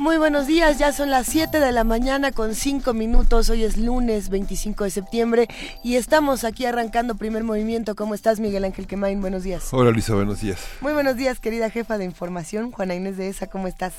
[0.00, 3.76] Muy buenos días, ya son las 7 de la mañana con 5 minutos, hoy es
[3.76, 5.46] lunes 25 de septiembre
[5.84, 7.94] y estamos aquí arrancando primer movimiento.
[7.94, 9.20] ¿Cómo estás Miguel Ángel Quemain?
[9.20, 9.68] Buenos días.
[9.74, 10.58] Hola Luisa, buenos días.
[10.80, 13.92] Muy buenos días querida jefa de información, Juana Inés de ESA, ¿cómo estás?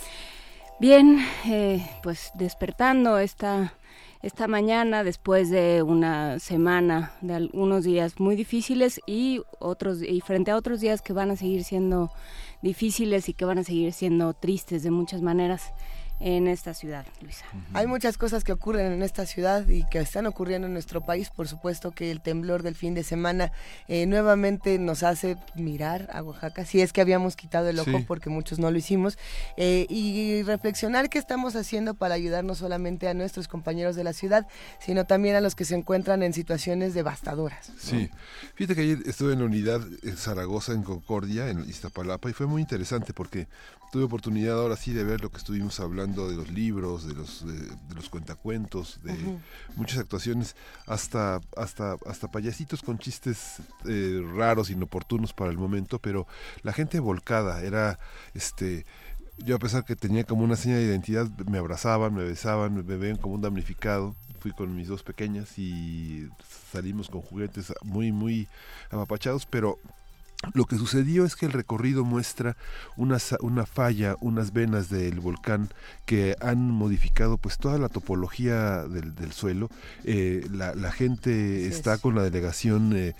[0.79, 3.75] Bien, eh, pues despertando esta,
[4.23, 10.49] esta mañana después de una semana de algunos días muy difíciles y otros y frente
[10.49, 12.11] a otros días que van a seguir siendo
[12.63, 15.71] difíciles y que van a seguir siendo tristes de muchas maneras
[16.21, 17.45] en esta ciudad, Luisa.
[17.73, 21.29] Hay muchas cosas que ocurren en esta ciudad y que están ocurriendo en nuestro país.
[21.29, 23.51] Por supuesto que el temblor del fin de semana
[23.87, 28.29] eh, nuevamente nos hace mirar a Oaxaca, si es que habíamos quitado el ojo porque
[28.29, 29.17] muchos no lo hicimos,
[29.57, 34.13] eh, y reflexionar qué estamos haciendo para ayudar no solamente a nuestros compañeros de la
[34.13, 34.47] ciudad,
[34.79, 37.71] sino también a los que se encuentran en situaciones devastadoras.
[37.79, 38.09] Sí,
[38.55, 42.45] fíjate que ayer estuve en la unidad en Zaragoza, en Concordia, en Iztapalapa, y fue
[42.45, 43.47] muy interesante porque
[43.91, 47.45] tuve oportunidad ahora sí de ver lo que estuvimos hablando de los libros, de los,
[47.45, 49.13] de, los cuentacuentos, de
[49.75, 50.55] muchas actuaciones,
[50.87, 56.25] hasta, hasta, hasta payasitos con chistes eh, raros, inoportunos para el momento, pero
[56.63, 57.99] la gente volcada, era
[58.33, 58.85] este
[59.43, 62.97] yo a pesar que tenía como una seña de identidad, me abrazaban, me besaban, me
[62.97, 64.15] veían como un damnificado.
[64.39, 66.27] Fui con mis dos pequeñas y
[66.71, 68.47] salimos con juguetes muy, muy
[68.89, 69.79] apapachados, pero
[70.53, 72.57] lo que sucedió es que el recorrido muestra
[72.97, 75.69] una, una falla, unas venas del volcán
[76.05, 79.69] que han modificado pues toda la topología del, del suelo.
[80.03, 83.13] Eh, la, la, gente está con la delegación eh,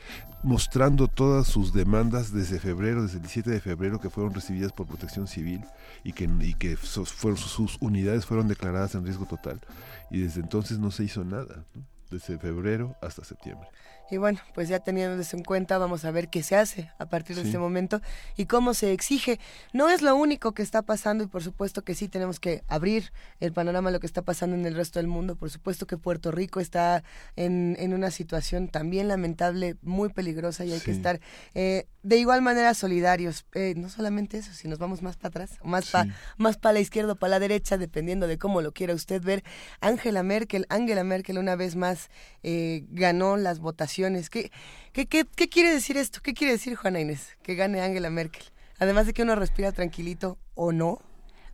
[0.44, 4.88] mostrando todas sus demandas desde febrero, desde el 17 de febrero, que fueron recibidas por
[4.88, 5.64] protección civil
[6.04, 9.62] y que, y que fueron, sus unidades fueron declaradas en riesgo total.
[10.10, 11.66] Y desde entonces no se hizo nada,
[12.10, 13.68] desde febrero hasta septiembre.
[14.12, 17.06] Y bueno, pues ya teniendo eso en cuenta, vamos a ver qué se hace a
[17.06, 18.02] partir de este momento
[18.36, 19.40] y cómo se exige.
[19.72, 23.14] No es lo único que está pasando y por supuesto que sí tenemos que abrir
[23.40, 25.38] el panorama de lo que está pasando en el resto del mundo.
[25.38, 27.04] Por supuesto que Puerto Rico está
[27.38, 31.22] en, en una situación también lamentable, muy peligrosa y hay que estar
[31.54, 33.46] eh, de igual manera solidarios.
[33.54, 36.80] Eh, no solamente eso, si nos vamos más para atrás, más para más para la
[36.82, 39.44] izquierda o para la derecha, dependiendo de cómo lo quiera usted ver.
[39.80, 42.10] Angela Merkel, Angela Merkel una vez más
[42.44, 44.52] eh, ganó las votaciones ¿Qué,
[44.94, 46.20] qué, qué, quiere decir esto?
[46.22, 47.38] ¿Qué quiere decir Juana Inés?
[47.44, 48.44] Que gane Angela Merkel.
[48.80, 51.00] Además de que uno respira tranquilito o no.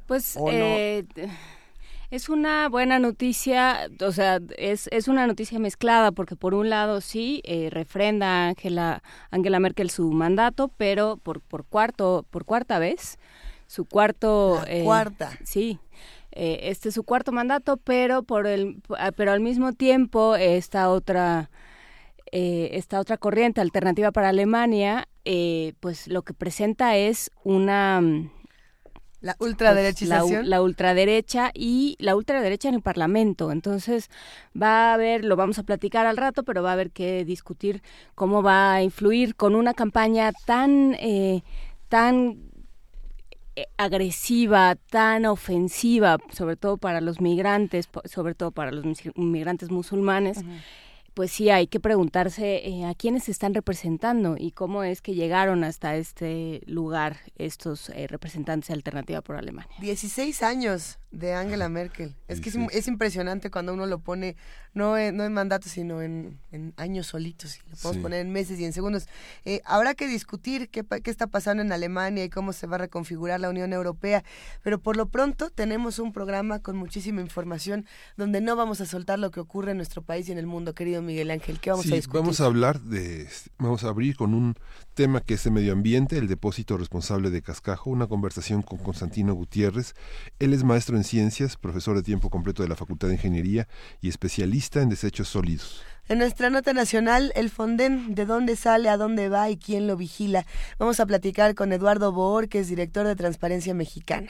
[0.07, 1.05] Pues eh,
[2.09, 7.01] es una buena noticia, o sea, es, es una noticia mezclada porque por un lado
[7.01, 13.19] sí eh, refrenda Angela, Angela Merkel su mandato, pero por, por cuarto por cuarta vez
[13.67, 15.79] su cuarto eh, cuarta sí
[16.31, 18.81] este es su cuarto mandato pero por el
[19.17, 21.49] pero al mismo tiempo esta otra
[22.31, 28.01] eh, esta otra corriente alternativa para Alemania, eh, pues lo que presenta es una...
[28.01, 28.31] Mm,
[29.19, 30.41] la ultraderechización.
[30.41, 33.51] Pues, la, ultraderecha y la ultraderecha en el Parlamento.
[33.51, 34.09] Entonces
[34.59, 37.81] va a haber, lo vamos a platicar al rato, pero va a haber que discutir
[38.13, 41.41] cómo va a influir con una campaña tan, eh,
[41.89, 42.37] tan
[43.77, 48.85] agresiva, tan ofensiva, sobre todo para los migrantes, sobre todo para los
[49.15, 50.43] migrantes musulmanes
[51.17, 55.63] pues sí hay que preguntarse eh, a quiénes están representando y cómo es que llegaron
[55.63, 59.75] hasta este lugar estos eh, representantes de Alternativa por Alemania.
[59.79, 62.15] 16 años de Angela Merkel.
[62.27, 64.35] Es que es, impresionante cuando uno lo pone,
[64.73, 66.39] no en, no en mandato, sino en,
[66.75, 67.57] años solitos.
[67.57, 69.07] Y lo podemos poner en meses y en segundos.
[69.45, 72.79] Eh, habrá que discutir qué, qué está pasando en Alemania y cómo se va a
[72.79, 74.23] reconfigurar la Unión Europea.
[74.61, 77.85] Pero por lo pronto tenemos un programa con muchísima información
[78.17, 80.75] donde no vamos a soltar lo que ocurre en nuestro país y en el mundo,
[80.75, 81.59] querido Miguel Ángel.
[81.59, 82.21] ¿Qué vamos a discutir?
[82.21, 83.27] Vamos a hablar de,
[83.57, 84.55] vamos a abrir con un
[84.93, 89.33] tema que es el medio ambiente, el depósito responsable de Cascajo, una conversación con Constantino
[89.33, 89.95] Gutiérrez.
[90.37, 93.67] Él es maestro en ciencias, profesor de tiempo completo de la Facultad de Ingeniería
[94.01, 95.81] y especialista en desechos sólidos.
[96.09, 99.97] En nuestra nota nacional, el Fonden, de dónde sale, a dónde va y quién lo
[99.97, 100.45] vigila.
[100.77, 104.29] Vamos a platicar con Eduardo Boor, que es director de Transparencia Mexicana.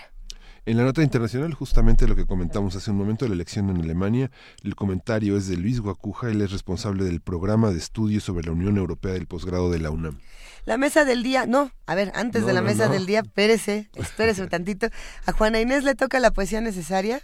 [0.68, 4.32] En la nota internacional, justamente lo que comentamos hace un momento, la elección en Alemania,
[4.66, 8.52] el comentario es de Luis Guacuja, él es responsable del programa de estudios sobre la
[8.52, 10.20] Unión Europea del posgrado de la UNAM.
[10.66, 14.42] La mesa del día, no, a ver, antes de la mesa del día, espérese, espérese
[14.42, 14.90] un tantito.
[15.26, 17.22] A Juana Inés le toca la poesía necesaria.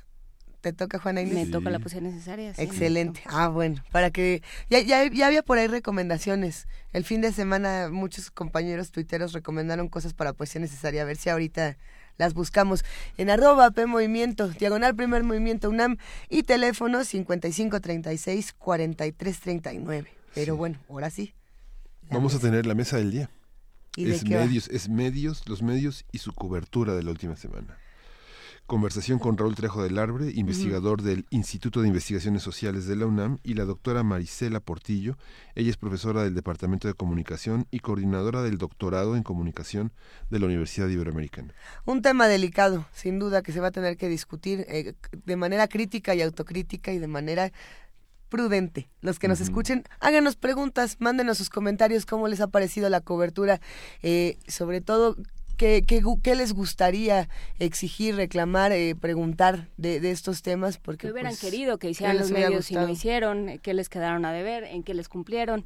[0.61, 1.33] ¿Te toca, Juana Inés?
[1.33, 2.53] Me toca la poesía necesaria.
[2.55, 3.23] Excelente.
[3.25, 4.41] Ah, bueno, para que.
[4.69, 6.69] Ya, ya, ya, había por ahí recomendaciones.
[6.93, 11.01] El fin de semana, muchos compañeros tuiteros recomendaron cosas para poesía necesaria.
[11.01, 11.75] A ver si ahorita
[12.17, 12.83] las buscamos
[13.17, 15.97] en arroba P Movimiento, diagonal primer movimiento UNAM
[16.29, 20.11] y teléfono 5536 4339.
[20.33, 21.33] Pero bueno, ahora sí.
[22.09, 23.29] Vamos a tener la mesa del día.
[23.95, 27.77] es medios, es medios, los medios y su cobertura de la última semana.
[28.65, 33.39] Conversación con Raúl Trejo del Arbre, investigador del Instituto de Investigaciones Sociales de la UNAM,
[33.43, 35.17] y la doctora Marisela Portillo.
[35.53, 39.91] Ella es profesora del Departamento de Comunicación y coordinadora del doctorado en Comunicación
[40.29, 41.53] de la Universidad Iberoamericana.
[41.83, 44.93] Un tema delicado, sin duda, que se va a tener que discutir eh,
[45.25, 47.51] de manera crítica y autocrítica y de manera
[48.29, 48.89] prudente.
[49.01, 53.61] Los que nos escuchen, háganos preguntas, mándenos sus comentarios, cómo les ha parecido la cobertura,
[54.01, 55.17] eh, sobre todo
[55.63, 60.77] ¿Qué, qué, les gustaría exigir, reclamar, eh, preguntar de, de, estos temas?
[60.77, 63.59] Porque, ¿Qué hubieran pues, querido que hicieran los medios y no hicieron?
[63.59, 64.65] ¿Qué les quedaron a deber?
[64.65, 65.65] ¿En qué les cumplieron?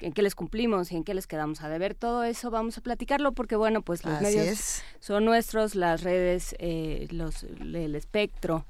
[0.00, 1.94] en qué les cumplimos y en qué les quedamos a deber.
[1.94, 7.06] Todo eso vamos a platicarlo porque, bueno, pues los medios son nuestros, las redes, eh,
[7.10, 8.66] los, el espectro,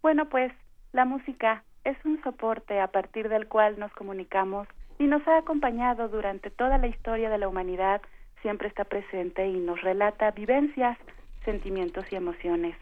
[0.00, 0.52] Bueno, pues
[0.92, 4.68] la música es un soporte a partir del cual nos comunicamos
[5.00, 8.00] y nos ha acompañado durante toda la historia de la humanidad,
[8.42, 10.96] siempre está presente y nos relata vivencias,
[11.44, 12.76] sentimientos y emociones.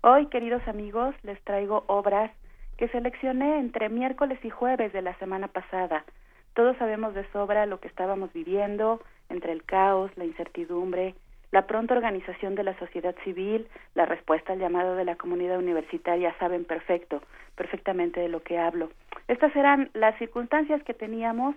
[0.00, 2.30] Hoy, queridos amigos, les traigo obras
[2.78, 6.06] que seleccioné entre miércoles y jueves de la semana pasada.
[6.56, 11.14] Todos sabemos de sobra lo que estábamos viviendo, entre el caos, la incertidumbre,
[11.52, 16.34] la pronta organización de la sociedad civil, la respuesta al llamado de la comunidad universitaria,
[16.38, 17.20] saben perfecto,
[17.56, 18.88] perfectamente de lo que hablo.
[19.28, 21.54] Estas eran las circunstancias que teníamos,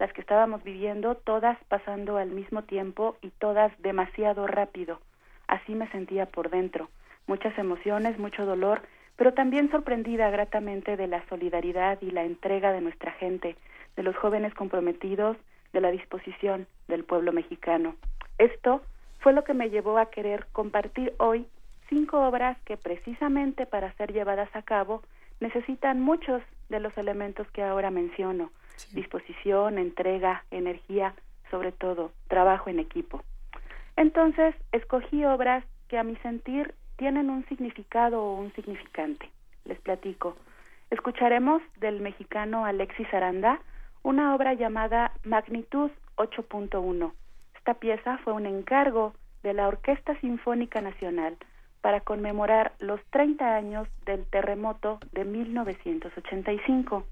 [0.00, 4.98] las que estábamos viviendo, todas pasando al mismo tiempo y todas demasiado rápido.
[5.46, 6.88] Así me sentía por dentro.
[7.28, 8.82] Muchas emociones, mucho dolor,
[9.14, 13.54] pero también sorprendida gratamente de la solidaridad y la entrega de nuestra gente,
[13.96, 15.36] de los jóvenes comprometidos,
[15.72, 17.94] de la disposición del pueblo mexicano.
[18.38, 18.82] Esto
[19.20, 21.46] fue lo que me llevó a querer compartir hoy
[21.88, 25.02] cinco obras que precisamente para ser llevadas a cabo
[25.40, 28.50] necesitan muchos de los elementos que ahora menciono,
[28.92, 31.14] disposición, entrega, energía,
[31.50, 33.22] sobre todo trabajo en equipo.
[33.96, 39.28] Entonces, escogí obras que a mi sentir tienen un significado o un significante.
[39.64, 40.36] Les platico.
[40.90, 43.60] Escucharemos del mexicano Alexis Aranda
[44.02, 47.12] una obra llamada Magnitud 8.1.
[47.56, 51.36] Esta pieza fue un encargo de la Orquesta Sinfónica Nacional
[51.80, 57.04] para conmemorar los 30 años del terremoto de 1985.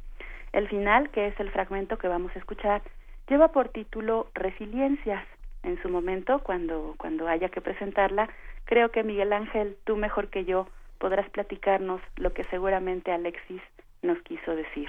[0.53, 2.83] El final, que es el fragmento que vamos a escuchar,
[3.29, 5.25] lleva por título Resiliencias.
[5.63, 8.29] En su momento, cuando, cuando haya que presentarla,
[8.65, 10.69] creo que Miguel Ángel, tú mejor que yo,
[10.99, 13.63] podrás platicarnos lo que seguramente Alexis
[14.03, 14.89] nos quiso decir.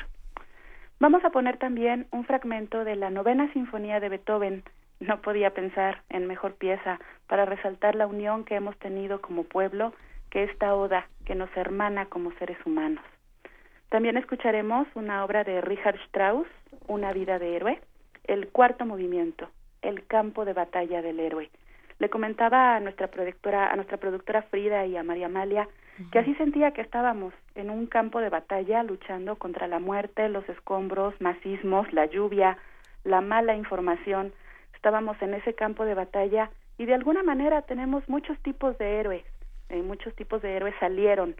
[1.01, 4.63] Vamos a poner también un fragmento de la novena sinfonía de Beethoven,
[5.00, 9.94] no podía pensar en mejor pieza para resaltar la unión que hemos tenido como pueblo
[10.29, 13.03] que esta oda que nos hermana como seres humanos.
[13.88, 16.48] También escucharemos una obra de Richard Strauss,
[16.88, 17.79] Una vida de héroe,
[18.25, 19.50] el cuarto movimiento,
[19.82, 21.50] el campo de batalla del héroe.
[22.00, 25.68] Le comentaba a nuestra productora, a nuestra productora Frida y a María Amalia
[26.12, 30.48] que así sentía que estábamos en un campo de batalla luchando contra la muerte, los
[30.48, 32.58] escombros, masismos, la lluvia,
[33.03, 34.34] la mala información,
[34.74, 39.25] estábamos en ese campo de batalla y de alguna manera tenemos muchos tipos de héroes,
[39.68, 41.36] eh, muchos tipos de héroes salieron,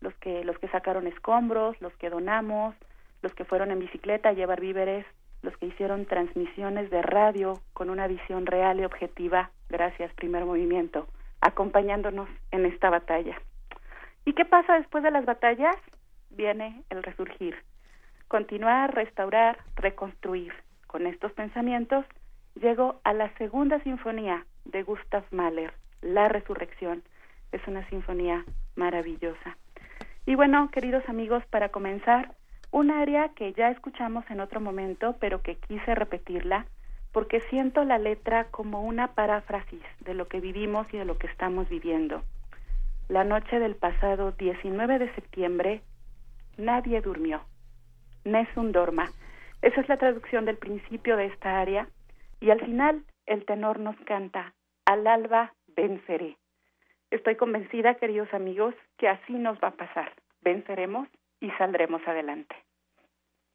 [0.00, 2.74] los que los que sacaron escombros, los que donamos,
[3.22, 5.04] los que fueron en bicicleta a llevar víveres,
[5.46, 11.06] los que hicieron transmisiones de radio con una visión real y objetiva, gracias primer movimiento,
[11.40, 13.40] acompañándonos en esta batalla.
[14.24, 15.76] ¿Y qué pasa después de las batallas?
[16.30, 17.54] Viene el resurgir,
[18.26, 20.52] continuar, restaurar, reconstruir.
[20.88, 22.04] Con estos pensamientos
[22.60, 25.72] llego a la segunda sinfonía de Gustav Mahler,
[26.02, 27.04] La Resurrección.
[27.52, 29.56] Es una sinfonía maravillosa.
[30.26, 32.34] Y bueno, queridos amigos, para comenzar,
[32.76, 36.66] un área que ya escuchamos en otro momento, pero que quise repetirla,
[37.10, 41.26] porque siento la letra como una paráfrasis de lo que vivimos y de lo que
[41.26, 42.22] estamos viviendo.
[43.08, 45.80] La noche del pasado 19 de septiembre,
[46.58, 47.40] nadie durmió.
[48.26, 49.10] Nessun dorma.
[49.62, 51.88] Esa es la traducción del principio de esta área.
[52.40, 54.52] Y al final, el tenor nos canta,
[54.84, 56.36] al alba venceré.
[57.10, 60.12] Estoy convencida, queridos amigos, que así nos va a pasar.
[60.42, 61.08] Venceremos
[61.40, 62.65] y saldremos adelante.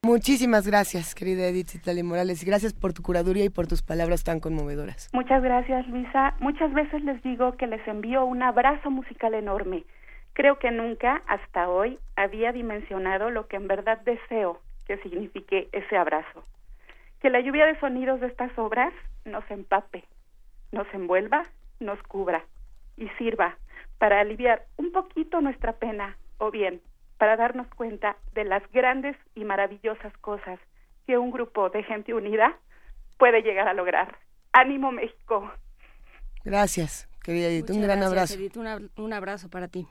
[0.03, 4.39] Muchísimas gracias, querida Edith Citali Morales, gracias por tu curaduría y por tus palabras tan
[4.39, 5.11] conmovedoras.
[5.13, 6.33] Muchas gracias, Luisa.
[6.39, 9.83] Muchas veces les digo que les envío un abrazo musical enorme.
[10.33, 15.95] Creo que nunca, hasta hoy, había dimensionado lo que en verdad deseo que signifique ese
[15.95, 16.43] abrazo.
[17.21, 18.91] Que la lluvia de sonidos de estas obras
[19.23, 20.03] nos empape,
[20.71, 21.43] nos envuelva,
[21.79, 22.43] nos cubra
[22.97, 23.55] y sirva
[23.99, 26.81] para aliviar un poquito nuestra pena o bien
[27.21, 30.59] para darnos cuenta de las grandes y maravillosas cosas
[31.05, 32.57] que un grupo de gente unida
[33.19, 34.17] puede llegar a lograr.
[34.53, 35.51] ¡Ánimo México!
[36.43, 37.69] Gracias, querida Edith.
[37.69, 38.33] un gran abrazo.
[38.33, 39.87] Edith, un abrazo para ti.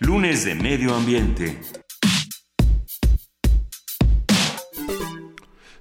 [0.00, 1.73] Lunes de Medio Ambiente.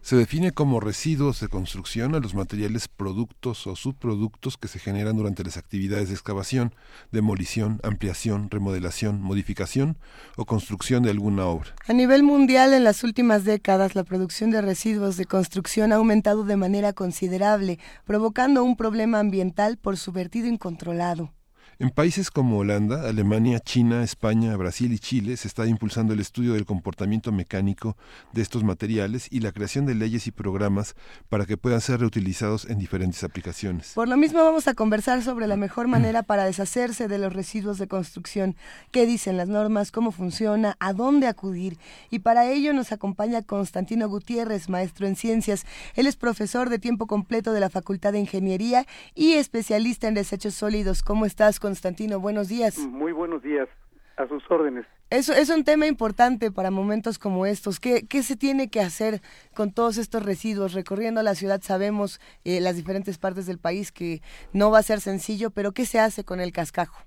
[0.03, 5.15] Se define como residuos de construcción a los materiales productos o subproductos que se generan
[5.15, 6.75] durante las actividades de excavación,
[7.13, 9.97] demolición, ampliación, remodelación, modificación
[10.35, 11.73] o construcción de alguna obra.
[11.87, 16.43] A nivel mundial, en las últimas décadas, la producción de residuos de construcción ha aumentado
[16.43, 21.31] de manera considerable, provocando un problema ambiental por su vertido incontrolado.
[21.79, 26.53] En países como Holanda, Alemania, China, España, Brasil y Chile se está impulsando el estudio
[26.53, 27.97] del comportamiento mecánico
[28.31, 30.95] de estos materiales y la creación de leyes y programas
[31.29, 33.93] para que puedan ser reutilizados en diferentes aplicaciones.
[33.95, 37.79] Por lo mismo vamos a conversar sobre la mejor manera para deshacerse de los residuos
[37.79, 38.55] de construcción,
[38.91, 41.79] qué dicen las normas, cómo funciona, a dónde acudir.
[42.11, 45.65] Y para ello nos acompaña Constantino Gutiérrez, maestro en ciencias.
[45.95, 50.53] Él es profesor de tiempo completo de la Facultad de Ingeniería y especialista en desechos
[50.53, 51.01] sólidos.
[51.01, 51.59] ¿Cómo estás?
[51.63, 52.77] Constantino, buenos días.
[52.77, 53.69] Muy buenos días,
[54.17, 54.85] a sus órdenes.
[55.09, 57.79] Eso es un tema importante para momentos como estos.
[57.79, 59.21] ¿Qué, ¿Qué, se tiene que hacer
[59.55, 60.73] con todos estos residuos?
[60.73, 64.19] Recorriendo la ciudad sabemos eh, las diferentes partes del país que
[64.51, 67.01] no va a ser sencillo, pero ¿qué se hace con el cascajo?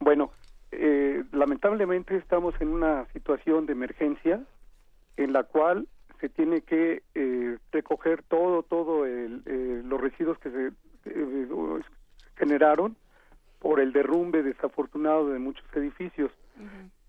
[0.00, 0.30] Bueno,
[0.72, 4.40] eh, lamentablemente estamos en una situación de emergencia
[5.18, 5.88] en la cual
[6.22, 10.72] se tiene que eh, recoger todo, todo el, eh, los residuos que se
[11.04, 11.48] eh,
[12.36, 12.96] generaron
[13.64, 16.30] por el derrumbe desafortunado de muchos edificios.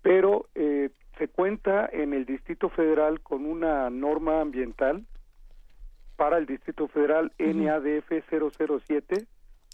[0.00, 5.04] Pero eh, se cuenta en el Distrito Federal con una norma ambiental
[6.16, 9.26] para el Distrito Federal NADF 007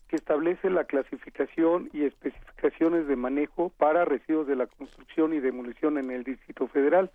[0.08, 5.98] que establece la clasificación y especificaciones de manejo para residuos de la construcción y demolición
[5.98, 7.12] en el Distrito Federal.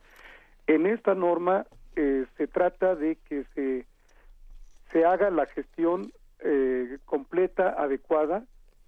[0.67, 3.85] En esta norma eh, se trata de que se,
[4.93, 8.45] se haga la gestión eh, completa, adecuada,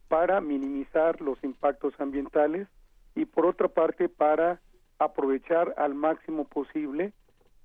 [0.09, 2.67] para minimizar los impactos ambientales
[3.15, 4.59] y por otra parte para
[4.97, 7.13] aprovechar al máximo posible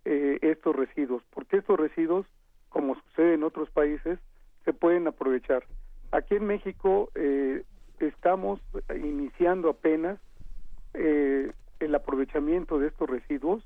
[0.05, 2.27] eh, estos residuos, porque estos residuos,
[2.69, 4.19] como sucede en otros países,
[4.65, 5.65] se pueden aprovechar.
[6.13, 7.65] Aquí en México eh,
[7.99, 8.61] estamos
[8.95, 10.21] iniciando apenas
[10.93, 13.65] eh, el aprovechamiento de estos residuos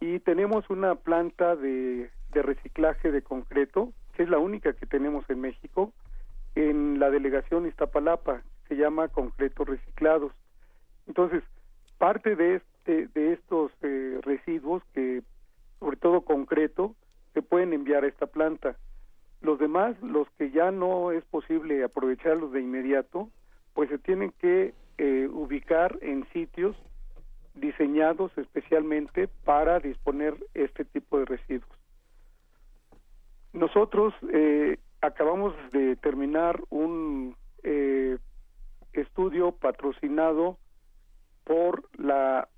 [0.00, 5.24] y tenemos una planta de, de reciclaje de concreto, que es la única que tenemos
[5.30, 5.92] en México,
[6.56, 10.32] en la delegación Iztapalapa, se llama concretos reciclados.
[11.06, 11.44] Entonces,
[11.98, 15.22] parte de este de estos eh, residuos que
[15.78, 16.94] sobre todo concreto
[17.34, 18.76] se pueden enviar a esta planta.
[19.42, 23.28] Los demás, los que ya no es posible aprovecharlos de inmediato,
[23.74, 26.74] pues se tienen que eh, ubicar en sitios
[27.54, 31.76] diseñados especialmente para disponer este tipo de residuos.
[33.52, 38.18] Nosotros eh, acabamos de terminar un eh,
[38.92, 40.58] estudio patrocinado
[41.44, 42.48] por la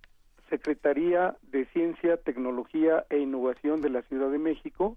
[0.49, 4.97] Secretaría de Ciencia, Tecnología e Innovación de la Ciudad de México,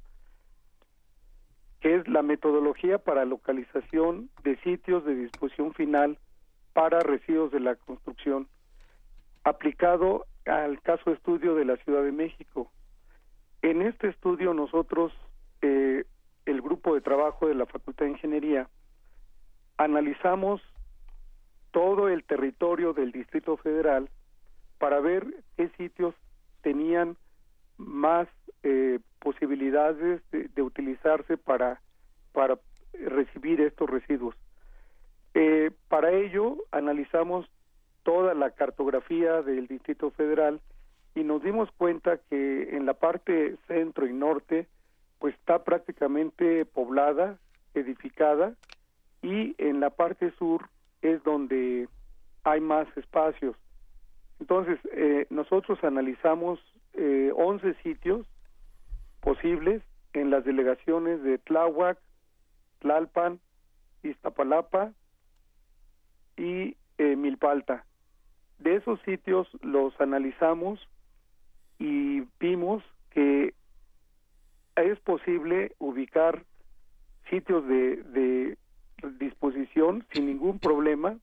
[1.82, 6.18] que es la metodología para localización de sitios de disposición final
[6.74, 8.48] para residuos de la construcción,
[9.44, 12.72] aplicado al caso estudio de la Ciudad de México.
[13.62, 15.12] En este estudio nosotros
[16.46, 18.70] el grupo de trabajo de la Facultad de Ingeniería,
[19.78, 20.62] analizamos
[21.72, 24.10] todo el territorio del Distrito Federal
[24.78, 25.26] para ver
[25.56, 26.16] qué sitios
[26.62, 27.18] tenían
[27.78, 28.28] más
[28.64, 31.82] eh, posibilidades de, utilizarse para,
[32.32, 32.60] para
[32.94, 34.36] recibir estos residuos.
[35.34, 37.50] Eh, para ello analizamos
[38.04, 40.60] toda la cartografía del Distrito Federal
[41.16, 44.68] y nos dimos cuenta que en la parte centro y norte
[45.22, 47.38] pues está prácticamente poblada,
[47.76, 48.56] edificada
[49.22, 50.68] y en la parte sur
[51.04, 51.88] es donde
[52.44, 53.56] hay más espacios.
[54.40, 56.60] Entonces, eh, nosotros analizamos
[56.94, 58.26] eh, 11 sitios
[59.20, 62.00] posibles en las delegaciones de Tláhuac,
[62.80, 63.40] Tlalpan,
[64.02, 64.92] Iztapalapa
[66.36, 67.86] y eh, Milpalta.
[68.58, 70.80] De esos sitios los analizamos
[71.78, 73.54] y vimos que
[74.76, 76.44] es posible ubicar
[77.30, 78.58] sitios de, de
[79.20, 81.18] disposición sin ningún problema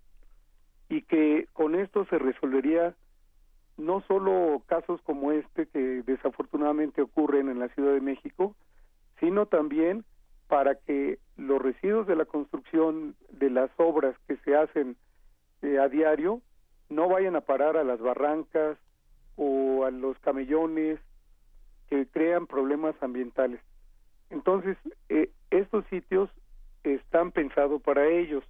[0.88, 2.94] y que con esto se resolvería
[3.76, 8.54] no solo casos como este que desafortunadamente ocurren en la Ciudad de México,
[9.20, 10.04] sino también
[10.48, 14.96] para que los residuos de la construcción de las obras que se hacen
[15.62, 16.40] eh, a diario
[16.88, 18.78] no vayan a parar a las barrancas
[19.36, 20.98] o a los camellones
[21.88, 23.60] que crean problemas ambientales.
[24.30, 24.76] Entonces,
[25.08, 26.30] eh, estos sitios
[26.84, 28.44] están pensados para ellos.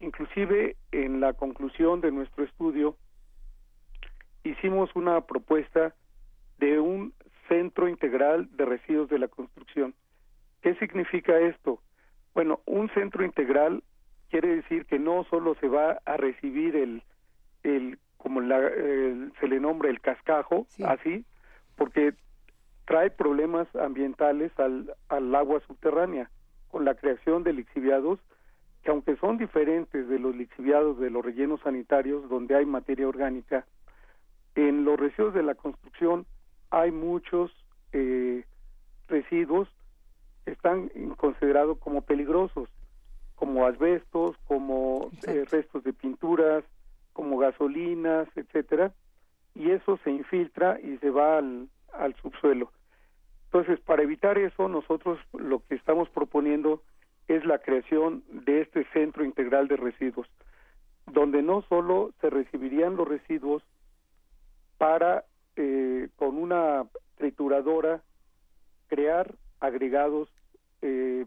[0.00, 2.96] Inclusive, en la conclusión de nuestro estudio,
[4.44, 5.94] hicimos una propuesta
[6.58, 7.12] de un
[7.48, 9.94] centro integral de residuos de la construcción.
[10.62, 11.80] ¿Qué significa esto?
[12.34, 13.82] Bueno, un centro integral
[14.30, 17.02] quiere decir que no solo se va a recibir el,
[17.62, 18.60] el como la,
[19.40, 21.24] se le nombra el cascajo, así,
[21.76, 22.12] porque
[22.88, 26.30] trae problemas ambientales al, al agua subterránea
[26.68, 28.18] con la creación de lixiviados
[28.82, 33.66] que aunque son diferentes de los lixiviados de los rellenos sanitarios donde hay materia orgánica,
[34.54, 36.24] en los residuos de la construcción
[36.70, 37.52] hay muchos
[37.92, 38.44] eh,
[39.06, 39.68] residuos
[40.46, 42.70] que están considerados como peligrosos,
[43.34, 46.64] como asbestos, como eh, restos de pinturas,
[47.12, 48.94] como gasolinas, etcétera,
[49.54, 52.70] y eso se infiltra y se va al, al subsuelo.
[53.50, 56.82] Entonces, para evitar eso, nosotros lo que estamos proponiendo
[57.28, 60.28] es la creación de este centro integral de residuos,
[61.06, 63.62] donde no solo se recibirían los residuos
[64.76, 65.24] para,
[65.56, 66.84] eh, con una
[67.16, 68.02] trituradora,
[68.88, 70.28] crear agregados,
[70.82, 71.24] eh,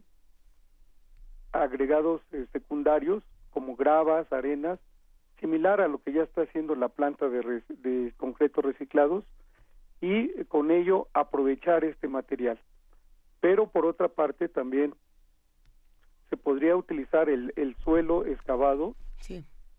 [1.51, 4.79] agregados eh, secundarios como gravas, arenas,
[5.39, 9.25] similar a lo que ya está haciendo la planta de, de concretos reciclados,
[10.01, 12.59] y con ello aprovechar este material.
[13.39, 14.93] Pero por otra parte también
[16.29, 18.95] se podría utilizar el, el suelo excavado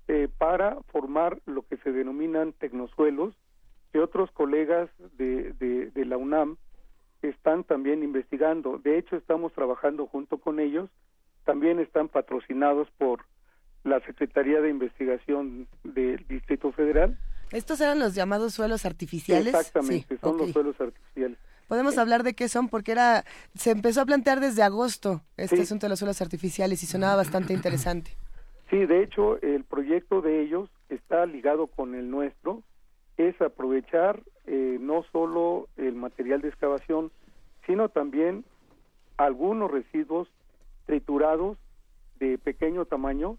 [0.09, 3.35] eh, para formar lo que se denominan tecnosuelos,
[3.93, 6.57] que otros colegas de, de, la UNAM
[7.23, 8.79] están también investigando.
[8.79, 10.91] De hecho, estamos trabajando junto con ellos.
[11.45, 13.25] También están patrocinados por
[13.85, 17.19] la Secretaría de Investigación del Distrito Federal.
[17.53, 19.55] ¿Estos eran los llamados suelos artificiales?
[19.55, 21.39] Exactamente, son los suelos artificiales.
[21.69, 25.87] Podemos hablar de qué son porque era se empezó a plantear desde agosto este asunto
[25.87, 28.11] de los suelos artificiales y sonaba bastante interesante.
[28.69, 32.63] Sí, de hecho el proyecto de ellos está ligado con el nuestro,
[33.17, 37.11] es aprovechar eh, no solo el material de excavación,
[37.67, 38.45] sino también
[39.17, 40.29] algunos residuos
[40.87, 41.59] triturados
[42.19, 43.39] de pequeño tamaño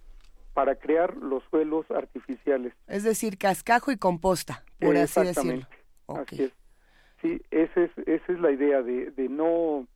[0.54, 2.74] para crear los suelos artificiales.
[2.88, 5.68] Es decir, cascajo y composta, por así decirlo.
[6.08, 6.52] Así es.
[7.22, 9.88] Sí, esa es, esa es la idea de, de no,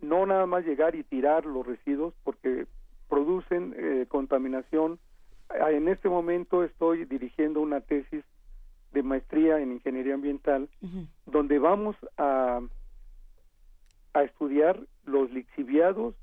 [0.00, 2.66] no nada más llegar y tirar los residuos porque
[3.08, 4.98] producen eh, contaminación.
[5.48, 8.22] Ah, en este momento estoy dirigiendo una tesis
[8.92, 10.68] de maestría en ingeniería ambiental
[11.26, 12.60] donde vamos a,
[14.14, 16.14] a estudiar los lixiviados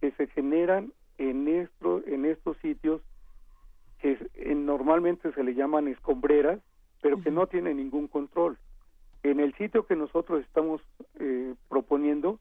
[0.00, 0.92] que se generan
[1.30, 3.00] en, esto, en estos sitios
[4.00, 4.18] que
[4.56, 6.60] normalmente se le llaman escombreras,
[7.00, 8.58] pero que no tienen ningún control.
[9.22, 10.80] En el sitio que nosotros estamos
[11.20, 12.40] eh, proponiendo,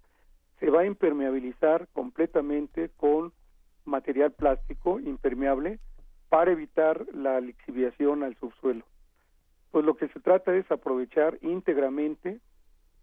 [0.60, 3.32] se va a impermeabilizar completamente con
[3.86, 5.80] material plástico impermeable
[6.30, 8.86] para evitar la lixiviación al subsuelo.
[9.72, 12.40] Pues lo que se trata es aprovechar íntegramente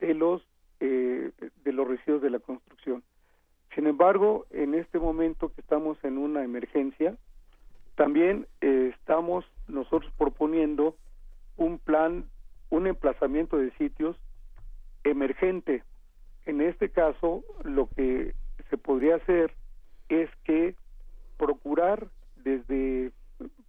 [0.00, 0.42] de los
[0.80, 1.32] eh,
[1.64, 3.02] de los residuos de la construcción.
[3.74, 7.16] Sin embargo, en este momento que estamos en una emergencia,
[7.94, 10.96] también eh, estamos nosotros proponiendo
[11.56, 12.24] un plan
[12.70, 14.16] un emplazamiento de sitios
[15.04, 15.82] emergente.
[16.46, 18.34] En este caso, lo que
[18.70, 19.54] se podría hacer
[20.08, 20.74] es que
[21.36, 23.12] procurar desde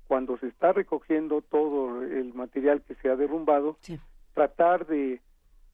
[0.08, 3.78] cuando se está recogiendo todo el material que se ha derrumbado,
[4.34, 5.22] tratar de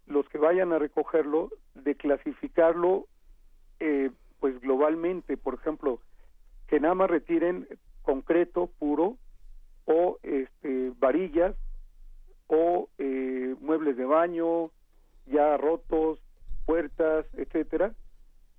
[0.08, 3.08] los que vayan a recogerlo, de clasificarlo
[3.80, 6.00] eh, pues globalmente, por ejemplo,
[6.68, 7.68] que nada más retiren
[8.02, 9.18] concreto puro
[9.86, 11.56] o este, varillas
[12.48, 14.72] o eh, muebles de baño
[15.26, 16.20] ya rotos,
[16.66, 17.94] puertas, etcétera,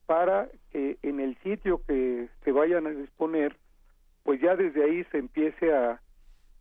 [0.06, 3.56] para que en el sitio que se vayan a disponer,
[4.22, 6.00] pues ya desde ahí se empiece a,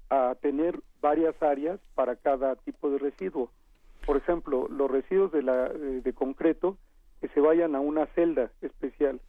[0.10, 3.52] a tener varias áreas para cada tipo de residuo.
[4.06, 6.78] Por ejemplo, los residuos de, la, de, concreto
[7.22, 9.20] que se vayan a una celda especial,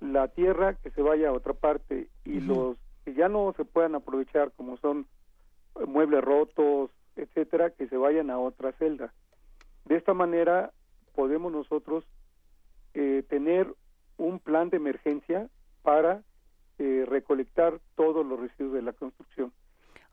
[0.00, 3.94] la tierra que se vaya a otra parte y los que ya no se puedan
[3.94, 5.06] aprovechar como son
[5.86, 9.12] muebles rotos, etcétera, que se vayan a otra celda.
[9.84, 10.72] De esta manera
[11.14, 12.04] podemos nosotros
[12.94, 13.74] eh, tener
[14.16, 15.48] un plan de emergencia
[15.82, 16.22] para
[16.78, 19.52] eh, recolectar todos los residuos de la construcción.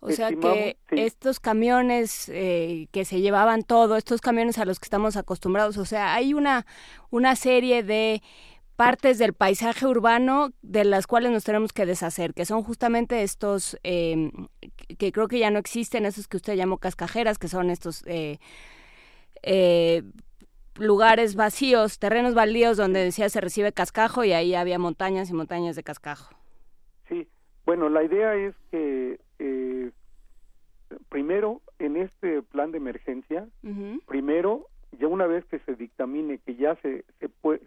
[0.02, 4.86] O sea que estos camiones eh, que se llevaban todo, estos camiones a los que
[4.86, 6.66] estamos acostumbrados, o sea, hay una,
[7.12, 8.22] una serie de
[8.82, 13.78] partes del paisaje urbano de las cuales nos tenemos que deshacer, que son justamente estos,
[13.84, 14.32] eh,
[14.98, 18.40] que creo que ya no existen, esos que usted llamó cascajeras, que son estos eh,
[19.44, 20.02] eh,
[20.80, 25.76] lugares vacíos, terrenos baldíos donde decía se recibe cascajo y ahí había montañas y montañas
[25.76, 26.34] de cascajo.
[27.08, 27.28] Sí,
[27.68, 29.20] bueno, la idea es que
[31.10, 33.48] primero, en este plan de emergencia,
[34.08, 34.68] primero
[35.00, 37.06] ya una vez que se dictamine que ya se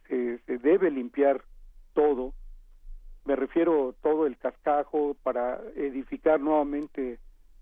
[0.09, 1.43] se, se, debe limpiar
[1.95, 2.35] todo,
[3.25, 7.19] me refiero todo el cascajo para edificar nuevamente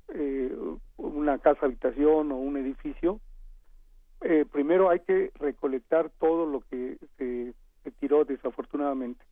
[0.08, 0.54] eh,
[0.96, 3.20] una casa habitación o un edificio,
[4.22, 7.54] eh, primero hay que recolectar todo lo que se,
[7.98, 9.24] tiró desafortunadamente.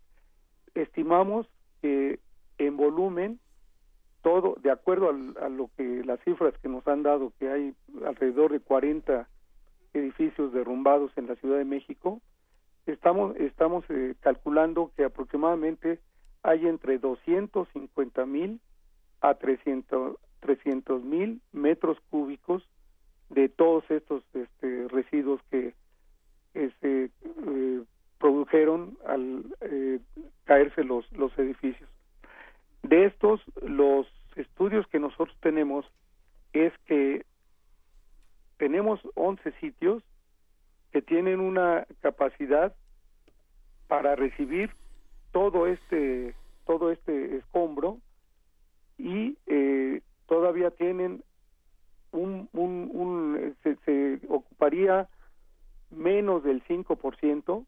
[0.75, 1.47] Estimamos
[1.81, 2.19] que
[2.59, 3.40] en volumen
[4.22, 7.74] todo, de acuerdo a lo que las cifras que nos han dado, que hay
[8.06, 9.28] alrededor de 40
[9.94, 12.20] edificios derrumbados en la Ciudad de México,
[12.87, 16.00] estamos eh, calculando que aproximadamente
[16.42, 18.61] hay entre 250 mil
[19.20, 22.66] a 300 mil metros cúbicos
[23.28, 25.74] de todos estos este, residuos que
[26.54, 27.11] eh,
[28.18, 30.00] produjeron al eh,
[30.44, 31.89] caerse los, los edificios.
[32.83, 35.87] De estos, los estudios que nosotros tenemos
[36.53, 37.25] es que
[38.57, 40.03] tenemos 11 sitios
[40.93, 42.75] que tienen una capacidad
[43.88, 44.71] para recibir
[45.33, 46.35] todo este
[46.66, 47.99] todo este escombro
[48.99, 51.25] y eh, todavía tienen
[52.12, 55.09] un, un, se, ocuparía
[55.90, 57.64] menos del 5%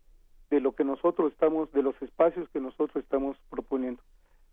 [0.50, 4.02] de lo que nosotros estamos, de los espacios que nosotros estamos proponiendo.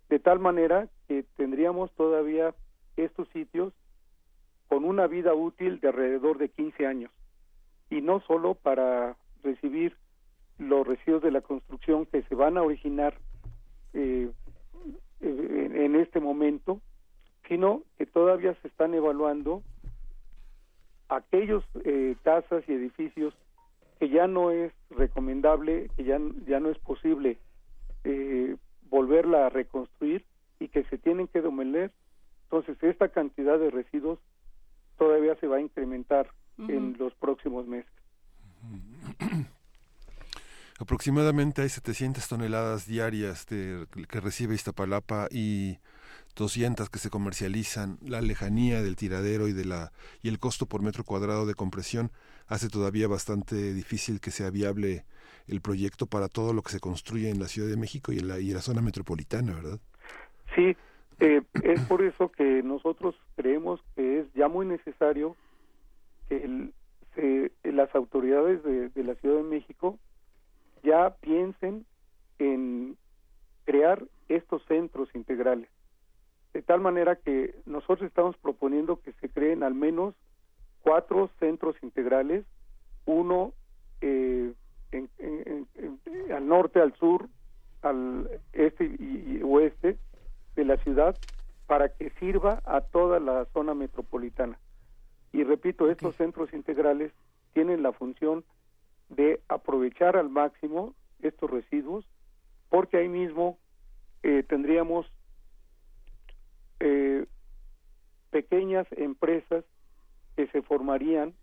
[0.09, 2.53] De tal manera que tendríamos todavía
[2.97, 3.73] estos sitios
[4.67, 7.11] con una vida útil de alrededor de 15 años.
[7.89, 9.95] Y no solo para recibir
[10.57, 13.17] los residuos de la construcción que se van a originar
[13.93, 14.29] eh,
[15.21, 16.81] en este momento,
[17.47, 19.63] sino que todavía se están evaluando
[21.09, 23.33] aquellos eh, casas y edificios
[23.99, 27.37] que ya no es recomendable, que ya, ya no es posible
[28.03, 28.55] eh,
[28.89, 30.25] volverla a reconstruir
[30.59, 31.91] y que se tienen que demoler.
[32.43, 34.19] Entonces, esta cantidad de residuos
[34.97, 37.91] todavía se va a incrementar en los próximos meses.
[40.79, 45.77] Aproximadamente hay 700 toneladas diarias de, que recibe Iztapalapa y
[46.35, 50.81] 200 que se comercializan, la lejanía del tiradero y de la y el costo por
[50.81, 52.11] metro cuadrado de compresión
[52.47, 55.05] hace todavía bastante difícil que sea viable
[55.47, 58.27] el proyecto para todo lo que se construye en la Ciudad de México y en
[58.27, 59.79] la, y la zona metropolitana, ¿verdad?
[60.55, 60.75] Sí,
[61.19, 65.35] eh, es por eso que nosotros creemos que es ya muy necesario
[66.27, 69.97] que las autoridades de, de la Ciudad de México
[70.83, 71.85] ya piensen
[72.37, 72.95] en
[73.65, 75.69] crear estos centros integrales
[76.53, 80.15] de tal manera que nosotros estamos proponiendo que se creen al menos
[80.81, 82.45] cuatro centros integrales,
[83.05, 83.53] uno
[84.01, 84.53] eh,
[84.91, 87.27] al norte, al sur,
[87.81, 89.97] al este y, oeste
[90.55, 91.17] de la ciudad,
[91.67, 94.57] para que sirva a toda la zona metropolitana.
[95.31, 97.11] Y repito, estos centros integrales
[97.53, 98.43] tienen la función
[99.09, 102.05] de aprovechar al máximo estos residuos,
[102.69, 103.57] porque ahí mismo
[104.23, 105.11] eh, tendríamos
[106.79, 107.25] eh,
[108.31, 109.63] pequeñas empresas
[110.35, 111.33] que se formarían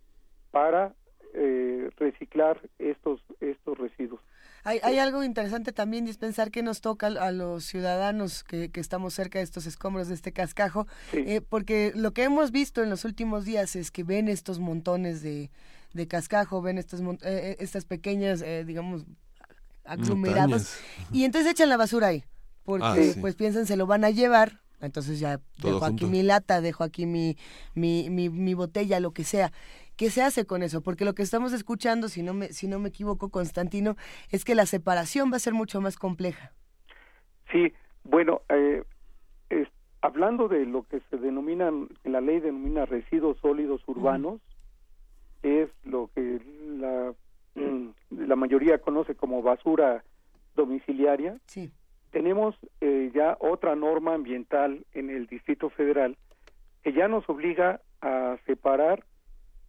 [0.51, 0.95] para
[1.39, 4.21] eh, reciclar estos estos residuos.
[4.65, 9.15] Hay, hay algo interesante también dispensar que nos toca a los ciudadanos que, que estamos
[9.15, 13.05] cerca de estos escombros de este cascajo, eh, porque lo que hemos visto en los
[13.05, 15.51] últimos días es que ven estos montones de,
[15.93, 19.05] de cascajo, ven estos, eh, estas pequeñas, digamos,
[19.85, 20.79] aglomerados,
[21.13, 22.25] y entonces echan la basura ahí,
[22.65, 26.61] porque ah, pues piensan se lo van a llevar entonces ya dejo aquí mi lata,
[26.61, 27.37] dejo aquí mi,
[27.75, 29.53] mi, mi, botella, lo que sea.
[29.97, 30.83] ¿Qué se hace con eso?
[30.83, 33.97] Porque lo que estamos escuchando, si no me, si no me equivoco, Constantino,
[34.31, 36.53] es que la separación va a ser mucho más compleja.
[37.51, 37.73] Sí,
[38.05, 38.83] bueno, eh,
[40.03, 44.41] hablando de lo que se denomina, en la ley denomina residuos sólidos urbanos,
[45.43, 46.41] es lo que
[46.79, 47.15] la,
[48.11, 50.05] la mayoría conoce como basura
[50.55, 51.39] domiciliaria.
[51.47, 51.73] Sí
[52.17, 56.17] tenemos eh, ya otra norma ambiental en el Distrito Federal
[56.83, 59.05] que ya nos obliga a separar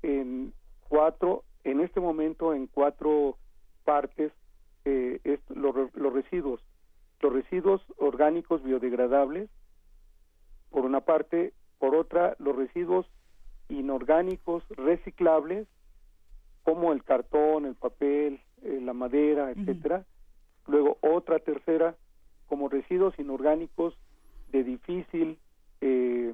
[0.01, 0.53] en
[0.87, 3.37] cuatro, en este momento en cuatro
[3.83, 4.31] partes
[4.85, 6.61] eh, los, los residuos.
[7.21, 9.49] Los residuos orgánicos biodegradables,
[10.69, 13.05] por una parte, por otra, los residuos
[13.69, 15.67] inorgánicos reciclables,
[16.63, 20.05] como el cartón, el papel, eh, la madera, etcétera.
[20.67, 21.95] Luego otra tercera
[22.47, 23.97] como residuos inorgánicos
[24.51, 25.39] de difícil
[25.81, 26.33] eh,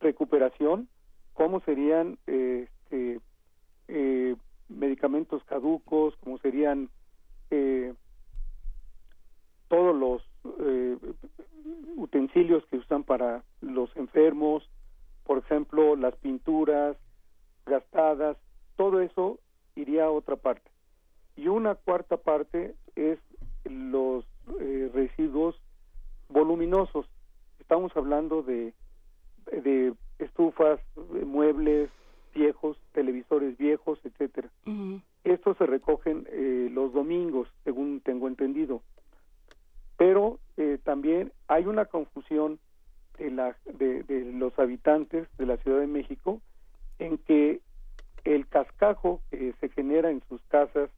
[0.00, 0.88] recuperación,
[1.34, 2.18] como serían
[2.84, 3.20] este,
[3.88, 4.36] eh,
[4.68, 6.88] medicamentos caducos, como serían
[7.50, 7.94] eh,
[9.68, 10.22] todos los
[11.96, 14.68] utensilios que usan para los enfermos,
[15.24, 16.96] por ejemplo, las pinturas
[17.64, 18.36] gastadas,
[18.76, 19.38] todo eso
[19.74, 20.70] iría a otra parte.
[21.36, 23.18] Y una cuarta parte es
[23.64, 24.24] los
[24.60, 25.56] eh, residuos
[26.28, 27.06] voluminosos.
[27.58, 28.74] Estamos hablando de,
[29.50, 30.78] de estufas,
[31.24, 31.90] muebles
[32.34, 34.50] viejos, televisores viejos, etcétera.
[35.24, 38.82] Estos se recogen eh, los domingos, según tengo entendido.
[39.96, 42.58] Pero eh, también hay una confusión
[43.18, 46.40] de, la, de, de los habitantes de la Ciudad de México
[46.98, 47.60] en que
[48.24, 50.90] el cascajo que se genera en sus casas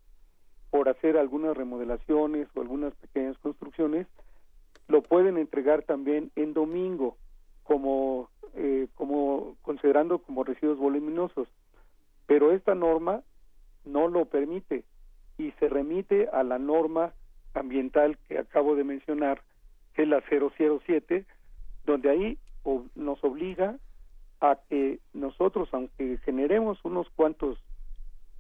[0.70, 4.06] por hacer algunas remodelaciones o algunas pequeñas construcciones,
[4.88, 7.16] lo pueden entregar también en domingo
[7.66, 11.48] como, eh, como considerando como residuos voluminosos.
[12.26, 13.22] Pero esta norma
[13.84, 14.84] no lo permite
[15.38, 17.12] y se remite a la norma
[17.54, 19.42] ambiental que acabo de mencionar,
[19.94, 21.24] que es la 007,
[21.84, 22.38] donde ahí
[22.94, 23.78] nos obliga
[24.40, 27.58] a que nosotros, aunque generemos unos cuantos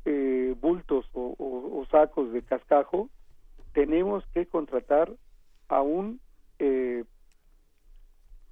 [0.04, 3.08] eh, bultos o, sacos de cascajo,
[3.72, 5.12] tenemos que contratar
[5.68, 6.20] a un
[6.58, 7.04] eh,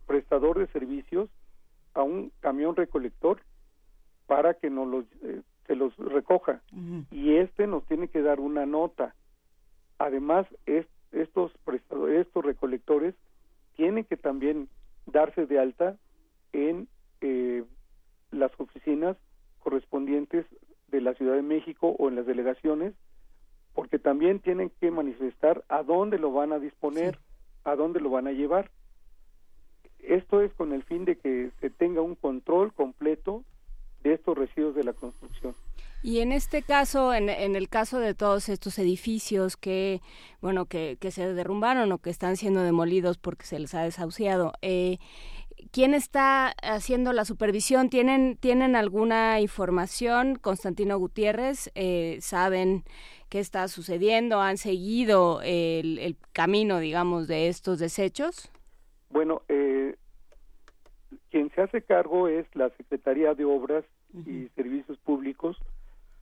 [0.07, 1.31] prestador de servicios,
[1.95, 3.41] a un camión recolector,
[4.27, 6.63] para que nos los, eh, se los recoja.
[7.11, 9.15] Y este nos tiene que dar una nota.
[9.99, 10.47] Además,
[11.13, 13.15] estos prestadores, estos recolectores,
[13.77, 14.69] tienen que también
[15.07, 15.97] darse de alta
[16.53, 16.89] en
[18.31, 19.17] las oficinas
[19.61, 20.45] correspondientes
[20.89, 22.95] de la Ciudad de México o en las delegaciones,
[23.75, 27.19] porque también tienen que manifestar a dónde lo van a disponer,
[27.65, 28.71] a dónde lo van a llevar.
[30.09, 33.45] Esto es con el fin de que se tenga un control completo
[34.03, 35.55] de estos residuos de la construcción.
[36.03, 40.03] Y en este caso, en, en, el caso de todos estos edificios que,
[40.43, 44.53] bueno, que, que, se derrumbaron o que están siendo demolidos porque se les ha desahuciado,
[44.61, 44.99] eh,
[45.71, 47.89] ¿Quién está haciendo la supervisión?
[47.91, 50.37] ¿Tienen, ¿tienen alguna información?
[50.37, 52.85] Constantino Gutiérrez, eh, ¿saben
[53.29, 54.41] qué está sucediendo?
[54.41, 58.51] ¿Han seguido el, camino, digamos, de estos desechos?
[59.15, 59.95] Bueno, eh,
[61.31, 65.57] quien se hace cargo es la Secretaría de Obras y Servicios Públicos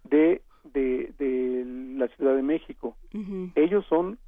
[0.05, 0.43] de,
[0.75, 1.65] de,
[1.97, 2.95] la Ciudad de México.
[3.55, 4.19] Ellos son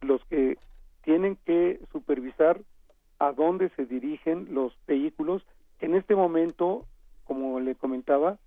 [0.00, 0.58] los que
[1.04, 2.60] tienen que supervisar
[3.20, 5.44] a dónde se dirigen los vehículos.
[5.78, 6.86] En este momento,
[7.22, 8.38] como le comentaba,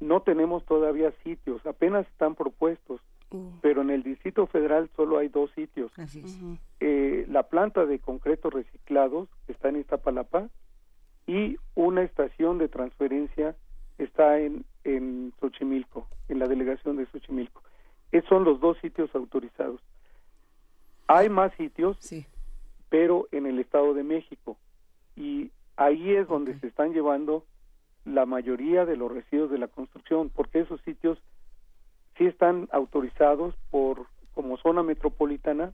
[0.00, 3.50] no tenemos todavía sitios, apenas están propuestos, uh.
[3.60, 5.92] pero en el Distrito Federal solo hay dos sitios.
[6.80, 10.48] Eh, la planta de concreto reciclados que está en Iztapalapa
[11.26, 13.56] y una estación de transferencia
[13.98, 17.62] está en, en Xochimilco, en la delegación de Xochimilco.
[18.12, 19.80] Esos son los dos sitios autorizados.
[21.08, 22.26] Hay más sitios, sí
[22.88, 24.56] pero en el Estado de México.
[25.16, 27.44] Y ahí es donde se están llevando
[28.04, 31.18] la mayoría de los residuos de la construcción, porque esos sitios
[32.16, 35.72] sí están autorizados por como zona metropolitana,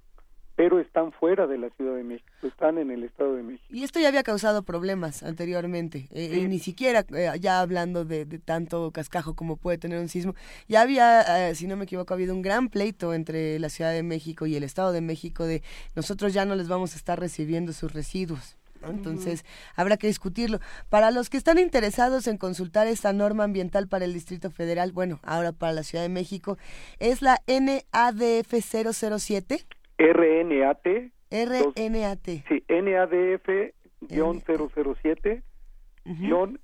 [0.55, 3.65] pero están fuera de la Ciudad de México, están en el Estado de México.
[3.71, 8.27] Y esto ya había causado problemas anteriormente, eh, y ni siquiera eh, ya hablando de,
[8.45, 10.35] tanto cascajo como puede tener un sismo,
[10.69, 13.93] ya había, eh, si no me equivoco, ha habido un gran pleito entre la Ciudad
[13.93, 15.63] de México y el Estado de México de
[15.97, 18.57] nosotros ya no les vamos a estar recibiendo sus residuos.
[18.89, 19.45] Entonces,
[19.77, 20.61] habrá que discutirlo.
[20.89, 25.21] Para los que están interesados en consultar esta norma ambiental para el Distrito Federal, bueno,
[25.23, 26.59] ahora para la Ciudad de México,
[26.99, 29.65] es la NADF 007.
[29.99, 30.87] RNAT.
[31.31, 32.27] RNAT.
[32.49, 35.43] sí, NADF-007,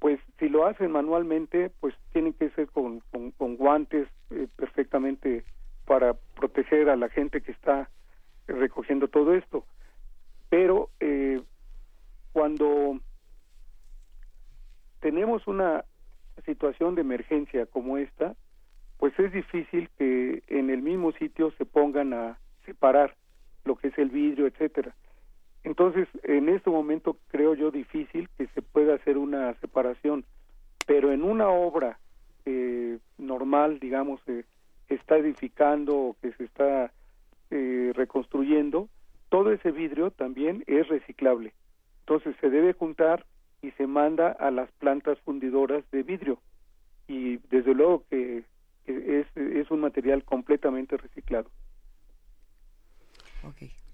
[0.01, 3.03] pues si lo hacen manualmente, pues tienen que ser con,
[3.37, 5.45] con, guantes eh, perfectamente
[5.85, 7.87] para proteger a la gente que está
[8.47, 9.63] recogiendo todo esto.
[10.49, 11.39] Pero eh,
[12.33, 12.99] cuando
[15.01, 15.85] tenemos una
[16.47, 18.35] situación de emergencia como esta,
[18.97, 23.15] pues es difícil que en el mismo sitio se pongan a separar
[23.65, 24.95] lo que es el vidrio, etcétera.
[25.63, 30.25] Entonces, en este momento creo yo difícil que se pueda hacer una separación,
[30.87, 31.99] pero en una obra
[32.45, 34.43] eh, normal, digamos, eh,
[34.87, 36.91] que está edificando o que se está
[37.51, 38.89] eh, reconstruyendo,
[39.29, 41.53] todo ese vidrio también es reciclable.
[41.99, 43.25] Entonces se debe juntar
[43.61, 46.39] y se manda a las plantas fundidoras de vidrio.
[47.07, 48.43] desde luego que,
[48.85, 51.49] es, es, un material completamente reciclado.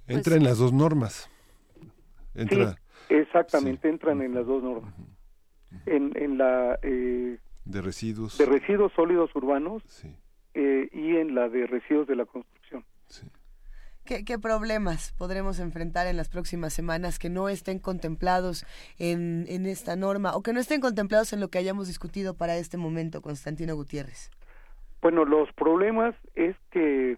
[0.08, 1.30] Entra en las dos normas.
[2.38, 2.72] Entra,
[3.08, 4.94] sí, exactamente, entran en las dos normas.
[5.86, 6.80] en, en la...
[6.84, 8.38] Eh, de residuos.
[8.38, 9.84] De residuos sólidos urbanos
[10.54, 12.86] eh, y en la de residuos de la construcción.
[14.06, 18.66] ¿Qué, problemas podremos enfrentar en las próximas semanas que no estén contemplados
[18.98, 22.56] en, en, esta norma o que no estén contemplados en lo que hayamos discutido para
[22.56, 24.32] este momento, Constantino Gutiérrez?
[25.02, 27.18] Bueno, los problemas es que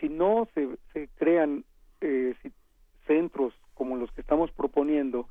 [0.00, 1.64] si no se, se crean
[2.02, 2.34] eh,
[3.06, 5.26] centros como los que estamos proponiendo,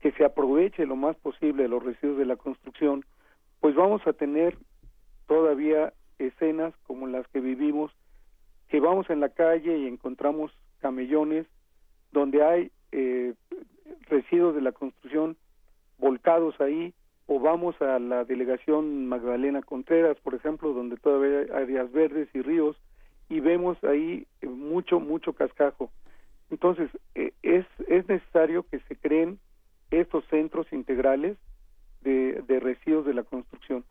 [0.00, 3.04] que se aproveche lo más posible los residuos de la construcción,
[3.60, 4.56] pues vamos a tener
[5.26, 7.92] todavía escenas como las que vivimos
[8.68, 10.50] que vamos en la calle y encontramos
[10.80, 11.46] camellones
[12.10, 13.34] donde hay eh,
[14.08, 15.36] residuos de la construcción
[15.98, 16.94] volcados ahí,
[17.26, 22.40] o vamos a la delegación Magdalena Contreras, por ejemplo, donde todavía hay áreas verdes y
[22.40, 22.80] ríos,
[23.28, 25.90] y vemos ahí mucho, mucho cascajo.
[26.50, 29.38] Entonces, eh, es, es necesario que se creen
[29.90, 31.36] estos centros integrales
[32.02, 33.84] de, de residuos de la construcción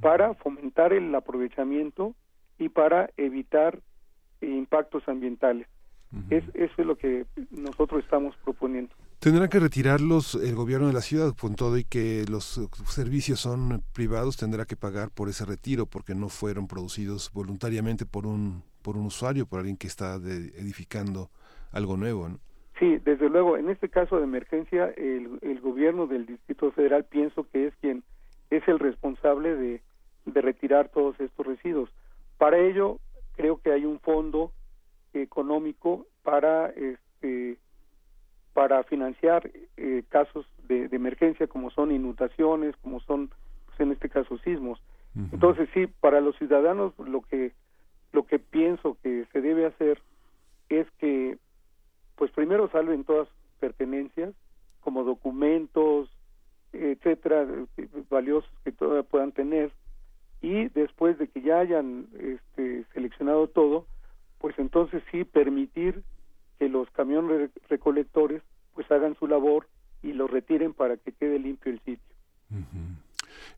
[0.00, 2.14] para fomentar el aprovechamiento
[2.58, 3.80] y para evitar
[4.40, 5.66] impactos ambientales.
[6.30, 8.94] es, eso es lo que nosotros estamos proponiendo.
[9.18, 13.82] ¿Tendrá que retirarlos el gobierno de la ciudad con todo y que los servicios son
[13.92, 14.36] privados?
[14.36, 19.06] ¿Tendrá que pagar por ese retiro porque no fueron producidos voluntariamente por un, por un
[19.06, 21.30] usuario, por alguien que está edificando
[21.72, 22.28] algo nuevo?
[22.78, 23.56] Sí, desde luego.
[23.56, 28.04] En este caso de emergencia, el, el gobierno del Distrito Federal pienso que es quien
[28.50, 29.82] es el responsable de,
[30.26, 31.90] de retirar todos estos residuos.
[32.38, 32.98] Para ello,
[33.38, 34.52] creo que hay un fondo
[35.14, 37.56] económico para este
[38.52, 43.30] para financiar eh, casos de, emergencia como son inundaciones como son
[43.66, 44.80] pues, en este caso sismos
[45.32, 47.52] entonces sí para los ciudadanos lo que
[48.12, 50.00] lo que pienso que se debe hacer
[50.68, 51.38] es que
[52.18, 54.34] pues primero salven todas sus pertenencias
[54.80, 56.10] como documentos
[56.72, 57.46] etcétera
[58.10, 59.72] valiosos que todavía puedan tener
[60.40, 63.86] y después de que ya hayan este, seleccionado todo,
[64.38, 66.02] pues entonces sí permitir
[66.58, 68.42] que los camiones recolectores
[68.74, 69.66] pues hagan su labor
[70.02, 72.14] y lo retiren para que quede limpio el sitio.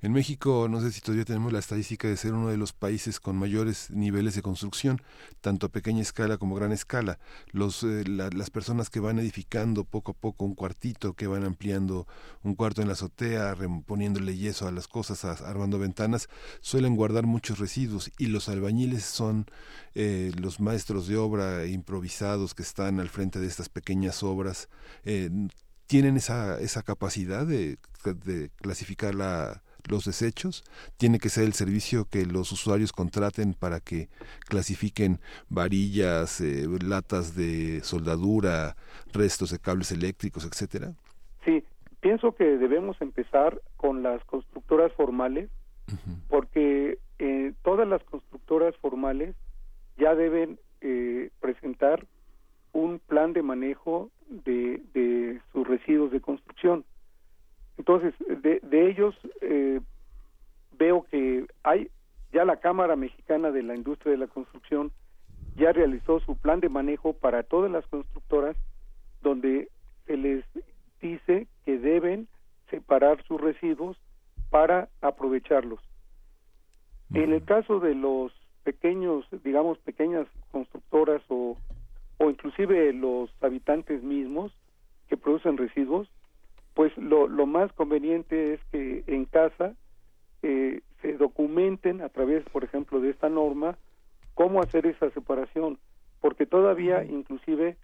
[0.02, 3.20] En México, no sé si todavía tenemos la estadística de ser uno de los países
[3.20, 5.02] con mayores niveles de construcción,
[5.42, 7.18] tanto a pequeña escala como a gran escala.
[7.52, 12.06] Los, eh, las personas que van edificando poco a poco un cuartito, que van ampliando
[12.42, 16.30] un cuarto en la azotea, poniéndole yeso a las cosas, armando ventanas,
[16.62, 19.44] suelen guardar muchos residuos y los albañiles son
[19.94, 24.70] eh, los maestros de obra improvisados que están al frente de estas pequeñas obras.
[25.04, 25.28] Eh,
[25.86, 27.78] tienen esa, esa capacidad de
[28.62, 30.64] clasificar la, los desechos,
[30.96, 34.08] tiene que ser el servicio que los usuarios contraten para que
[34.48, 38.76] clasifiquen varillas, eh, latas de soldadura,
[39.12, 40.92] restos de cables eléctricos, etcétera.
[41.44, 41.64] Sí,
[42.00, 45.48] pienso que debemos empezar con las constructoras formales,
[46.28, 49.34] porque eh, todas las constructoras formales
[49.98, 52.06] ya deben eh, presentar
[52.72, 56.84] un plan de manejo de, de sus residuos de construcción.
[57.80, 58.12] Entonces,
[58.42, 59.80] de, de ellos eh,
[60.78, 61.90] veo que hay
[62.30, 64.92] ya la Cámara Mexicana de la Industria de la Construcción
[65.56, 68.54] ya realizó su plan de manejo para todas las constructoras
[69.22, 69.70] donde
[70.04, 70.44] se les
[71.00, 72.28] dice que deben
[72.68, 73.96] separar sus residuos
[74.50, 75.80] para aprovecharlos.
[77.14, 78.30] En el caso de los
[78.62, 81.56] pequeños, digamos, pequeñas constructoras o,
[82.18, 84.52] o inclusive los habitantes mismos
[85.08, 86.10] que producen residuos,
[86.74, 89.74] pues lo, lo más conveniente es que en casa
[90.42, 93.76] eh, se documenten a través, por ejemplo, de esta norma
[94.34, 95.78] cómo hacer esa separación,
[96.20, 97.76] porque todavía, inclusive,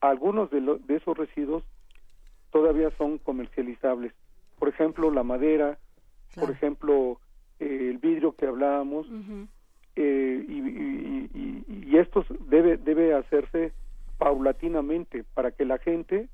[0.00, 1.64] algunos de, de esos residuos
[2.50, 4.12] todavía son comercializables.
[4.58, 5.78] Por ejemplo, la madera,
[6.34, 7.20] por ejemplo,
[7.58, 9.06] eh, el vidrio que hablábamos,
[9.96, 13.72] eh, y, y, y, esto debe, debe hacerse
[14.18, 16.28] paulatinamente para que la gente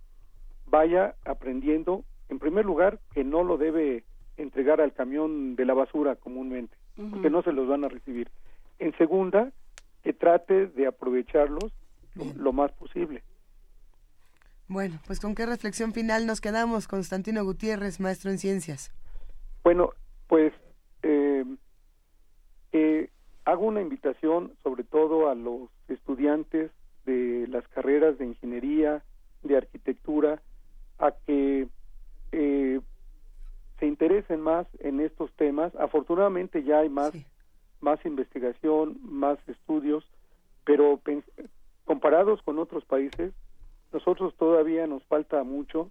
[0.72, 4.04] vaya aprendiendo, en primer lugar, que no lo debe
[4.38, 6.74] entregar al camión de la basura comúnmente,
[7.10, 8.30] porque no se los van a recibir.
[8.78, 9.52] En segunda,
[10.02, 11.72] que trate de aprovecharlos
[12.34, 13.22] lo, más posible.
[14.66, 18.92] Bueno, pues con qué reflexión final nos quedamos, Constantino Gutiérrez, maestro en ciencias.
[19.62, 19.90] Bueno,
[20.26, 20.54] pues
[21.02, 21.44] eh,
[23.44, 26.70] hago una invitación sobre todo a los estudiantes
[27.04, 29.02] de las carreras de ingeniería,
[29.42, 30.40] de arquitectura,
[31.02, 31.66] a que
[32.30, 32.80] eh,
[33.78, 35.74] se interesen más en estos temas.
[35.74, 37.12] Afortunadamente ya hay más,
[37.80, 40.04] más investigación, más estudios,
[40.64, 41.00] pero
[41.84, 43.32] comparados con otros países,
[43.92, 45.90] nosotros todavía nos falta mucho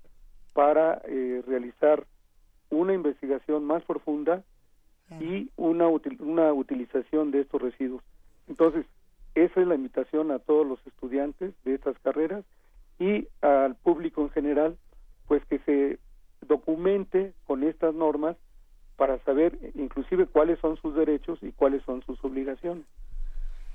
[0.53, 2.07] para eh, realizar
[2.69, 4.43] una investigación más profunda
[5.19, 5.89] y una,
[6.19, 8.01] una utilización de estos residuos.
[8.47, 8.85] Entonces,
[9.35, 12.45] esa es la invitación a todos los estudiantes de estas carreras
[12.97, 14.77] y al público en general,
[15.31, 15.97] pues que se
[16.45, 18.35] documente con estas normas
[18.97, 22.83] para saber inclusive cuáles son sus derechos y cuáles son sus obligaciones.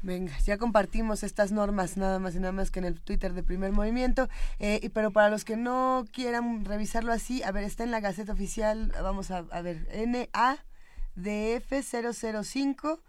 [0.03, 3.43] Venga, ya compartimos estas normas nada más y nada más que en el Twitter de
[3.43, 4.29] Primer Movimiento,
[4.59, 8.35] eh, pero para los que no quieran revisarlo así, a ver, está en la Gaceta
[8.35, 13.01] Oficial, vamos a, a ver, NADF 005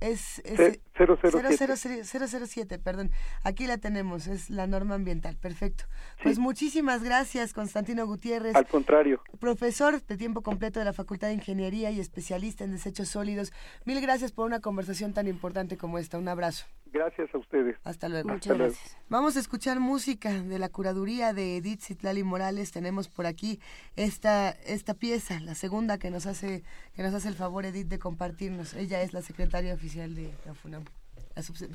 [0.00, 2.78] es, es 007.
[2.78, 3.10] perdón.
[3.42, 5.36] Aquí la tenemos, es la norma ambiental.
[5.36, 5.84] Perfecto.
[6.22, 8.54] Pues muchísimas gracias, Constantino Gutiérrez.
[8.54, 9.22] Al contrario.
[9.38, 13.52] Profesor de tiempo completo de la Facultad de Ingeniería y especialista en desechos sólidos.
[13.84, 16.18] Mil gracias por una conversación tan importante como esta.
[16.18, 16.66] Un abrazo.
[16.92, 17.76] Gracias a ustedes.
[17.84, 18.28] Hasta luego.
[18.28, 18.96] Muchas gracias.
[19.08, 22.72] Vamos a escuchar música de la curaduría de Edith Zitlali Morales.
[22.72, 23.60] Tenemos por aquí
[23.96, 26.62] esta, esta pieza, la segunda que nos hace
[26.94, 28.74] que nos hace el favor Edith de compartirnos.
[28.74, 30.84] Ella es la secretaria oficial de la FUNAM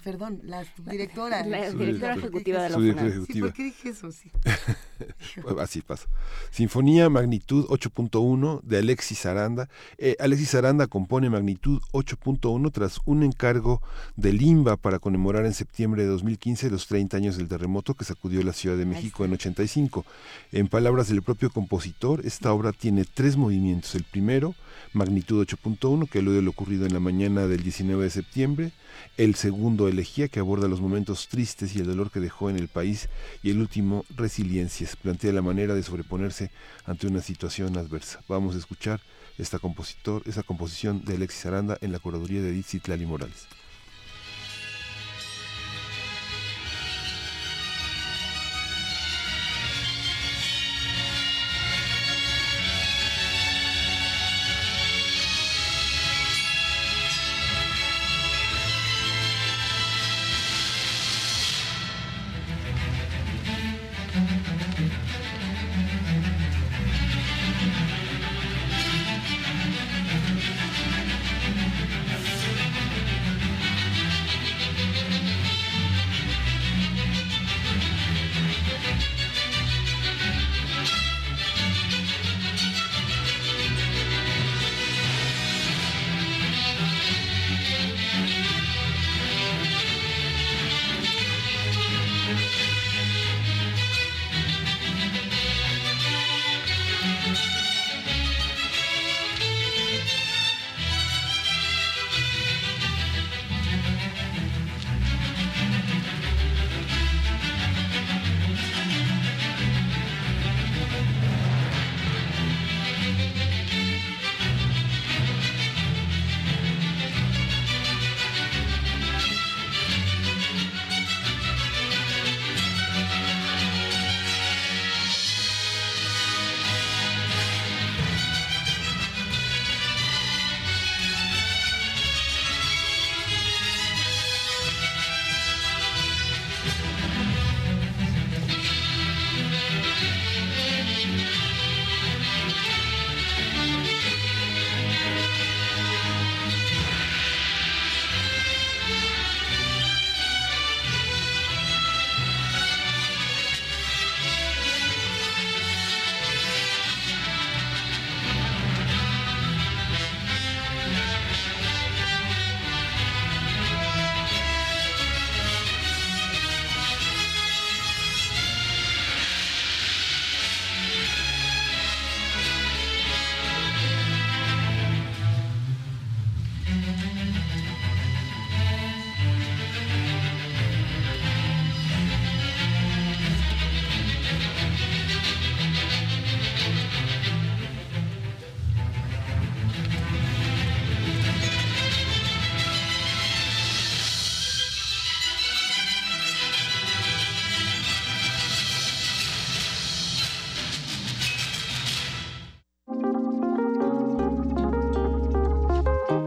[0.03, 1.45] perdón, la directora.
[1.45, 3.25] La directora ejecutiva de la UNAM.
[3.27, 4.11] Sí, ¿por qué dije eso?
[4.11, 4.31] Sí.
[5.59, 6.07] Así pasa.
[6.49, 9.69] Sinfonía Magnitud 8.1 de Alexis Aranda.
[9.97, 13.81] Eh, Alexis Aranda compone Magnitud 8.1 tras un encargo
[14.15, 18.41] de Limba para conmemorar en septiembre de 2015 los 30 años del terremoto que sacudió
[18.43, 20.05] la Ciudad de México en 85.
[20.51, 23.93] En palabras del propio compositor, esta obra tiene tres movimientos.
[23.95, 24.55] El primero,
[24.93, 28.71] Magnitud 8.1, que alude a lo ocurrido en la mañana del 19 de septiembre
[29.17, 29.50] el segundo
[29.87, 33.09] Elegía, que aborda los momentos tristes y el dolor que dejó en el país,
[33.43, 36.51] y el último Resiliencias, plantea la manera de sobreponerse
[36.85, 38.21] ante una situación adversa.
[38.27, 39.01] Vamos a escuchar
[39.37, 43.47] esta compositor, esa composición de Alexis Aranda en la curaduría de Edith Morales.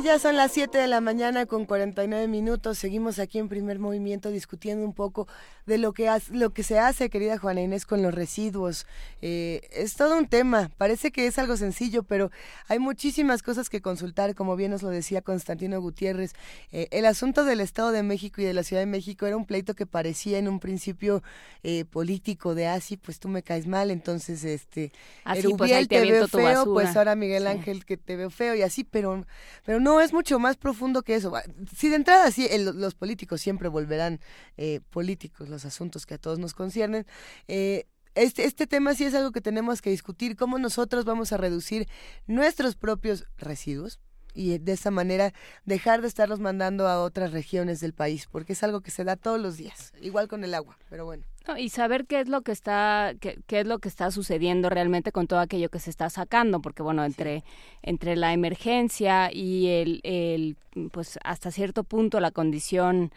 [0.00, 2.78] Y ya son las 7 de la mañana con 49 minutos.
[2.78, 5.28] Seguimos aquí en primer movimiento discutiendo un poco
[5.66, 8.86] de lo que, lo que se hace, querida Juana Inés, con los residuos.
[9.20, 10.70] Eh, es todo un tema.
[10.78, 12.30] Parece que es algo sencillo, pero
[12.66, 16.32] hay muchísimas cosas que consultar, como bien nos lo decía Constantino Gutiérrez.
[16.72, 19.44] Eh, el asunto del Estado de México y de la Ciudad de México era un
[19.44, 21.22] pleito que parecía en un principio
[21.62, 24.92] eh, político de así, ah, pues tú me caes mal, entonces este
[25.24, 28.62] así, ah, pues, te, veo feo, pues ahora Miguel Ángel que te veo feo y
[28.62, 29.26] así, pero
[29.66, 31.32] pero no, es mucho más profundo que eso.
[31.74, 34.20] Si de entrada sí, los políticos siempre volverán
[34.58, 37.06] eh, políticos, los asuntos que a todos nos conciernen.
[37.48, 41.36] Eh, este, este tema sí es algo que tenemos que discutir, cómo nosotros vamos a
[41.36, 41.88] reducir
[42.26, 44.00] nuestros propios residuos,
[44.34, 45.32] y de esa manera
[45.64, 49.16] dejar de estarlos mandando a otras regiones del país, porque es algo que se da
[49.16, 51.24] todos los días, igual con el agua, pero bueno.
[51.56, 55.10] Y saber qué es lo que está qué, qué, es lo que está sucediendo realmente
[55.10, 57.42] con todo aquello que se está sacando porque bueno entre
[57.82, 60.56] entre la emergencia y el, el
[60.92, 63.10] pues hasta cierto punto la condición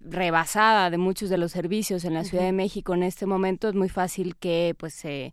[0.00, 3.74] rebasada de muchos de los servicios en la Ciudad de México en este momento es
[3.74, 5.32] muy fácil que pues se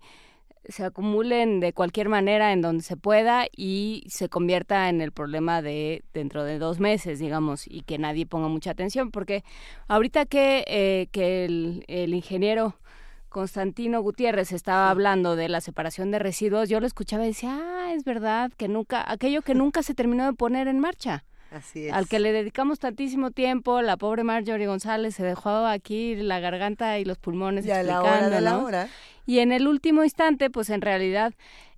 [0.67, 5.61] se acumulen de cualquier manera en donde se pueda y se convierta en el problema
[5.61, 9.43] de dentro de dos meses, digamos, y que nadie ponga mucha atención, porque
[9.87, 12.75] ahorita que, eh, que el, el, ingeniero
[13.29, 17.93] Constantino Gutiérrez estaba hablando de la separación de residuos, yo lo escuchaba y decía, ah,
[17.93, 21.23] es verdad, que nunca, aquello que nunca se terminó de poner en marcha.
[21.51, 21.93] Así es.
[21.93, 26.99] Al que le dedicamos tantísimo tiempo, la pobre Marjorie González se dejó aquí la garganta
[26.99, 28.89] y los pulmones y a la hora de la hora
[29.29, 31.35] y en el último instante, pues en realidad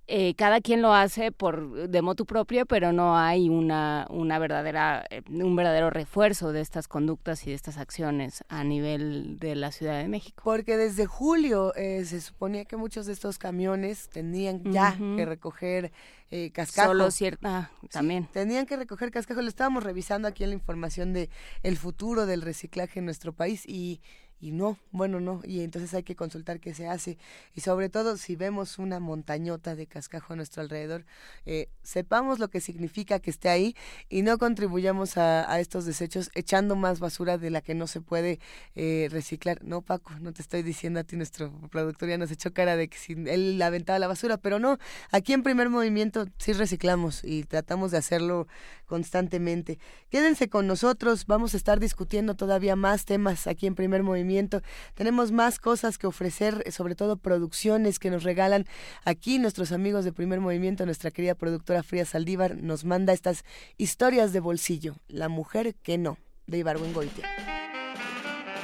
[0.08, 5.04] eh, cada quien lo hace por de motu propio, pero no hay una, una verdadera,
[5.10, 9.70] eh, un verdadero refuerzo de estas conductas y de estas acciones a nivel de la
[9.70, 10.42] Ciudad de México.
[10.44, 15.92] Porque desde julio eh, se suponía que muchos de estos camiones tenían ya que recoger
[16.34, 16.88] eh, cascajo.
[16.88, 18.26] Solo cierta, también.
[18.32, 19.42] tenían que recoger cascajo.
[19.42, 21.28] Lo estábamos revisando aquí en la información de
[21.62, 24.00] el futuro del reciclaje en nuestro país y
[24.42, 27.16] y no, bueno, no, y entonces hay que consultar qué se hace.
[27.54, 31.04] Y sobre todo, si vemos una montañota de cascajo a nuestro alrededor,
[31.46, 33.76] eh, sepamos lo que significa que esté ahí
[34.08, 38.40] y no contribuyamos a, estos desechos echando más basura de la que no se puede
[38.74, 39.62] eh, reciclar.
[39.62, 42.88] No, Paco, no te estoy diciendo a ti, nuestro productor ya nos echó cara de
[42.88, 44.78] que si él aventaba la basura, pero no,
[45.12, 48.48] aquí en primer movimiento sí reciclamos y tratamos de hacerlo
[48.92, 49.78] constantemente.
[50.10, 54.60] Quédense con nosotros, vamos a estar discutiendo todavía más temas aquí en primer movimiento.
[54.92, 58.66] Tenemos más cosas que ofrecer, sobre todo producciones que nos regalan
[59.06, 60.84] aquí nuestros amigos de primer movimiento.
[60.84, 63.46] Nuestra querida productora Fría Saldívar nos manda estas
[63.78, 64.96] historias de bolsillo.
[65.08, 67.26] La mujer que no, de Ibargüengoitia.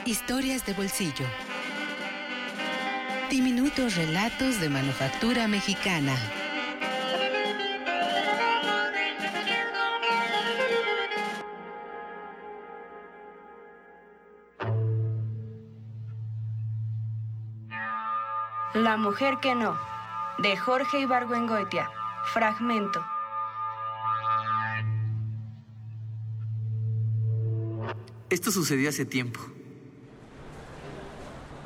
[0.05, 1.25] Historias de bolsillo.
[3.31, 6.15] Diminutos relatos de manufactura mexicana.
[18.79, 19.77] La mujer que no,
[20.39, 21.91] de Jorge Ibargüengoitia.
[22.27, 23.05] Fragmento.
[28.31, 29.41] Esto sucedió hace tiempo.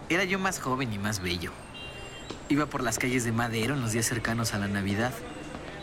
[0.09, 1.53] Era yo más joven y más bello.
[2.49, 5.13] Iba por las calles de Madero en los días cercanos a la Navidad,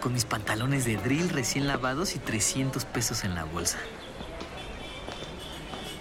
[0.02, 3.78] con mis pantalones de drill recién lavados y 300 pesos en la bolsa.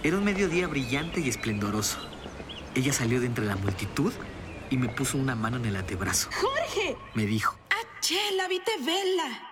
[0.01, 1.99] Era un mediodía brillante y esplendoroso.
[2.73, 4.11] Ella salió de entre la multitud
[4.69, 6.29] y me puso una mano en el antebrazo.
[6.31, 6.97] ¡Jorge!
[7.13, 7.57] Me dijo.
[7.69, 9.49] ¡Achela, vite vela!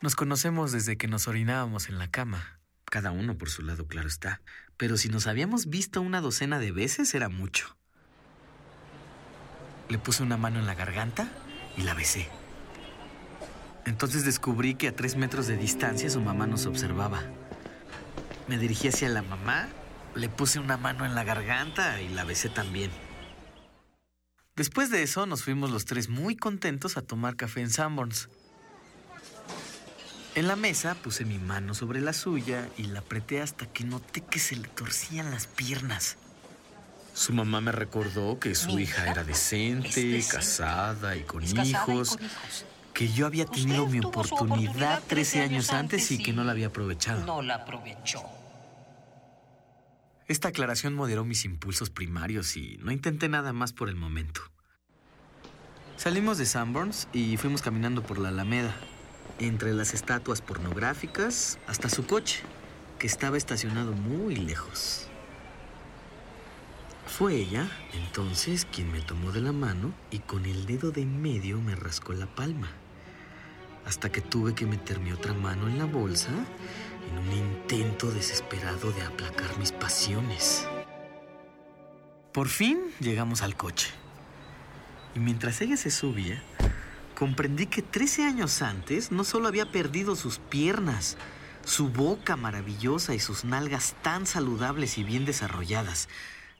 [0.00, 2.60] Nos conocemos desde que nos orinábamos en la cama.
[2.84, 4.42] Cada uno por su lado, claro está.
[4.76, 7.76] Pero si nos habíamos visto una docena de veces, era mucho.
[9.88, 11.28] Le puse una mano en la garganta
[11.76, 12.28] y la besé.
[13.86, 17.22] Entonces descubrí que a tres metros de distancia su mamá nos observaba.
[18.48, 19.68] Me dirigí hacia la mamá,
[20.14, 22.90] le puse una mano en la garganta y la besé también.
[24.56, 28.28] Después de eso nos fuimos los tres muy contentos a tomar café en Sanborns.
[30.36, 34.20] En la mesa puse mi mano sobre la suya y la apreté hasta que noté
[34.20, 36.16] que se le torcían las piernas.
[37.14, 42.18] Su mamá me recordó que su hija era decente, casada y con, hijos,
[42.92, 47.24] que yo había tenido mi oportunidad 13 años antes y que no la había aprovechado.
[47.24, 48.22] No la aprovechó.
[50.26, 54.40] Esta aclaración moderó mis impulsos primarios y no intenté nada más por el momento.
[55.96, 58.74] Salimos de Sanborns y fuimos caminando por la Alameda,
[59.38, 62.40] entre las estatuas pornográficas hasta su coche,
[62.98, 65.08] que estaba estacionado muy lejos.
[67.06, 71.60] Fue ella, entonces, quien me tomó de la mano y con el dedo de medio
[71.60, 72.68] me rascó la palma.
[73.86, 76.30] hasta que tuve que meter mi otra mano en la bolsa
[77.14, 80.66] en un intento desesperado de aplacar mis pasiones.
[82.32, 83.90] Por fin llegamos al coche.
[85.14, 86.42] Y mientras ella se subía,
[87.14, 91.16] comprendí que 13 años antes no solo había perdido sus piernas,
[91.64, 96.08] su boca maravillosa y sus nalgas tan saludables y bien desarrolladas,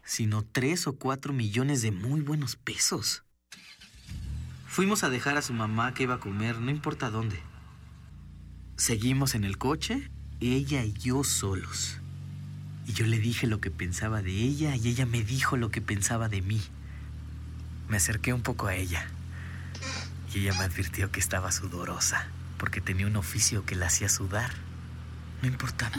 [0.05, 3.25] sino tres o cuatro millones de muy buenos pesos.
[4.67, 7.41] Fuimos a dejar a su mamá que iba a comer, no importa dónde.
[8.77, 10.11] Seguimos en el coche,
[10.41, 11.99] ella y yo solos.
[12.87, 15.81] Y yo le dije lo que pensaba de ella y ella me dijo lo que
[15.81, 16.61] pensaba de mí.
[17.89, 19.07] Me acerqué un poco a ella
[20.33, 22.27] y ella me advirtió que estaba sudorosa
[22.59, 24.51] porque tenía un oficio que la hacía sudar.
[25.43, 25.91] No importa,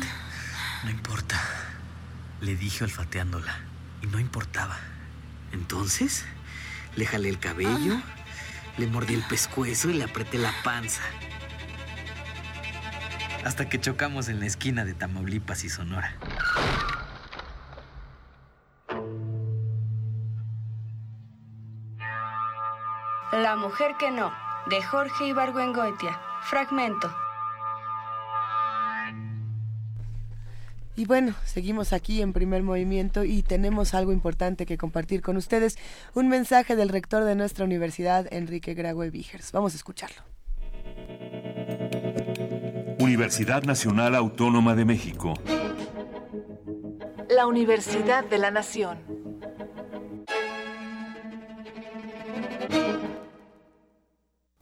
[0.83, 1.39] no importa,
[2.41, 3.59] le dije olfateándola
[4.01, 4.77] y no importaba.
[5.51, 6.25] Entonces
[6.95, 8.01] le jalé el cabello,
[8.77, 11.01] le mordí el pescuezo y le apreté la panza.
[13.45, 16.17] Hasta que chocamos en la esquina de Tamaulipas y Sonora.
[23.31, 24.33] La mujer que no,
[24.67, 26.19] de Jorge Ibargüengoitia.
[26.41, 27.15] Fragmento.
[30.95, 35.77] Y bueno, seguimos aquí en primer movimiento y tenemos algo importante que compartir con ustedes,
[36.15, 39.51] un mensaje del rector de nuestra universidad, Enrique Graue Vigers.
[39.51, 40.34] Vamos a escucharlo.
[43.05, 45.35] Universidad Nacional Autónoma de México.
[47.29, 48.97] La Universidad de la Nación.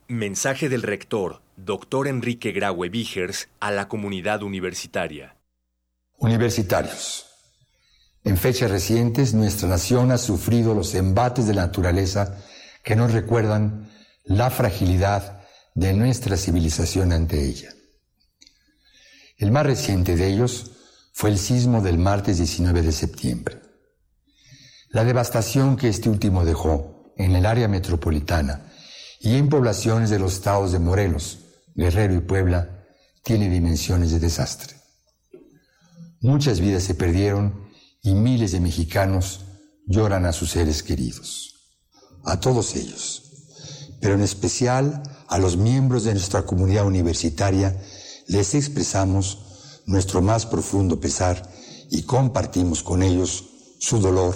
[0.10, 5.38] Mensaje del rector, doctor Enrique Graue Vigers, a la comunidad universitaria.
[6.18, 7.26] Universitarios.
[8.26, 12.44] En fechas recientes, nuestra nación ha sufrido los embates de la naturaleza
[12.84, 13.90] que nos recuerdan
[14.26, 17.70] la fragilidad de nuestra civilización ante ella.
[19.44, 20.72] El más reciente de ellos
[21.12, 23.60] fue el sismo del martes 19 de septiembre.
[24.88, 28.72] La devastación que este último dejó en el área metropolitana
[29.20, 31.40] y en poblaciones de los estados de Morelos,
[31.76, 32.86] Guerrero y Puebla
[33.22, 34.78] tiene dimensiones de desastre.
[36.22, 37.68] Muchas vidas se perdieron
[38.02, 39.42] y miles de mexicanos
[39.86, 41.76] lloran a sus seres queridos.
[42.24, 43.24] A todos ellos,
[44.00, 47.78] pero en especial a los miembros de nuestra comunidad universitaria,
[48.28, 51.50] les expresamos nuestro más profundo pesar
[51.90, 53.46] y compartimos con ellos
[53.80, 54.36] su dolor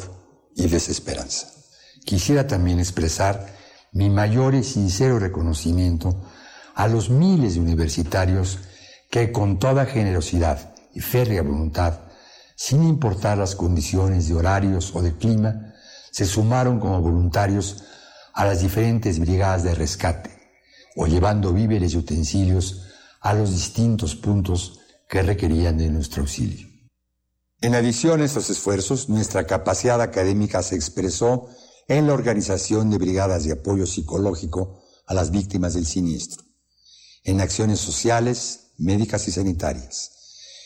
[0.56, 1.48] y desesperanza.
[2.06, 3.56] Quisiera también expresar
[3.94, 6.22] mi mayor y sincero reconocimiento
[6.76, 8.60] a los miles de universitarios
[9.10, 12.00] que con toda generosidad y férrea voluntad,
[12.56, 15.74] sin importar las condiciones de horarios o de clima,
[16.12, 17.84] se sumaron como voluntarios
[18.34, 20.32] a las diferentes brigadas de rescate
[20.96, 22.87] o llevando víveres y utensilios
[23.22, 26.68] a los distintos puntos que requerían de nuestro auxilio.
[27.60, 31.50] En adición a estos esfuerzos, nuestra capacidad académica se expresó
[31.88, 36.44] en la organización de brigadas de apoyo psicológico a las víctimas del siniestro,
[37.24, 40.12] en acciones sociales, médicas y sanitarias,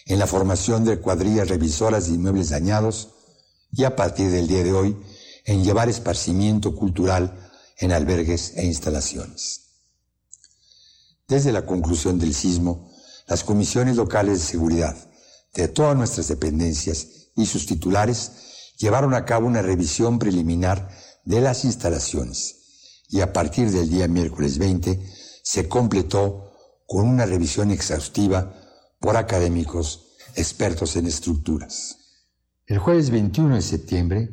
[0.05, 3.09] en la formación de cuadrillas revisoras de inmuebles dañados
[3.71, 4.97] y a partir del día de hoy
[5.45, 9.61] en llevar esparcimiento cultural en albergues e instalaciones.
[11.28, 12.91] Desde la conclusión del sismo,
[13.28, 14.95] las comisiones locales de seguridad
[15.53, 20.89] de todas nuestras dependencias y sus titulares llevaron a cabo una revisión preliminar
[21.24, 24.99] de las instalaciones y a partir del día miércoles 20
[25.43, 26.53] se completó
[26.88, 28.55] con una revisión exhaustiva
[28.99, 31.97] por académicos expertos en estructuras.
[32.65, 34.30] El jueves 21 de septiembre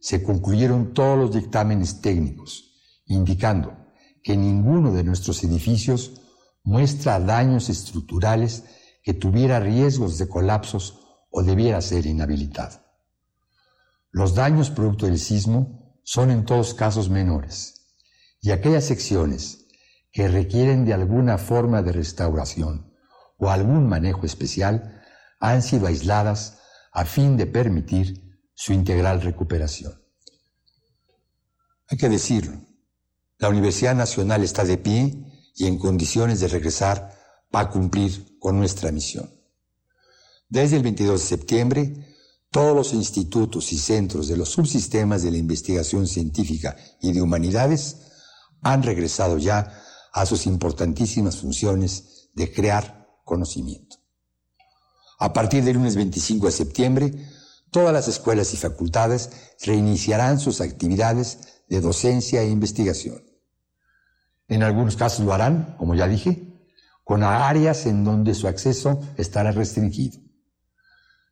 [0.00, 2.74] se concluyeron todos los dictámenes técnicos,
[3.06, 3.76] indicando
[4.22, 6.20] que ninguno de nuestros edificios
[6.68, 8.64] muestra daños estructurales
[9.02, 11.00] que tuviera riesgos de colapsos
[11.30, 12.84] o debiera ser inhabilitado.
[14.10, 17.86] Los daños producto del sismo son en todos casos menores,
[18.42, 19.66] y aquellas secciones
[20.12, 22.92] que requieren de alguna forma de restauración
[23.38, 25.02] o algún manejo especial
[25.40, 26.58] han sido aisladas
[26.92, 30.02] a fin de permitir su integral recuperación.
[31.88, 32.60] Hay que decirlo,
[33.38, 35.27] la Universidad Nacional está de pie
[35.58, 37.12] y en condiciones de regresar
[37.50, 39.30] para cumplir con nuestra misión.
[40.48, 42.16] Desde el 22 de septiembre,
[42.50, 47.96] todos los institutos y centros de los subsistemas de la investigación científica y de humanidades
[48.62, 49.82] han regresado ya
[50.12, 53.96] a sus importantísimas funciones de crear conocimiento.
[55.18, 57.28] A partir del lunes 25 de septiembre,
[57.70, 59.30] todas las escuelas y facultades
[59.62, 63.27] reiniciarán sus actividades de docencia e investigación.
[64.48, 66.48] En algunos casos lo harán, como ya dije,
[67.04, 70.18] con áreas en donde su acceso estará restringido.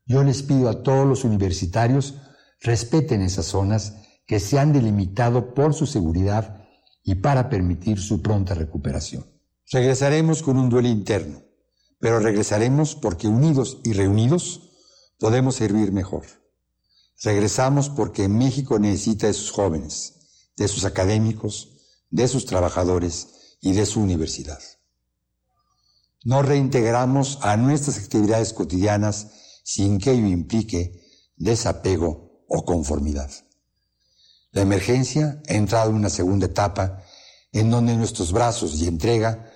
[0.07, 2.15] Yo les pido a todos los universitarios
[2.61, 3.97] respeten esas zonas
[4.27, 6.65] que se han delimitado por su seguridad
[7.03, 9.25] y para permitir su pronta recuperación.
[9.71, 11.43] Regresaremos con un duelo interno,
[11.99, 14.71] pero regresaremos porque unidos y reunidos
[15.19, 16.25] podemos servir mejor.
[17.23, 21.76] Regresamos porque México necesita de sus jóvenes, de sus académicos,
[22.11, 24.61] de sus trabajadores y de su universidad.
[26.25, 31.01] Nos reintegramos a nuestras actividades cotidianas sin que ello implique
[31.37, 33.31] desapego o conformidad.
[34.51, 37.03] La emergencia ha entrado en una segunda etapa
[37.53, 39.53] en donde nuestros brazos y entrega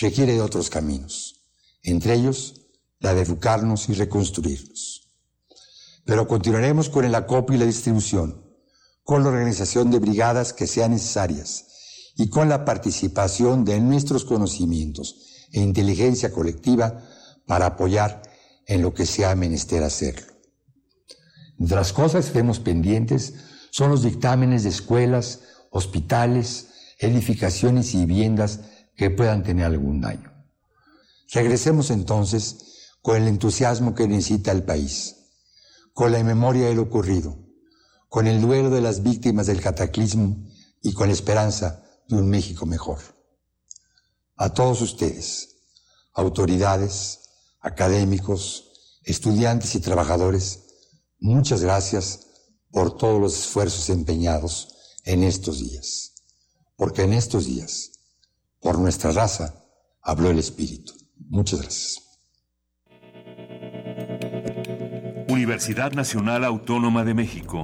[0.00, 1.44] requiere otros caminos,
[1.82, 2.66] entre ellos
[2.98, 5.10] la de educarnos y reconstruirnos.
[6.04, 8.46] Pero continuaremos con el acopio y la distribución,
[9.02, 11.71] con la organización de brigadas que sean necesarias
[12.16, 17.02] y con la participación de nuestros conocimientos e inteligencia colectiva
[17.46, 18.22] para apoyar
[18.66, 20.32] en lo que sea menester hacerlo.
[21.58, 23.34] Entre las cosas que estemos pendientes
[23.70, 25.40] son los dictámenes de escuelas,
[25.70, 28.60] hospitales, edificaciones y viviendas
[28.96, 30.32] que puedan tener algún daño.
[31.32, 35.16] Regresemos entonces con el entusiasmo que necesita el país,
[35.92, 37.38] con la memoria de lo ocurrido,
[38.08, 40.36] con el duelo de las víctimas del cataclismo
[40.82, 42.98] y con la esperanza de un México mejor.
[44.36, 45.56] A todos ustedes,
[46.14, 47.20] autoridades,
[47.60, 50.64] académicos, estudiantes y trabajadores,
[51.20, 52.26] muchas gracias
[52.70, 54.74] por todos los esfuerzos empeñados
[55.04, 56.14] en estos días,
[56.76, 57.92] porque en estos días
[58.60, 59.64] por nuestra raza
[60.00, 60.92] habló el Espíritu.
[61.28, 62.02] Muchas gracias.
[65.28, 67.62] Universidad Nacional Autónoma de México.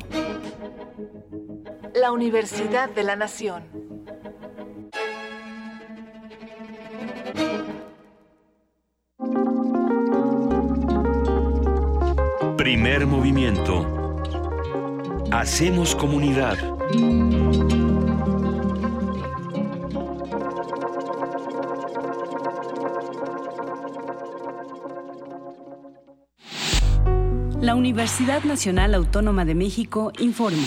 [1.95, 3.63] La Universidad de la Nación.
[12.69, 14.23] Primer movimiento.
[15.33, 16.59] Hacemos comunidad.
[27.59, 30.59] La Universidad Nacional Autónoma de México informa.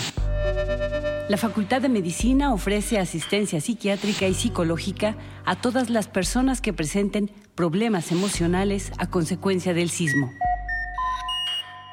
[1.28, 7.30] La Facultad de Medicina ofrece asistencia psiquiátrica y psicológica a todas las personas que presenten
[7.54, 10.32] problemas emocionales a consecuencia del sismo.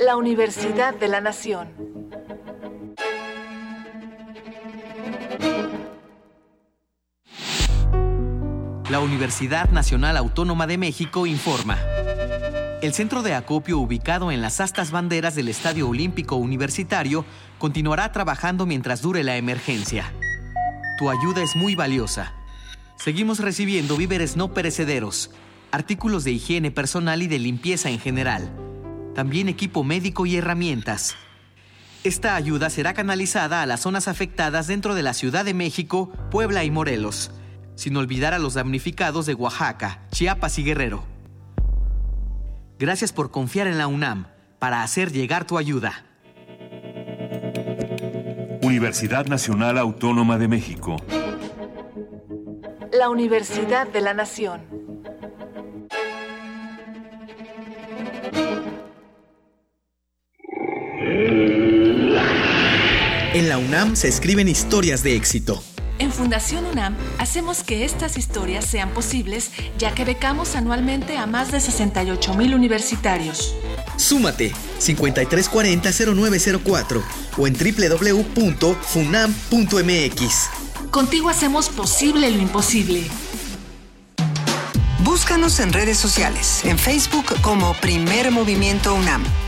[0.00, 1.68] La Universidad de la Nación.
[8.88, 11.78] La Universidad Nacional Autónoma de México informa.
[12.80, 17.24] El centro de acopio ubicado en las astas banderas del Estadio Olímpico Universitario
[17.58, 20.12] continuará trabajando mientras dure la emergencia.
[20.96, 22.34] Tu ayuda es muy valiosa.
[22.94, 25.32] Seguimos recibiendo víveres no perecederos,
[25.72, 28.48] artículos de higiene personal y de limpieza en general,
[29.18, 31.16] también equipo médico y herramientas.
[32.04, 36.62] Esta ayuda será canalizada a las zonas afectadas dentro de la Ciudad de México, Puebla
[36.62, 37.32] y Morelos
[37.74, 41.02] sin olvidar a los damnificados de Oaxaca, Chiapas y Guerrero.
[42.78, 44.28] Gracias por confiar en la UNAM
[44.60, 46.04] para hacer llegar tu ayuda.
[48.62, 50.94] Universidad Nacional Autónoma de México.
[52.92, 54.60] La Universidad de la Nación.
[63.38, 65.62] En la UNAM se escriben historias de éxito
[66.00, 71.52] en Fundación UNAM hacemos que estas historias sean posibles ya que becamos anualmente a más
[71.52, 73.54] de 68 mil universitarios.
[73.96, 77.00] Súmate 5340-0904
[77.36, 78.80] o en www.funam.mx.
[80.90, 83.04] Contigo hacemos posible lo imposible.
[85.04, 89.22] Búscanos en redes sociales, en Facebook como Primer Movimiento UNAM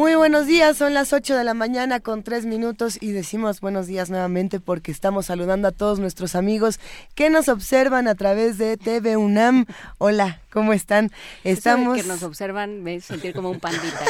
[0.00, 3.86] Muy buenos días, son las 8 de la mañana con 3 minutos y decimos buenos
[3.86, 6.80] días nuevamente porque estamos saludando a todos nuestros amigos
[7.14, 9.66] que nos observan a través de TV UNAM.
[9.98, 11.12] Hola, ¿Cómo están?
[11.44, 11.96] Estamos...
[11.96, 14.00] que nos observan, me sentir como un pandita.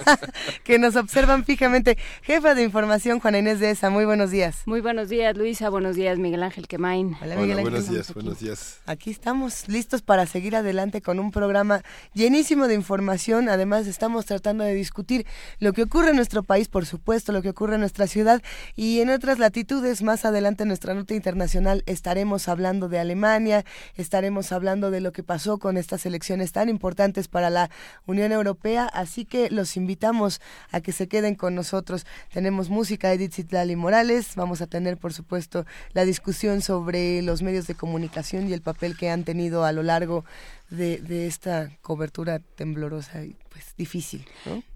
[0.64, 1.98] que nos observan fijamente.
[2.22, 4.62] Jefa de información, Juana Inés de esa, muy buenos días.
[4.64, 7.14] Muy buenos días, Luisa, buenos días, Miguel Ángel Quemain.
[7.20, 7.70] Hola, Miguel Ángel.
[7.70, 8.80] buenos días, buenos días.
[8.86, 11.82] Aquí estamos listos para seguir adelante con un programa
[12.14, 13.50] llenísimo de información.
[13.50, 15.26] Además, estamos tratando de discutir
[15.58, 18.42] lo que ocurre en nuestro país, por supuesto, lo que ocurre en nuestra ciudad
[18.76, 20.02] y en otras latitudes.
[20.02, 23.64] Más adelante en nuestra nota internacional estaremos hablando de Alemania,
[23.94, 27.70] estaremos hablando de lo que pasó con estas elecciones tan importantes para la
[28.06, 32.06] Unión Europea, así que los invitamos a que se queden con nosotros.
[32.32, 37.42] Tenemos música de Edith Zitlali Morales, vamos a tener por supuesto la discusión sobre los
[37.42, 40.24] medios de comunicación y el papel que han tenido a lo largo
[40.70, 44.26] de, esta cobertura temblorosa y pues difícil,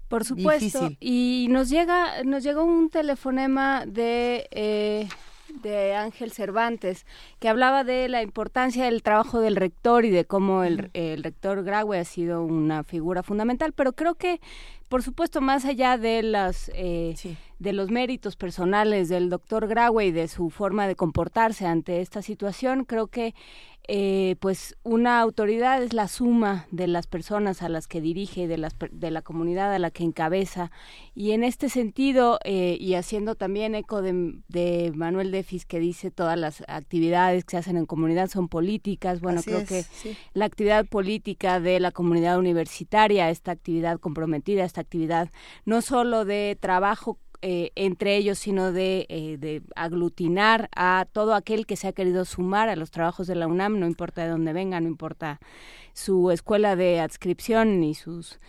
[0.07, 0.89] Por supuesto.
[0.99, 5.07] Y nos llega, nos llegó un telefonema de eh,
[5.61, 7.05] de Ángel Cervantes,
[7.39, 10.89] que hablaba de la importancia del trabajo del rector y de cómo el,
[11.21, 14.39] rector Graue ha sido una figura fundamental, pero creo que,
[14.87, 17.15] por supuesto, más allá de las eh,
[17.59, 22.21] de los méritos personales del doctor Graue y de su forma de comportarse ante esta
[22.21, 23.33] situación, creo que
[23.89, 28.57] eh, pues una autoridad es la suma de las personas a las que dirige, de,
[28.57, 30.71] las, de la comunidad a la que encabeza.
[31.15, 36.37] Y en este sentido, eh, y haciendo también eco de, Manuel Defis, que dice todas
[36.37, 39.85] las actividades que se hacen en comunidad son políticas, bueno, creo que
[40.33, 45.29] la actividad política de la comunidad universitaria, esta actividad comprometida, esta actividad
[45.63, 51.65] no solo de trabajo eh, entre ellos, sino de, eh, de, aglutinar a todo aquel
[51.65, 54.53] que se ha querido sumar a los trabajos de la UNAM, no importa de dónde
[54.53, 55.39] venga, no importa
[55.93, 58.39] su escuela de adscripción ni sus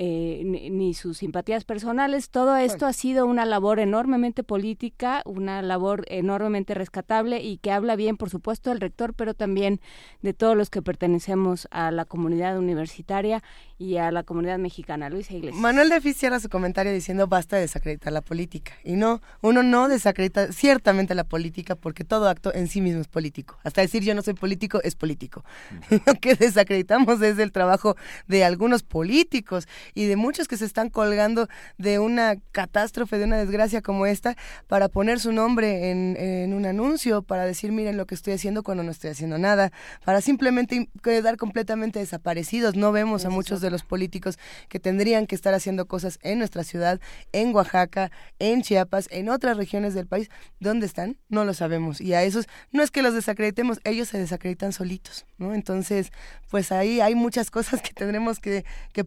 [0.00, 2.30] eh, ni, sus simpatías personales.
[2.30, 7.96] Todo esto ha sido una labor enormemente política, una labor enormemente rescatable y que habla
[7.96, 9.80] bien, por supuesto, del rector, pero también
[10.22, 13.42] de todos los que pertenecemos a la comunidad universitaria
[13.76, 15.10] y a la comunidad mexicana.
[15.10, 15.60] Luisa Iglesias.
[15.60, 18.74] Manuel de cierra su comentario diciendo basta de desacreditar la política.
[18.84, 23.08] Y no, uno no desacredita ciertamente la política porque todo acto en sí mismo es
[23.08, 23.58] político.
[23.64, 25.44] Hasta decir yo no soy político es político.
[26.06, 27.96] Lo que desacreditamos es el trabajo
[28.28, 33.36] de algunos políticos y de muchos que se están colgando de una catástrofe, de una
[33.36, 34.36] desgracia como esta,
[34.66, 38.62] para poner su nombre en, en un anuncio, para decir, miren lo que estoy haciendo
[38.62, 39.72] cuando no estoy haciendo nada,
[40.04, 42.76] para simplemente quedar completamente desaparecidos.
[42.76, 46.64] No vemos a muchos de los políticos que tendrían que estar haciendo cosas en nuestra
[46.64, 47.00] ciudad,
[47.32, 50.30] en Oaxaca, en Chiapas, en otras regiones del país.
[50.60, 51.16] ¿Dónde están?
[51.28, 52.00] No lo sabemos.
[52.00, 55.54] Y a esos no es que los desacreditemos, ellos se desacreditan solitos, ¿no?
[55.54, 56.12] Entonces,
[56.50, 59.04] pues ahí hay muchas cosas que tendremos que, que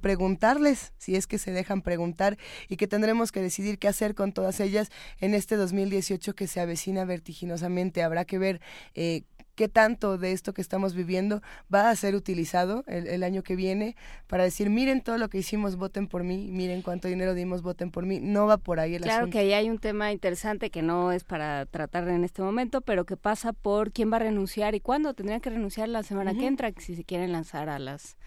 [0.97, 4.59] si es que se dejan preguntar, y que tendremos que decidir qué hacer con todas
[4.59, 8.03] ellas en este 2018 que se avecina vertiginosamente.
[8.03, 8.61] Habrá que ver
[8.95, 9.23] eh,
[9.55, 11.41] qué tanto de esto que estamos viviendo
[11.73, 13.95] va a ser utilizado el, año que viene
[14.27, 17.91] para decir, miren todo lo que hicimos, voten por mí, miren cuánto dinero dimos, voten
[17.91, 18.19] por mí.
[18.19, 21.23] No va por ahí el claro que ahí hay un tema interesante que no es
[21.23, 25.13] para tratar en este momento, pero que pasa por quién va a renunciar y cuándo.
[25.13, 28.17] Tendrían que renunciar la semana que entra si se quieren lanzar a las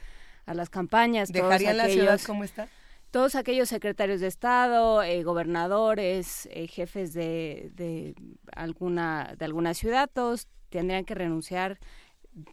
[0.47, 1.33] a las campañas.
[1.33, 2.69] ¿Dejarían la ciudad como está?
[3.11, 8.15] Todos aquellos secretarios de Estado, eh, gobernadores, eh, jefes de, de,
[8.57, 11.79] alguna, de alguna ciudad, todos tendrían que renunciar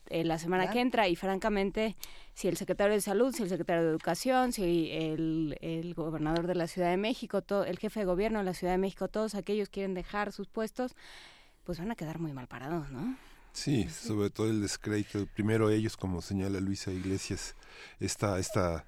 [0.10, 1.96] eh, la semana que entra y francamente
[2.36, 6.54] si el secretario de salud, si el secretario de educación, si el, el gobernador de
[6.54, 9.34] la Ciudad de México, todo, el jefe de gobierno de la Ciudad de México, todos
[9.34, 10.96] aquellos quieren dejar sus puestos,
[11.64, 13.18] pues van a quedar muy mal parados, ¿no?
[13.54, 15.26] Sí, sobre todo el descrédito.
[15.34, 17.56] Primero ellos, como señala Luisa Iglesias,
[18.00, 18.86] esta, esta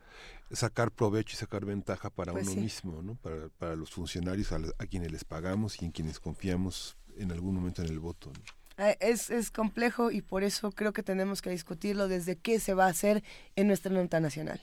[0.52, 3.16] sacar provecho y sacar ventaja para pues uno mismo, ¿no?
[3.16, 7.82] para, para los funcionarios a, quienes les pagamos y en quienes confiamos en algún momento
[7.82, 8.32] en el voto.
[8.78, 12.74] Ah, es, es complejo y por eso creo que tenemos que discutirlo desde qué se
[12.74, 13.24] va a hacer
[13.56, 14.62] en nuestra nota nacional.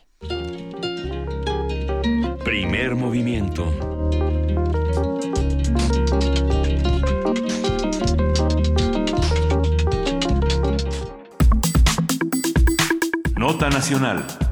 [2.44, 3.99] Primer movimiento.
[13.40, 14.49] Nota Nacional.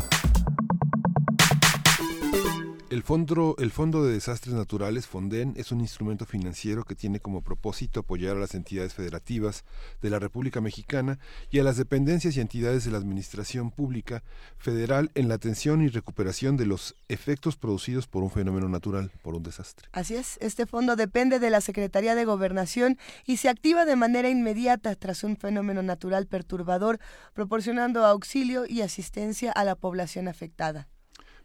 [2.90, 7.42] El fondo, el fondo de Desastres Naturales, FONDEN, es un instrumento financiero que tiene como
[7.42, 9.66] propósito apoyar a las entidades federativas
[10.00, 11.18] de la República Mexicana
[11.50, 14.22] y a las dependencias y entidades de la Administración Pública
[14.56, 19.34] Federal en la atención y recuperación de los efectos producidos por un fenómeno natural, por
[19.34, 19.86] un desastre.
[19.92, 24.30] Así es, este fondo depende de la Secretaría de Gobernación y se activa de manera
[24.30, 27.00] inmediata tras un fenómeno natural perturbador,
[27.34, 30.88] proporcionando auxilio y asistencia a la población afectada.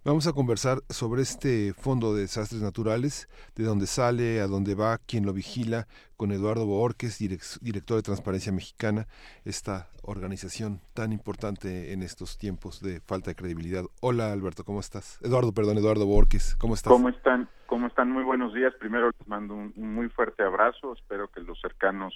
[0.06, 4.98] Vamos a conversar sobre este Fondo de Desastres Naturales, de dónde sale, a dónde va,
[4.98, 5.88] quién lo vigila,
[6.18, 9.08] con Eduardo Boorques, director de Transparencia Mexicana,
[9.46, 13.86] esta organización tan importante en estos tiempos de falta de credibilidad.
[14.02, 15.22] Hola Alberto, ¿cómo estás?
[15.22, 16.92] Eduardo, perdón, Eduardo Boorques, ¿cómo estás?
[16.92, 17.48] ¿Cómo están?
[17.68, 18.12] ¿Cómo están?
[18.12, 18.74] Muy buenos días.
[18.78, 20.92] Primero les mando un muy fuerte abrazo.
[20.92, 22.14] Espero que los cercanos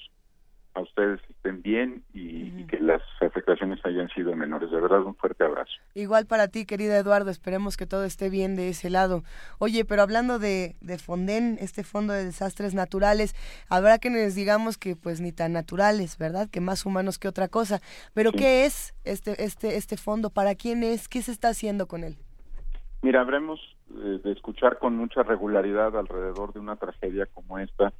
[0.77, 4.69] a ustedes estén bien y, que las afectaciones hayan sido menores.
[4.69, 5.71] De verdad, un fuerte abrazo.
[5.95, 9.23] Igual para ti, querido Eduardo, esperemos que todo esté bien de ese lado.
[9.57, 13.33] Oye, pero hablando de, de Fonden, este Fondo de Desastres Naturales,
[13.69, 16.47] habrá que nos digamos que pues ni tan naturales, ¿verdad?
[16.49, 17.79] Que más humanos que otra cosa.
[18.13, 20.29] Pero ¿qué es este, este, este fondo?
[20.29, 21.09] ¿Para quién es?
[21.09, 22.17] ¿Qué se está haciendo con él?
[23.01, 23.59] Mira, habremos
[23.89, 27.93] eh, de escuchar con mucha regularidad alrededor de una tragedia como esta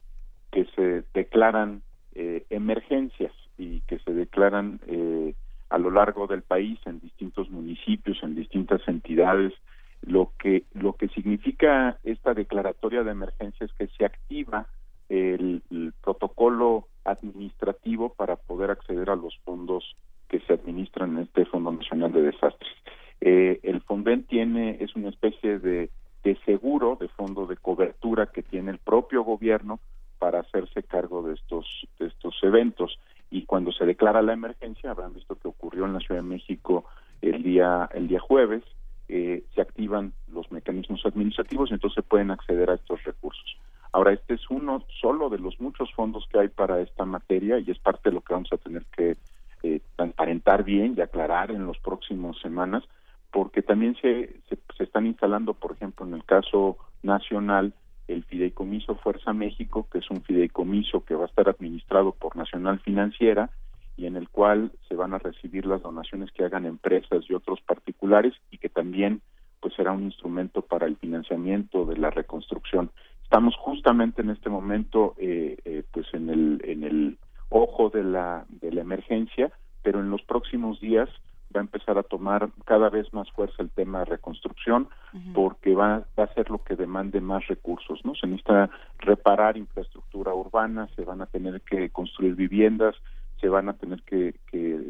[0.52, 1.82] que se declaran
[2.20, 5.36] eh, emergencias y que se declaran eh,
[5.70, 9.54] a lo largo del país en distintos municipios, en distintas entidades.
[10.02, 14.66] Lo que lo que significa esta declaratoria de emergencia es que se activa
[15.10, 15.62] el,
[16.02, 19.96] protocolo administrativo para poder acceder a los fondos
[20.28, 22.74] que se administran en este Fondo Nacional de Desastres.
[23.22, 25.92] Eh, el Fonden tiene es una especie de,
[26.24, 29.80] de seguro, de fondo de cobertura que tiene el propio gobierno
[30.18, 31.66] para hacerse cargo de estos
[32.00, 33.00] de estos eventos.
[33.30, 36.86] Y cuando se declara la emergencia habrán visto que ocurrió en la Ciudad de México
[37.22, 38.64] el día el día jueves
[39.10, 43.58] eh, se activan los mecanismos administrativos y entonces pueden acceder a estos recursos.
[43.94, 47.72] Ahora este es uno solo de los muchos fondos que hay para esta materia y
[47.72, 49.16] es parte de lo que vamos a tener que
[49.64, 52.84] eh, transparentar bien y aclarar en los próximos semanas
[53.32, 54.42] porque también se,
[54.78, 57.74] se están instalando por ejemplo en el caso nacional
[58.08, 62.80] el Fideicomiso Fuerza México, que es un fideicomiso que va a estar administrado por Nacional
[62.80, 63.50] Financiera
[63.98, 67.60] y en el cual se van a recibir las donaciones que hagan empresas y otros
[67.62, 69.22] particulares y que también
[69.60, 72.92] pues será un instrumento para el financiamiento de la reconstrucción.
[73.24, 77.18] Estamos justamente en este momento eh, eh, pues en el en el
[77.50, 79.52] ojo de la de la emergencia,
[79.82, 81.10] pero en los próximos días
[81.56, 84.90] va a empezar a tomar cada vez más fuerza el tema de reconstrucción
[85.34, 88.14] porque va, va a ser lo que demande más recursos, ¿no?
[88.16, 88.70] Se necesita
[89.00, 92.96] reparar infraestructura urbana, se van a tener que construir viviendas,
[93.40, 94.36] se van a tener que,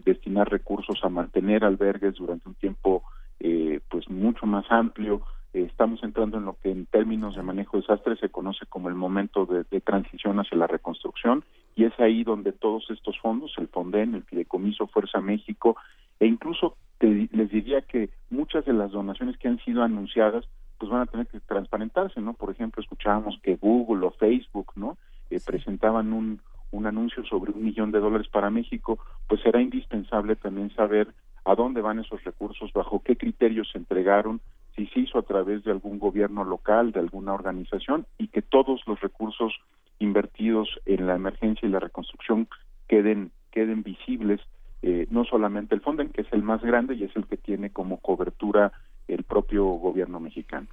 [0.05, 3.03] destinar recursos a mantener albergues durante un tiempo
[3.39, 5.21] eh, pues mucho más amplio.
[5.53, 8.89] Eh, estamos entrando en lo que en términos de manejo de desastres se conoce como
[8.89, 11.43] el momento de, de transición hacia la reconstrucción
[11.75, 15.77] y es ahí donde todos estos fondos, el Fonden, el Fideicomiso Fuerza México
[16.19, 20.45] e incluso les diría que muchas de las donaciones que han sido anunciadas
[20.79, 22.33] pues van a tener que transparentarse, ¿no?
[22.33, 24.97] Por ejemplo, escuchábamos que Google o Facebook, ¿no?
[25.29, 26.39] Eh, presentaban un,
[26.71, 31.07] un anuncio sobre un millón de dólares para México, pues será indispensable también saber
[31.45, 34.41] a dónde van esos recursos, bajo qué criterios se entregaron,
[34.77, 38.81] si se hizo a través de algún gobierno local, de alguna organización, y que todos
[38.85, 39.53] los recursos
[39.99, 42.47] invertidos en la emergencia y la reconstrucción
[42.87, 44.39] queden, queden visibles
[44.83, 47.71] eh, no solamente el Fonden, que es el más grande y es el que tiene
[47.71, 48.71] como cobertura
[49.07, 50.67] el propio gobierno mexicano.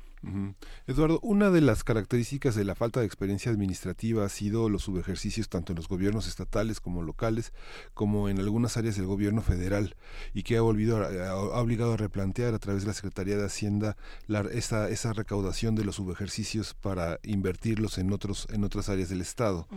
[0.87, 5.49] Eduardo, una de las características de la falta de experiencia administrativa ha sido los subejercicios
[5.49, 7.53] tanto en los gobiernos estatales como locales,
[7.93, 9.97] como en algunas áreas del gobierno federal,
[10.33, 13.97] y que ha, volvido ha obligado a replantear a través de la Secretaría de Hacienda
[14.27, 19.21] la, esa, esa recaudación de los subejercicios para invertirlos en otros en otras áreas del
[19.21, 19.69] Estado.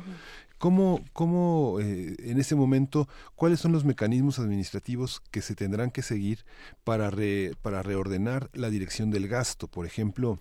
[0.57, 6.01] ¿Cómo, cómo eh, en ese momento, cuáles son los mecanismos administrativos que se tendrán que
[6.01, 6.45] seguir
[6.83, 7.11] para,
[7.61, 9.67] para reordenar la dirección del gasto?
[9.67, 10.39] Por ejemplo,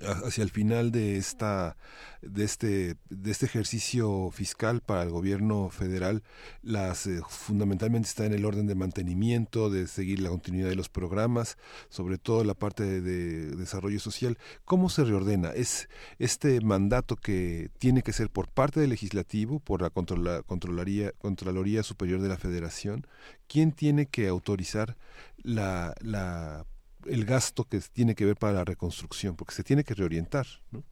[0.00, 1.76] hacia el final de esta
[2.20, 6.22] de este de este ejercicio fiscal para el gobierno federal
[6.62, 10.88] las eh, fundamentalmente está en el orden de mantenimiento de seguir la continuidad de los
[10.88, 11.58] programas
[11.90, 14.38] sobre todo la parte de, desarrollo social.
[14.64, 15.88] Cómo se reordena es
[16.18, 22.20] este mandato que tiene que ser por parte del legislativo por la controlaría contraloría superior
[22.20, 23.06] de la Federación
[23.46, 24.96] quién tiene que autorizar
[25.42, 26.66] la la
[27.06, 30.82] el gasto que tiene que ver para la reconstrucción, porque se tiene que reorientar, ¿no?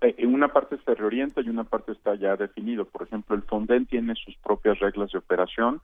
[0.00, 2.84] Eh, en una parte se reorienta y una parte está ya definido.
[2.84, 5.80] Por ejemplo, el Fonden tiene sus propias reglas de operación.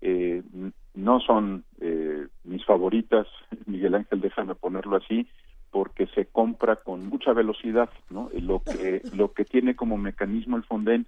[0.00, 0.42] Eh,
[0.94, 3.26] no son eh, mis favoritas,
[3.66, 5.26] Miguel Ángel, déjame ponerlo así,
[5.70, 8.30] porque se compra con mucha velocidad, ¿no?
[8.32, 11.06] Lo que lo que tiene como mecanismo el Fonden,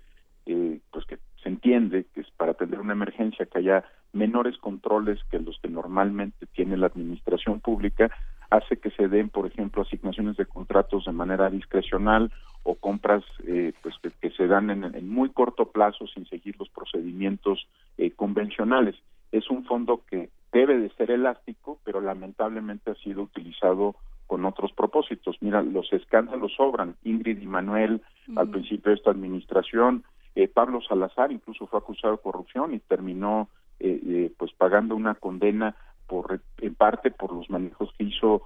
[0.91, 5.39] pues que se entiende que es para atender una emergencia que haya menores controles que
[5.39, 8.11] los que normalmente tiene la administración pública
[8.51, 13.73] hace que se den, por ejemplo, asignaciones de contratos de manera discrecional o compras eh,
[13.83, 17.69] pues que, se dan en, muy corto plazo sin seguir los procedimientos
[17.99, 18.97] eh, convencionales.
[19.33, 23.97] Es un fondo que debe de ser elástico, pero lamentablemente ha sido utilizado
[24.27, 25.37] con otros propósitos.
[25.41, 26.97] Mira, los escándalos sobran.
[27.05, 28.01] Ingrid y Manuel,
[28.37, 30.05] al principio de esta administración,
[30.35, 33.49] eh, Pablo Salazar incluso fue acusado de corrupción y terminó
[33.81, 35.75] eh, eh, pues pagando una condena
[36.07, 38.43] por en parte por los manejos que hizo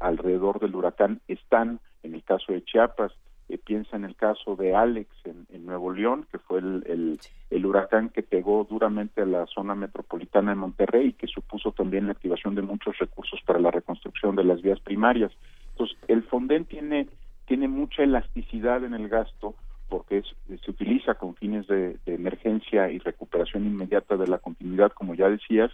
[0.00, 3.12] alrededor del huracán Están, en el caso de Chiapas,
[3.58, 7.18] piensa en el caso de Alex en, Nuevo León, que fue el,
[7.50, 12.06] el, huracán que pegó duramente a la zona metropolitana de Monterrey y que supuso también
[12.06, 15.32] la activación de muchos recursos para la reconstrucción de las vías primarias.
[15.70, 17.08] Entonces, el Fonden tiene,
[17.46, 19.54] tiene mucha elasticidad en el gasto
[19.92, 25.28] porque se utiliza con fines de, emergencia y recuperación inmediata de la continuidad, como ya
[25.28, 25.70] decías,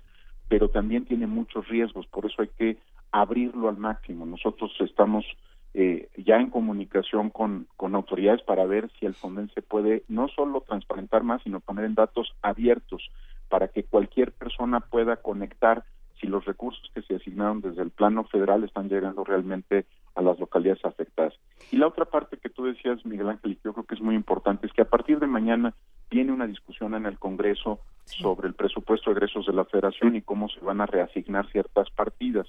[0.48, 2.78] pero también tiene muchos riesgos, por eso hay que
[3.12, 4.26] abrirlo al máximo.
[4.26, 5.24] Nosotros estamos
[5.72, 9.14] eh, ya en comunicación con, con autoridades para ver si el
[9.54, 13.08] se puede no solo transparentar más, sino poner en datos abiertos
[13.48, 15.84] para que cualquier persona pueda conectar
[16.20, 19.86] si los recursos que se asignaron desde el plano federal están llegando realmente
[20.18, 21.32] a las localidades afectadas.
[21.70, 24.00] Y la otra parte que tú decías, Miguel Ángel, y que yo creo que es
[24.00, 25.74] muy importante, es que a partir de mañana
[26.10, 30.22] viene una discusión en el Congreso sobre el presupuesto de egresos de la Federación y
[30.22, 32.48] cómo se van a reasignar ciertas partidas.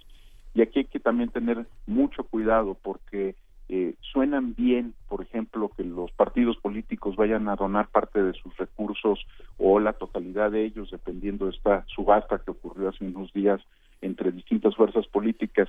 [0.56, 3.36] Y aquí hay que también tener mucho cuidado porque
[3.68, 8.58] eh, suenan bien, por ejemplo, que los partidos políticos vayan a donar parte de sus
[8.58, 9.20] recursos
[9.60, 13.62] o la totalidad de ellos, dependiendo de esta subasta que ocurrió hace unos días
[14.02, 15.68] entre distintas fuerzas políticas,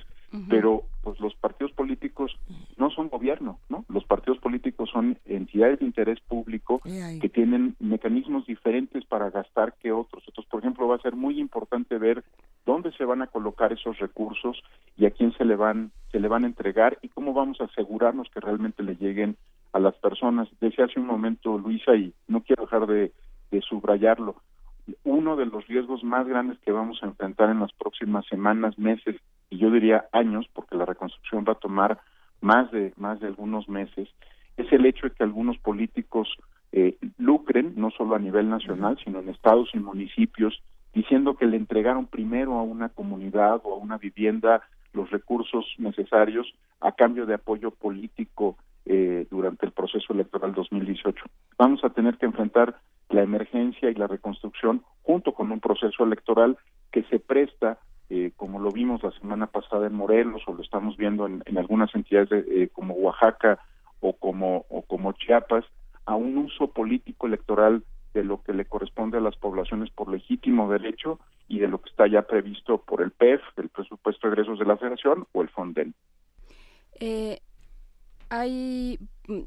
[0.49, 2.37] pero pues los partidos políticos
[2.77, 3.85] no son gobierno, ¿no?
[3.89, 9.91] Los partidos políticos son entidades de interés público que tienen mecanismos diferentes para gastar que
[9.91, 10.23] otros.
[10.27, 12.23] Entonces, por ejemplo, va a ser muy importante ver
[12.65, 14.61] dónde se van a colocar esos recursos
[14.97, 17.65] y a quién se le van se le van a entregar y cómo vamos a
[17.65, 19.37] asegurarnos que realmente le lleguen
[19.71, 20.49] a las personas.
[20.59, 23.11] Decía hace un momento Luisa y no quiero dejar de
[23.61, 24.35] subrayarlo
[25.03, 29.15] uno de los riesgos más grandes que vamos a enfrentar en las próximas semanas, meses
[29.49, 31.99] y yo diría años, porque la reconstrucción va a tomar
[32.41, 34.09] más de más de algunos meses,
[34.57, 36.29] es el hecho de que algunos políticos
[36.71, 40.61] eh, lucren no solo a nivel nacional, sino en estados y municipios,
[40.93, 44.61] diciendo que le entregaron primero a una comunidad o a una vivienda
[44.93, 51.23] los recursos necesarios a cambio de apoyo político eh, durante el proceso electoral 2018.
[51.57, 52.75] Vamos a tener que enfrentar
[53.13, 56.57] la emergencia y la reconstrucción junto con un proceso electoral
[56.91, 57.79] que se presta,
[58.09, 61.93] eh, como lo vimos la semana pasada en Morelos o lo estamos viendo en, algunas
[61.95, 63.59] entidades eh, como Oaxaca
[63.99, 65.65] o como, o como Chiapas,
[66.05, 67.83] a un uso político electoral
[68.13, 71.89] de lo que le corresponde a las poblaciones por legítimo derecho y de lo que
[71.89, 75.49] está ya previsto por el PEF, el presupuesto de egresos de la Federación o el
[75.49, 75.93] FONDEN.
[76.99, 77.39] Eh,
[78.29, 78.99] hay,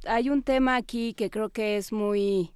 [0.07, 2.51] hay un tema aquí que creo que es muy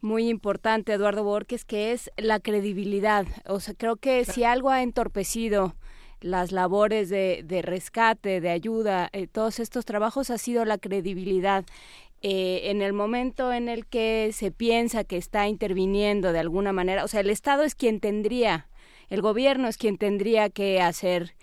[0.00, 3.26] muy importante, Eduardo Borges, que es la credibilidad.
[3.46, 5.74] O sea, creo que si algo ha entorpecido
[6.20, 11.64] las labores de, de rescate, de ayuda, eh, todos estos trabajos ha sido la credibilidad.
[12.20, 17.04] Eh, en el momento en el que se piensa que está interviniendo de alguna manera,
[17.04, 18.68] o sea, el Estado es quien tendría,
[19.08, 21.36] el gobierno es quien tendría que hacer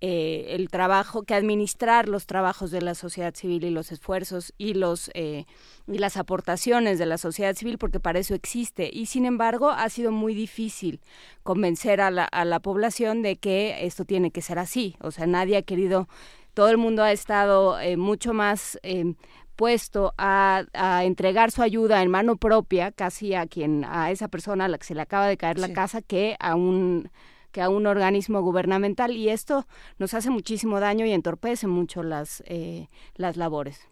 [0.00, 4.74] eh, el trabajo, que administrar los trabajos de la sociedad civil y los esfuerzos y
[4.74, 5.44] los eh,
[5.88, 8.90] y las aportaciones de la sociedad civil, porque para eso existe.
[8.92, 11.00] Y sin embargo, ha sido muy difícil
[11.42, 14.94] convencer a la, a la población de que esto tiene que ser así.
[15.00, 16.08] O sea, nadie ha querido,
[16.54, 18.78] todo el mundo ha estado eh, mucho más
[19.56, 24.66] puesto a, a, entregar su ayuda en mano propia, casi a quien, a esa persona
[24.66, 27.10] a la que se le acaba de caer la casa, que a un
[27.52, 29.64] que a un organismo gubernamental y esto
[29.98, 33.88] nos hace muchísimo daño y entorpece mucho las, eh, las labores.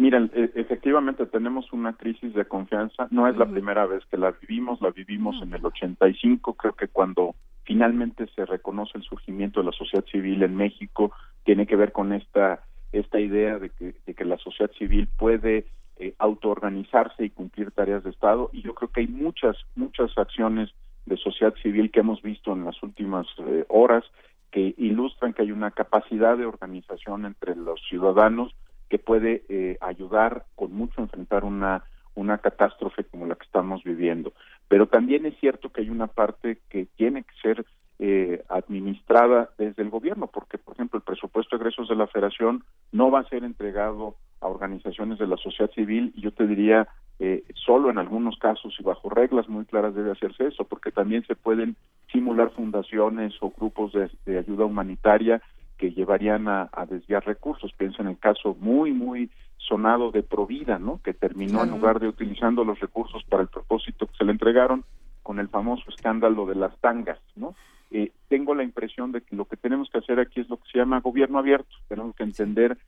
[0.00, 3.06] Miren, e, efectivamente tenemos una crisis de confianza.
[3.10, 6.54] No es la primera vez que la vivimos, la vivimos en el 85.
[6.54, 7.34] Creo que cuando
[7.64, 11.12] finalmente se reconoce el surgimiento de la sociedad civil en México,
[11.44, 15.66] tiene que ver con esta esta idea de que, de que la sociedad civil puede
[15.96, 18.48] eh, autoorganizarse y cumplir tareas de Estado.
[18.54, 20.70] Y yo creo que hay muchas muchas acciones
[21.06, 24.04] de sociedad civil que hemos visto en las últimas eh, horas
[24.50, 28.54] que ilustran que hay una capacidad de organización entre los ciudadanos
[28.88, 33.82] que puede eh, ayudar con mucho a enfrentar una una catástrofe como la que estamos
[33.84, 34.32] viviendo.
[34.68, 37.64] Pero también es cierto que hay una parte que tiene que ser
[37.98, 42.64] eh, administrada desde el gobierno, porque, por ejemplo, el presupuesto de egresos de la Federación
[42.92, 46.88] no va a ser entregado a organizaciones de la sociedad civil y yo te diría
[47.18, 51.24] eh, solo en algunos casos y bajo reglas muy claras debe hacerse eso, porque también
[51.26, 51.76] se pueden
[52.10, 55.42] simular fundaciones o grupos de, ayuda humanitaria
[55.76, 57.72] que llevarían a, desviar recursos.
[57.76, 61.00] Piensa en el caso muy, muy sonado de Provida, ¿no?
[61.02, 64.84] Que terminó en lugar de utilizando los recursos para el propósito que se le entregaron
[65.22, 67.54] con el famoso escándalo de las tangas, ¿no?
[67.90, 70.70] eh, tengo la impresión de que lo que tenemos que hacer aquí es lo que
[70.70, 71.74] se llama gobierno abierto.
[71.88, 72.78] Tenemos que entender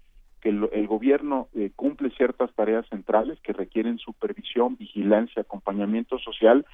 [0.42, 6.66] que el, gobierno eh, cumple ciertas tareas centrales que requieren supervisión, vigilancia, acompañamiento social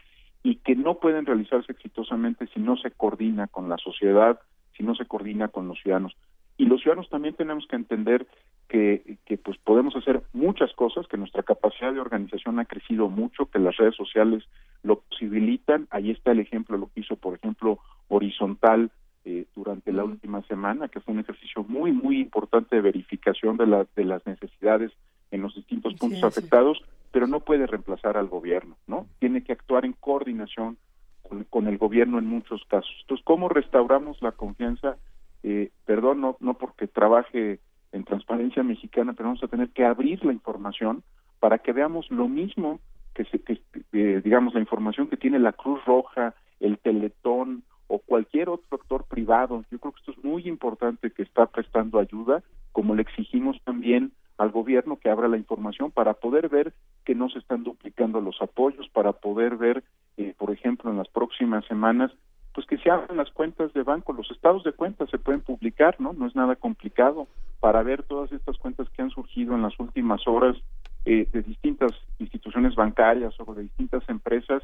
[0.43, 4.41] y que no pueden realizarse exitosamente si no se coordina con la sociedad,
[4.75, 6.17] si no se coordina con los ciudadanos.
[6.57, 8.27] Y los ciudadanos también tenemos que entender
[8.69, 13.47] que, que pues podemos hacer muchas cosas, que nuestra capacidad de organización ha crecido mucho,
[13.47, 14.45] que las redes sociales
[14.83, 15.87] lo posibilitan.
[15.91, 18.91] Ahí está el ejemplo, lo que hizo, por ejemplo, Horizontal
[19.31, 23.67] eh, durante la última semana, que fue un ejercicio muy, muy importante de verificación de,
[23.67, 24.91] la, de las necesidades
[25.31, 26.83] en los distintos puntos afectados,
[27.13, 29.07] pero no puede reemplazar al gobierno, ¿no?
[29.19, 30.79] Tiene que actuar en coordinación
[31.21, 32.91] con, con el gobierno en muchos casos.
[33.03, 34.97] Entonces, ¿cómo restauramos la confianza?
[35.43, 37.61] Eh, perdón, no, no porque trabaje
[37.93, 41.03] en Transparencia Mexicana, pero vamos a tener que abrir la información
[41.39, 42.81] para que veamos lo mismo
[43.13, 43.61] que, se, que
[43.93, 49.05] eh, digamos, la información que tiene la Cruz Roja, el Teletón o cualquier otro actor
[49.05, 49.65] privado.
[49.71, 52.43] Yo creo que esto es muy importante que está prestando ayuda,
[52.73, 56.73] como le exigimos también al gobierno que abra la información para poder ver
[57.05, 59.83] que no se están duplicando los apoyos, para poder ver,
[60.17, 62.13] eh, por ejemplo, en las próximas semanas,
[62.55, 65.97] pues que se abran las cuentas de banco, los estados de cuentas se pueden publicar,
[66.01, 66.13] ¿no?
[66.13, 67.27] No es nada complicado
[67.61, 70.57] para ver todas estas cuentas que han surgido en las últimas horas
[71.05, 74.63] eh, de distintas instituciones bancarias o de distintas empresas,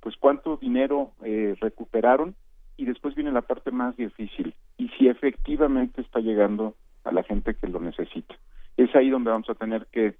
[0.00, 2.36] pues cuánto dinero eh, recuperaron
[2.76, 6.74] y después viene la parte más difícil y si efectivamente está llegando
[7.04, 8.34] a la gente que lo necesita.
[8.76, 10.16] Es ahí donde vamos a tener que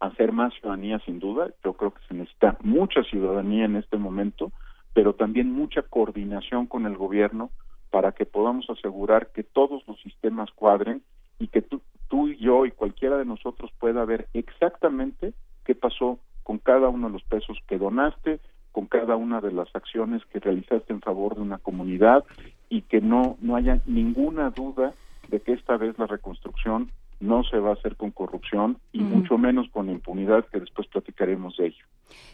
[0.00, 1.50] hacer más ciudadanía sin duda.
[1.64, 4.52] Yo creo que se necesita mucha ciudadanía en este momento,
[4.92, 7.50] pero también mucha coordinación con el gobierno
[7.90, 11.02] para que podamos asegurar que todos los sistemas cuadren
[11.38, 15.32] y que tú, tú y yo y cualquiera de nosotros pueda ver exactamente
[15.64, 18.40] qué pasó con cada uno de los pesos que donaste,
[18.74, 22.24] con cada una de las acciones que realizaste en favor de una comunidad
[22.68, 24.92] y que no, no haya ninguna duda
[25.28, 26.90] de que esta vez la reconstrucción
[27.20, 31.56] no se va a hacer con corrupción y mucho menos con impunidad, que después platicaremos
[31.56, 31.84] de ello.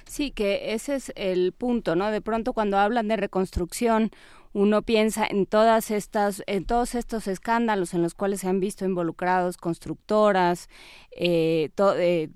[0.07, 2.11] Sí, que ese es el punto, ¿no?
[2.11, 4.09] De pronto cuando hablan de reconstrucción,
[4.55, 8.87] uno piensa en todas estas, en todos estos escándalos en los cuales se han visto
[8.87, 10.71] involucrados constructoras,
[11.15, 12.31] eh, eh,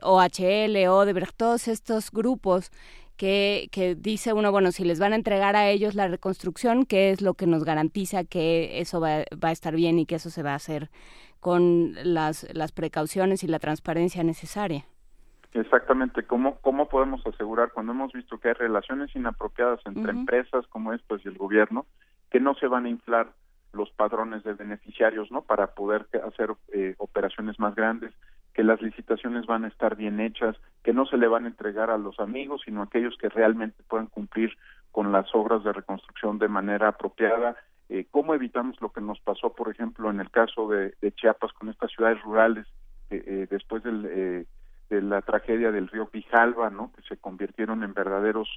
[0.00, 2.70] OHL, Odebrecht, todos estos grupos
[3.18, 7.10] que, que, dice uno, bueno, si les van a entregar a ellos la reconstrucción, ¿qué
[7.10, 10.30] es lo que nos garantiza que eso va, va a estar bien y que eso
[10.30, 10.88] se va a hacer
[11.40, 14.84] con las, las precauciones y la transparencia necesaria.
[15.54, 20.92] Exactamente, ¿Cómo, ¿cómo podemos asegurar cuando hemos visto que hay relaciones inapropiadas entre empresas como
[20.92, 21.86] estas y el gobierno,
[22.30, 23.32] que no se van a inflar
[23.72, 25.42] los padrones de beneficiarios, ¿no?
[25.42, 28.12] Para poder hacer eh, operaciones más grandes,
[28.58, 31.90] que las licitaciones van a estar bien hechas, que no se le van a entregar
[31.90, 34.50] a los amigos, sino a aquellos que realmente puedan cumplir
[34.90, 37.54] con las obras de reconstrucción de manera apropiada,
[37.88, 41.68] eh, cómo evitamos lo que nos pasó, por ejemplo, en el caso de, Chiapas con
[41.68, 42.66] estas ciudades rurales
[43.10, 44.44] eh, eh, después de
[44.90, 46.90] la tragedia del río Pijalba, ¿no?
[46.96, 48.48] Que se convirtieron en verdaderos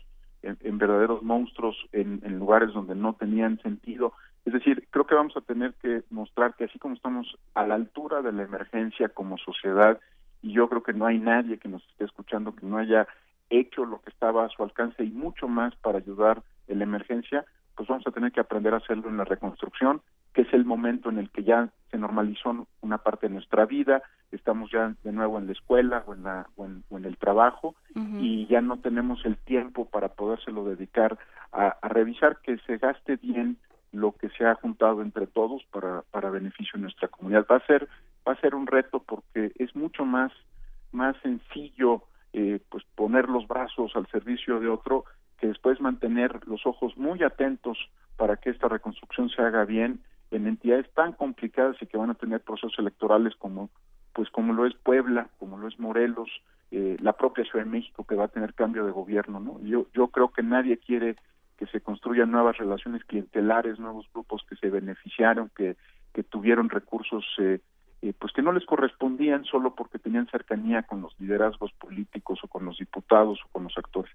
[0.42, 4.14] en, verdaderos monstruos en, lugares donde no tenían sentido.
[4.46, 7.76] Es decir, creo que vamos a tener que mostrar que así como estamos a la
[7.76, 10.00] altura de la emergencia como sociedad,
[10.42, 13.08] y yo creo que no hay nadie que nos esté escuchando que no haya
[13.50, 17.46] hecho lo que estaba a su alcance y mucho más para ayudar en la emergencia,
[17.76, 20.02] pues vamos a tener que aprender a hacerlo en la reconstrucción,
[20.34, 24.02] que es el momento en el que ya se normalizó una parte de nuestra vida,
[24.32, 28.48] estamos ya de nuevo en la escuela o en, la, o en, el trabajo y
[28.48, 31.18] ya no tenemos el tiempo para podérselo dedicar
[31.52, 33.58] a, a, revisar que se gaste bien
[33.92, 37.46] lo que se ha juntado entre todos para, para beneficio de nuestra comunidad.
[37.50, 37.88] Va a ser,
[38.28, 40.32] va a ser un reto porque es mucho más,
[40.92, 42.04] más sencillo
[42.34, 45.04] eh, pues poner los brazos al servicio de otro
[45.38, 47.78] que después mantener los ojos muy atentos
[48.16, 50.00] para que esta reconstrucción se haga bien
[50.30, 53.70] en entidades tan complicadas y que van a tener procesos electorales como
[54.14, 56.30] pues como lo es Puebla, como lo es Morelos,
[56.70, 59.60] eh, la propia Ciudad de México que va a tener cambio de gobierno, ¿no?
[59.62, 61.16] Yo yo creo que nadie quiere
[61.62, 65.78] que se construyan nuevas relaciones clientelares, nuevos grupos que se beneficiaron, que
[66.14, 67.60] que tuvieron recursos eh,
[68.02, 72.48] eh, pues que no les correspondían solo porque tenían cercanía con los liderazgos políticos o
[72.48, 74.12] con los diputados o con los actores.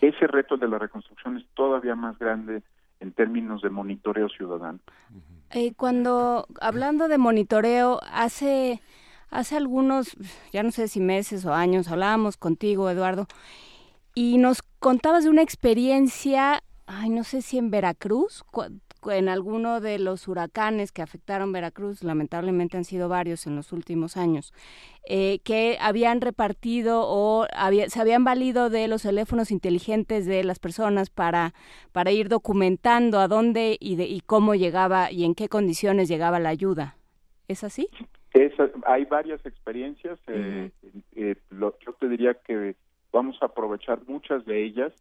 [0.00, 2.62] Ese reto de la reconstrucción es todavía más grande
[3.00, 4.80] en términos de monitoreo ciudadano.
[5.50, 8.80] Eh, cuando hablando de monitoreo, hace
[9.30, 10.16] hace algunos,
[10.52, 13.26] ya no sé si meses o años, hablábamos contigo, Eduardo,
[14.14, 18.44] y nos contabas de una experiencia, ay, no sé si en Veracruz,
[19.06, 24.16] en alguno de los huracanes que afectaron Veracruz, lamentablemente han sido varios en los últimos
[24.16, 24.52] años,
[25.06, 27.46] eh, que habían repartido o
[27.88, 31.52] se habían valido de los teléfonos inteligentes de las personas para,
[31.92, 36.40] para ir documentando a dónde y, de, y cómo llegaba y en qué condiciones llegaba
[36.40, 36.96] la ayuda.
[37.46, 37.88] ¿Es así?
[38.86, 40.18] hay varias experiencias.
[40.28, 40.70] Eh,
[41.16, 42.76] eh, yo te diría que
[43.12, 44.92] vamos a aprovechar muchas de ellas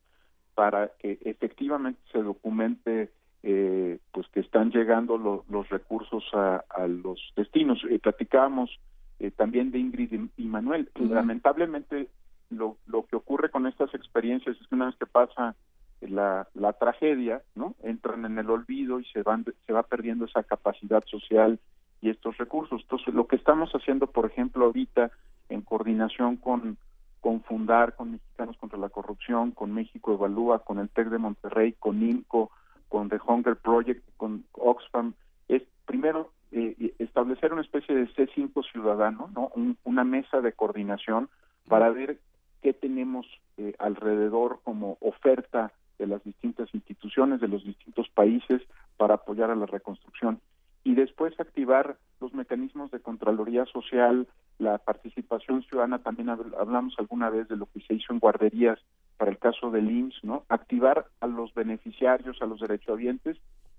[0.58, 3.12] para que efectivamente se documente
[3.44, 5.16] eh, pues que están llegando
[5.48, 7.80] los recursos a, los destinos.
[7.92, 8.80] Eh, platicábamos
[9.20, 10.90] eh, también de Ingrid y, Manuel.
[10.96, 12.08] Lamentablemente
[12.50, 15.56] lo, lo que ocurre con estas experiencias es que una vez que pasa
[16.02, 17.76] la, la tragedia, ¿no?
[17.84, 21.60] Entran en el olvido y se van se va perdiendo esa capacidad social
[22.02, 22.82] y estos recursos.
[22.82, 25.12] Entonces, lo que estamos haciendo, por ejemplo, ahorita
[25.50, 26.80] en coordinación con
[27.28, 31.74] con Fundar, con Mexicanos contra la Corrupción, con México Evalúa, con el TEC de Monterrey,
[31.74, 32.52] con INCO,
[32.88, 35.14] con The Hunger Project, con Oxfam,
[35.50, 39.52] es primero eh, establecer una especie de C5 ciudadano, ¿no?
[39.84, 41.28] una mesa de coordinación
[41.68, 42.22] para ver
[42.62, 43.28] qué tenemos
[43.58, 48.62] eh, alrededor como oferta de las distintas instituciones, de los distintos países
[48.96, 50.40] para apoyar a la reconstrucción
[50.88, 54.26] y después activar los mecanismos de Contraloría Social,
[54.58, 58.80] la participación ciudadana, también hablamos alguna vez de lo que se hizo en guarderías
[59.18, 60.46] para el caso del IMSS, ¿no?
[60.48, 63.36] Activar a los beneficiarios, a los derechohabientes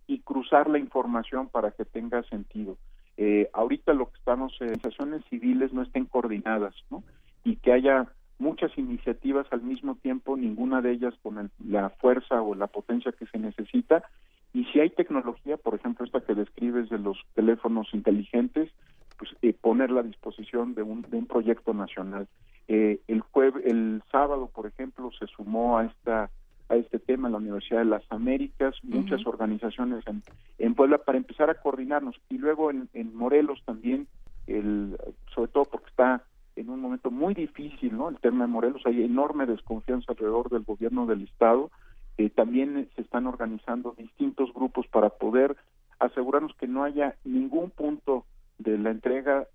[0.07, 2.77] y cruzar la información para que tenga sentido.
[3.17, 7.03] Eh, ahorita lo que estamos, en organizaciones civiles no estén coordinadas, ¿no?
[7.43, 8.07] Y que haya
[8.39, 13.25] muchas iniciativas al mismo tiempo, ninguna de ellas con la fuerza o la potencia que
[13.25, 14.05] se necesita,
[14.53, 18.71] y si hay tecnología, por ejemplo, esta que describes de los teléfonos inteligentes,
[19.19, 22.29] pues eh, ponerla a disposición de un, de un proyecto nacional.
[22.69, 26.31] Eh, el jueves, el sábado, por ejemplo, se sumó a esta
[26.69, 30.23] a este tema en la Universidad de las Américas, muchas organizaciones en,
[30.59, 34.07] en Puebla para empezar a coordinarnos y luego en, en Morelos también,
[34.47, 34.99] el,
[35.35, 36.25] sobre todo porque está
[36.57, 38.09] en un momento muy difícil, ¿no?
[38.09, 41.71] El tema de Morelos, hay enorme desconfianza alrededor del gobierno del Estado,
[42.19, 45.57] eh, también se están organizando distintos grupos para poder
[46.01, 48.25] asegurarnos que no haya ningún punto
[48.59, 49.47] de la entrega,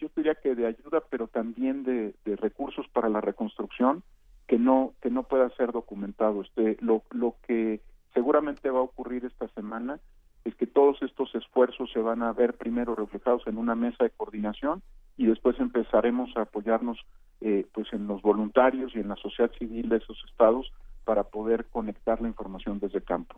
[0.00, 4.02] yo diría que de ayuda, pero también de, recursos para la reconstrucción
[4.48, 6.42] que no que no pueda ser documentado.
[6.42, 7.80] Este, lo, lo que
[8.12, 10.00] seguramente va a ocurrir esta semana
[10.44, 14.10] es que todos estos esfuerzos se van a ver primero reflejados en una mesa de
[14.10, 14.82] coordinación
[15.16, 16.98] y después empezaremos a apoyarnos
[17.40, 20.72] eh, pues en los voluntarios y en la sociedad civil de esos estados
[21.04, 23.36] para poder conectar la información desde campo.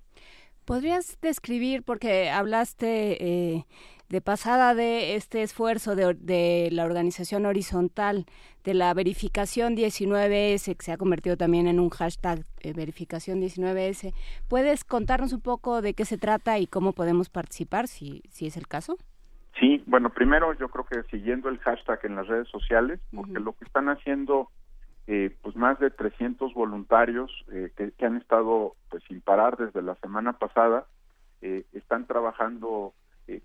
[0.64, 3.66] ¿Podrías describir, porque hablaste eh,
[4.08, 8.26] de pasada de este esfuerzo de, la organización horizontal,
[8.62, 14.14] de la verificación 19S, que se ha convertido también en un hashtag eh, verificación 19S,
[14.48, 18.56] ¿puedes contarnos un poco de qué se trata y cómo podemos participar, si, si es
[18.56, 18.98] el caso?
[19.58, 23.52] Sí, bueno, primero yo creo que siguiendo el hashtag en las redes sociales, porque lo
[23.54, 24.48] que están haciendo
[25.08, 29.96] eh, pues más de 300 voluntarios eh, que, han estado pues sin parar desde la
[29.96, 30.86] semana pasada
[31.40, 32.94] eh, están trabajando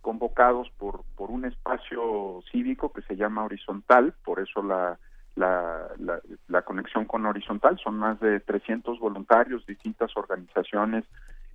[0.01, 4.99] convocados por por un espacio cívico que se llama horizontal por eso la
[5.35, 5.88] la,
[6.47, 7.77] la, conexión con horizontal.
[7.77, 11.05] Son más de 300 voluntarios distintas organizaciones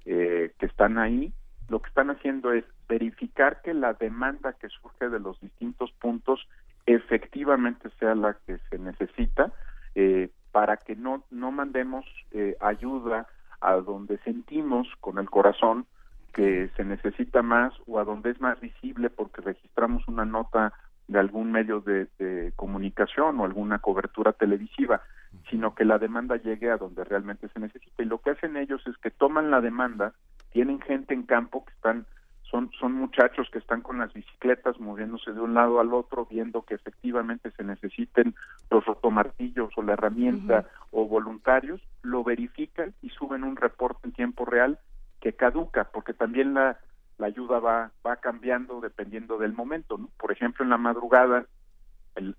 [0.05, 1.33] que están ahí.
[1.69, 6.47] Lo que están haciendo es verificar que la demanda que surge de los distintos puntos
[6.87, 9.53] efectivamente sea la que se necesita
[9.95, 13.27] eh, para que no, no mandemos eh, ayuda
[13.61, 15.87] a donde sentimos con el corazón
[16.33, 20.73] que se necesita más o a donde es más visible porque registramos una nota
[21.09, 25.03] de algún medio de, comunicación o alguna cobertura televisiva,
[25.51, 28.03] sino que la demanda llegue a donde realmente se necesita.
[28.03, 30.15] Y lo que hacen ellos es que toman la demanda,
[30.53, 32.07] tienen gente en campo que están
[32.53, 36.63] son, son muchachos que están con las bicicletas moviéndose de un lado al otro, viendo
[36.63, 38.35] que efectivamente se necesiten
[38.71, 44.45] los rotomartillos o la herramienta o voluntarios, lo verifican y suben un reporte en tiempo
[44.45, 44.79] real
[45.23, 46.79] que caduca, porque también la,
[47.17, 49.97] la ayuda va, va cambiando dependiendo del momento.
[49.97, 50.11] ¿no?
[50.19, 51.47] Por ejemplo, en la madrugada,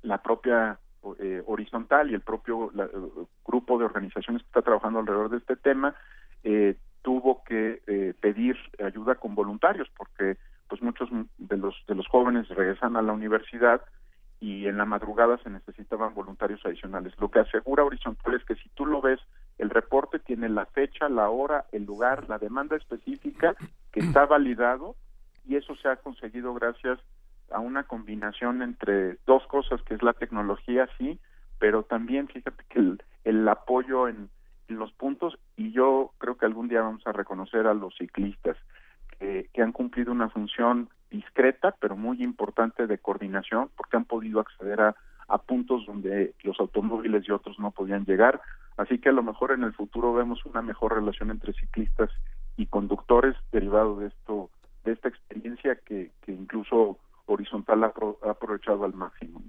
[0.04, 0.78] la propia
[1.18, 5.56] eh, horizontal y el propio eh, grupo de organizaciones que está trabajando alrededor de este
[5.56, 5.96] tema
[6.44, 12.08] eh, tuvo que eh, pedir ayuda con voluntarios porque pues muchos de los de los
[12.08, 13.82] jóvenes regresan a la universidad
[14.40, 17.14] y en la madrugada se necesitaban voluntarios adicionales.
[17.20, 19.20] Lo que asegura Horizontal es que si tú lo ves,
[19.58, 23.56] el reporte tiene la fecha, la hora, el lugar, la demanda específica
[23.92, 24.96] que está validado
[25.46, 27.00] y eso se ha conseguido gracias
[27.52, 31.20] a una combinación entre dos cosas que es la tecnología, sí,
[31.60, 34.30] pero también fíjate que el, el apoyo en,
[34.68, 38.58] los puntos y yo creo que algún día vamos a reconocer a los ciclistas
[39.20, 44.82] que han cumplido una función discreta, pero muy importante de coordinación, porque han podido acceder
[44.82, 44.96] a,
[45.28, 48.42] a puntos donde los automóviles y otros no podían llegar.
[48.76, 52.10] Así que a lo mejor en el futuro vemos una mejor relación entre ciclistas
[52.58, 54.50] y conductores derivado de esto,
[54.84, 57.94] de esta experiencia que, que incluso Horizontal ha,
[58.26, 59.42] ha aprovechado al máximo.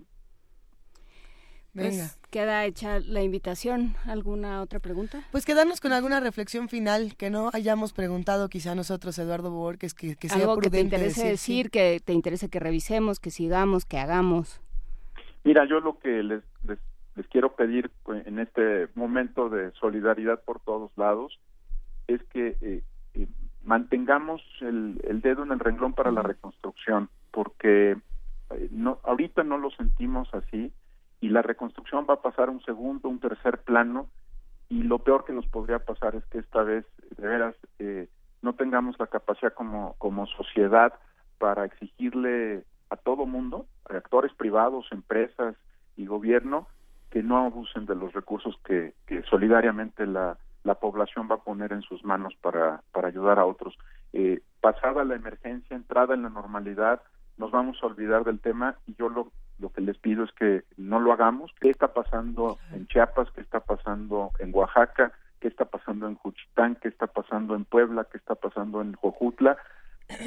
[1.74, 1.90] Venga.
[1.90, 3.94] Pues queda hecha la invitación.
[4.06, 5.22] ¿Alguna otra pregunta?
[5.32, 10.16] Pues quedarnos con alguna reflexión final que no hayamos preguntado quizá nosotros, Eduardo Borges, que,
[10.16, 13.98] que sea Algo que te interese decir, que te interese que revisemos, que sigamos, que
[13.98, 14.60] hagamos.
[15.42, 16.78] Mira, yo lo que les, les,
[17.28, 21.38] quiero pedir en este momento de solidaridad por todos lados
[22.06, 22.82] es que eh,
[23.14, 23.26] eh,
[23.62, 27.96] mantengamos el, el, dedo en el renglón para la reconstrucción, porque
[28.50, 30.72] eh, no, ahorita no lo sentimos así
[31.24, 34.10] y la reconstrucción va a pasar a un segundo, un tercer plano
[34.68, 36.84] y lo peor que nos podría pasar es que esta vez
[37.16, 38.10] de veras eh,
[38.42, 40.92] no tengamos la capacidad como, como sociedad
[41.38, 45.56] para exigirle a todo mundo, a actores privados, empresas
[45.96, 46.68] y gobierno,
[47.08, 48.92] que no abusen de los recursos que,
[49.30, 53.78] solidariamente la, la población va a poner en sus manos para, para ayudar a otros.
[54.12, 57.00] Eh, pasada la emergencia, entrada en la normalidad,
[57.38, 60.64] nos vamos a olvidar del tema y yo lo, lo que les pido es que
[60.76, 61.52] no lo hagamos.
[61.60, 63.30] ¿Qué está pasando en Chiapas?
[63.32, 65.12] ¿Qué está pasando en Oaxaca?
[65.40, 66.76] ¿Qué está pasando en Juchitán?
[66.80, 68.06] ¿Qué está pasando en Puebla?
[68.10, 69.56] ¿Qué está pasando en Jojutla?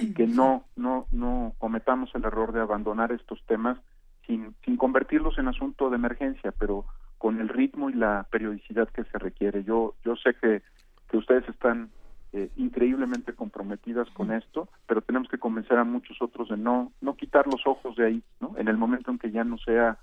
[0.02, 3.78] Y que no, no, no cometamos el error de abandonar estos temas
[4.26, 6.86] sin, sin convertirlos en asunto de emergencia, pero
[7.18, 9.64] con el ritmo y la periodicidad que se requiere.
[9.64, 10.62] Yo, yo sé que,
[11.10, 11.90] que ustedes están
[12.38, 17.16] eh, increíblemente comprometidas con esto, pero tenemos que convencer a muchos otros de no no
[17.16, 18.54] quitar los ojos de ahí, ¿no?
[18.60, 19.98] En el momento en que ya no sea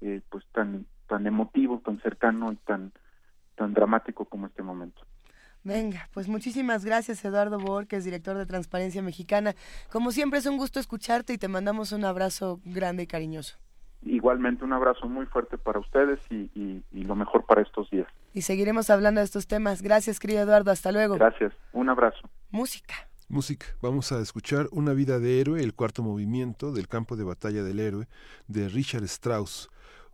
[0.00, 2.92] eh, pues tan tan emotivo, tan cercano y tan
[3.56, 5.02] tan dramático como este momento.
[5.64, 9.56] Venga, pues muchísimas gracias Eduardo Borges, director de Transparencia Mexicana.
[9.90, 13.58] Como siempre es un gusto escucharte y te mandamos un abrazo grande y cariñoso.
[14.02, 18.06] Igualmente un abrazo muy fuerte para ustedes y, y, lo mejor para estos días.
[18.32, 19.82] Y seguiremos hablando de estos temas.
[19.82, 20.70] Gracias, querido Eduardo.
[20.70, 21.16] Hasta luego.
[21.16, 21.52] Gracias.
[21.72, 22.28] Un abrazo.
[22.50, 22.94] Música.
[23.28, 23.66] Música.
[23.82, 27.78] Vamos a escuchar Una vida de héroe, el cuarto movimiento del campo de batalla del
[27.78, 28.06] héroe
[28.48, 29.70] de Richard Strauss.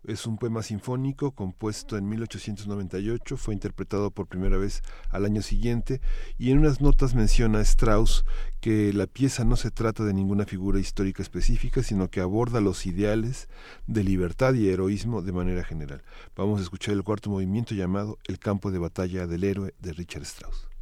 [0.06, 6.00] Es un poema sinfónico compuesto en 1898, fue interpretado por primera vez al año siguiente
[6.38, 8.24] y en unas notas menciona Strauss
[8.60, 12.86] que la pieza no se trata de ninguna figura histórica específica, sino que aborda los
[12.86, 13.48] ideales
[13.88, 16.04] de libertad y heroísmo de manera general.
[16.36, 20.22] Vamos a escuchar el cuarto movimiento llamado El campo de batalla del héroe de Richard
[20.22, 20.75] Strauss.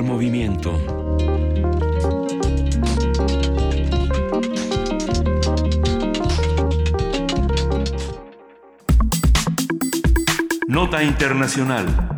[0.00, 0.72] Movimiento.
[10.66, 12.12] Nota Internacional.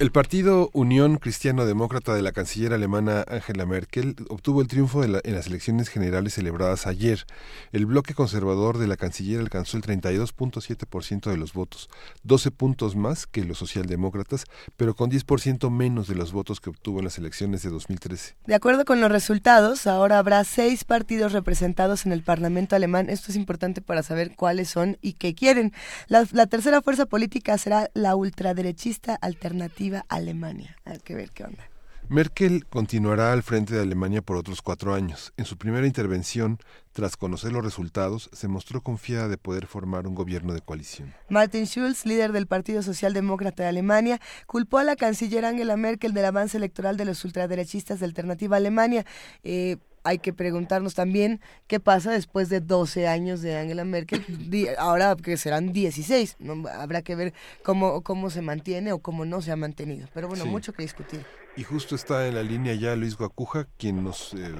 [0.00, 5.12] El partido Unión Cristiano Demócrata de la canciller alemana Angela Merkel obtuvo el triunfo en
[5.12, 7.26] las elecciones generales celebradas ayer.
[7.72, 11.88] El bloque conservador de la canciller alcanzó el 32.7% de los votos,
[12.24, 14.44] 12 puntos más que los socialdemócratas,
[14.76, 18.34] pero con 10% menos de los votos que obtuvo en las elecciones de 2013.
[18.44, 23.08] De acuerdo con los resultados, ahora habrá seis partidos representados en el Parlamento alemán.
[23.08, 25.72] Esto es importante para saber cuáles son y qué quieren.
[26.08, 30.76] La, la tercera fuerza política será la ultraderechista alternativa Alemania.
[30.84, 31.69] Hay que ver qué onda.
[32.10, 35.32] Merkel continuará al frente de Alemania por otros cuatro años.
[35.36, 36.58] En su primera intervención,
[36.90, 41.14] tras conocer los resultados, se mostró confiada de poder formar un gobierno de coalición.
[41.28, 46.24] Martin Schulz, líder del Partido Socialdemócrata de Alemania, culpó a la canciller Angela Merkel del
[46.24, 49.06] avance electoral de los ultraderechistas de Alternativa Alemania.
[49.44, 54.24] Eh, hay que preguntarnos también qué pasa después de 12 años de Angela Merkel,
[54.78, 56.68] ahora que serán 16, ¿no?
[56.68, 60.08] habrá que ver cómo, cómo se mantiene o cómo no se ha mantenido.
[60.12, 61.24] Pero bueno, mucho que discutir.
[61.56, 64.54] Y justo está en la línea ya Luis Guacuja, quien nos, eh,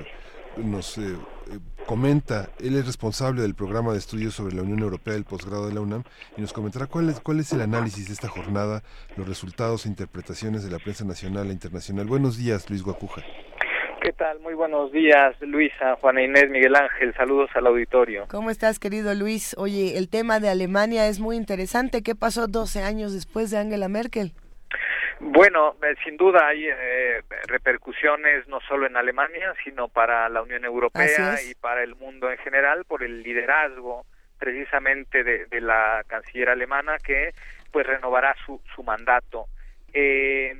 [0.56, 5.14] nos eh, eh, comenta, él es responsable del programa de estudios sobre la Unión Europea
[5.14, 6.02] del posgrado de la UNAM,
[6.36, 8.82] y nos comentará cuál es, cuál es el análisis de esta jornada,
[9.16, 12.06] los resultados e interpretaciones de la prensa nacional e internacional.
[12.06, 13.22] Buenos días, Luis Guacuja.
[14.02, 14.40] ¿Qué tal?
[14.40, 17.14] Muy buenos días, Luisa, Juana Inés, Miguel Ángel.
[17.14, 18.24] Saludos al auditorio.
[18.30, 19.54] ¿Cómo estás, querido Luis?
[19.58, 22.02] Oye, el tema de Alemania es muy interesante.
[22.02, 24.32] ¿Qué pasó 12 años después de Angela Merkel?
[25.20, 30.64] Bueno, eh, sin duda hay eh, repercusiones no solo en Alemania, sino para la Unión
[30.64, 34.06] Europea y para el mundo en general por el liderazgo
[34.38, 37.34] precisamente de, de la canciller alemana que
[37.70, 39.46] pues renovará su, su mandato.
[39.92, 40.56] Eh,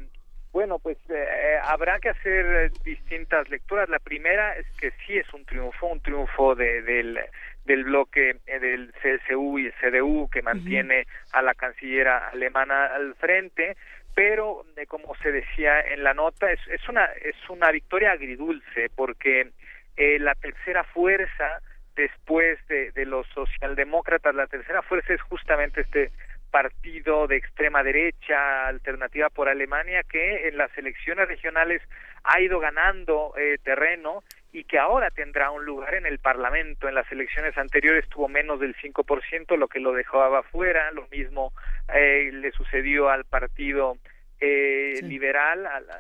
[0.53, 3.89] bueno, pues eh, habrá que hacer distintas lecturas.
[3.89, 7.21] La primera es que sí es un triunfo, un triunfo de, del,
[7.65, 13.15] del bloque eh, del CSU y el CDU que mantiene a la cancillera alemana al
[13.15, 13.77] frente,
[14.15, 18.91] pero eh, como se decía en la nota es, es una es una victoria agridulce
[18.95, 19.51] porque
[19.97, 21.61] la tercera fuerza
[21.95, 26.11] después de, de los socialdemócratas, la tercera fuerza es justamente este
[26.51, 31.83] partido de extrema derecha, alternativa por Alemania, que en las elecciones regionales
[32.25, 34.23] ha ido ganando eh, terreno
[34.53, 36.89] y que ahora tendrá un lugar en el Parlamento.
[36.89, 40.91] En las elecciones anteriores tuvo menos del 5%, lo que lo dejaba fuera.
[40.93, 41.53] Lo mismo
[41.95, 43.97] eh, le sucedió al Partido
[44.41, 45.97] eh, Liberal, a la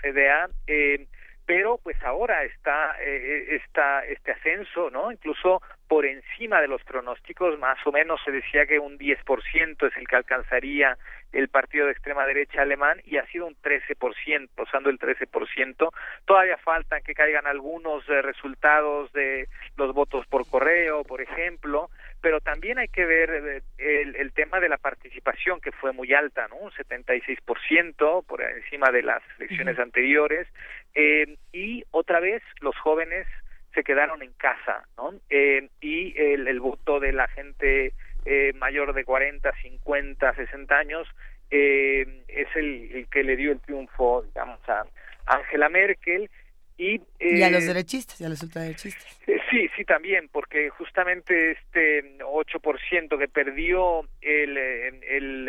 [0.00, 0.48] FDA.
[0.66, 1.06] Eh,
[1.48, 5.10] pero pues ahora está eh, está este ascenso, ¿no?
[5.10, 9.96] Incluso por encima de los pronósticos, más o menos se decía que un 10% es
[9.96, 10.98] el que alcanzaría
[11.32, 15.90] el partido de extrema derecha alemán y ha sido un 13%, pasando el 13%.
[16.26, 21.90] Todavía faltan que caigan algunos eh, resultados de los votos por correo, por ejemplo,
[22.20, 26.12] pero también hay que ver eh, el, el, tema de la participación que fue muy
[26.12, 26.56] alta, ¿no?
[26.56, 30.46] Un 76% por encima de las elecciones anteriores
[30.94, 33.26] eh, y otra vez los jóvenes
[33.74, 35.14] se quedaron en casa, ¿no?
[35.30, 37.92] Eh, y el, el, voto de la gente
[38.24, 41.06] eh, mayor de 40, 50, 60 años
[41.50, 44.84] eh, es el, el, que le dio el triunfo, digamos, a
[45.26, 46.30] Angela Merkel
[46.78, 49.20] y, eh, y a los derechistas, y a los ultraderechistas.
[49.26, 55.48] Eh, sí, sí, también, porque justamente este 8% que perdió el, el,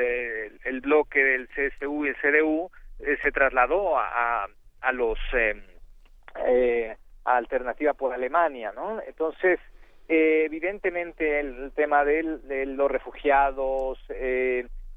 [0.63, 4.47] el, bloque del CSU y el CDU eh, se trasladó a, a,
[4.81, 6.95] a los eh,
[7.33, 9.01] a Alternativa por Alemania, ¿no?
[9.07, 9.59] Entonces,
[10.07, 13.99] evidentemente el, tema del, de los refugiados,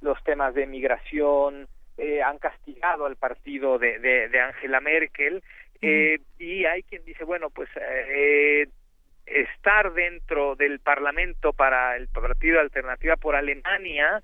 [0.00, 1.68] los temas de migración,
[2.24, 5.42] han castigado al partido de, de, de Angela Merkel.
[5.82, 8.68] Eh, y hay quien dice, bueno, pues eh,
[9.26, 14.20] estar dentro del Parlamento para el Partido Alternativa por Alemania,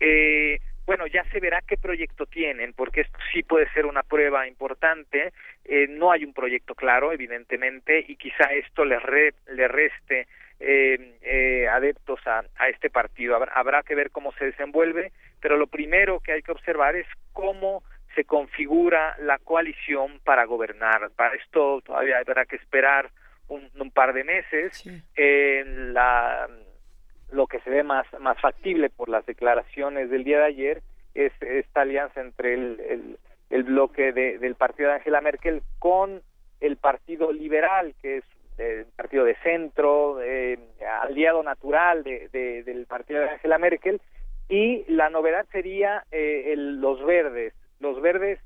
[0.00, 4.46] eh, bueno, ya se verá qué proyecto tienen, porque esto sí puede ser una prueba
[4.48, 5.32] importante.
[5.64, 10.26] Eh, no hay un proyecto claro, evidentemente, y quizá esto le, re, le reste
[10.58, 13.36] eh, eh, adeptos a, a, este partido.
[13.36, 17.06] Habrá, habrá que ver cómo se desenvuelve, pero lo primero que hay que observar es
[17.32, 17.82] cómo
[18.14, 21.10] se configura la coalición para gobernar.
[21.16, 23.10] Para esto todavía habrá que esperar
[23.48, 24.76] un, un par de meses.
[24.78, 25.02] Sí.
[25.16, 26.48] Eh, la,
[27.32, 30.82] lo que se ve más, más factible por las declaraciones del día de ayer
[31.14, 33.18] es esta alianza entre el, el,
[33.50, 36.22] el bloque de, del partido de Angela Merkel con
[36.60, 38.24] el Partido Liberal, que es
[38.58, 40.58] el partido de centro, eh,
[41.02, 44.00] aliado natural de, de, del partido de Angela Merkel,
[44.48, 48.38] y la novedad sería eh, el, los verdes, los verdes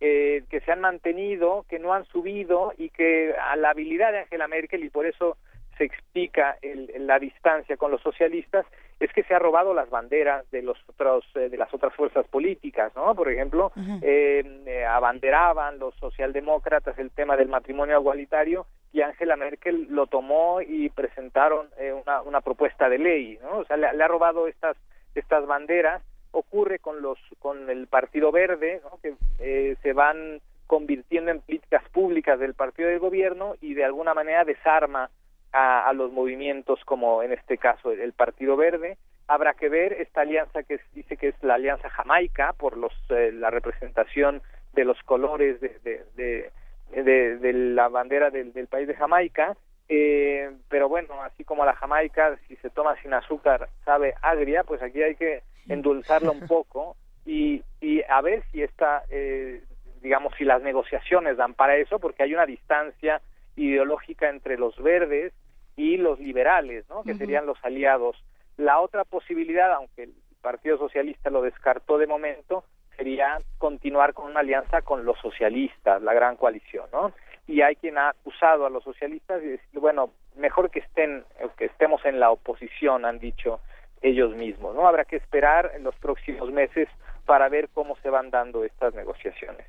[0.00, 4.20] eh, que se han mantenido, que no han subido y que a la habilidad de
[4.20, 5.36] Angela Merkel y por eso
[5.80, 6.58] se explica
[6.98, 8.66] la distancia con los socialistas
[9.00, 12.26] es que se ha robado las banderas de los otros eh, de las otras fuerzas
[12.28, 19.00] políticas no por ejemplo eh, eh, abanderaban los socialdemócratas el tema del matrimonio igualitario y
[19.00, 21.70] Angela Merkel lo tomó y presentaron
[22.04, 24.76] una, una propuesta de ley no o sea le, ha robado estas
[25.14, 26.02] estas banderas.
[26.32, 28.98] Ocurre con los con el Partido Verde ¿no?
[29.02, 34.44] que se van convirtiendo en políticas públicas del partido del gobierno y de alguna manera
[34.44, 35.10] desarma
[35.52, 38.96] a, los movimientos como en este caso el, Partido Verde.
[39.26, 43.30] Habrá que ver esta alianza que dice que es la alianza jamaica por los, eh,
[43.32, 46.50] la representación de los colores de, de,
[47.02, 49.56] de, la bandera del, del, país de Jamaica.
[49.88, 54.82] Eh, pero bueno, así como la Jamaica, si se toma sin azúcar, sabe agria, pues
[54.82, 59.62] aquí hay que endulzarla un poco y, y a ver si esta, eh,
[60.00, 63.20] digamos, si las negociaciones dan para eso, porque hay una distancia
[63.56, 65.32] ideológica entre los verdes
[65.76, 67.02] y los liberales, ¿no?
[67.02, 68.22] que serían los aliados.
[68.56, 72.64] La otra posibilidad, aunque el Partido Socialista lo descartó de momento,
[72.96, 77.12] sería continuar con una alianza con los socialistas, la gran coalición, ¿no?
[77.46, 81.24] Y hay quien ha acusado a los socialistas y decir, bueno, mejor que estén,
[81.56, 83.60] que estemos en la oposición, han dicho
[84.02, 84.86] ellos mismos, ¿no?
[84.86, 86.88] Habrá que esperar en los próximos meses
[87.24, 89.66] para ver cómo se van dando estas negociaciones.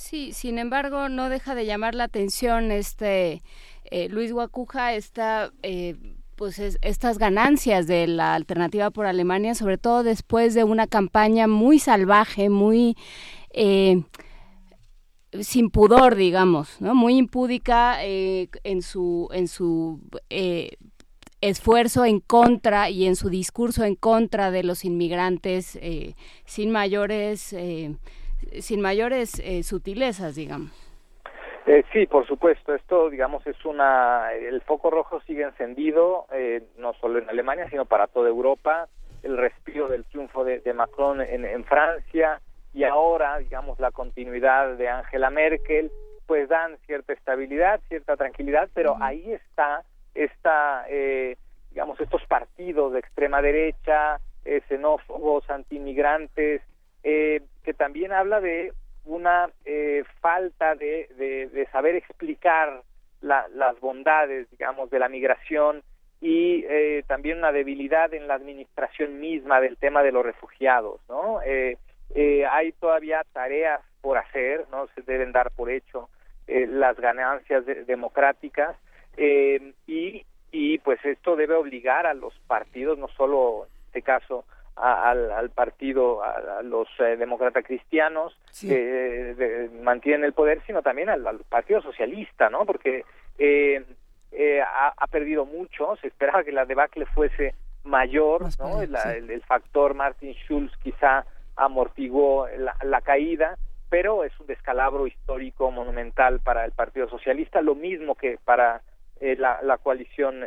[0.00, 3.42] Sí, sin embargo, no deja de llamar la atención este
[3.84, 5.96] eh, Luis Guacuja eh,
[6.36, 11.78] pues estas ganancias de la alternativa por Alemania, sobre todo después de una campaña muy
[11.78, 12.96] salvaje, muy
[13.50, 14.02] eh,
[15.38, 16.94] sin pudor, digamos, ¿no?
[16.94, 20.00] muy impúdica en su en su
[21.42, 25.78] esfuerzo en contra y en su discurso en contra de los inmigrantes
[26.46, 27.54] sin mayores
[28.60, 30.90] sin mayores sutilezas, digamos.
[31.66, 32.74] Eh, sí, por supuesto.
[32.74, 34.32] Esto, digamos, es una.
[34.32, 38.88] El foco rojo sigue encendido, eh, no solo en Alemania, sino para toda Europa.
[39.22, 42.40] El respiro del triunfo de, Macron en, Francia
[42.72, 45.92] y ahora, digamos, la continuidad de Angela Merkel,
[46.26, 51.36] pues dan cierta estabilidad, cierta tranquilidad, pero ahí está, esta, eh,
[51.68, 54.18] digamos, estos partidos de extrema derecha,
[54.68, 55.44] xenófobos,
[57.02, 58.72] antiinmigrantes, que también habla de
[59.04, 61.08] una eh, falta de,
[61.52, 62.82] de, saber explicar
[63.20, 65.82] las bondades, digamos, de la migración
[66.22, 71.40] y eh, también una debilidad en la administración misma del tema de los refugiados, ¿no?
[71.42, 71.76] Eh,
[72.50, 76.08] hay todavía tareas por hacer, no se deben dar por hecho
[76.48, 78.76] las ganancias democráticas
[79.86, 84.44] y y pues esto debe obligar a los partidos, no solo en este caso
[84.80, 91.82] al, partido, a, los eh, demócratas cristianos que mantienen el poder, sino también al, Partido
[91.82, 92.64] Socialista, ¿no?
[92.64, 93.04] Porque
[93.38, 93.84] eh,
[94.32, 97.54] eh, ha, perdido mucho, se esperaba que la debacle fuese
[97.84, 98.82] mayor, ¿no?
[98.82, 101.24] el, factor Martin Schulz quizá
[101.56, 102.46] amortiguó
[102.82, 103.56] la, caída,
[103.88, 108.82] pero es un descalabro histórico monumental para el Partido Socialista, lo mismo que para
[109.20, 110.44] la, la, coalición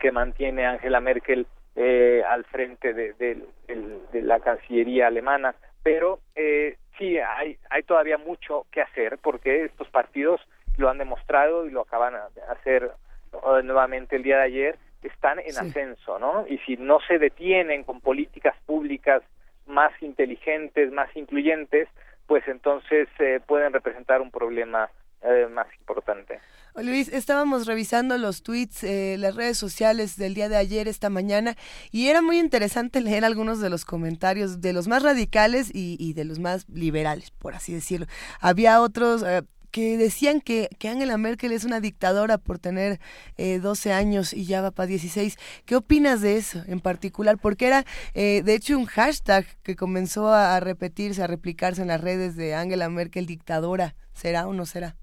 [0.00, 1.46] que mantiene Angela Merkel
[1.76, 8.66] eh, al frente de, de, la Cancillería alemana, pero eh, sí hay, hay todavía mucho
[8.70, 10.40] que hacer porque estos partidos
[10.76, 12.92] lo han demostrado y lo acaban de hacer
[13.32, 16.46] eh, nuevamente el día de ayer, están en ascenso, ¿no?
[16.46, 19.22] Y si no se detienen con políticas públicas
[19.66, 21.88] más inteligentes, más incluyentes,
[22.26, 24.90] pues entonces eh, pueden representar un problema
[25.22, 26.40] eh, más importante.
[26.74, 31.54] Luis, estábamos revisando los tweets, eh, las redes sociales del día de ayer, esta mañana,
[31.90, 36.24] y era muy interesante leer algunos de los comentarios de los más radicales y, de
[36.24, 38.06] los más liberales, por así decirlo.
[38.40, 39.22] Había otros...
[39.22, 39.42] Eh,
[39.72, 43.00] que decían que, que, Angela Merkel es una dictadora por tener
[43.38, 45.38] eh, 12 años y ya va para 16.
[45.64, 47.38] ¿Qué opinas de eso en particular?
[47.38, 52.02] Porque era, eh, de hecho, un hashtag que comenzó a repetirse, a replicarse en las
[52.02, 53.96] redes de Angela Merkel dictadora.
[54.12, 54.94] ¿Será o no será?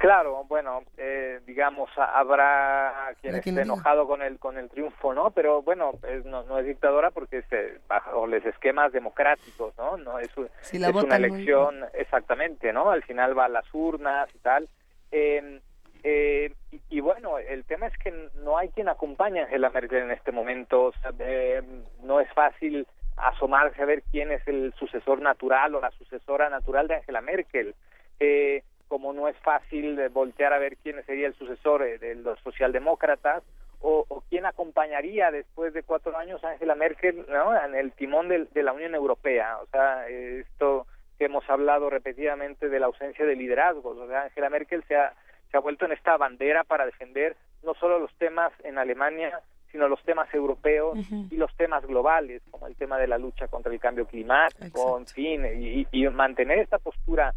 [0.00, 5.30] Claro, bueno, eh, digamos, habrá quien esté enojado con el con el triunfo, ¿no?
[5.30, 5.92] Pero bueno,
[6.24, 9.98] no, es dictadora porque es bajo los esquemas democráticos, ¿no?
[9.98, 12.90] No es, una elección exactamente, ¿no?
[12.90, 14.70] Al final va a las urnas y tal.
[15.10, 15.60] Em,
[16.02, 16.54] eh,
[16.88, 20.32] y, bueno, el tema es que no hay quien acompañe a Angela Merkel en este
[20.32, 20.94] momento.
[21.18, 22.86] Em, no es fácil
[23.18, 27.74] asomarse a ver quién es el sucesor natural o la sucesora natural de Angela Merkel.
[28.18, 32.40] Eh, como no es fácil voltear a ver quién sería el sucesor eh, de los
[32.40, 33.44] socialdemócratas
[33.78, 37.56] o, quién acompañaría después de cuatro años a Angela Merkel ¿no?
[37.64, 39.58] en el timón de, la Unión Europea.
[39.62, 40.86] O sea, esto
[41.18, 43.96] que hemos hablado repetidamente de la ausencia de liderazgos.
[43.96, 45.14] O sea, Angela Merkel se ha,
[45.50, 49.40] se ha vuelto en esta bandera para defender no solo los temas en Alemania,
[49.70, 50.98] sino los temas europeos
[51.30, 55.06] y los temas globales, como el tema de la lucha contra el cambio climático, en
[55.06, 57.32] fin, y, y, mantener esta postura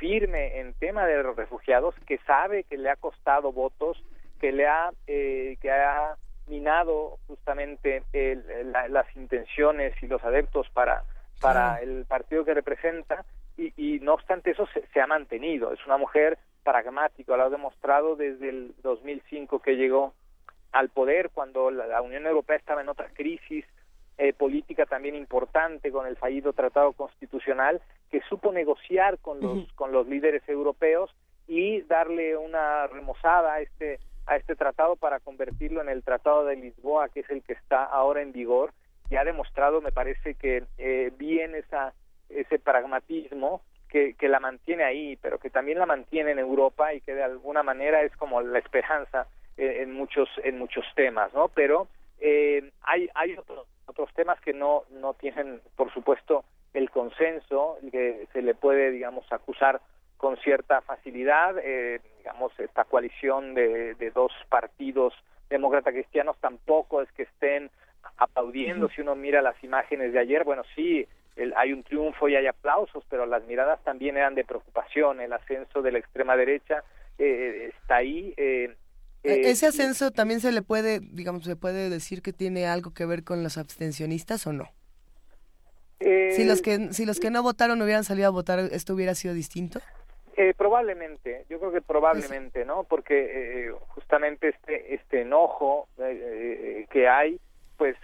[0.00, 4.02] firme en tema de los refugiados, que sabe que le ha costado votos,
[4.40, 6.16] que le ha, eh, que ha
[6.48, 8.02] minado justamente
[8.90, 11.04] las intenciones y los adeptos para,
[11.40, 13.24] para el partido que representa,
[13.58, 15.72] y, y no obstante eso se, se, ha mantenido.
[15.72, 20.14] Es una mujer pragmática, lo ha demostrado desde el 2005 que llegó
[20.72, 23.66] al poder cuando la, Unión Europea estaba en otra crisis
[24.18, 29.92] eh, política también importante con el fallido tratado constitucional que supo negociar con los con
[29.92, 31.10] los líderes europeos
[31.46, 36.56] y darle una remozada a este a este tratado para convertirlo en el tratado de
[36.56, 38.72] Lisboa que es el que está ahora en vigor
[39.10, 41.94] y ha demostrado me parece que eh, bien esa
[42.28, 47.00] ese pragmatismo que, que la mantiene ahí pero que también la mantiene en Europa y
[47.00, 49.26] que de alguna manera es como la esperanza
[49.56, 51.88] en muchos en muchos temas no pero
[52.20, 56.44] eh, hay hay otros otros temas que no no tienen por supuesto
[56.74, 59.80] el consenso que se le puede digamos acusar
[60.16, 65.14] con cierta facilidad eh, digamos esta coalición de, de dos partidos
[65.48, 67.70] demócrata cristianos tampoco es que estén
[68.16, 68.88] aplaudiendo.
[68.88, 71.06] Si uno mira las imágenes de ayer bueno sí
[71.36, 75.20] el, hay un triunfo y hay aplausos pero las miradas también eran de preocupación.
[75.20, 76.84] El ascenso de la extrema derecha
[77.18, 78.76] eh, está ahí eh,
[79.22, 82.94] e-, eh, ¿Ese ascenso también se le puede, digamos, se puede decir que tiene algo
[82.94, 84.70] que ver con los abstencionistas o no?
[86.00, 89.14] Eh, si los que si los que no votaron hubieran salido a votar, ¿esto hubiera
[89.14, 89.80] sido distinto?
[90.36, 92.84] Eh, probablemente, yo creo que probablemente, ¿no?
[92.84, 97.38] Porque justamente este este enojo que hay,
[97.76, 97.96] pues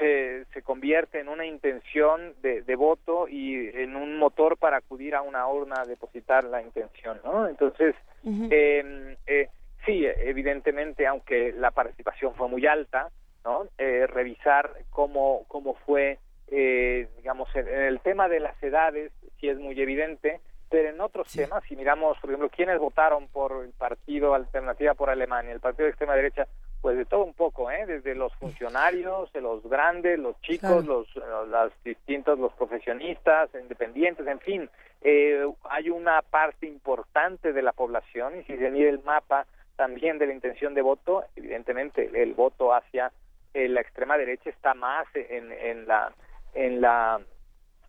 [0.00, 5.14] se, se convierte en una intención de, de, voto y en un motor para acudir
[5.14, 7.46] a una urna a depositar la intención, ¿no?
[7.46, 9.48] Entonces, eh,
[9.84, 13.10] sí, evidentemente, aunque la participación fue muy alta,
[13.44, 13.66] ¿no?
[13.78, 16.18] Eh, revisar cómo, cómo fue,
[16.50, 21.32] eh, digamos, en, el tema de las edades, sí es muy evidente, pero en otros
[21.32, 25.84] temas, si miramos, por ejemplo, quiénes votaron por el partido Alternativa por Alemania, el partido
[25.84, 26.46] de extrema derecha,
[26.80, 27.84] pues de todo un poco, ¿eh?
[27.86, 34.40] Desde los funcionarios, de los grandes, los chicos, los, los distintos, los profesionistas, independientes, en
[34.40, 34.70] fin,
[35.02, 39.46] eh, hay una parte importante de la población y si se mide el mapa
[39.76, 43.10] también de la intención de voto, evidentemente el voto hacia
[43.54, 46.12] eh, la extrema derecha está más en, en la
[46.54, 47.20] en la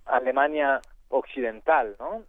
[0.05, 0.81] Alemania
[1.11, 2.23] occidental, ¿no?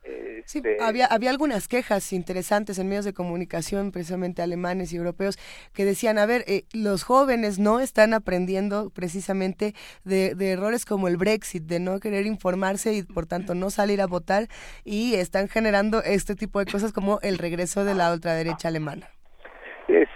[0.44, 5.38] Sí, este, había, había algunas quejas interesantes en medios de comunicación, precisamente alemanes y europeos,
[5.72, 11.08] que decían, a ver, eh, los jóvenes no están aprendiendo precisamente de, de, errores como
[11.08, 14.48] el Brexit, de no querer informarse y por tanto no salir a votar,
[14.84, 19.08] y están generando este tipo de cosas como el regreso de la ultraderecha alemana.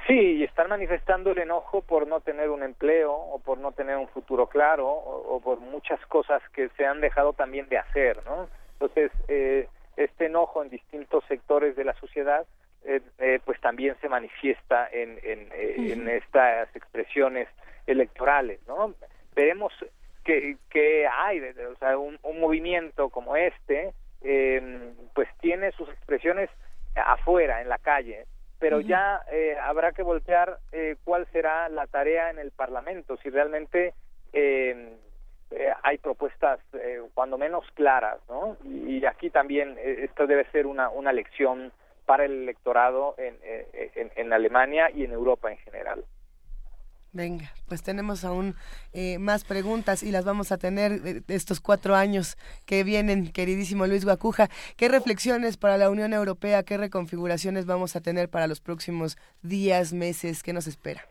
[0.06, 3.72] Eh, sí, y están manifestando el enojo por no tener un empleo o por no
[3.72, 8.24] tener un futuro claro o, por muchas cosas que se han dejado también de hacer,
[8.24, 8.48] ¿no?
[8.74, 12.46] Entonces, eh, este enojo en distintos sectores de la sociedad
[12.84, 17.48] eh, eh pues también se manifiesta en, en, en, estas expresiones
[17.86, 18.94] electorales, ¿no?
[19.34, 19.72] Veremos
[20.24, 23.92] que, que hay, o sea, un, un movimiento como este,
[24.22, 26.50] eh, pues tiene sus expresiones
[26.94, 28.26] afuera, en la calle,
[28.58, 33.30] pero ya eh, habrá que voltear eh, cuál será la tarea en el Parlamento, si
[33.30, 33.94] realmente
[34.32, 34.96] em,
[35.50, 36.60] eh, hay propuestas
[37.14, 38.56] cuando menos claras, ¿no?
[38.64, 41.72] Y, aquí también esto debe ser una, una lección
[42.04, 46.04] para el electorado en, en, en Alemania y en Europa en general.
[47.16, 48.54] Venga, pues tenemos aún
[48.92, 52.36] eh, más preguntas y las vamos a tener de, estos cuatro años
[52.66, 54.48] que vienen, queridísimo Luis Guacuja.
[54.76, 59.94] ¿Qué reflexiones para la Unión Europea, qué reconfiguraciones vamos a tener para los próximos días,
[59.94, 60.42] meses?
[60.42, 61.06] ¿Qué nos espera?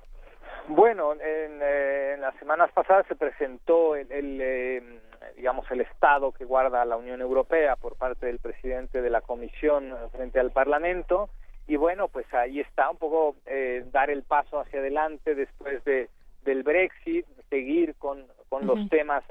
[0.68, 4.84] Bueno, en, eh, las semanas pasadas se presentó el, eh,
[5.36, 9.91] digamos, el estado que guarda la Unión Europea por parte del presidente de la Comisión
[10.11, 11.32] frente al Parlamento
[11.68, 16.10] y bueno, pues ahí está un poco eh, dar el paso hacia adelante después de
[16.44, 19.24] del Brexit, seguir con, con los temas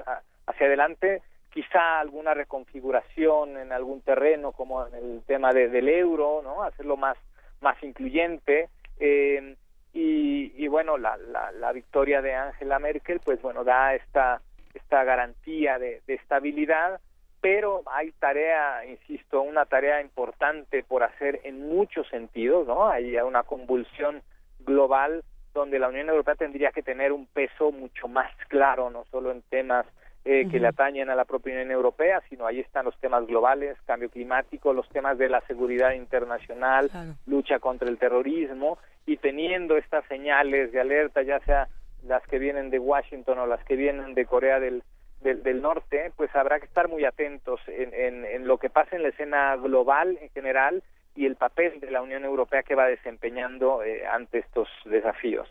[0.47, 6.41] hacia adelante, quizá alguna reconfiguración en algún terreno como en el tema de, del euro,
[6.43, 6.63] ¿no?
[6.63, 7.17] Hacerlo más
[7.61, 8.67] más incluyente.
[8.99, 9.55] Eh,
[9.93, 14.41] y, y, bueno, la, la, la victoria de Angela Merkel, pues bueno, da esta
[14.73, 16.99] esta garantía de, de estabilidad
[17.45, 22.87] pero hay tarea, insisto, una tarea importante por hacer en muchos sentidos, ¿no?
[22.87, 24.23] Hay una convulsión
[24.61, 25.23] global
[25.53, 29.43] donde la Unión Europea tendría que tener un peso mucho más claro, no solo en
[29.43, 29.85] temas
[30.23, 33.77] eh, que le atañen a la propia Unión Europea, sino ahí están los temas globales,
[33.85, 36.89] cambio climático, los temas de la seguridad internacional,
[37.27, 41.67] lucha contra el terrorismo, y teniendo estas señales de alerta, ya sea
[42.07, 44.81] las que vienen de Washington o las que vienen de Corea del,
[45.21, 49.03] del, Norte, pues habrá que estar muy atentos en, en, en lo que pasa en
[49.03, 50.83] la escena global en general
[51.15, 55.47] y el papel de la Unión Europea que va desempeñando eh, ante estos desafíos.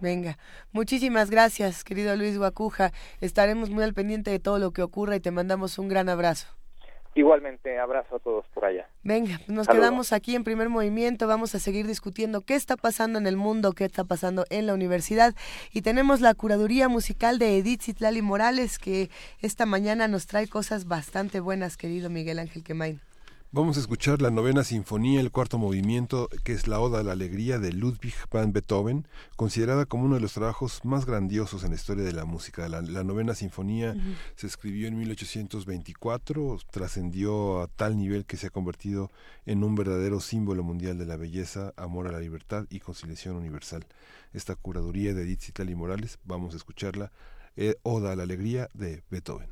[0.00, 0.38] Venga,
[0.72, 2.90] muchísimas gracias, querido Luis Guacuja.
[3.20, 6.59] Estaremos muy al pendiente de todo lo que ocurra y te mandamos un gran abrazo.
[7.14, 8.88] Igualmente, abrazo a todos por allá.
[9.02, 13.26] Venga, nos quedamos aquí en primer movimiento, vamos a seguir discutiendo qué está pasando en
[13.26, 15.34] el mundo, qué está pasando en la universidad
[15.72, 19.10] y tenemos la curaduría musical de Edith Zitlali Morales que
[19.42, 23.00] esta mañana nos trae cosas bastante buenas, querido Miguel Ángel Quemain.
[23.52, 27.10] Vamos a escuchar la novena sinfonía, el cuarto movimiento, que es la Oda a la
[27.10, 31.74] Alegría de Ludwig van Beethoven, considerada como uno de los trabajos más grandiosos en la
[31.74, 32.68] historia de la música.
[32.68, 33.96] La, novena sinfonía
[34.36, 39.10] se escribió en 1824, trascendió a tal nivel que se ha convertido
[39.46, 43.84] en un verdadero símbolo mundial de la belleza, amor a la libertad y conciliación universal.
[44.32, 47.10] Esta curaduría de Edith Citali Morales, vamos a escucharla,
[47.56, 49.48] eh, Oda a la Alegría de Beethoven.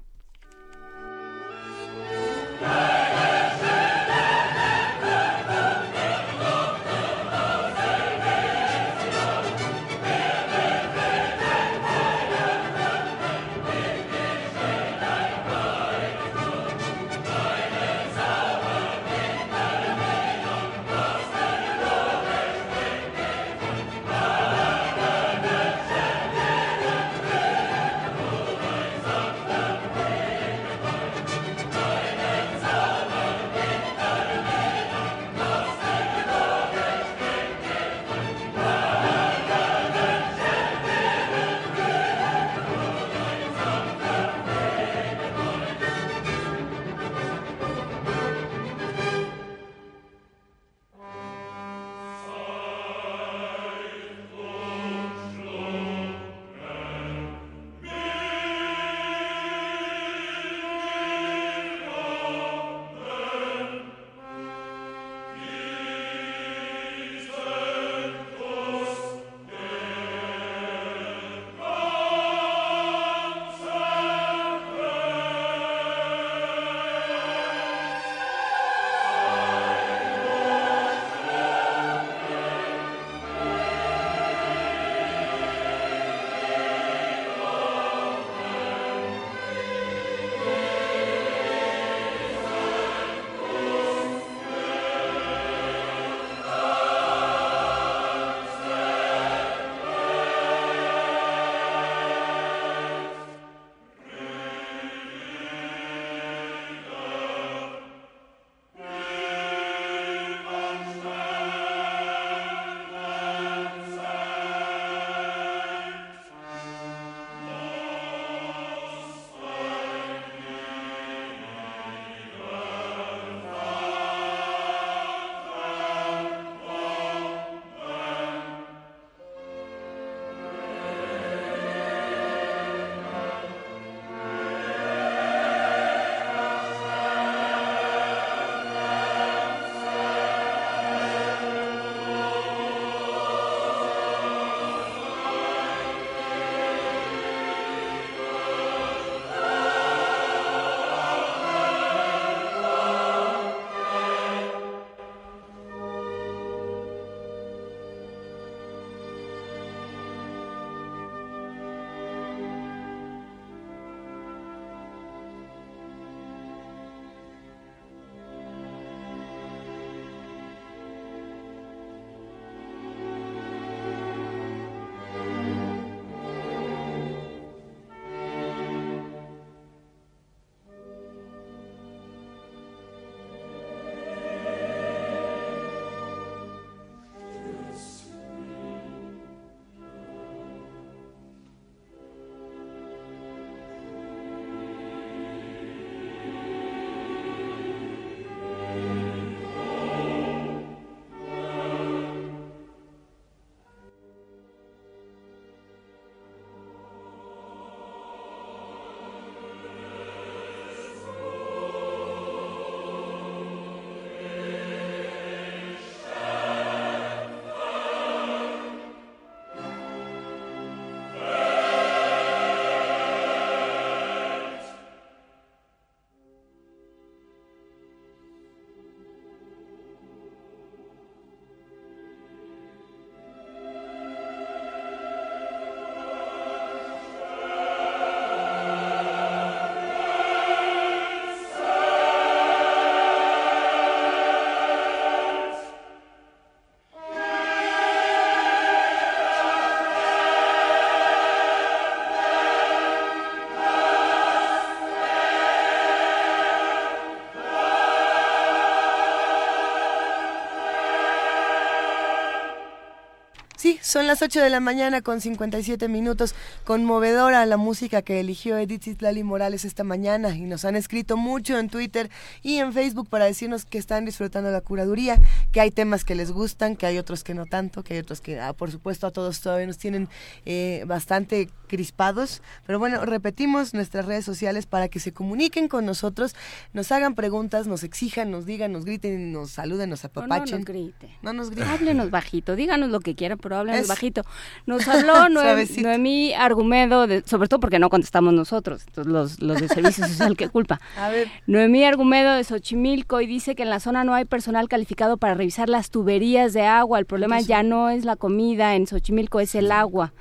[263.89, 266.35] Son las 8 de la mañana con 57 minutos.
[266.65, 271.59] Conmovedora la música que eligió Edith Zitlali Morales esta mañana y nos han escrito mucho
[271.59, 272.11] en Twitter
[272.43, 275.17] y en Facebook para decirnos que están disfrutando la curaduría,
[275.53, 278.21] que hay temas que les gustan, que hay otros que no tanto, que hay otros
[278.21, 280.11] que, ah, por supuesto, a todos todavía nos tienen
[280.45, 282.43] eh, bastante crispados.
[282.67, 286.35] Pero bueno, repetimos nuestras redes sociales para que se comuniquen con nosotros,
[286.73, 290.51] nos hagan preguntas, nos exijan, nos digan, nos griten, nos saluden, nos apapachen.
[290.51, 291.09] no nos grite.
[291.23, 291.69] No nos grite.
[291.69, 294.23] Háblenos bajito, díganos lo que quieran, pero bajito.
[294.67, 300.37] Nos habló Noemí Argumedo, sobre todo porque no contestamos nosotros, los, los de Servicio Social,
[300.37, 300.81] ¿qué culpa?
[300.97, 301.29] A ver.
[301.47, 305.35] Noemí Argumedo de Xochimilco y dice que en la zona no hay personal calificado para
[305.35, 306.99] revisar las tuberías de agua.
[306.99, 310.13] El problema ya no es la comida, en Xochimilco es el agua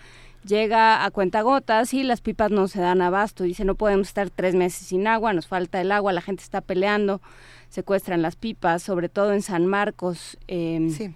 [0.47, 3.43] llega a cuentagotas y las pipas no se dan abasto.
[3.43, 6.61] Dice, no podemos estar tres meses sin agua, nos falta el agua, la gente está
[6.61, 7.21] peleando,
[7.69, 10.37] secuestran las pipas, sobre todo en San Marcos.
[10.47, 11.13] Eh, sí.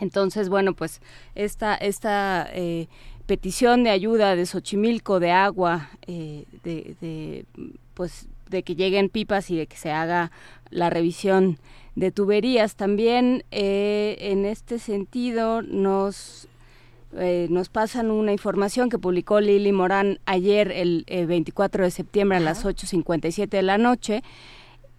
[0.00, 1.00] Entonces, bueno, pues
[1.34, 2.88] esta, esta eh,
[3.26, 7.46] petición de ayuda de Xochimilco de agua, eh, de,
[7.94, 10.30] pues de que lleguen pipas y de que se haga
[10.70, 11.58] la revisión
[11.94, 12.74] de tuberías.
[12.74, 16.48] También eh, en este sentido nos
[17.12, 22.64] nos pasan una información que publicó Lili Morán ayer, el 24 de septiembre a las
[22.64, 24.22] 8.57 de la noche,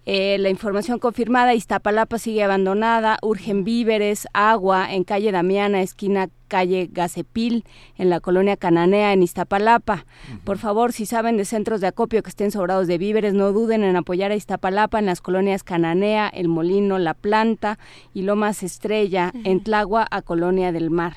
[0.05, 6.89] eh, la información confirmada, Iztapalapa sigue abandonada, urgen víveres, agua en calle Damiana, esquina calle
[6.91, 7.63] Gacepil,
[7.97, 10.05] en la colonia Cananea, en Iztapalapa.
[10.43, 13.83] Por favor, si saben de centros de acopio que estén sobrados de víveres, no duden
[13.85, 17.79] en apoyar a Iztapalapa en las colonias Cananea, El Molino, La Planta
[18.13, 21.13] y Lomas Estrella, en Tlagua a Colonia del Mar.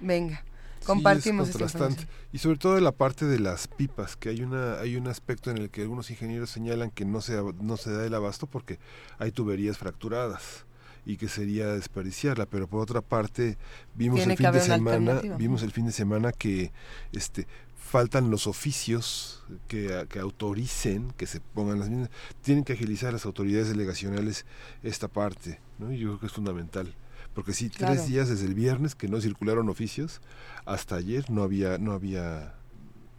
[0.00, 0.44] Venga
[0.86, 5.08] compartimos sí, y sobre todo la parte de las pipas que hay una hay un
[5.08, 8.46] aspecto en el que algunos ingenieros señalan que no se no se da el abasto
[8.46, 8.78] porque
[9.18, 10.64] hay tuberías fracturadas
[11.04, 13.58] y que sería desperdiciarla pero por otra parte
[13.94, 16.72] vimos el fin de semana vimos el fin de semana que
[17.12, 17.46] este
[17.76, 22.10] faltan los oficios que, que, autoricen que se pongan las mismas.
[22.42, 24.44] Tienen que agilizar las autoridades delegacionales
[24.82, 25.92] esta parte ¿no?
[25.92, 26.92] y yo creo que es fundamental
[27.36, 30.22] porque sí, tres días desde el viernes que no circularon oficios,
[30.64, 32.54] hasta ayer no había, no había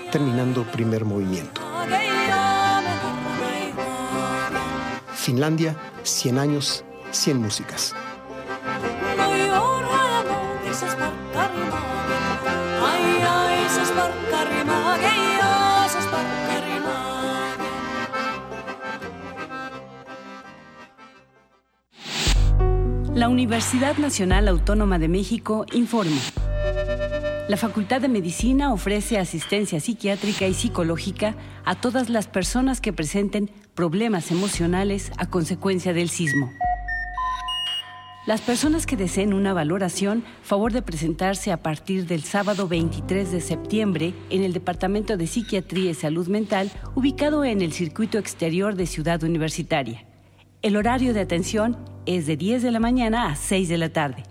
[0.11, 1.61] terminando primer movimiento.
[5.13, 7.95] Finlandia, 100 años, 100 músicas.
[23.13, 26.50] La Universidad Nacional Autónoma de México informa.
[27.47, 31.35] La Facultad de Medicina ofrece asistencia psiquiátrica y psicológica
[31.65, 36.51] a todas las personas que presenten problemas emocionales a consecuencia del sismo.
[38.27, 43.41] Las personas que deseen una valoración, favor de presentarse a partir del sábado 23 de
[43.41, 48.85] septiembre en el Departamento de Psiquiatría y Salud Mental, ubicado en el circuito exterior de
[48.85, 50.05] Ciudad Universitaria.
[50.61, 54.23] El horario de atención es de 10 de la mañana a 6 de la tarde.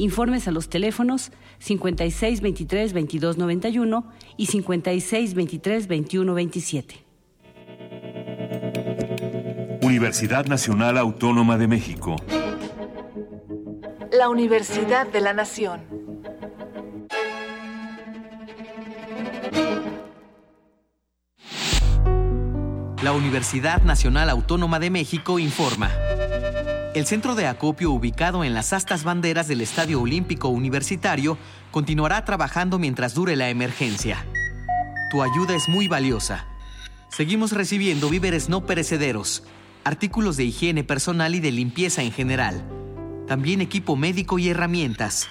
[0.00, 7.04] Informes a los teléfonos 56 23 22 91 y 56 23 21 27.
[9.82, 12.16] Universidad Nacional Autónoma de México.
[14.10, 15.82] La Universidad de la Nación.
[23.02, 25.90] La Universidad Nacional Autónoma de México informa.
[26.92, 31.38] El centro de acopio ubicado en las astas banderas del Estadio Olímpico Universitario
[31.70, 34.26] continuará trabajando mientras dure la emergencia.
[35.12, 36.46] Tu ayuda es muy valiosa.
[37.08, 39.44] Seguimos recibiendo víveres no perecederos,
[39.84, 42.64] artículos de higiene personal y de limpieza en general,
[43.28, 45.28] también equipo médico y herramientas.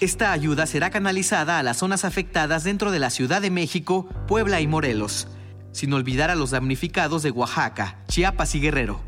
[0.00, 4.60] Esta ayuda será canalizada a las zonas afectadas dentro de la Ciudad de México, Puebla
[4.60, 5.28] y Morelos
[5.74, 9.00] sin olvidar a los damnificados de Oaxaca, Chiapas y Guerrero.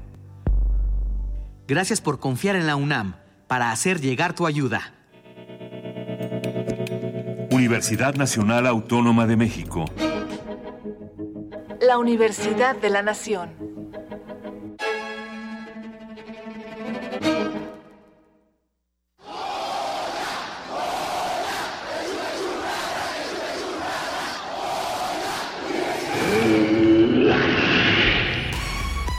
[1.68, 3.16] Gracias por confiar en la UNAM
[3.48, 4.92] para hacer llegar tu ayuda.
[7.50, 9.84] Universidad Nacional Autónoma de México.
[11.80, 13.50] La Universidad de la Nación.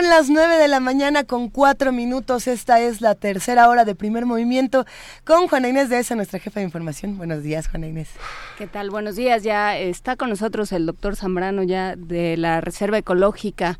[0.00, 2.46] Son las 9 de la mañana con cuatro minutos.
[2.46, 4.86] Esta es la tercera hora de primer movimiento
[5.26, 7.18] con Juana Inés de esa, nuestra jefa de información.
[7.18, 8.08] Buenos días, Juana Inés.
[8.56, 8.88] ¿Qué tal?
[8.88, 9.42] Buenos días.
[9.42, 13.78] Ya está con nosotros el doctor Zambrano ya de la Reserva Ecológica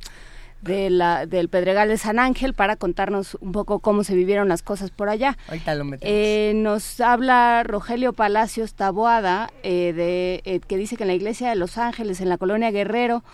[0.63, 4.63] de la, del Pedregal de San Ángel para contarnos un poco cómo se vivieron las
[4.63, 5.37] cosas por allá.
[5.49, 6.15] Ahorita lo metemos.
[6.15, 11.49] Eh, nos habla Rogelio Palacios Taboada, eh, de, eh, que dice que en la iglesia
[11.49, 13.25] de Los Ángeles, en la colonia Guerrero,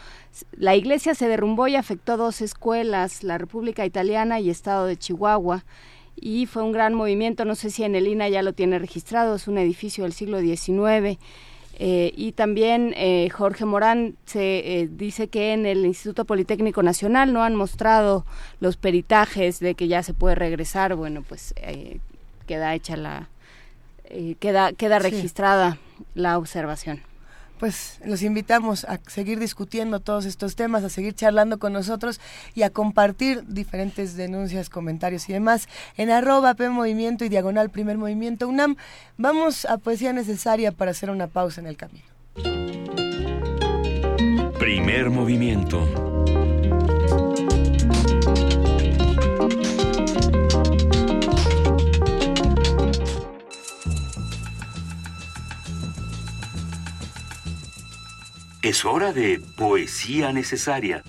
[0.52, 5.64] la iglesia se derrumbó y afectó dos escuelas, la República Italiana y Estado de Chihuahua.
[6.18, 9.34] Y fue un gran movimiento, no sé si en el INA ya lo tiene registrado,
[9.34, 11.18] es un edificio del siglo XIX.
[11.78, 17.34] Eh, y también eh, Jorge Morán se eh, dice que en el Instituto Politécnico Nacional
[17.34, 18.24] no han mostrado
[18.60, 20.94] los peritajes de que ya se puede regresar.
[20.94, 21.54] Bueno, pues
[22.46, 23.28] queda hecha la
[24.38, 25.78] queda queda registrada
[26.14, 27.02] la observación
[27.58, 32.20] pues los invitamos a seguir discutiendo todos estos temas, a seguir charlando con nosotros
[32.54, 37.98] y a compartir diferentes denuncias, comentarios y demás en arroba P Movimiento y Diagonal Primer
[37.98, 38.76] Movimiento UNAM.
[39.16, 42.04] Vamos a poesía necesaria para hacer una pausa en el camino.
[44.58, 46.15] Primer movimiento.
[58.66, 61.04] Es hora de poesía necesaria.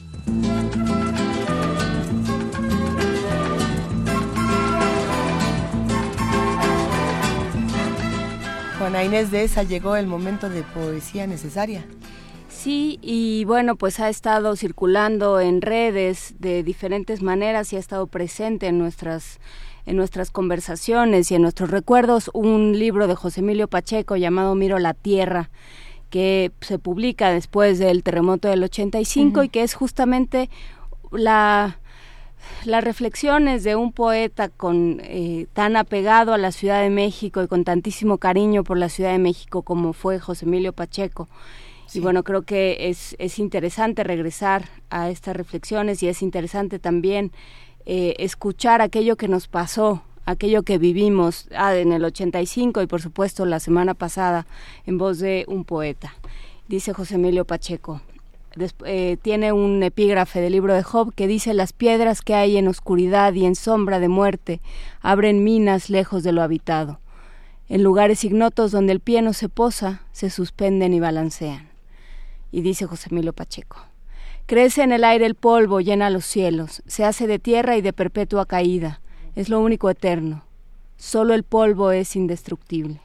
[8.77, 11.84] Juana Inés de esa llegó el momento de poesía necesaria.
[12.47, 18.05] Sí, y bueno, pues ha estado circulando en redes de diferentes maneras y ha estado
[18.05, 19.39] presente en nuestras
[19.88, 24.77] en nuestras conversaciones y en nuestros recuerdos un libro de José Emilio Pacheco llamado Miro
[24.77, 25.49] la Tierra
[26.09, 30.49] que se publica después del terremoto del 85 y que es justamente
[31.11, 31.79] la
[32.65, 37.47] las reflexiones de un poeta con eh, tan apegado a la Ciudad de México y
[37.47, 41.27] con tantísimo cariño por la Ciudad de México como fue José Emilio Pacheco.
[41.93, 47.31] Y bueno, creo que es, es interesante regresar a estas reflexiones y es interesante también
[47.85, 53.01] eh, escuchar aquello que nos pasó aquello que vivimos ah, en el 85 y por
[53.01, 54.45] supuesto la semana pasada
[54.85, 56.13] en voz de un poeta.
[56.67, 58.01] Dice José Emilio Pacheco.
[58.85, 62.67] Eh, tiene un epígrafe del libro de Job que dice las piedras que hay en
[62.67, 64.59] oscuridad y en sombra de muerte
[64.99, 66.99] abren minas lejos de lo habitado.
[67.69, 71.69] En lugares ignotos donde el pie no se posa, se suspenden y balancean.
[72.51, 73.77] Y dice José Emilio Pacheco.
[74.45, 77.93] Crece en el aire el polvo, llena los cielos, se hace de tierra y de
[77.93, 78.99] perpetua caída
[79.38, 80.43] es lo único eterno.
[80.97, 82.99] Solo el polvo es indestructible.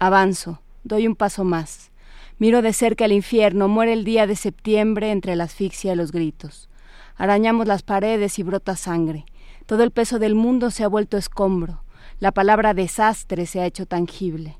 [0.00, 1.92] Avanzo, doy un paso más.
[2.38, 6.10] Miro de cerca el infierno, muere el día de septiembre entre la asfixia y los
[6.10, 6.68] gritos.
[7.14, 9.24] Arañamos las paredes y brota sangre.
[9.66, 11.84] Todo el peso del mundo se ha vuelto escombro.
[12.18, 14.58] La palabra desastre se ha hecho tangible.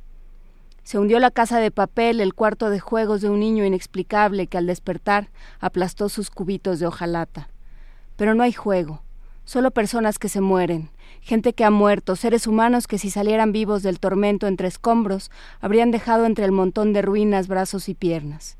[0.84, 4.58] Se hundió la casa de papel, el cuarto de juegos de un niño inexplicable que
[4.58, 7.48] al despertar aplastó sus cubitos de hojalata.
[8.14, 9.02] Pero no hay juego,
[9.44, 10.90] Solo personas que se mueren,
[11.20, 15.30] gente que ha muerto, seres humanos que si salieran vivos del tormento entre escombros,
[15.60, 18.58] habrían dejado entre el montón de ruinas brazos y piernas.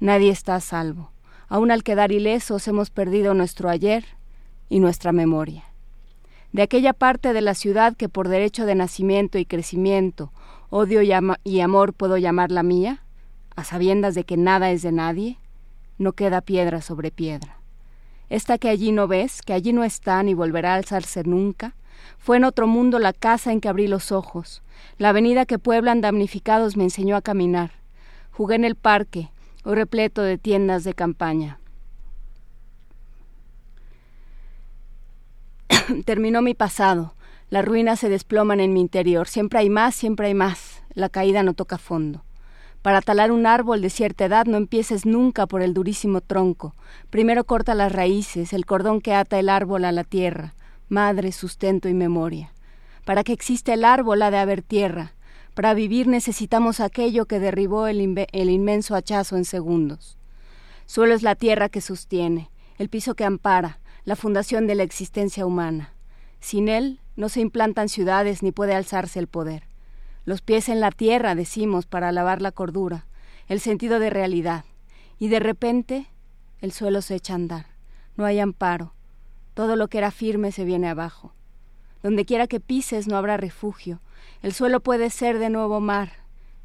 [0.00, 1.10] Nadie está a salvo.
[1.48, 4.04] Aún al quedar ilesos hemos perdido nuestro ayer
[4.68, 5.64] y nuestra memoria.
[6.52, 10.32] De aquella parte de la ciudad que por derecho de nacimiento y crecimiento,
[10.70, 11.10] odio y,
[11.44, 13.02] y amor puedo llamar la mía,
[13.56, 15.38] a sabiendas de que nada es de nadie,
[15.98, 17.58] no queda piedra sobre piedra.
[18.30, 21.74] Esta que allí no ves, que allí no está ni volverá a alzarse nunca,
[22.18, 24.62] fue en otro mundo la casa en que abrí los ojos,
[24.98, 27.72] la avenida que pueblan damnificados me enseñó a caminar.
[28.30, 29.30] Jugué en el parque,
[29.64, 31.58] hoy repleto de tiendas de campaña.
[36.04, 37.14] Terminó mi pasado,
[37.50, 41.42] las ruinas se desploman en mi interior, siempre hay más, siempre hay más, la caída
[41.42, 42.24] no toca fondo.
[42.84, 46.74] Para talar un árbol de cierta edad no empieces nunca por el durísimo tronco.
[47.08, 50.52] Primero corta las raíces, el cordón que ata el árbol a la tierra,
[50.90, 52.52] madre, sustento y memoria.
[53.06, 55.14] Para que exista el árbol ha de haber tierra.
[55.54, 60.18] Para vivir necesitamos aquello que derribó el, inmenso hachazo en segundos.
[60.84, 65.46] Suelo es la tierra que sostiene, el piso que ampara, la fundación de la existencia
[65.46, 65.94] humana.
[66.38, 69.73] Sin él no se implantan ciudades ni puede alzarse el poder.
[70.24, 73.06] Los pies en la tierra, decimos, para alabar la cordura,
[73.48, 74.64] el sentido de realidad.
[75.18, 76.06] Y de repente
[76.60, 77.66] el suelo se echa a andar.
[78.16, 78.94] No hay amparo.
[79.52, 81.34] Todo lo que era firme se viene abajo.
[82.02, 84.00] Donde quiera que pises no habrá refugio.
[84.42, 86.12] El suelo puede ser de nuevo mar,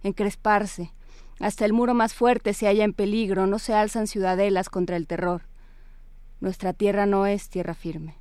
[0.03, 0.93] encresparse.
[1.39, 5.07] Hasta el muro más fuerte se halla en peligro, no se alzan ciudadelas contra el
[5.07, 5.43] terror.
[6.39, 8.15] Nuestra tierra no es tierra firme.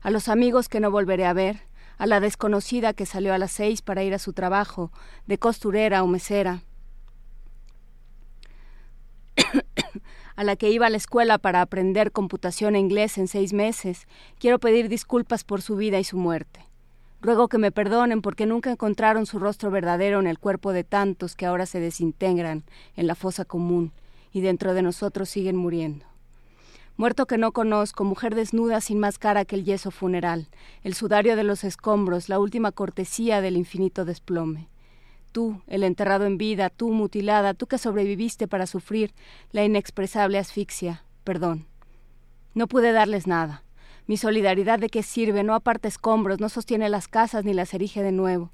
[0.00, 1.60] A los amigos que no volveré a ver,
[1.98, 4.92] a la desconocida que salió a las seis para ir a su trabajo,
[5.26, 6.62] de costurera o mesera,
[10.36, 14.06] a la que iba a la escuela para aprender computación e inglés en seis meses,
[14.38, 16.68] quiero pedir disculpas por su vida y su muerte.
[17.20, 21.36] Ruego que me perdonen porque nunca encontraron su rostro verdadero en el cuerpo de tantos
[21.36, 22.64] que ahora se desintegran
[22.96, 23.92] en la fosa común
[24.32, 26.11] y dentro de nosotros siguen muriendo.
[26.96, 30.48] Muerto que no conozco, mujer desnuda sin más cara que el yeso funeral,
[30.82, 34.68] el sudario de los escombros, la última cortesía del infinito desplome.
[35.32, 39.14] Tú, el enterrado en vida, tú mutilada, tú que sobreviviste para sufrir
[39.52, 41.66] la inexpresable asfixia, perdón.
[42.52, 43.64] No pude darles nada.
[44.06, 48.02] Mi solidaridad de qué sirve, no aparta escombros, no sostiene las casas ni las erige
[48.02, 48.52] de nuevo.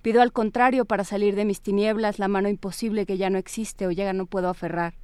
[0.00, 3.86] Pido al contrario para salir de mis tinieblas la mano imposible que ya no existe
[3.86, 4.94] o ya no puedo aferrar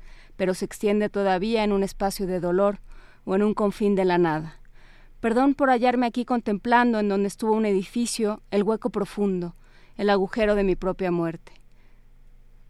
[0.41, 2.79] pero se extiende todavía en un espacio de dolor
[3.27, 4.59] o en un confín de la nada.
[5.21, 9.55] Perdón por hallarme aquí contemplando en donde estuvo un edificio el hueco profundo,
[9.99, 11.53] el agujero de mi propia muerte.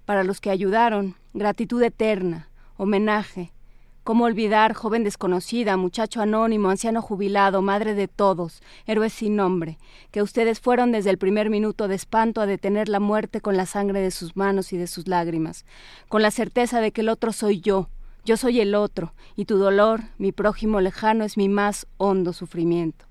[0.04, 3.52] Para los que ayudaron, gratitud eterna, homenaje,
[4.02, 9.78] ¿Cómo olvidar, joven desconocida, muchacho anónimo, anciano jubilado, madre de todos, héroes sin nombre,
[10.10, 13.66] que ustedes fueron desde el primer minuto de espanto a detener la muerte con la
[13.66, 15.66] sangre de sus manos y de sus lágrimas,
[16.08, 17.90] con la certeza de que el otro soy yo,
[18.24, 23.04] yo soy el otro, y tu dolor, mi prójimo lejano, es mi más hondo sufrimiento.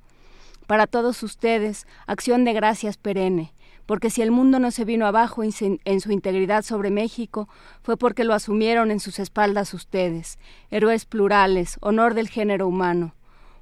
[0.65, 3.53] Para todos ustedes, acción de gracias perenne,
[3.89, 7.49] porque si el mundo no se vino abajo en su integridad sobre México,
[7.81, 10.37] fue porque lo asumieron en sus espaldas ustedes,
[10.69, 13.15] héroes plurales, honor del género humano,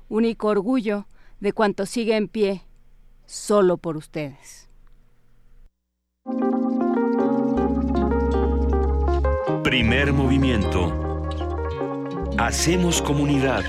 [0.10, 1.08] único orgullo
[1.40, 2.66] de cuanto sigue en pie,
[3.26, 4.68] solo por ustedes.
[9.64, 10.92] Primer movimiento.
[12.38, 13.64] Hacemos comunidad.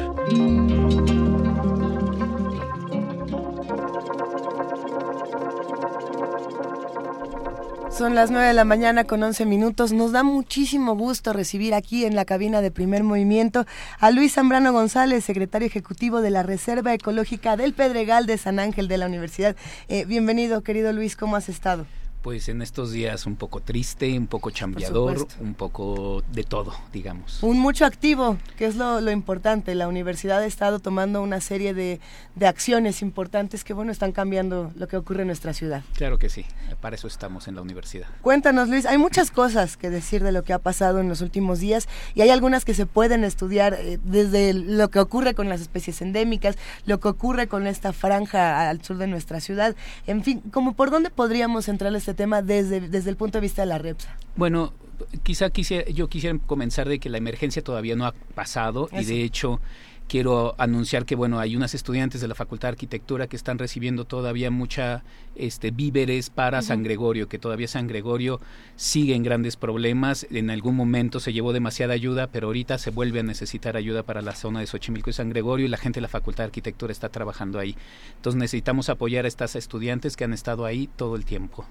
[7.99, 9.93] Son las 9 de la mañana con 11 minutos.
[9.93, 13.67] Nos da muchísimo gusto recibir aquí en la cabina de primer movimiento
[13.99, 18.87] a Luis Zambrano González, secretario ejecutivo de la Reserva Ecológica del Pedregal de San Ángel
[18.87, 19.57] de la Universidad.
[19.89, 21.87] Eh, bienvenido, querido Luis, ¿cómo has estado?
[22.29, 27.43] Pues en estos días un poco triste, un poco chambeador, un poco de todo, digamos.
[27.43, 29.75] Un mucho activo, que es lo, importante.
[29.75, 32.01] La universidad ha estado tomando una serie de,
[32.35, 35.83] de, acciones importantes que, bueno, están cambiando lo que ocurre en nuestra ciudad.
[35.95, 36.45] Claro que sí,
[36.83, 38.09] para eso estamos en la universidad.
[38.21, 41.61] Cuéntanos, Luis, hay muchas cosas que decir de lo que ha pasado en los últimos
[41.61, 45.63] días y hay algunas que se pueden estudiar eh, desde lo que ocurre con las
[45.63, 49.75] especies endémicas, lo que ocurre con esta franja al sur de nuestra ciudad.
[50.07, 53.63] En fin, como por dónde podríamos entrar este tema desde, desde el punto de vista
[53.63, 54.15] de la REPSA?
[54.35, 54.75] Bueno,
[55.23, 59.23] quizá quisiera, yo quisiera comenzar de que la emergencia todavía no ha pasado y de
[59.23, 59.61] hecho
[60.09, 64.05] quiero anunciar que bueno hay unas estudiantes de la Facultad de Arquitectura que están recibiendo
[64.05, 65.05] todavía mucha
[65.37, 68.41] este víveres para San Gregorio que todavía San Gregorio
[68.75, 70.27] sigue en grandes problemas.
[70.31, 74.23] En algún momento se llevó demasiada ayuda pero ahorita se vuelve a necesitar ayuda para
[74.23, 76.91] la zona de Xochimilco y San Gregorio y la gente de la Facultad de Arquitectura
[76.91, 77.77] está trabajando ahí.
[78.17, 81.67] Entonces necesitamos apoyar a estas estudiantes que han estado ahí todo el tiempo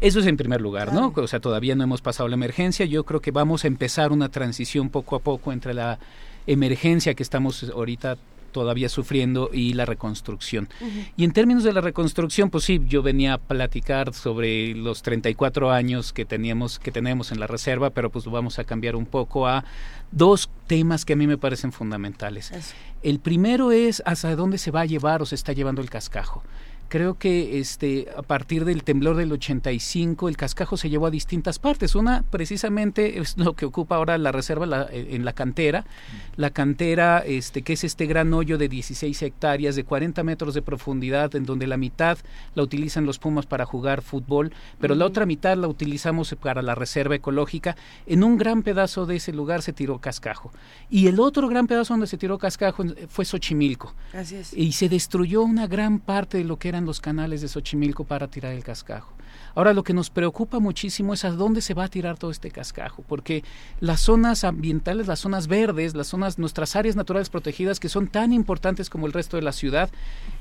[0.00, 1.12] eso es en primer lugar, ¿no?
[1.14, 2.86] O sea, todavía no hemos pasado la emergencia.
[2.86, 5.98] Yo creo que vamos a empezar una transición poco a poco entre la
[6.46, 8.16] emergencia que estamos ahorita
[8.52, 10.68] todavía sufriendo y la reconstrucción.
[11.16, 15.70] Y en términos de la reconstrucción, pues sí, yo venía a platicar sobre los 34
[15.70, 19.46] años que teníamos que tenemos en la reserva, pero pues vamos a cambiar un poco
[19.46, 19.64] a
[20.12, 22.74] dos temas que a mí me parecen fundamentales.
[23.02, 26.42] El primero es hasta dónde se va a llevar o se está llevando el cascajo
[26.88, 31.58] creo que este a partir del temblor del 85 el cascajo se llevó a distintas
[31.58, 31.94] partes.
[31.94, 35.84] Una precisamente es lo que ocupa ahora la reserva eh, en la cantera.
[36.36, 40.62] La cantera este que es este gran hoyo de 16 hectáreas de 40 metros de
[40.62, 42.18] profundidad en donde la mitad
[42.54, 46.74] la utilizan los Pumas para jugar fútbol, pero la otra mitad la utilizamos para la
[46.74, 47.76] reserva ecológica.
[48.06, 50.52] En un gran pedazo de ese lugar se tiró cascajo.
[50.88, 53.94] Y el otro gran pedazo donde se tiró cascajo fue Xochimilco.
[54.14, 54.52] Así es.
[54.52, 58.28] Y se destruyó una gran parte de lo que era los canales de Xochimilco para
[58.28, 59.12] tirar el cascajo.
[59.54, 62.50] Ahora lo que nos preocupa muchísimo es a dónde se va a tirar todo este
[62.50, 63.44] cascajo, porque
[63.80, 68.32] las zonas ambientales, las zonas verdes, las zonas, nuestras áreas naturales protegidas que son tan
[68.32, 69.90] importantes como el resto de la ciudad,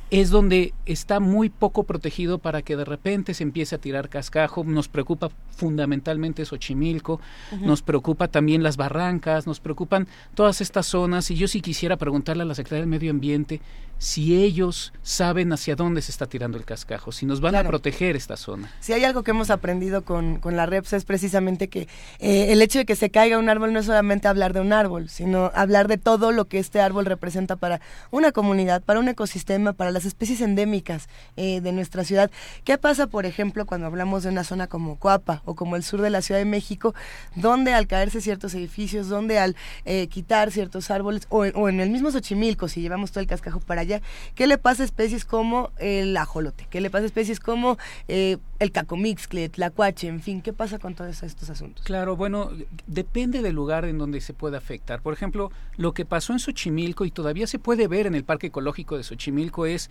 [0.09, 4.63] es donde está muy poco protegido para que de repente se empiece a tirar cascajo.
[4.63, 7.19] Nos preocupa fundamentalmente Xochimilco,
[7.61, 12.43] nos preocupa también las barrancas, nos preocupan todas estas zonas y yo sí quisiera preguntarle
[12.43, 13.59] a la Secretaría del Medio Ambiente
[13.99, 18.15] si ellos saben hacia dónde se está tirando el cascajo, si nos van a proteger
[18.15, 18.71] esta zona.
[18.79, 21.87] Si hay algo que hemos aprendido con, con la REPS es precisamente que
[22.19, 24.73] eh, el hecho de que se caiga un árbol no es solamente hablar de un
[24.73, 29.07] árbol, sino hablar de todo lo que este árbol representa para una comunidad, para un
[29.07, 32.29] ecosistema, para las especies endémicas eh, de nuestra ciudad.
[32.63, 36.01] ¿Qué pasa, por ejemplo, cuando hablamos de una zona como Coapa o como el sur
[36.01, 36.93] de la Ciudad de México,
[37.35, 39.55] donde al caerse ciertos edificios, donde al
[39.85, 43.59] eh, quitar ciertos árboles, o, o en el mismo Xochimilco, si llevamos todo el cascajo
[43.59, 44.01] para allá,
[44.35, 46.67] ¿qué le pasa a especies como el ajolote?
[46.69, 47.77] ¿Qué le pasa a especies como
[48.07, 50.41] eh, el cacomixcle, la cuache, en fin?
[50.41, 51.85] ¿Qué pasa con todos estos asuntos?
[51.85, 52.51] Claro, bueno,
[52.85, 55.01] depende del lugar en donde se puede afectar.
[55.01, 58.47] Por ejemplo, lo que pasó en Xochimilco y todavía se puede ver en el Parque
[58.47, 59.89] Ecológico de Xochimilco es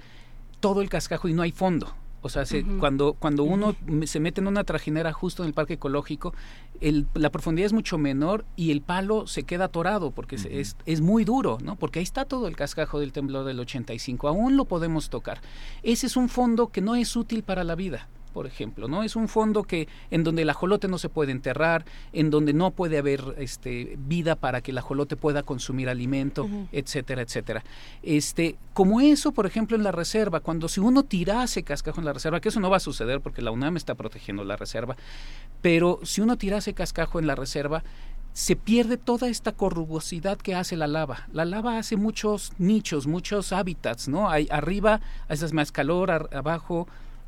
[0.60, 1.94] todo el cascajo y no hay fondo.
[2.26, 2.44] O sea,
[2.78, 3.74] cuando, cuando uno
[4.04, 6.34] se mete en una trajinera justo en el parque ecológico,
[6.80, 11.00] el, la profundidad es mucho menor y el palo se queda atorado porque es, es,
[11.00, 11.76] muy duro, ¿no?
[11.76, 15.40] Porque ahí está todo el cascajo del temblor del 85, aún lo podemos tocar.
[15.82, 19.02] Ese es un fondo que no es útil para la vida por ejemplo, ¿no?
[19.02, 22.70] Es un fondo que en donde el ajolote no se puede enterrar, en donde no
[22.70, 27.64] puede haber este vida para que el ajolote pueda consumir alimento, etcétera, etcétera.
[28.02, 32.12] Este, como eso, por ejemplo, en la reserva, cuando si uno tirase cascajo en la
[32.12, 34.98] reserva, que eso no va a suceder porque la UNAM está protegiendo la reserva,
[35.62, 37.84] pero si uno tirase cascajo en la reserva,
[38.34, 41.26] se pierde toda esta corrugosidad que hace la lava.
[41.32, 44.28] La lava hace muchos nichos, muchos hábitats, ¿no?
[44.28, 46.86] Hay, arriba haces más calor, abajo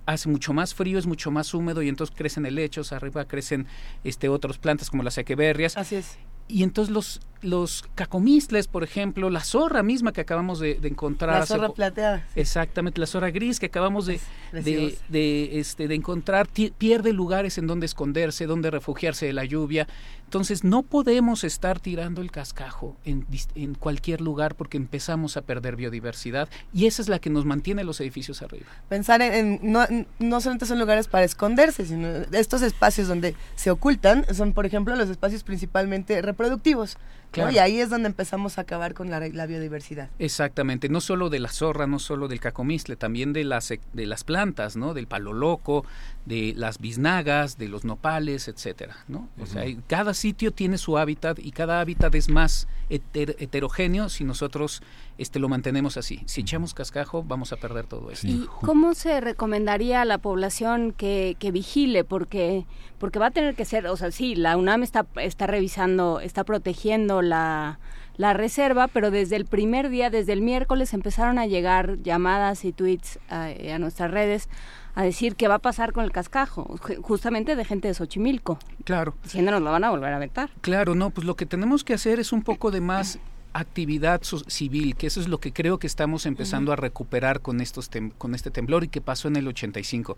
[0.09, 3.67] hace mucho más frío, es mucho más húmedo y entonces crecen helechos, arriba crecen
[4.05, 5.77] este otras plantas como las equeberrias.
[5.77, 6.19] Así es.
[6.49, 11.41] Y entonces los los cacomistles, por ejemplo, la zorra misma que acabamos de, encontrar.
[11.41, 12.27] La zorra plateada.
[12.35, 14.21] Exactamente, la zorra gris que acabamos de,
[14.53, 19.87] de, este, de encontrar, pierde lugares en donde esconderse, donde refugiarse de la lluvia.
[20.25, 25.75] Entonces no podemos estar tirando el cascajo en, en cualquier lugar porque empezamos a perder
[25.75, 28.67] biodiversidad y esa es la que nos mantiene los edificios arriba.
[28.91, 29.87] Pensar en, no,
[30.19, 34.95] no solamente son lugares para esconderse, sino estos espacios donde se ocultan son, por ejemplo,
[34.97, 36.99] los espacios principalmente reproductivos
[37.37, 40.11] y ahí es donde empezamos a acabar con la, biodiversidad.
[40.19, 44.25] Exactamente, no solo de la zorra, no solo del cacomistle, también de las, de las
[44.25, 44.95] plantas, ¿no?
[44.95, 45.85] Del palo loco,
[46.27, 49.29] de las biznagas, de los nopales, etcétera, ¿no?
[49.41, 54.83] O sea, cada sitio tiene su hábitat y cada hábitat es más heterogéneo si nosotros
[55.19, 56.23] este, lo mantenemos así.
[56.27, 58.27] Si echamos cascajo, vamos a perder todo esto.
[58.27, 62.05] ¿Y cómo se recomendaría a la población que, que vigile?
[62.05, 62.67] Porque,
[62.99, 66.45] porque va a tener que ser, o sea, sí, la UNAM está, está revisando, está
[66.45, 67.79] protegiendo la,
[68.17, 72.73] la reserva, pero desde el primer día, desde el miércoles, empezaron a llegar llamadas y
[72.73, 74.49] tweets a, a nuestras redes
[74.99, 78.59] a decir qué va a pasar con el cascajo, justamente de gente de Xochimilco.
[78.83, 79.15] Claro.
[79.23, 80.51] Diciéndonos lo van a volver a vetar.
[80.61, 83.21] Claro, no, pues lo que tenemos que hacer es un poco de más
[83.53, 87.89] actividad civil, que eso es lo que creo que estamos empezando a recuperar con estos
[88.19, 90.17] con este temblor y que pasó en el 85.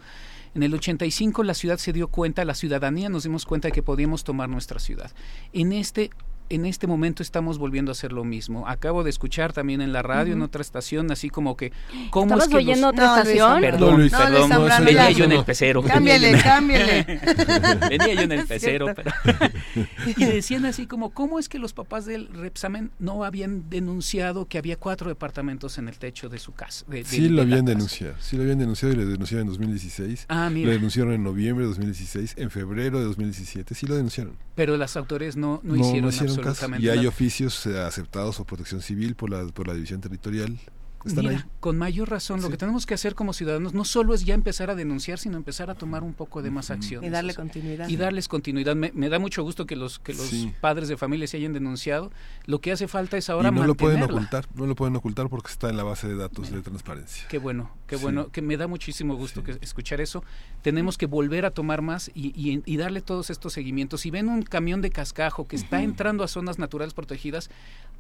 [0.55, 3.82] En el 85 la ciudad se dio cuenta, la ciudadanía nos dimos cuenta de que
[3.82, 5.11] podíamos tomar nuestra ciudad.
[5.52, 6.11] En este
[6.51, 8.67] en este momento estamos volviendo a hacer lo mismo.
[8.69, 11.73] Acabo de escuchar también en la radio, en otra estación, así como que...
[12.11, 13.61] ¿cómo es que oyendo otra estación?
[13.61, 15.83] Perdón, perdón, venía yo en el pecero.
[15.83, 17.21] Cámbiale, cámbiale.
[17.89, 18.87] venía yo en el pecero.
[18.95, 19.13] Pero
[20.17, 24.59] y decían así como, ¿cómo es que los papás del Repsamen no habían denunciado que
[24.59, 26.85] había cuatro departamentos en el techo de su casa?
[27.05, 30.27] sí lo habían denunciado, sí lo habían denunciado y lo denunciaron en 2016.
[30.29, 30.67] Ah, mira.
[30.67, 34.35] Lo denunciaron en noviembre de 2016, en febrero de 2017, sí lo denunciaron.
[34.57, 36.11] Pero las autoridades no, no, hicieron,
[36.79, 40.59] Y hay oficios eh, aceptados por protección civil, por la, por la división territorial
[41.05, 44.35] Mira, con mayor razón, lo que tenemos que hacer como ciudadanos no solo es ya
[44.35, 47.03] empezar a denunciar, sino empezar a tomar un poco de más acción.
[47.05, 47.89] Y darle continuidad.
[47.89, 48.77] Y darles continuidad.
[48.77, 52.11] Me, da mucho gusto que los que los padres de familia se hayan denunciado.
[52.47, 55.29] Lo que hace falta es ahora y no lo pueden ocultar, no lo pueden ocultar
[55.29, 57.27] porque está en la base de datos de transparencia.
[57.29, 60.23] Qué bueno, qué bueno, que me da muchísimo gusto que escuchar eso.
[60.63, 62.33] Tenemos que volver a tomar más y,
[62.65, 64.03] y, darle todos estos seguimientos.
[64.03, 67.51] Si ven un camión de cascajo que está entrando a zonas naturales protegidas,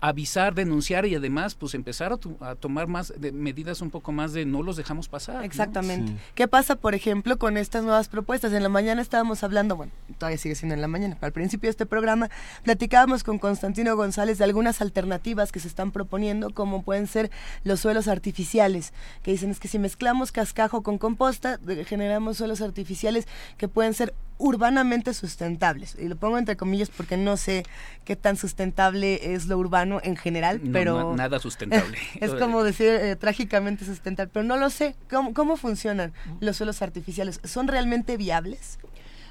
[0.00, 4.44] avisar, denunciar y además pues empezar a, tomar más de medidas un poco más de
[4.44, 5.44] no los dejamos pasar.
[5.44, 6.16] Exactamente.
[6.34, 8.52] ¿Qué pasa, por ejemplo, con estas nuevas propuestas?
[8.52, 11.68] En la mañana estábamos hablando, bueno, todavía sigue siendo en la mañana, pero al principio
[11.68, 12.30] de este programa
[12.62, 17.30] platicábamos con Constantino González de algunas alternativas que se están proponiendo, como pueden ser
[17.64, 23.26] los suelos artificiales, que dicen es que si mezclamos cascajo con composta, generamos suelos artificiales
[23.58, 25.96] que pueden ser urbanamente sustentables.
[25.98, 27.64] Y lo pongo entre comillas porque no sé
[28.04, 31.14] qué tan sustentable es lo urbano en general, pero...
[31.14, 31.98] nada sustentable.
[32.20, 34.96] es como decir eh, trágicamente sustentable, pero no lo sé.
[35.10, 37.40] ¿Cómo, ¿Cómo funcionan los suelos artificiales?
[37.44, 38.78] ¿Son realmente viables?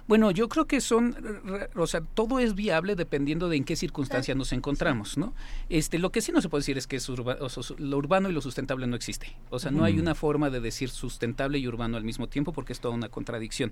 [0.10, 1.15] Bueno, yo creo que son,
[1.76, 5.36] o sea, todo es viable dependiendo de en qué circunstancias nos encontramos, ¿no?
[5.69, 8.41] Este, lo que sí no se puede decir es que es lo urbano y lo
[8.41, 9.38] sustentable no existe.
[9.52, 12.73] O sea, no hay una forma de decir sustentable y urbano al mismo tiempo porque
[12.73, 13.72] es toda una contradicción.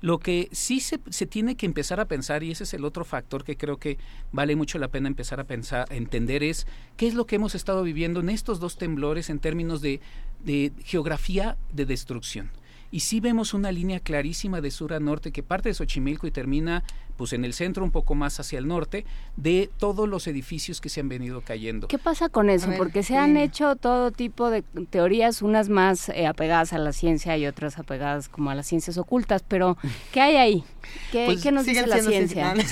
[0.00, 3.04] Lo que sí se, se tiene que empezar a pensar, y ese es el otro
[3.04, 3.98] factor que creo que
[4.32, 6.66] vale mucho la pena empezar a pensar, a entender, es
[6.96, 10.00] qué es lo que hemos estado viviendo en estos dos temblores en términos de,
[10.46, 12.50] de geografía de destrucción
[12.94, 16.30] y sí vemos una línea clarísima de sur a norte que parte de Xochimilco y
[16.30, 16.84] termina
[17.16, 19.04] pues en el centro un poco más hacia el norte
[19.36, 21.88] de todos los edificios que se han venido cayendo.
[21.88, 22.70] ¿Qué pasa con eso?
[22.78, 27.36] Porque se han hecho todo tipo de teorías, unas más eh, apegadas a la ciencia
[27.36, 29.76] y otras apegadas como a las ciencias ocultas, pero
[30.12, 30.64] ¿qué hay ahí?
[31.10, 32.54] ¿Qué, pues, nos dice la ciencia?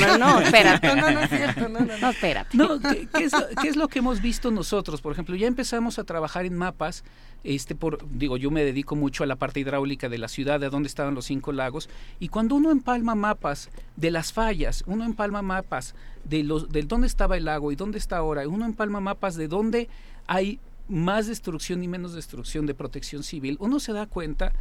[0.00, 0.94] No, no, espérate.
[0.94, 2.10] No, no, es cierto, no, no, no.
[2.10, 2.56] espérate.
[3.12, 5.00] ¿qué, es lo, ¿qué, es lo, que hemos visto nosotros?
[5.00, 7.04] Por ejemplo, ya empezamos a trabajar en mapas
[7.44, 10.68] este por digo yo me dedico mucho a la parte hidráulica de la ciudad de
[10.68, 11.88] dónde estaban los cinco lagos
[12.18, 15.94] y cuando uno empalma mapas de las fallas uno empalma mapas
[16.24, 19.48] de los de dónde estaba el lago y dónde está ahora uno empalma mapas de
[19.48, 19.88] dónde
[20.26, 24.52] hay más destrucción y menos destrucción de protección civil uno se da cuenta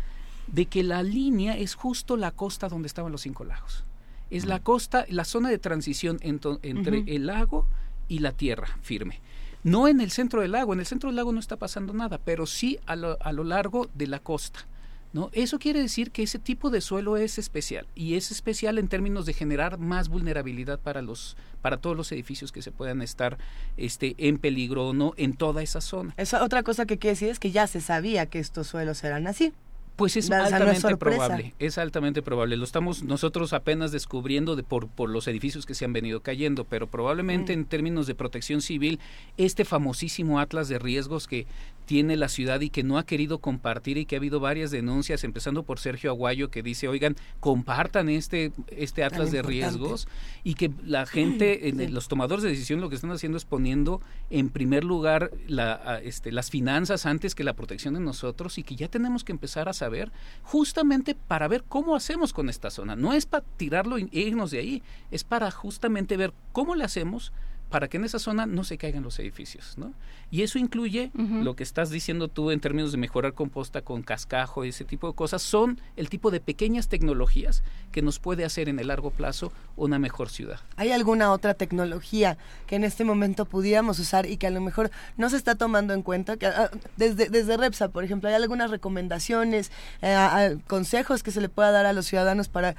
[0.52, 3.86] de que la línea es justo la costa donde estaban los cinco lagos
[4.30, 7.66] es la costa la zona de transición entre el lago
[8.08, 9.22] y la tierra firme
[9.64, 12.20] no en el centro del lago, en el centro del lago no está pasando nada,
[12.24, 14.66] pero sí a lo, a lo largo de la costa.
[15.12, 15.32] ¿No?
[15.34, 19.26] Eso quiere decir que ese tipo de suelo es especial y es especial en términos
[19.26, 23.40] de generar más vulnerabilidad para los para todos los edificios que se puedan estar
[23.76, 26.14] este en peligro o no en toda esa zona.
[26.18, 29.26] Esa otra cosa que quiere decir es que ya se sabía que estos suelos eran
[29.26, 29.52] así.
[30.00, 32.56] Pues es altamente probable, es altamente probable.
[32.56, 36.64] Lo estamos nosotros apenas descubriendo de por, por los edificios que se han venido cayendo,
[36.64, 37.60] pero probablemente mm.
[37.60, 38.98] en términos de protección civil,
[39.36, 41.48] este famosísimo atlas de riesgos que
[41.90, 45.24] tiene la ciudad y que no ha querido compartir y que ha habido varias denuncias,
[45.24, 50.08] empezando por Sergio Aguayo, que dice, oigan, compartan este, este atlas de riesgos
[50.44, 54.50] y que la gente, los tomadores de decisión lo que están haciendo es poniendo en
[54.50, 58.88] primer lugar la, este, las finanzas antes que la protección de nosotros y que ya
[58.88, 60.12] tenemos que empezar a saber
[60.44, 62.96] justamente para ver cómo hacemos con esta zona.
[62.96, 67.34] No es para tirarlo e irnos de ahí, es para justamente ver cómo le hacemos
[67.70, 69.94] para que en esa zona no se caigan los edificios, ¿no?
[70.32, 74.64] Y eso incluye lo que estás diciendo tú en términos de mejorar composta con cascajo,
[74.64, 78.80] ese tipo de cosas, son el tipo de pequeñas tecnologías que nos puede hacer en
[78.80, 80.60] el largo plazo una mejor ciudad.
[80.76, 84.92] ¿Hay alguna otra tecnología que en este momento pudiéramos usar y que a lo mejor
[85.18, 86.38] no se está tomando en cuenta?
[86.38, 91.50] Que, ah, desde, desde Repsa, por ejemplo, ¿hay algunas recomendaciones, eh, consejos que se le
[91.50, 92.76] pueda dar a los ciudadanos para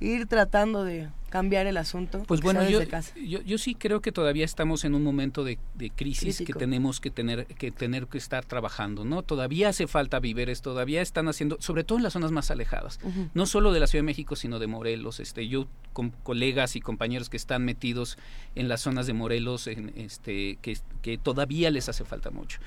[0.00, 2.22] ir tratando de cambiar el asunto.
[2.28, 2.82] Pues bueno, yo,
[3.24, 5.58] yo, sí creo que todavía estamos en un momento de,
[5.96, 9.22] crisis que tenemos que tener que tener que estar trabajando, ¿no?
[9.22, 13.00] Todavía hace falta víveres, todavía están haciendo, sobre todo en las zonas más alejadas,
[13.32, 15.20] no solo de la Ciudad de México, sino de Morelos.
[15.20, 18.18] Este, yo con colegas y compañeros que están metidos
[18.54, 22.58] en las zonas de Morelos, en, este, que, que todavía les hace falta mucho.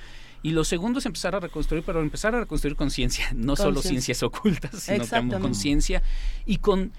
[0.42, 3.80] Y lo segundo es empezar a reconstruir, pero empezar a reconstruir con ciencia, no solo
[3.80, 6.02] ciencias ocultas, sino con conciencia
[6.44, 6.90] y con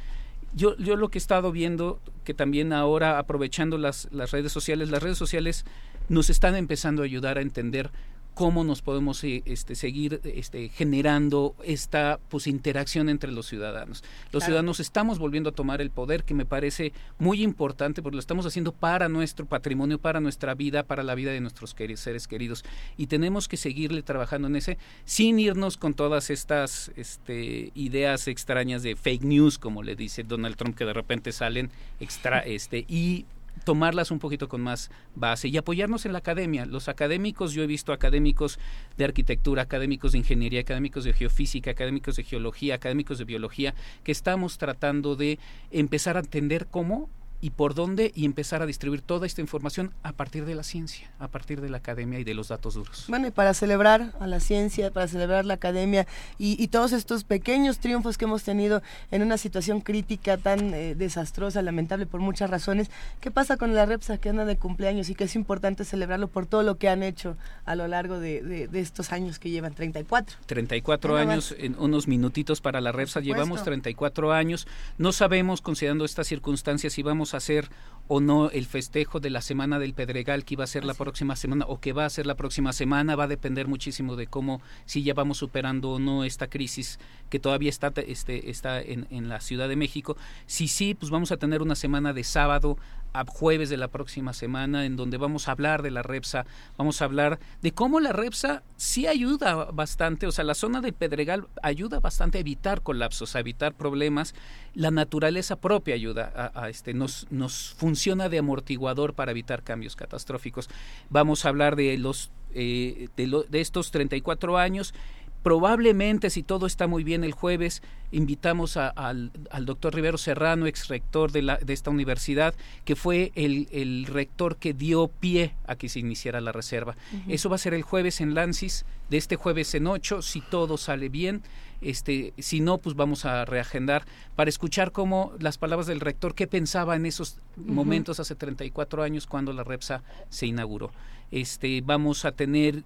[0.53, 4.89] yo, yo lo que he estado viendo, que también ahora aprovechando las, las redes sociales,
[4.89, 5.65] las redes sociales
[6.09, 7.91] nos están empezando a ayudar a entender
[8.37, 14.03] cómo nos podemos eh, este, seguir este, generando esta pues, interacción entre los ciudadanos.
[14.31, 18.19] Los ciudadanos estamos volviendo a tomar el poder, que me parece muy importante, porque lo
[18.19, 22.63] estamos haciendo para nuestro patrimonio, para nuestra vida, para la vida de nuestros seres queridos.
[22.95, 28.83] Y tenemos que seguirle trabajando en ese, sin irnos con todas estas este, ideas extrañas
[28.83, 33.25] de fake news, como le dice Donald Trump, que de repente salen extra, este, y
[33.67, 36.65] tomarlas un poquito con más base y apoyarnos en la academia.
[36.65, 38.59] Los académicos, yo he visto académicos
[38.95, 44.13] de arquitectura, académicos de ingeniería, académicos de geofísica, académicos de geología, académicos de biología, que
[44.13, 45.37] estamos tratando de
[45.69, 50.11] empezar a entender cómo y por dónde y empezar a distribuir toda esta información a
[50.11, 53.05] partir de la ciencia, a partir de la academia y de los datos duros.
[53.07, 56.07] Bueno, y para celebrar a la ciencia, para celebrar la academia
[56.37, 61.61] y, todos estos pequeños triunfos que hemos tenido en una situación crítica tan eh, desastrosa,
[61.61, 62.89] lamentable por muchas razones,
[63.21, 66.45] ¿qué pasa con la REPSA que anda de cumpleaños y que es importante celebrarlo por
[66.45, 70.37] todo lo que han hecho a lo largo de, estos años que llevan, 34?
[70.45, 74.67] 34 años, en unos minutitos para la REPSA, llevamos 34 años,
[74.97, 77.69] no sabemos, considerando estas circunstancias, si vamos hacer
[78.07, 81.35] o no el festejo de la Semana del Pedregal que iba a ser la próxima
[81.35, 84.61] semana o que va a ser la próxima semana va a depender muchísimo de cómo
[84.85, 86.99] si ya vamos superando o no esta crisis
[87.29, 90.15] que todavía está este está en, en la Ciudad de México.
[90.45, 92.77] Si sí, pues vamos a tener una semana de sábado
[93.13, 96.45] a jueves de la próxima semana, en donde vamos a hablar de la REPSA,
[96.77, 100.93] vamos a hablar de cómo la REPSA sí ayuda bastante, o sea, la zona del
[100.93, 104.35] Pedregal ayuda bastante a evitar colapsos, a evitar problemas,
[104.73, 110.69] la naturaleza propia ayuda a, este, nos, nos funciona de amortiguador para evitar cambios catastróficos.
[111.09, 114.93] Vamos a hablar de los eh, de, de estos 34 años
[115.43, 121.31] Probablemente, si todo está muy bien el jueves, invitamos al, doctor Rivero Serrano, ex rector
[121.31, 122.53] de, la, de esta universidad,
[122.85, 126.95] que fue el, rector que dio pie a que se iniciara la reserva.
[127.27, 130.77] Eso va a ser el jueves en Lancis, de este jueves en ocho, si todo
[130.77, 131.41] sale bien.
[131.79, 134.03] Este, si no, pues vamos a reagendar
[134.35, 139.27] para escuchar cómo las palabras del rector, qué pensaba en esos momentos hace 34 años
[139.27, 140.91] cuando la REPSA se inauguró.
[141.29, 142.83] Este, vamos a tener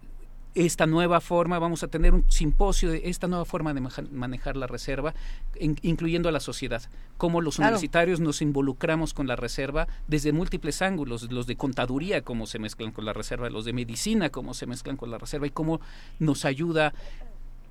[0.55, 3.81] esta nueva forma, vamos a tener un simposio de esta nueva forma de
[4.11, 5.13] manejar la reserva,
[5.59, 6.81] incluyendo a la sociedad,
[7.17, 12.47] cómo los universitarios nos involucramos con la reserva desde múltiples ángulos, los de contaduría, cómo
[12.47, 15.51] se mezclan con la reserva, los de medicina, cómo se mezclan con la reserva y
[15.51, 15.80] cómo
[16.19, 16.93] nos ayuda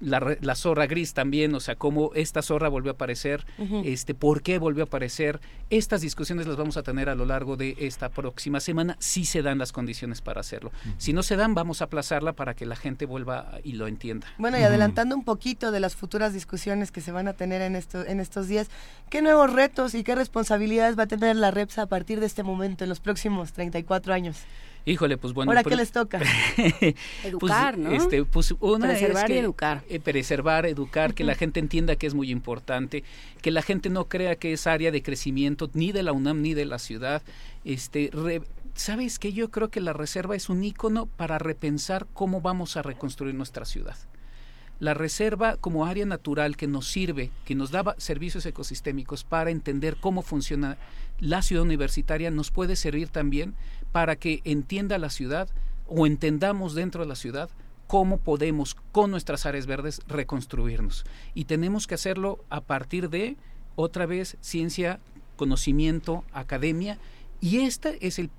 [0.01, 3.45] la, la, zorra gris también, o sea, cómo esta zorra volvió a aparecer,
[3.85, 5.41] este, por qué volvió a aparecer.
[5.69, 9.43] Estas discusiones las vamos a tener a lo largo de esta próxima semana, si se
[9.43, 10.73] dan las condiciones para hacerlo.
[10.99, 14.27] Si no se dan, vamos a aplazarla para que la gente vuelva y lo entienda.
[14.39, 17.77] Bueno, y adelantando un poquito de las futuras discusiones que se van a tener en,
[17.77, 18.69] esto, en estos días,
[19.11, 22.43] ¿qué nuevos retos y qué responsabilidades va a tener la REPSA a partir de este
[22.43, 24.39] momento, en los próximos 34 años?
[24.84, 25.50] Híjole, pues bueno.
[25.50, 26.20] ¿Ahora qué les toca?
[27.25, 27.91] educar, ¿no?
[27.91, 29.83] Este, pues una preservar y educar.
[29.89, 33.05] Eh, preservar, educar, que la gente entienda que es muy importante,
[33.42, 36.55] que la gente no crea que es área de crecimiento ni de la UNAM ni
[36.55, 37.23] de la ciudad.
[37.65, 38.10] Este,
[38.75, 39.33] ¿Sabes qué?
[39.33, 43.65] Yo creo que la reserva es un ícono para repensar cómo vamos a reconstruir nuestra
[43.65, 43.97] ciudad
[44.81, 49.99] la reserva como área natural que nos sirve, que nos da servicios ecosistémicos para entender
[50.00, 50.78] cómo funciona
[51.20, 53.55] la ciudad universitaria, nos puede servir también
[53.93, 55.49] para que entienda la ciudad
[55.86, 57.51] o entendamos dentro de la ciudad
[57.86, 61.05] cómo podemos con nuestras áreas verdes reconstruirnos.
[61.35, 63.36] Y tenemos que hacerlo a partir de,
[63.75, 65.01] otra vez, ciencia,
[65.36, 66.99] conocimiento, academia,
[67.41, 68.31] y este es el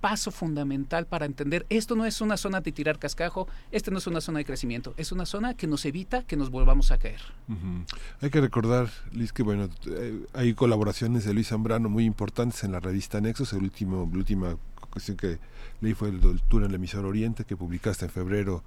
[0.00, 4.06] paso fundamental para entender esto no es una zona de tirar cascajo, esta no es
[4.06, 7.20] una zona de crecimiento, es una zona que nos evita que nos volvamos a caer.
[8.20, 12.72] Hay que recordar, Liz, que bueno, eh, hay colaboraciones de Luis Zambrano muy importantes en
[12.72, 14.56] la revista Nexos, el último, la última
[14.90, 15.38] cuestión que
[15.80, 18.62] leí fue el Tour en el emisor Oriente, que publicaste en febrero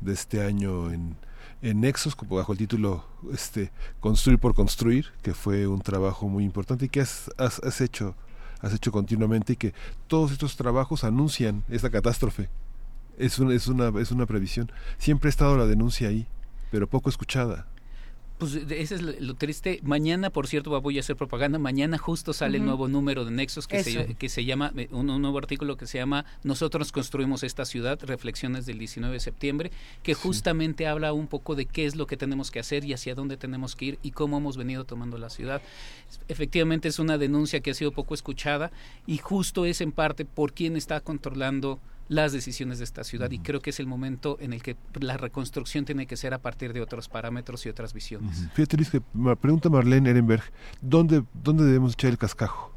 [0.00, 1.16] de este año en,
[1.62, 6.86] en Nexos, bajo el título este Construir por Construir, que fue un trabajo muy importante
[6.86, 8.14] y que has, has, has hecho
[8.60, 9.74] has hecho continuamente y que
[10.06, 12.48] todos estos trabajos anuncian esta catástrofe.
[13.16, 14.70] Es, es, una, es una previsión.
[14.98, 16.26] Siempre ha estado la denuncia ahí,
[16.70, 17.66] pero poco escuchada.
[18.38, 19.80] Pues ese es lo, triste.
[19.82, 21.58] Mañana, por cierto, voy a hacer propaganda.
[21.58, 25.06] Mañana justo sale el nuevo número de Nexos que se, que se llama, eh, un,
[25.20, 29.72] nuevo artículo que se llama Nosotros construimos esta ciudad, reflexiones del 19 de septiembre,
[30.04, 33.16] que justamente habla un poco de qué es lo que tenemos que hacer y hacia
[33.16, 35.60] dónde tenemos que ir y cómo hemos venido tomando la ciudad.
[36.28, 38.70] Efectivamente es una denuncia que ha sido poco escuchada
[39.04, 43.38] y justo es en parte por quién está controlando las decisiones de esta ciudad y
[43.38, 46.72] creo que es el momento en el que la reconstrucción tiene que ser a partir
[46.72, 48.48] de otros parámetros y otras visiones.
[48.54, 49.02] Fíjate Luis, que
[49.40, 50.44] pregunta Marlene Ehrenberg,
[50.80, 52.74] ¿dónde, ¿dónde debemos echar el cascajo?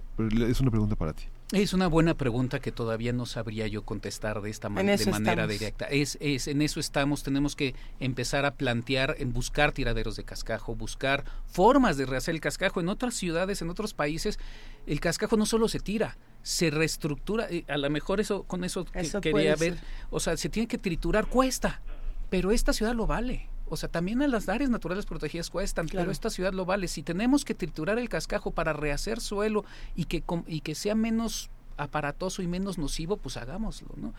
[0.48, 1.24] Es una pregunta para ti.
[1.52, 4.74] Es una buena pregunta que todavía no sabría yo contestar de esta de
[5.12, 5.86] manera directa.
[5.86, 10.76] Es, es, en eso estamos, tenemos que empezar a plantear, en buscar tiraderos de cascajo,
[10.76, 12.80] buscar formas de rehacer el cascajo.
[12.80, 14.40] En otras ciudades, en otros países,
[14.88, 17.48] el cascajo no solo se tira, se reestructura.
[17.68, 18.86] A lo mejor eso, con eso,
[19.22, 19.78] quería ver,
[20.10, 21.82] o sea, se tiene que triturar, cuesta,
[22.30, 23.48] pero esta ciudad lo vale.
[23.70, 26.90] O sea, también en las áreas naturales protegidas cuestan, pero esta ciudad lo vale.
[26.90, 29.64] Si tenemos que triturar el cascajo para rehacer suelo
[29.96, 34.14] y que, y que sea menos aparatoso y menos nocivo, pues hagámoslo, ¿no?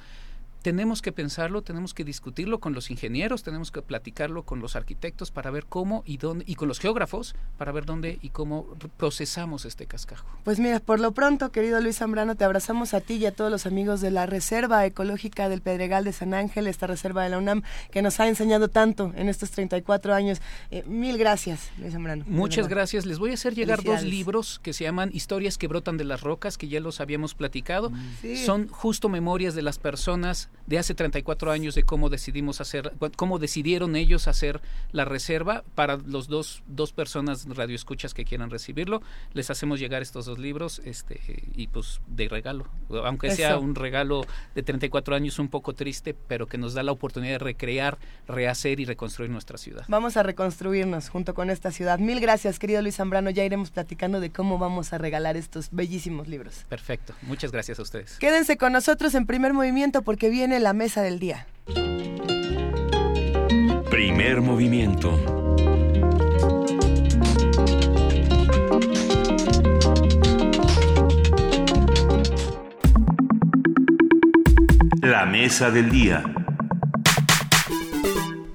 [0.63, 5.31] Tenemos que pensarlo, tenemos que discutirlo con los ingenieros, tenemos que platicarlo con los arquitectos
[5.31, 8.67] para ver cómo y dónde, y con los geógrafos para ver dónde y cómo
[8.97, 10.27] procesamos este cascajo.
[10.45, 13.51] Pues mira, por lo pronto, querido Luis Zambrano, te abrazamos a ti y a todos
[13.51, 17.39] los amigos de la Reserva Ecológica del Pedregal de San Ángel, esta reserva de la
[17.39, 20.41] UNAM, que nos ha enseñado tanto en estos 34 años.
[20.71, 22.25] Eh, mil gracias, Luis Zambrano.
[22.29, 23.05] Muchas gracias.
[23.05, 26.21] Les voy a hacer llegar dos libros que se llaman Historias que brotan de las
[26.21, 27.91] rocas, que ya los habíamos platicado.
[28.45, 33.39] Son justo memorias de las personas de hace 34 años de cómo decidimos hacer, cómo
[33.39, 34.61] decidieron ellos hacer
[34.93, 39.03] la reserva para los dos, dos personas radioescuchas que quieran recibirlo.
[39.33, 41.21] Les hacemos llegar estos dos libros este,
[41.55, 42.67] y pues de regalo,
[43.05, 44.25] aunque sea un regalo
[44.55, 47.99] de 34 años un poco triste, pero que nos da la oportunidad de recrear,
[48.29, 49.85] rehacer y reconstruir nuestra ciudad.
[49.89, 51.99] Vamos a reconstruirnos junto con esta ciudad.
[51.99, 53.31] Mil gracias, querido Luis Zambrano.
[53.31, 56.65] Ya iremos platicando de cómo vamos a regalar estos bellísimos libros.
[56.69, 57.15] Perfecto.
[57.23, 58.19] Muchas gracias a ustedes.
[58.19, 61.47] Quédense con nosotros en primer movimiento porque viene viene la mesa del día.
[63.89, 65.17] Primer movimiento.
[75.01, 76.42] La mesa del día.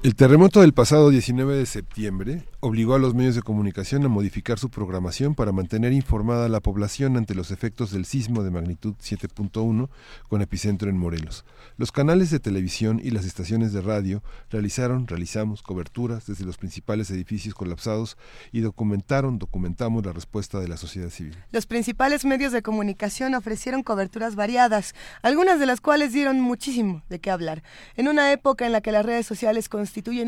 [0.07, 4.57] El terremoto del pasado 19 de septiembre obligó a los medios de comunicación a modificar
[4.57, 8.95] su programación para mantener informada a la población ante los efectos del sismo de magnitud
[9.03, 9.89] 7.1
[10.29, 11.43] con epicentro en Morelos.
[11.75, 17.11] Los canales de televisión y las estaciones de radio realizaron, realizamos coberturas desde los principales
[17.11, 18.17] edificios colapsados
[18.53, 21.35] y documentaron, documentamos la respuesta de la sociedad civil.
[21.51, 27.19] Los principales medios de comunicación ofrecieron coberturas variadas, algunas de las cuales dieron muchísimo de
[27.19, 27.61] qué hablar.
[27.97, 29.67] En una época en la que las redes sociales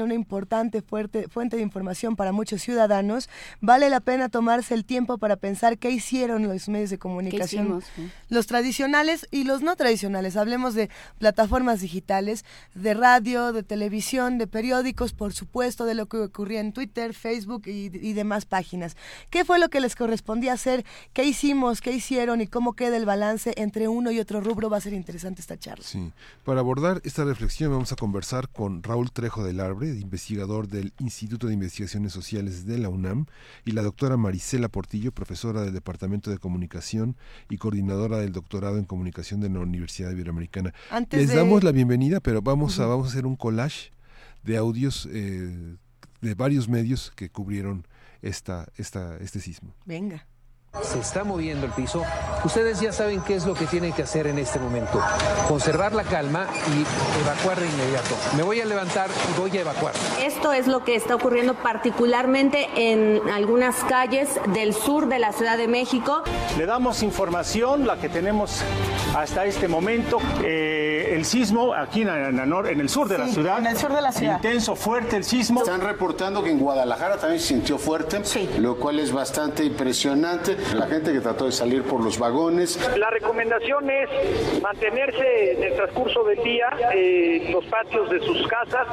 [0.03, 3.29] una importante fuerte, fuente de información para muchos ciudadanos,
[3.61, 7.81] vale la pena tomarse el tiempo para pensar qué hicieron los medios de comunicación,
[8.29, 10.35] los tradicionales y los no tradicionales.
[10.37, 16.17] Hablemos de plataformas digitales, de radio, de televisión, de periódicos, por supuesto, de lo que
[16.17, 18.95] ocurría en Twitter, Facebook y, y demás páginas.
[19.29, 20.85] ¿Qué fue lo que les correspondía hacer?
[21.13, 21.81] ¿Qué hicimos?
[21.81, 22.41] ¿Qué hicieron?
[22.41, 24.69] ¿Y cómo queda el balance entre uno y otro rubro?
[24.69, 25.85] Va a ser interesante esta charla.
[25.85, 26.11] Sí.
[26.43, 31.47] Para abordar esta reflexión vamos a conversar con Raúl Trejo del Arbre, investigador del Instituto
[31.47, 33.25] de Investigaciones Sociales de la UNAM,
[33.65, 37.15] y la doctora Marisela Portillo, profesora del Departamento de Comunicación
[37.49, 40.73] y coordinadora del doctorado en Comunicación de la Universidad Iberoamericana.
[41.11, 43.91] Les damos la bienvenida, pero vamos, a, vamos a hacer un collage
[44.43, 45.75] de audios eh,
[46.21, 47.85] de varios medios que cubrieron
[48.21, 49.73] esta, esta, este sismo.
[49.85, 50.25] Venga.
[50.83, 52.03] Se está moviendo el piso.
[52.45, 55.01] Ustedes ya saben qué es lo que tienen que hacer en este momento.
[55.47, 58.15] Conservar la calma y evacuar de inmediato.
[58.37, 59.93] Me voy a levantar y voy a evacuar.
[60.21, 65.57] Esto es lo que está ocurriendo particularmente en algunas calles del sur de la Ciudad
[65.57, 66.21] de México.
[66.55, 68.61] Le damos información, la que tenemos
[69.17, 70.19] hasta este momento.
[70.43, 73.57] Eh, el sismo aquí en, en, el sur de la ciudad.
[73.57, 74.35] En el sur de la ciudad.
[74.35, 75.61] Intenso, fuerte el sismo.
[75.61, 78.21] Están reportando que en Guadalajara también se sintió fuerte,
[78.59, 82.79] lo cual es bastante impresionante la gente que trató de salir por los vagones.
[82.97, 88.87] La recomendación es mantenerse en el transcurso del día en los patios de sus casas,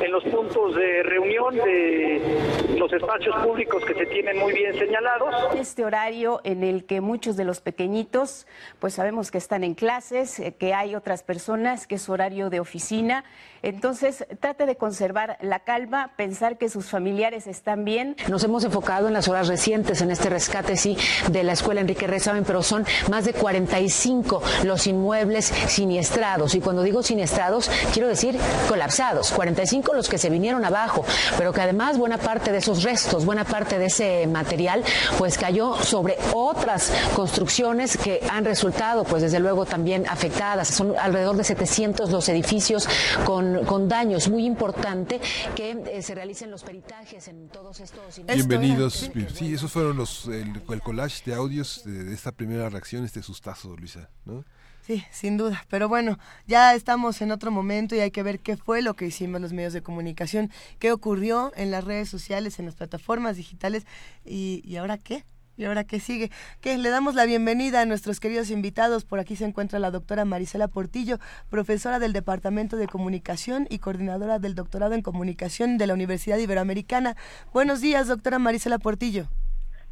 [0.00, 5.34] en los puntos de reunión de los espacios públicos que se tienen muy bien señalados.
[5.56, 8.46] Este horario en el que muchos de los pequeñitos,
[8.78, 12.60] pues sabemos que están en clases, eh, que hay otras personas, que es horario de
[12.60, 13.24] oficina.
[13.64, 18.14] Entonces, trate de conservar la calma, pensar que sus familiares están bien.
[18.28, 20.98] Nos hemos enfocado en las horas recientes en este rescate, sí,
[21.30, 26.54] de la escuela Enrique Rezaben, pero son más de 45 los inmuebles siniestrados.
[26.54, 29.30] Y cuando digo siniestrados, quiero decir colapsados.
[29.30, 31.02] 45 los que se vinieron abajo,
[31.38, 34.84] pero que además buena parte de esos restos, buena parte de ese material,
[35.16, 40.68] pues cayó sobre otras construcciones que han resultado, pues desde luego también afectadas.
[40.68, 42.86] Son alrededor de 700 los edificios
[43.24, 44.28] con con, daños.
[44.28, 45.20] Muy importante
[45.54, 48.24] que eh, se realicen los peritajes en todos estos.
[48.24, 49.10] Bienvenidos.
[49.34, 54.10] Sí, esos fueron los, el, collage de audios de, esta primera reacción, este sustazo, Luisa,
[54.24, 54.44] ¿no?
[54.86, 55.64] Sí, sin duda.
[55.68, 59.06] Pero bueno, ya estamos en otro momento y hay que ver qué fue lo que
[59.06, 63.86] hicimos los medios de comunicación, qué ocurrió en las redes sociales, en las plataformas digitales
[64.26, 65.24] y, y ahora qué.
[65.56, 66.30] ¿Y ahora qué sigue?
[66.60, 69.04] Que le damos la bienvenida a nuestros queridos invitados.
[69.04, 71.18] Por aquí se encuentra la doctora Marisela Portillo,
[71.48, 77.14] profesora del Departamento de Comunicación y coordinadora del doctorado en Comunicación de la Universidad Iberoamericana.
[77.52, 79.26] Buenos días, doctora Marisela Portillo.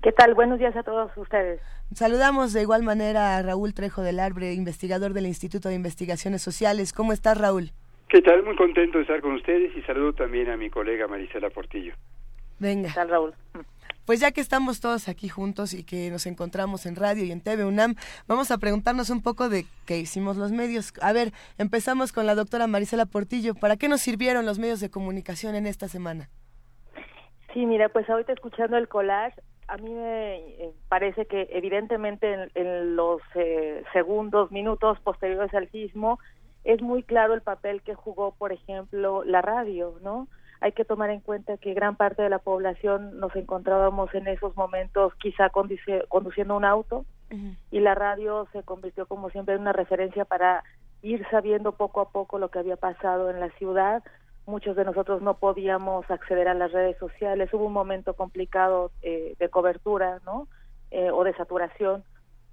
[0.02, 0.34] ¿Qué tal?
[0.34, 1.60] Buenos días a todos ustedes.
[1.94, 6.92] Saludamos de igual manera a Raúl Trejo del Arbre, investigador del Instituto de Investigaciones Sociales.
[6.92, 7.70] ¿Cómo estás, Raúl?
[8.08, 8.42] ¿Qué tal?
[8.42, 11.94] Muy contento de estar con ustedes y saludo también a mi colega Marisela Portillo.
[12.58, 12.88] Venga.
[12.88, 13.34] ¿Qué tal, Raúl?
[14.06, 17.40] Pues ya que estamos todos aquí juntos y que nos encontramos en radio y en
[17.40, 17.94] TV UNAM,
[18.26, 20.92] vamos a preguntarnos un poco de qué hicimos los medios.
[21.00, 23.54] A ver, empezamos con la doctora Marisela Portillo.
[23.54, 26.28] ¿Para qué nos sirvieron los medios de comunicación en esta semana?
[27.52, 32.96] Sí, mira, pues ahorita escuchando el collage, a mí me eh, parece que evidentemente en,
[32.96, 36.18] los eh, segundos, minutos posteriores al sismo,
[36.64, 40.28] es muy claro el papel que jugó, por ejemplo, la radio, ¿no?
[40.62, 44.56] Hay que tomar en cuenta que gran parte de la población nos encontrábamos en esos
[44.56, 47.04] momentos quizá conduciendo un auto
[47.72, 50.62] y la radio se convirtió como siempre en una referencia para
[51.02, 54.04] ir sabiendo poco a poco lo que había pasado en la ciudad,
[54.46, 59.34] muchos de nosotros no podíamos acceder a las redes sociales, hubo un momento complicado eh,
[59.40, 60.46] de cobertura, ¿no?
[60.92, 62.04] Eh, o de saturación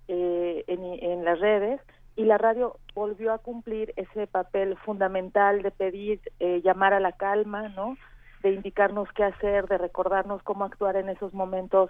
[0.08, 1.80] eh, en, en, las redes
[2.20, 6.20] y la radio volvió a cumplir ese papel fundamental de pedir,
[6.64, 7.96] llamar a la calma, ¿no?
[8.44, 11.90] De indicarnos qué hacer, de recordarnos cómo actuar en esos momentos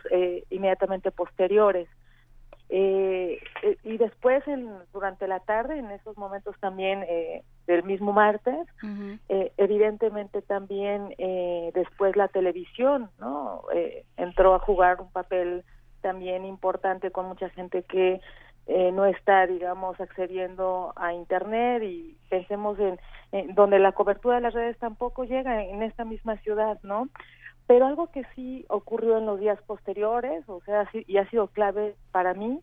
[0.52, 1.90] inmediatamente posteriores.
[2.70, 3.40] Eh,
[3.84, 8.68] y después, en, durante la tarde, en esos momentos también eh, del mismo martes,
[9.30, 13.64] eh, evidentemente también eh, después la televisión, ¿no?
[13.74, 15.64] Eh, entró a jugar un papel
[16.02, 18.22] también importante con mucha gente que
[18.94, 23.00] no está, digamos, accediendo a Internet y pensemos en,
[23.32, 27.10] en, donde la cobertura de las redes tampoco llega en esta misma ciudad, ¿no?
[27.66, 31.96] Pero algo que sí ocurrió en los días posteriores, o sea, y ha sido clave
[32.12, 32.62] para mí,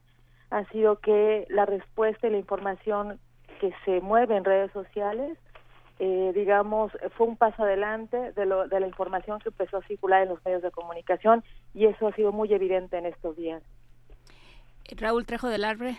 [0.50, 3.18] ha sido que la respuesta y la información
[3.60, 5.38] que se mueve en redes sociales,
[5.98, 10.22] eh, digamos, fue un paso adelante de, lo, de la información que empezó a circular
[10.22, 13.62] en los medios de comunicación y eso ha sido muy evidente en estos días.
[14.96, 15.96] Raúl Trejo del Arbre.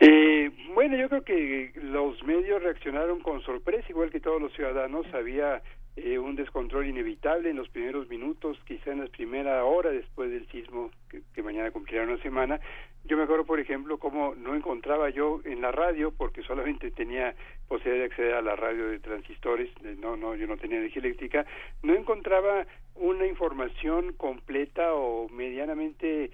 [0.00, 5.06] Eh, bueno, yo creo que los medios reaccionaron con sorpresa, igual que todos los ciudadanos.
[5.14, 5.62] Había
[5.96, 10.48] eh, un descontrol inevitable en los primeros minutos, quizá en la primera hora después del
[10.48, 12.60] sismo, que, mañana cumplirá una semana,
[13.04, 17.36] yo me acuerdo, por ejemplo, cómo no encontraba yo en la radio, porque solamente tenía
[17.68, 19.70] posibilidad de acceder a la radio de transistores,
[20.00, 21.46] no, no, yo no tenía energía eléctrica,
[21.82, 26.32] no encontraba una información completa o medianamente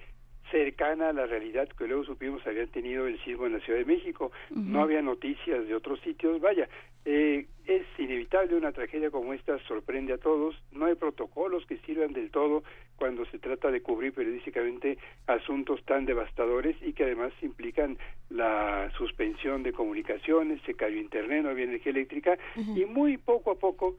[0.51, 3.85] cercana a la realidad que luego supimos habían tenido el sismo en la Ciudad de
[3.85, 4.31] México.
[4.51, 6.39] No había noticias de otros sitios.
[6.41, 6.67] Vaya,
[7.05, 10.55] eh, es inevitable una tragedia como esta, sorprende a todos.
[10.71, 12.63] No hay protocolos que sirvan del todo
[12.97, 17.97] cuando se trata de cubrir periodísticamente asuntos tan devastadores y que además implican
[18.29, 23.55] la suspensión de comunicaciones, se cayó Internet, no había energía eléctrica y muy poco a
[23.55, 23.97] poco,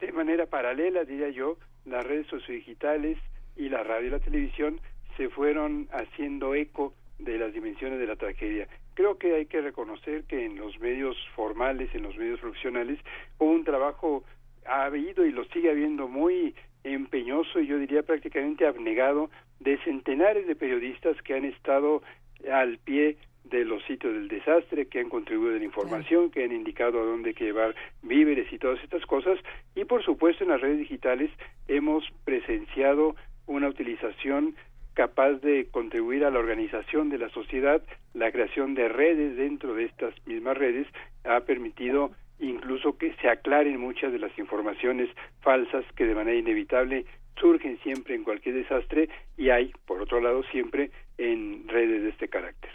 [0.00, 3.16] de manera paralela, diría yo, las redes sociodigitales
[3.56, 4.80] y la radio y la televisión
[5.20, 8.66] se fueron haciendo eco de las dimensiones de la tragedia.
[8.94, 12.98] Creo que hay que reconocer que en los medios formales, en los medios profesionales,
[13.36, 14.24] hubo un trabajo,
[14.64, 20.46] ha habido y lo sigue habiendo muy empeñoso y yo diría prácticamente abnegado de centenares
[20.46, 22.02] de periodistas que han estado
[22.50, 26.52] al pie de los sitios del desastre, que han contribuido a la información, que han
[26.52, 29.38] indicado a dónde hay que llevar víveres y todas estas cosas.
[29.74, 31.30] Y por supuesto en las redes digitales
[31.68, 33.16] hemos presenciado
[33.46, 34.54] una utilización
[35.00, 39.84] capaz de contribuir a la organización de la sociedad, la creación de redes dentro de
[39.84, 40.86] estas mismas redes
[41.24, 45.08] ha permitido incluso que se aclaren muchas de las informaciones
[45.40, 47.06] falsas que de manera inevitable
[47.40, 52.28] surgen siempre en cualquier desastre y hay, por otro lado, siempre en redes de este
[52.28, 52.70] carácter.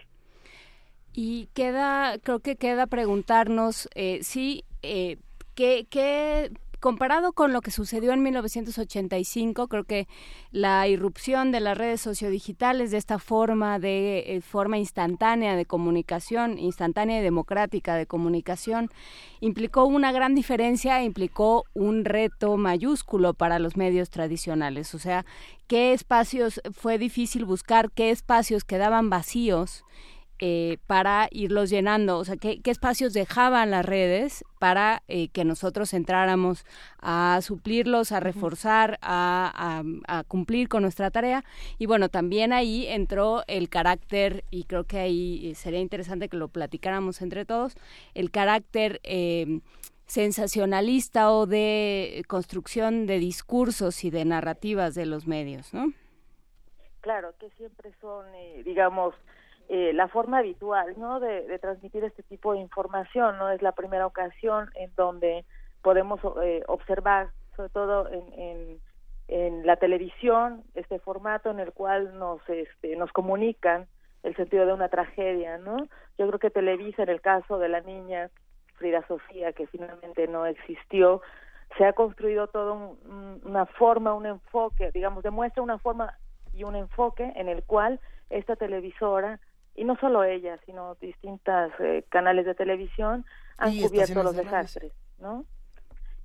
[1.13, 4.21] Y queda, creo que queda preguntarnos eh,
[4.81, 5.17] eh,
[5.53, 6.49] ¿qué, ¿qué
[6.85, 10.07] comparado con lo que sucedió en 1985, creo que
[10.51, 16.59] la irrupción de las redes sociodigitales, de esta forma de eh, forma instantánea de comunicación,
[16.59, 18.91] instantánea y democrática de comunicación,
[19.39, 24.93] implicó una gran diferencia, implicó un reto mayúsculo para los medios tradicionales.
[24.93, 25.25] O sea,
[25.65, 29.83] qué espacios fue difícil buscar, qué espacios quedaban vacíos
[30.39, 35.93] eh, para irlos llenando, o sea, ¿qué, espacios dejaban las redes para eh, que nosotros
[35.93, 36.65] entráramos
[36.99, 39.83] a suplirlos, a reforzar, a,
[40.27, 41.45] cumplir con nuestra tarea.
[41.77, 46.49] Y bueno, también ahí entró el carácter, y creo que ahí sería interesante que lo
[46.49, 47.75] platicáramos entre todos,
[48.13, 48.99] el carácter...
[49.03, 49.61] Eh,
[50.07, 55.93] sensacionalista o de construcción de discursos y de narrativas de los medios, ¿no?
[57.01, 58.23] Claro, que siempre son,
[58.63, 59.15] digamos,
[59.67, 61.19] eh, la forma habitual ¿no?
[61.19, 63.37] De, transmitir este tipo de información.
[63.37, 65.45] No es la primera ocasión en donde
[65.81, 68.79] podemos eh, observar, sobre todo en, en,
[69.27, 73.87] en, la televisión, este formato en el cual nos, este, nos comunican
[74.23, 75.57] el sentido de una tragedia.
[75.57, 75.77] ¿no?
[76.17, 78.29] Yo creo que Televisa, en el caso de la niña
[78.75, 81.21] Frida Sofía, que finalmente no existió,
[81.77, 82.73] se ha construido toda
[83.43, 86.13] una forma, un enfoque, digamos, demuestra una forma
[86.53, 89.39] y un enfoque en el cual esta televisora
[89.75, 93.25] y no solo ella, sino distintas eh, canales de televisión
[93.57, 95.45] han cubierto los desastres, ¿no?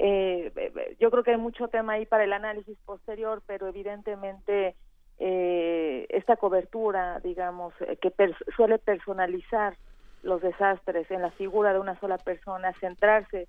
[0.03, 0.51] Eh,
[0.99, 4.75] yo creo que hay mucho tema ahí para el análisis posterior, pero evidentemente
[5.19, 8.11] eh, esta cobertura, digamos, eh, que
[8.57, 9.77] suele personalizar
[10.23, 13.47] los desastres en la figura de una sola persona, centrarse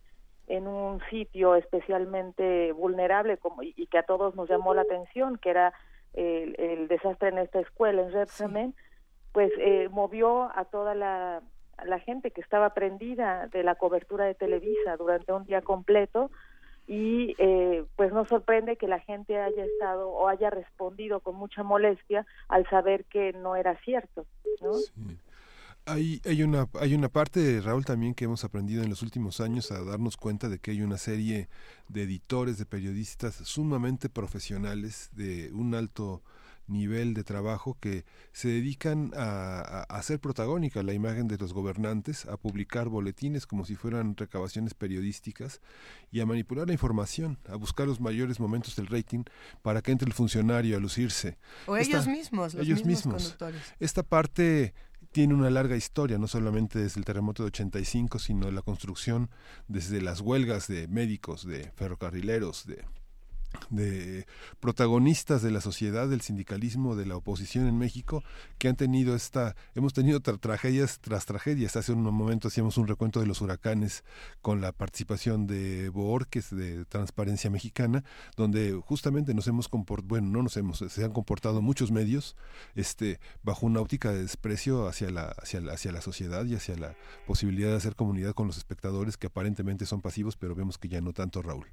[0.48, 5.52] en un sitio especialmente vulnerable como, y, que a todos nos llamó la atención, que
[5.52, 5.74] era
[6.14, 8.76] el, desastre en esta escuela en Repsamen,
[9.32, 11.42] pues eh, movió a toda la,
[12.06, 16.30] gente que estaba prendida de la cobertura de Televisa durante un día completo
[16.88, 21.64] y eh, pues no sorprende que la gente haya estado o haya respondido con mucha
[21.64, 24.26] molestia al saber que no era cierto,
[24.62, 24.72] ¿no?
[25.86, 29.72] Hay, hay, una, hay una parte, Raúl, también que hemos aprendido en los últimos años
[29.72, 31.50] a darnos cuenta de que hay una serie
[31.88, 36.22] de editores, de periodistas sumamente profesionales, de un alto
[36.68, 42.38] nivel de trabajo que se dedican a, hacer protagónica la imagen de los gobernantes, a
[42.38, 45.62] publicar boletines como si fueran recabaciones periodísticas
[46.12, 49.24] y a manipular la información, a buscar los mayores momentos del rating
[49.62, 51.38] para que entre el funcionario a lucirse.
[51.66, 53.24] O ellos mismos, los ellos mismos.
[53.24, 53.62] Conductores.
[53.80, 54.74] Esta parte
[55.12, 59.30] tiene una larga historia, no solamente desde el terremoto de 85, sino la construcción
[59.68, 62.86] desde las huelgas de médicos, de ferrocarrileros, de
[63.70, 64.26] de
[64.60, 68.24] protagonistas de la sociedad, del sindicalismo, de la oposición en México,
[68.58, 71.76] que han tenido esta, hemos tenido tragedias tras tragedias.
[71.76, 74.04] Hace un momento hacíamos un recuento de los huracanes
[74.42, 78.04] con la participación de Boorques, de Transparencia Mexicana,
[78.36, 82.36] donde justamente nos hemos comportado, bueno, no nos hemos, se han comportado muchos medios,
[82.76, 86.76] este, bajo una óptica de desprecio hacia la, hacia la, hacia la sociedad y hacia
[86.76, 90.90] la posibilidad de hacer comunidad con los espectadores que aparentemente son pasivos, pero vemos que
[90.90, 91.68] ya no tanto, Raúl.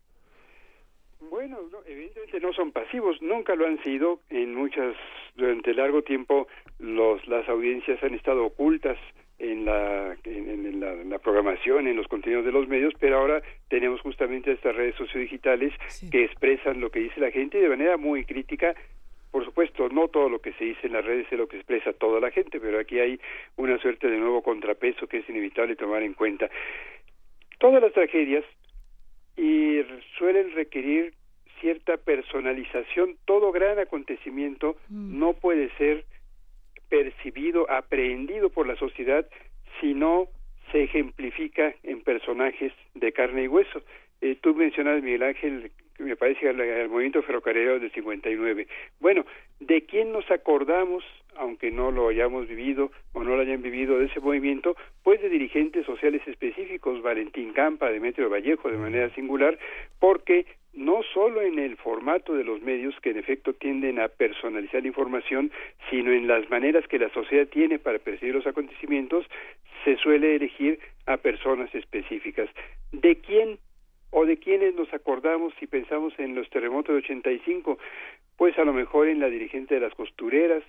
[2.43, 4.21] No son pasivos, nunca lo han sido.
[4.29, 4.95] En muchas,
[5.35, 6.47] durante largo tiempo,
[6.79, 8.99] los, las audiencias han estado ocultas
[9.39, 14.53] en la, en, la, programación, en los contenidos de los medios, pero ahora tenemos justamente
[14.53, 15.73] estas redes sociodigitales
[16.11, 18.75] que expresan lo que dice la gente de manera muy crítica.
[19.31, 21.93] Por supuesto, no todo lo que se dice en las redes es lo que expresa
[21.93, 23.21] toda la gente, pero aquí hay
[23.57, 26.51] una suerte de nuevo contrapeso que es inevitable tomar en cuenta.
[27.59, 28.45] Todas las tragedias
[29.37, 29.83] y
[30.17, 31.15] suelen requerir
[31.61, 35.19] cierta personalización, todo gran acontecimiento mm.
[35.19, 36.05] no puede ser
[36.89, 39.27] percibido, aprehendido por la sociedad
[39.81, 40.29] si no
[40.73, 43.83] se ejemplifica en personajes de carne y hueso.
[44.21, 48.67] Eh, tú mencionas, Miguel Ángel, que me parece el, movimiento ferrocarril del 59.
[49.01, 49.25] Bueno,
[49.61, 51.05] ¿de quién nos acordamos,
[51.37, 54.77] aunque no lo hayamos vivido o no lo hayan vivido de ese movimiento?
[55.03, 59.59] Pues de dirigentes sociales específicos, Valentín Campa, Demetrio Vallejo, de manera singular,
[59.99, 60.47] porque
[60.79, 64.89] no solo en el formato de los medios que en efecto tienden a personalizar la
[64.89, 65.51] información,
[65.91, 69.27] sino en las maneras que la sociedad tiene para percibir los acontecimientos,
[69.85, 72.49] se suele elegir a personas específicas.
[72.93, 73.59] ¿De quién
[74.11, 77.77] o de quiénes nos acordamos si pensamos en los terremotos de 85?
[78.37, 80.63] Pues a lo mejor en la dirigente de las costureras,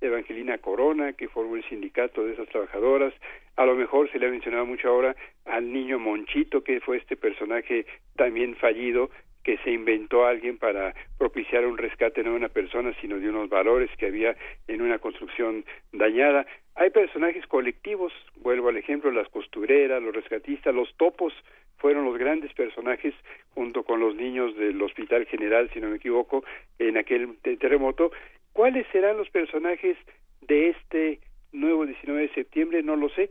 [0.00, 3.12] Evangelina Corona, que formó el sindicato de esas trabajadoras,
[3.56, 7.16] a lo mejor se le ha mencionado mucho ahora al niño Monchito, que fue este
[7.16, 9.10] personaje también fallido
[9.46, 13.48] que se inventó alguien para propiciar un rescate no de una persona, sino de unos
[13.48, 16.44] valores que había en una construcción dañada.
[16.74, 21.32] Hay personajes colectivos, vuelvo al ejemplo, las costureras, los rescatistas, los topos
[21.76, 23.14] fueron los grandes personajes
[23.54, 26.42] junto con los niños del Hospital General, si no me equivoco,
[26.80, 28.10] en aquel terremoto.
[28.52, 29.96] ¿Cuáles serán los personajes
[30.40, 31.20] de este
[31.52, 32.82] nuevo 19 de septiembre?
[32.82, 33.30] No lo sé.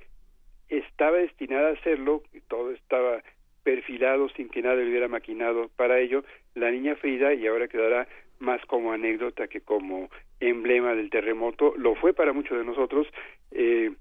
[0.70, 3.22] Estaba destinada a hacerlo, todo estaba
[3.66, 8.08] perfilado sin que nadie hubiera maquinado para ello la niña Frida y ahora quedará
[8.40, 13.08] más como anécdota que como emblema del terremoto lo fue para muchos de nosotros
[13.52, 13.92] eh,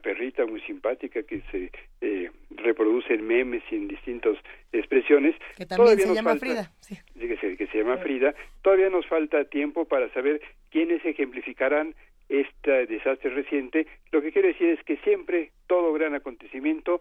[0.00, 4.36] perrita muy simpática que se eh, reproduce en memes y en distintas
[4.72, 5.36] expresiones.
[5.56, 6.70] Que también se llama Frida.
[6.88, 8.34] Que, se, que se llama Frida.
[8.62, 10.40] Todavía nos falta tiempo para saber
[10.70, 11.94] quiénes ejemplificarán
[12.28, 13.86] este desastre reciente.
[14.12, 17.00] Lo que quiero decir es que siempre todo gran acontecimiento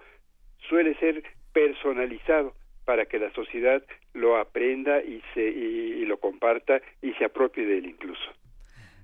[0.68, 1.24] suele ser
[1.54, 2.54] personalizado
[2.86, 7.78] para que la sociedad lo aprenda y, se, y, lo comparta y se apropie de
[7.78, 8.32] él incluso.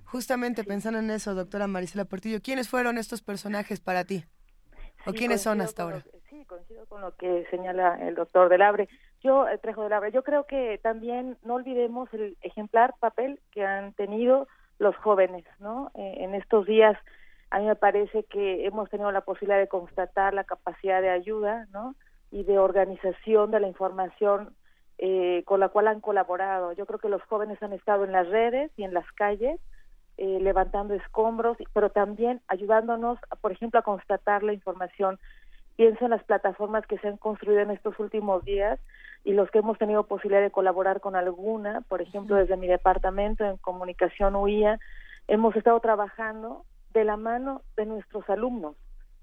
[0.04, 4.24] Justamente pensando en eso, doctora Marisela Portillo, ¿quiénes fueron estos personajes para ti?
[5.06, 6.02] ¿O quiénes son hasta ahora?
[6.28, 8.88] sí, coincido con lo que señala el doctor Delabre.
[9.22, 13.92] Yo, eh, Trejo Delabre, yo creo que también no olvidemos el ejemplar papel que han
[13.92, 15.90] tenido los jóvenes, ¿no?
[15.94, 16.98] Eh, en estos días
[17.50, 21.66] a mí me parece que hemos tenido la posibilidad de constatar la capacidad de ayuda,
[21.72, 21.94] ¿no?
[22.30, 24.54] Y de organización de la información
[24.98, 26.72] eh, con la cual han colaborado.
[26.72, 29.60] Yo creo que los jóvenes han estado en las redes y en las calles
[30.18, 35.18] eh, levantando escombros, pero también ayudándonos, por ejemplo, a constatar la información.
[35.76, 38.80] Pienso en las plataformas que se han construido en estos últimos días
[39.24, 43.44] y los que hemos tenido posibilidad de colaborar con alguna, por ejemplo, desde mi departamento
[43.44, 44.78] en comunicación UIA,
[45.28, 46.64] hemos estado trabajando
[46.94, 48.74] de la mano de nuestros alumnos.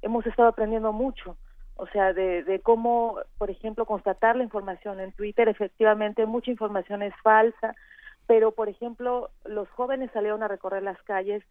[0.04, 1.38] Hemos estado aprendiendo mucho
[1.76, 7.02] o sea, de, de cómo, por ejemplo, constatar la información en Twitter, efectivamente mucha información
[7.02, 7.76] es falsa,
[8.28, 11.44] pero por ejemplo, los jóvenes salieron a recorrer las calles,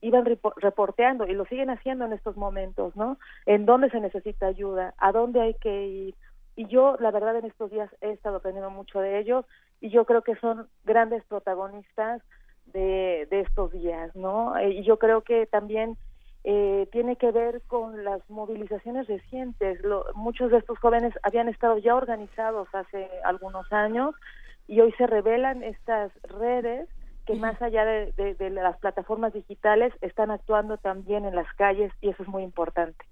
[0.00, 0.24] iban
[0.56, 3.18] reporteando y lo siguen haciendo en estos momentos, ¿no?
[3.46, 6.14] En dónde se necesita ayuda, a dónde hay que ir.
[6.56, 9.46] Y yo, la verdad, en estos días he estado aprendiendo mucho de ellos
[9.80, 12.20] y yo creo que son grandes protagonistas
[12.66, 14.60] de, de estos días, ¿no?
[14.60, 15.96] Y yo creo que también
[16.44, 19.80] eh, tiene que ver con las movilizaciones recientes.
[20.14, 24.14] muchos de estos jóvenes habían estado ya organizados hace algunos años
[24.66, 26.88] y hoy se revelan estas redes
[27.26, 32.08] que más allá de, de las plataformas digitales están actuando también en las calles y
[32.08, 33.04] eso es muy importante.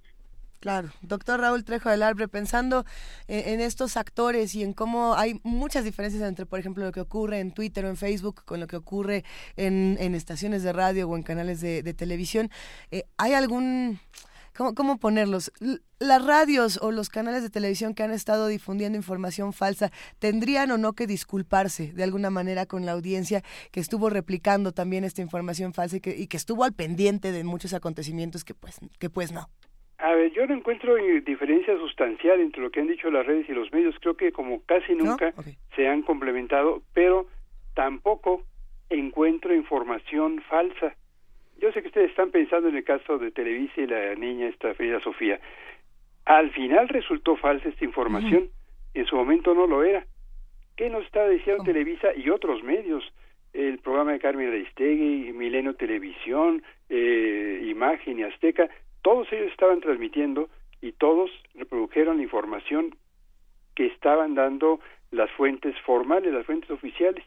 [0.61, 2.87] Claro, doctor Raúl Trejo del Arbre, pensando
[3.29, 7.01] eh, en, estos actores y en cómo hay muchas diferencias entre, por ejemplo, lo que
[7.01, 9.25] ocurre en Twitter o en Facebook con lo que ocurre
[9.57, 12.51] en, estaciones de radio o en canales de, televisión,
[12.91, 14.01] eh, ¿hay algún...
[14.57, 15.53] ¿Cómo, ¿Cómo ponerlos?
[15.99, 20.79] Las radios o los canales de televisión que han estado difundiendo información falsa tendrían o
[20.79, 25.75] no que disculparse de alguna manera con la audiencia que estuvo replicando también esta información
[25.75, 29.31] falsa y que, y que estuvo al pendiente de muchos acontecimientos que pues, que pues
[29.31, 29.51] no.
[29.99, 30.95] A ver, yo no encuentro
[31.25, 33.97] diferencia sustancial entre lo que han dicho las redes y los medios.
[34.01, 35.33] Creo que como casi nunca
[35.75, 37.27] se han complementado, pero
[37.75, 38.43] tampoco
[38.91, 40.95] encuentro información falsa.
[41.59, 44.75] Yo sé que ustedes están pensando en el caso de Televisa y la niña esta
[44.75, 45.41] Frida Sofía.
[46.27, 48.51] Al final resultó falsa esta información.
[48.93, 50.05] En su momento no lo era.
[50.77, 53.03] ¿Qué nos está diciendo Televisa y otros medios?
[53.55, 58.69] El programa de Carmen Aristegui, Milenio Televisión, eh, Imagen y Azteca
[59.07, 60.49] todos ellos estaban transmitiendo
[60.83, 62.97] y todos reprodujeron la información
[63.77, 64.81] que estaban dando
[65.13, 67.25] las fuentes formales, las fuentes oficiales.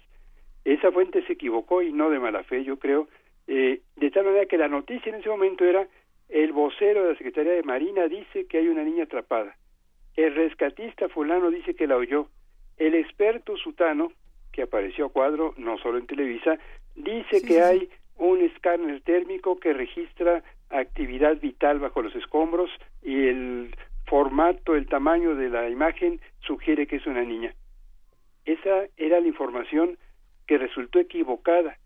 [0.65, 3.07] Esa fuente se equivocó y no de mala fe, yo creo,
[3.47, 5.87] eh, de tal manera que la noticia en ese momento era
[6.27, 9.55] el vocero de la Secretaría de Marina dice que hay una niña atrapada,
[10.17, 12.27] el rescatista fulano dice que la oyó,
[12.75, 14.11] el experto sutano,
[14.51, 16.59] que apareció a cuadro no solo en Televisa,
[16.97, 22.69] dice que hay un escáner térmico que registra actividad vital bajo los escombros
[23.01, 23.75] y el
[24.05, 27.53] formato, el tamaño de la imagen sugiere que es una niña.
[28.45, 29.97] Esa era la información
[30.47, 31.77] que resultó equivocada.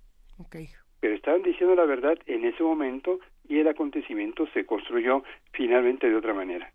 [0.99, 6.15] Pero estaban diciendo la verdad en ese momento y el acontecimiento se construyó finalmente de
[6.15, 6.71] otra manera.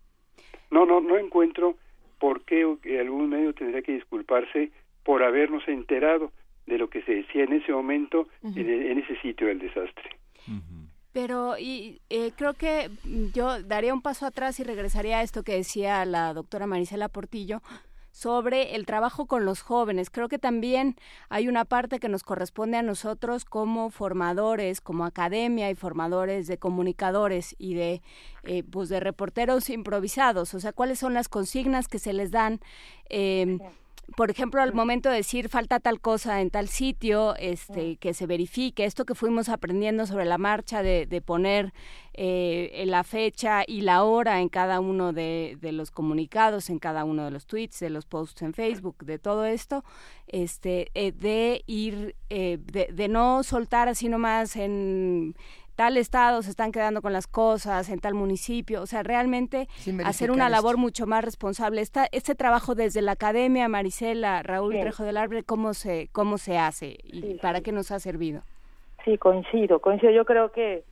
[0.69, 1.77] No, no, no encuentro
[2.19, 2.61] por qué
[2.99, 4.71] algún medio tendría que disculparse
[5.03, 6.31] por habernos enterado
[6.67, 10.11] de lo que se decía en ese momento en, ese sitio del desastre.
[11.11, 12.91] Pero y, eh, creo que
[13.33, 17.61] yo daría un paso atrás y regresaría a esto que decía la doctora Marisela Portillo
[18.11, 20.09] sobre el trabajo con los jóvenes.
[20.09, 20.95] Creo que también
[21.29, 26.57] hay una parte que nos corresponde a nosotros como formadores, como academia y formadores de
[26.57, 28.01] comunicadores y de,
[28.43, 30.53] eh, pues de reporteros improvisados.
[30.53, 32.59] O sea, cuáles son las consignas que se les dan.
[33.09, 33.59] Eh,
[34.15, 38.25] por ejemplo, al momento de decir falta tal cosa en tal sitio, este, que se
[38.25, 41.73] verifique, esto que fuimos aprendiendo sobre la marcha de, de poner
[42.13, 47.05] eh, la fecha y la hora en cada uno de, de, los comunicados, en cada
[47.05, 49.85] uno de los tweets, de los posts en Facebook, de todo esto,
[50.27, 55.35] este, eh, de ir, eh, de, de no soltar así nomás en
[55.79, 59.69] tal estado se están quedando con las cosas, en tal municipio, o sea, realmente
[60.03, 61.79] hacer una labor mucho más responsable.
[61.79, 66.57] Esta, este trabajo desde la academia, Marisela, Raúl Trejo del Arbre, ¿cómo se, cómo se
[66.57, 68.41] hace y para qué nos ha servido?
[69.05, 70.11] Sí, coincido, coincido.
[70.11, 70.83] Yo creo que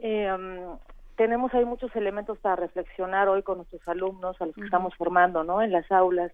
[0.00, 0.76] eh, um,
[1.14, 5.44] tenemos ahí muchos elementos para reflexionar hoy con nuestros alumnos, a los que estamos formando,
[5.44, 5.62] ¿no?
[5.62, 6.32] En las aulas.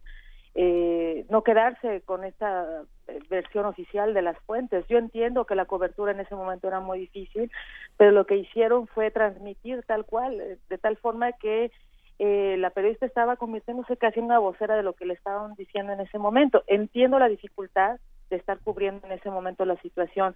[0.54, 4.86] Eh, no quedarse con esta eh, versión oficial de las fuentes.
[4.88, 7.50] Yo entiendo que la cobertura en ese momento era muy difícil,
[7.96, 11.70] pero lo que hicieron fue transmitir tal cual, eh, de tal forma que
[12.18, 15.92] eh, la periodista estaba convirtiéndose casi en una vocera de lo que le estaban diciendo
[15.92, 16.64] en ese momento.
[16.66, 20.34] Entiendo la dificultad de estar cubriendo en ese momento la situación,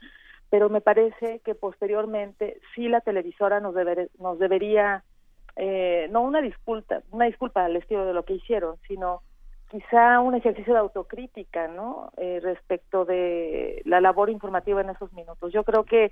[0.49, 3.75] pero me parece que posteriormente sí la televisora nos,
[4.19, 5.03] nos debería,
[5.57, 9.23] eh, no una disculpa, una disculpa al estilo de lo que hicieron, sino
[9.73, 12.13] quizá un ejercicio de autocrítica, ¿no?
[12.19, 15.51] Eh, respecto de la labor informativa en esos minutos.
[15.51, 16.11] Yo creo que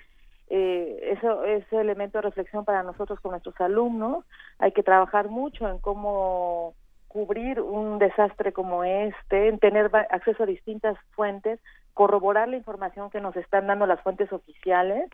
[0.49, 4.25] eh, eso ese elemento de reflexión para nosotros con nuestros alumnos.
[4.59, 6.73] Hay que trabajar mucho en cómo
[7.09, 11.61] cubrir un desastre como este, en tener acceso a distintas fuentes,
[11.93, 15.11] corroborar la información que nos están dando las fuentes oficiales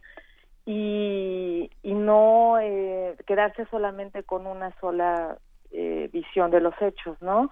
[0.65, 5.37] y, y no eh, quedarse solamente con una sola
[5.73, 7.51] eh, visión de los hechos, ¿no?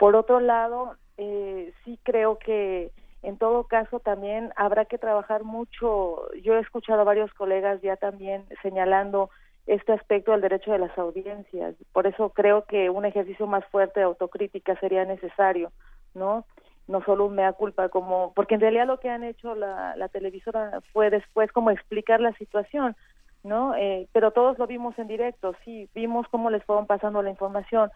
[0.00, 2.90] Por otro lado, eh, sí creo que
[3.22, 6.32] en todo caso también habrá que trabajar mucho.
[6.42, 9.28] Yo he escuchado a varios colegas ya también señalando
[9.66, 11.74] este aspecto del derecho de las audiencias.
[11.92, 15.70] Por eso creo que un ejercicio más fuerte de autocrítica sería necesario,
[16.14, 16.46] ¿no?
[16.88, 20.08] No solo un mea culpa, como, porque en realidad lo que han hecho la, la
[20.08, 22.96] televisora fue después como explicar la situación,
[23.44, 23.74] ¿no?
[23.74, 27.90] Eh, pero todos lo vimos en directo, sí, vimos cómo les fueron pasando la información.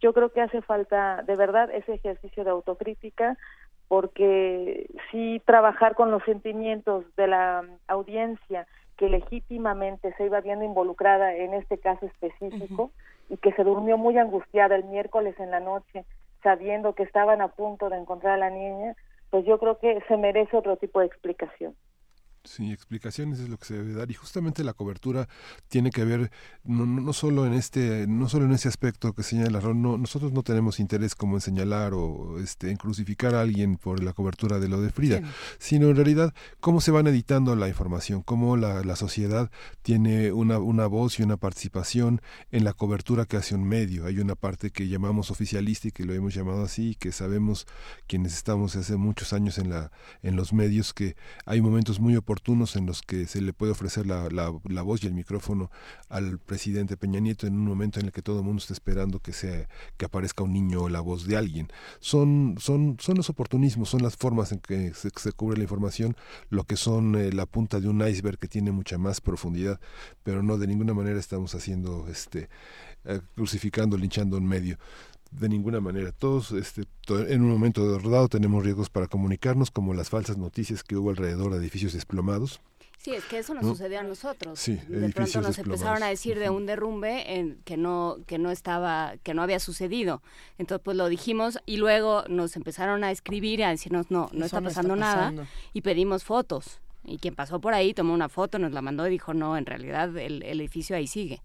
[0.00, 3.36] Yo creo que hace falta de verdad ese ejercicio de autocrítica
[3.88, 11.34] porque sí trabajar con los sentimientos de la audiencia que legítimamente se iba viendo involucrada
[11.34, 12.92] en este caso específico
[13.28, 16.04] y que se durmió muy angustiada el miércoles en la noche
[16.42, 18.94] sabiendo que estaban a punto de encontrar a la niña,
[19.30, 21.74] pues yo creo que se merece otro tipo de explicación.
[22.42, 25.28] Sí, explicaciones es lo que se debe dar y justamente la cobertura
[25.68, 26.30] tiene que ver
[26.64, 30.42] no, no solo en este no solo en ese aspecto que señala no, nosotros no
[30.42, 34.68] tenemos interés como en señalar o este en crucificar a alguien por la cobertura de
[34.68, 35.20] lo de Frida,
[35.58, 39.50] sino en realidad cómo se van editando la información, cómo la, la sociedad
[39.82, 44.06] tiene una, una voz y una participación en la cobertura que hace un medio.
[44.06, 47.66] Hay una parte que llamamos oficialista y que lo hemos llamado así, que sabemos
[48.06, 52.30] quienes estamos hace muchos años en la en los medios que hay momentos muy oportunos
[52.46, 55.70] en los que se le puede ofrecer la, la, voz y el micrófono
[56.08, 59.20] al presidente Peña Nieto en un momento en el que todo el mundo está esperando
[59.20, 61.68] que sea que aparezca un niño o la voz de alguien.
[62.00, 66.16] Son son son los oportunismos, son las formas en que se, cubre la información,
[66.48, 69.80] lo que son eh, la punta de un iceberg que tiene mucha más profundidad,
[70.22, 72.48] pero no de ninguna manera estamos haciendo este
[73.04, 74.78] eh, crucificando, linchando un medio
[75.30, 76.12] de ninguna manera.
[76.12, 80.82] Todos este, en un momento de rodado tenemos riesgos para comunicarnos, como las falsas noticias
[80.82, 82.60] que hubo alrededor de edificios desplomados.
[82.98, 84.60] Sí, es que eso nos sucedió a nosotros.
[84.60, 88.50] Sí, de pronto nos empezaron a decir de un derrumbe en que no que no
[88.50, 90.22] estaba que no había sucedido.
[90.58, 94.44] Entonces pues lo dijimos y luego nos empezaron a escribir y a decirnos no no
[94.44, 95.32] está pasando nada
[95.72, 96.82] y pedimos fotos.
[97.02, 99.64] Y quien pasó por ahí tomó una foto, nos la mandó y dijo no, en
[99.64, 101.40] realidad el, edificio ahí sigue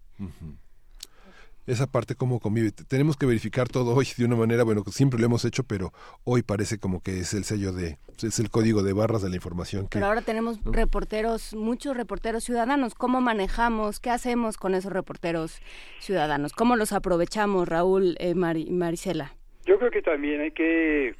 [1.66, 2.72] esa parte cómo convive.
[2.72, 5.92] Tenemos que verificar todo hoy de una manera, bueno, que siempre lo hemos hecho, pero
[6.24, 9.36] hoy parece como que es el sello de, es el código de barras de la
[9.36, 9.88] información.
[9.90, 12.94] pero ahora tenemos reporteros, muchos reporteros ciudadanos.
[12.94, 14.00] ¿Cómo manejamos?
[14.00, 15.60] ¿Qué hacemos con esos reporteros
[16.00, 16.52] ciudadanos?
[16.52, 19.34] ¿Cómo los aprovechamos, Raúl, eh, Marisela?
[19.64, 21.16] Yo creo que también hay que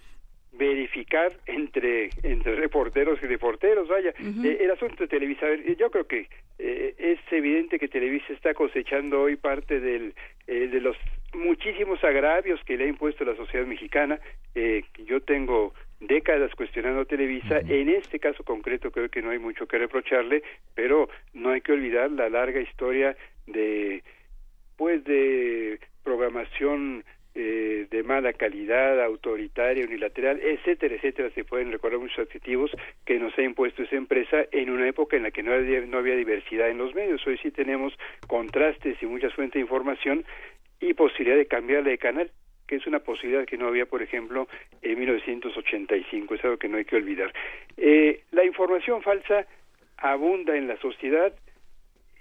[0.57, 4.10] verificar entre entre reporteros y reporteros vaya.
[4.44, 5.47] Eh, el asunto de Televisa
[5.78, 6.28] yo creo que
[6.59, 10.15] eh, es evidente que Televisa está cosechando hoy parte del
[10.47, 10.97] eh, de los
[11.35, 14.18] muchísimos agravios que le ha impuesto la sociedad mexicana.
[15.05, 17.59] Yo tengo décadas cuestionando a Televisa.
[17.59, 20.43] En este caso concreto creo que no hay mucho que reprocharle
[20.75, 24.02] pero no hay que olvidar la larga historia de
[24.76, 27.05] pues de programación
[27.39, 31.29] eh, de mala calidad, autoritaria, unilateral, etcétera, etcétera.
[31.35, 32.71] Se pueden recordar muchos adjetivos
[33.05, 35.99] que nos ha impuesto esa empresa en una época en la que no había, no
[35.99, 37.27] había diversidad en los medios.
[37.27, 37.93] Hoy sí tenemos
[38.27, 40.25] contrastes y muchas fuentes de información
[40.81, 42.31] y posibilidad de cambiarle de canal
[42.67, 44.49] que es una posibilidad que no había, por ejemplo,
[44.83, 47.33] en 1985, es algo que no hay que olvidar.
[47.77, 49.47] Eh, la información falsa
[49.99, 51.33] abunda en la sociedad,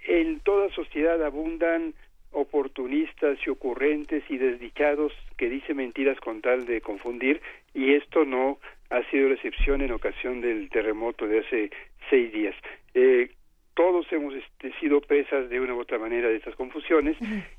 [0.06, 1.94] en toda sociedad abundan
[2.36, 7.40] oportunistas y ocurrentes y desdichados que dicen mentiras con tal de confundir
[7.72, 8.58] y esto no
[8.90, 11.70] ha sido la excepción en ocasión del terremoto de hace
[12.10, 12.54] seis días.
[12.92, 13.30] Eh,
[13.72, 17.16] todos hemos este, sido presas de una u otra manera de estas confusiones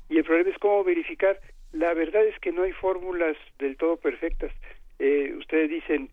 [0.08, 1.40] y el problema es cómo verificar.
[1.72, 4.52] La verdad es que no hay fórmulas del todo perfectas.
[5.00, 6.08] Eh, ustedes dicen,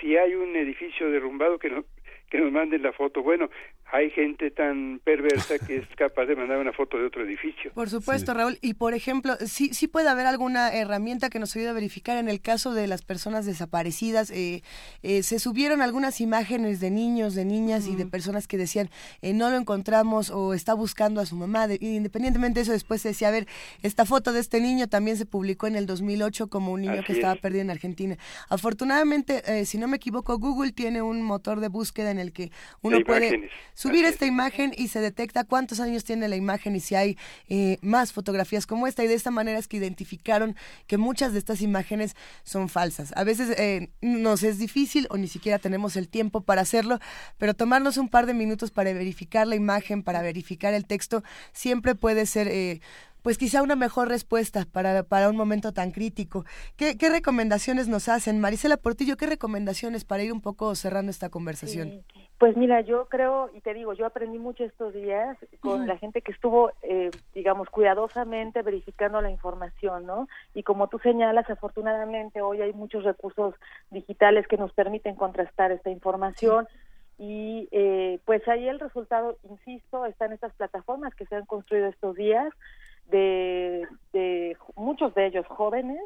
[0.00, 1.84] si hay un edificio derrumbado que no,
[2.28, 3.22] que nos manden la foto.
[3.22, 3.50] Bueno,
[3.92, 7.72] hay gente tan perversa que es capaz de mandar una foto de otro edificio.
[7.74, 8.56] Por supuesto, Raúl.
[8.62, 12.30] Y por ejemplo, sí, sí puede haber alguna herramienta que nos ayude a verificar en
[12.30, 14.30] el caso de las personas desaparecidas.
[14.30, 14.62] Eh,
[15.02, 18.88] eh, se subieron algunas imágenes de niños, de niñas y de personas que decían
[19.20, 21.66] eh, no lo encontramos o está buscando a su mamá.
[21.80, 23.46] independientemente de eso, después se decía, a ver,
[23.82, 27.12] esta foto de este niño también se publicó en el 2008 como un niño que
[27.12, 28.16] estaba perdido en Argentina.
[28.48, 32.98] Afortunadamente, si no me equivoco, Google tiene un motor de búsqueda en el que uno
[33.04, 33.50] puede
[33.82, 37.78] subir esta imagen y se detecta cuántos años tiene la imagen y si hay eh,
[37.82, 39.02] más fotografías como esta.
[39.02, 40.54] Y de esta manera es que identificaron
[40.86, 43.12] que muchas de estas imágenes son falsas.
[43.16, 47.00] A veces eh, nos es difícil o ni siquiera tenemos el tiempo para hacerlo,
[47.38, 51.96] pero tomarnos un par de minutos para verificar la imagen, para verificar el texto, siempre
[51.96, 52.46] puede ser...
[52.46, 52.80] Eh,
[53.22, 56.44] pues quizá una mejor respuesta para, para un momento tan crítico.
[56.76, 58.40] ¿Qué, ¿Qué, recomendaciones nos hacen?
[58.40, 62.02] Marisela Portillo, ¿qué recomendaciones para ir un poco cerrando esta conversación?
[62.38, 66.22] Pues mira, yo creo, y te digo, yo aprendí mucho estos días con la gente
[66.22, 70.26] que estuvo, eh, digamos, cuidadosamente verificando la información, ¿no?
[70.52, 73.54] Y como tú señalas, afortunadamente hoy hay muchos recursos
[73.90, 76.66] digitales que nos permiten contrastar esta información.
[77.18, 81.86] Y eh, pues ahí el resultado, insisto, está en estas plataformas que se han construido
[81.86, 82.52] estos días,
[83.08, 86.00] de, de muchos de ellos jóvenes,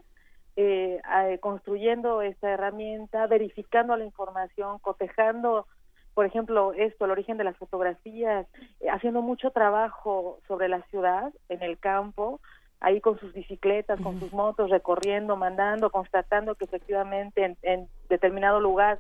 [0.57, 1.01] eh,
[1.41, 5.67] construyendo esta herramienta, verificando la información, cotejando,
[6.15, 8.47] por ejemplo, esto, el origen de las fotografías,
[8.81, 12.41] eh, haciendo mucho trabajo sobre la ciudad, en el campo,
[12.81, 18.99] ahí con sus bicicletas, con sus motos, recorriendo, mandando, constatando que efectivamente en, determinado lugar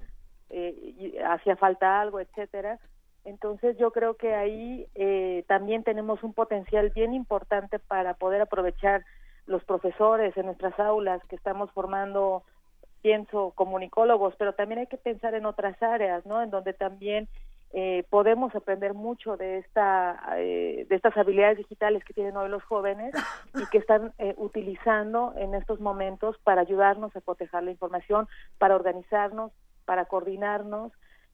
[0.50, 2.78] eh, hacía falta algo, etcétera.
[3.26, 9.04] Entonces yo creo que ahí eh, también tenemos un potencial bien importante para poder aprovechar
[9.46, 12.44] los profesores en nuestras aulas que estamos formando,
[13.02, 16.40] pienso, comunicólogos, pero también hay que pensar en otras áreas, ¿no?
[16.40, 17.26] En donde también
[17.72, 22.62] eh, podemos aprender mucho de esta eh, de estas habilidades digitales que tienen hoy los
[22.62, 23.12] jóvenes
[23.56, 29.50] y que están utilizando en estos momentos para ayudarnos a proteger la información, para organizarnos,
[29.84, 30.92] para coordinarnos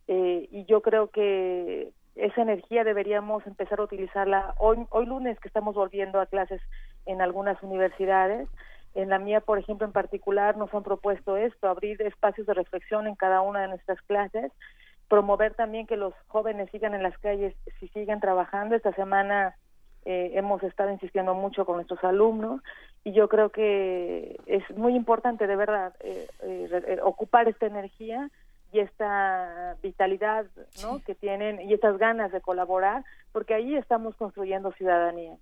[0.09, 5.49] eh, y yo creo que esa energía deberíamos empezar a utilizarla hoy, hoy lunes que
[5.49, 6.61] estamos volviendo a clases
[7.07, 8.49] en algunas universidades.
[8.95, 13.07] En la mía, por ejemplo, en particular, nos han propuesto esto, abrir espacios de reflexión
[13.07, 14.53] en cada una de nuestras clases,
[15.09, 18.75] promover también que los jóvenes sigan en las calles, si siguen trabajando.
[18.75, 19.57] Esta semana
[20.05, 22.61] eh, hemos estado insistiendo mucho con nuestros alumnos
[23.05, 28.31] y yo creo que es muy importante, de verdad, eh, ocupar esta energía
[28.73, 30.47] y esta vitalidad
[30.83, 31.03] ¿no?
[31.05, 35.37] que tienen y estas ganas de colaborar, porque ahí estamos construyendo ciudadanía.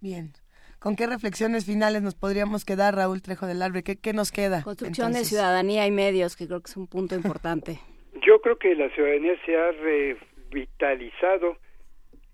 [0.00, 0.32] Bien.
[0.78, 3.82] ¿Con qué reflexiones finales nos podríamos quedar, Raúl Trejo del Arbre?
[3.82, 4.62] ¿Qué, qué nos queda?
[4.62, 7.80] Construcción de ciudadanía y medios, que creo que es un punto importante.
[8.26, 11.56] Yo creo que la ciudadanía se ha revitalizado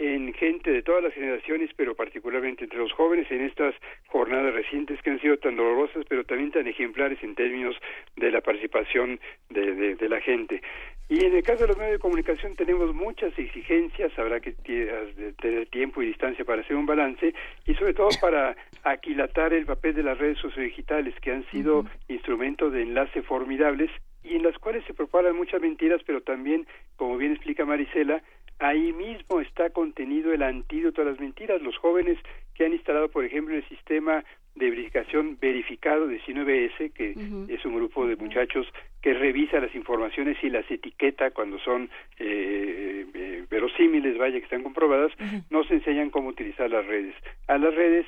[0.00, 3.74] en gente de todas las generaciones, pero particularmente entre los jóvenes, en estas
[4.06, 7.76] jornadas recientes que han sido tan dolorosas, pero también tan ejemplares en términos
[8.16, 9.20] de la participación
[9.50, 10.62] de, de, la gente.
[11.10, 15.66] Y en el caso de los medios de comunicación tenemos muchas exigencias, habrá que tener
[15.68, 17.34] tiempo y distancia para hacer un balance
[17.66, 22.72] y sobre todo para aquilatar el papel de las redes sociodigitales que han sido instrumentos
[22.72, 23.90] de enlace formidables
[24.22, 28.22] y en las cuales se propagan muchas mentiras, pero también, como bien explica Marisela,
[28.60, 31.60] ahí mismo está contenido el antídoto a las mentiras.
[31.62, 32.18] Los jóvenes
[32.54, 34.22] que han instalado, por ejemplo, el sistema
[34.54, 37.10] de verificación verificado de 19S, que
[37.48, 38.66] es un grupo de muchachos
[39.00, 44.62] que revisa las informaciones y las etiqueta cuando son eh, eh, verosímiles, vaya, que están
[44.62, 45.12] comprobadas,
[45.48, 47.14] no se enseñan cómo utilizar las redes.
[47.48, 48.06] A las redes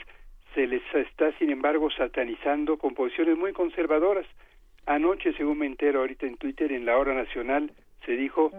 [0.55, 4.27] se les está, sin embargo, satanizando con posiciones muy conservadoras.
[4.85, 7.73] Anoche, según me entero ahorita en Twitter, en la hora nacional,
[8.05, 8.51] se dijo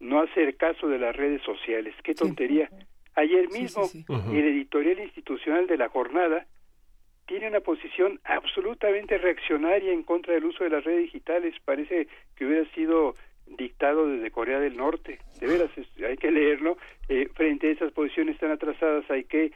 [0.00, 1.94] no hacer caso de las redes sociales.
[2.02, 2.70] Qué tontería.
[3.14, 3.88] Ayer mismo
[4.30, 6.46] el editorial institucional de la jornada
[7.26, 11.54] tiene una posición absolutamente reaccionaria en contra del uso de las redes digitales.
[11.64, 13.14] Parece que hubiera sido
[13.46, 15.18] dictado desde Corea del Norte.
[15.40, 15.70] De veras,
[16.06, 16.76] hay que leerlo.
[17.08, 19.52] Eh, frente a esas posiciones tan atrasadas hay que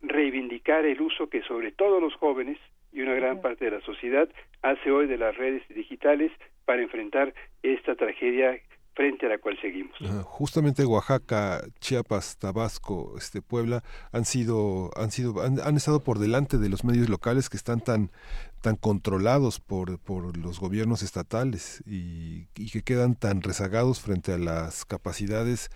[0.00, 2.58] reivindicar el uso que sobre todo los jóvenes
[2.92, 4.28] y una gran parte de la sociedad
[4.62, 6.32] hace hoy de las redes digitales
[6.64, 8.60] para enfrentar esta tragedia
[8.94, 9.96] frente a la cual seguimos.
[10.24, 16.68] justamente Oaxaca, Chiapas, Tabasco, este Puebla han sido han sido han, estado por delante de
[16.68, 18.10] los medios locales que están tan
[18.60, 24.38] tan controlados por, por los gobiernos estatales y, y que quedan tan rezagados frente a
[24.38, 25.70] las capacidades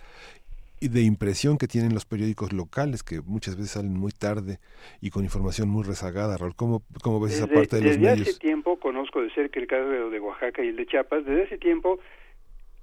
[0.79, 4.59] de impresión que tienen los periódicos locales, que muchas veces salen muy tarde
[5.01, 6.37] y con información muy rezagada.
[6.37, 8.19] Raúl, ¿cómo, cómo ves esa parte de los medios?
[8.19, 11.43] Desde hace tiempo, conozco de cerca el caso de Oaxaca y el de Chiapas, desde
[11.43, 11.99] ese tiempo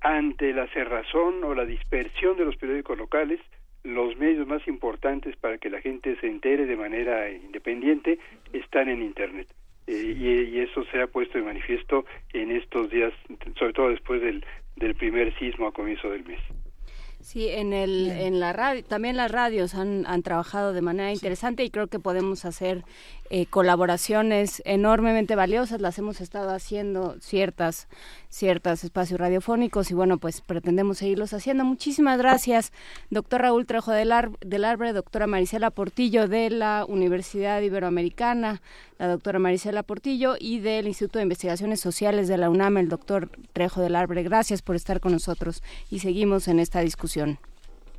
[0.04, 3.40] ante la cerrazón o la dispersión de los periódicos locales,
[3.82, 8.18] los medios más importantes para que la gente se entere de manera independiente
[8.52, 9.48] están en Internet.
[9.86, 10.14] Eh,
[10.52, 13.12] y, eso se ha puesto de manifiesto en estos días,
[13.58, 14.44] sobre todo después del,
[14.76, 16.40] del primer sismo a comienzo del mes.
[17.24, 21.64] Sí, en, el, en la radio, también las radios han, han trabajado de manera interesante
[21.64, 22.84] y creo que podemos hacer
[23.30, 25.80] eh, colaboraciones enormemente valiosas.
[25.80, 27.88] Las hemos estado haciendo ciertas,
[28.34, 31.64] ciertos espacios radiofónicos y bueno, pues pretendemos seguirlos haciendo.
[31.64, 32.72] Muchísimas gracias,
[33.10, 38.60] doctor Raúl Trejo del, del Arbre, doctora Marisela Portillo de la Universidad Iberoamericana,
[38.98, 43.30] la doctora Marisela Portillo y del Instituto de Investigaciones Sociales de la UNAM, el doctor
[43.52, 44.22] Trejo del Arbre.
[44.24, 47.38] Gracias por estar con nosotros y seguimos en esta discusión.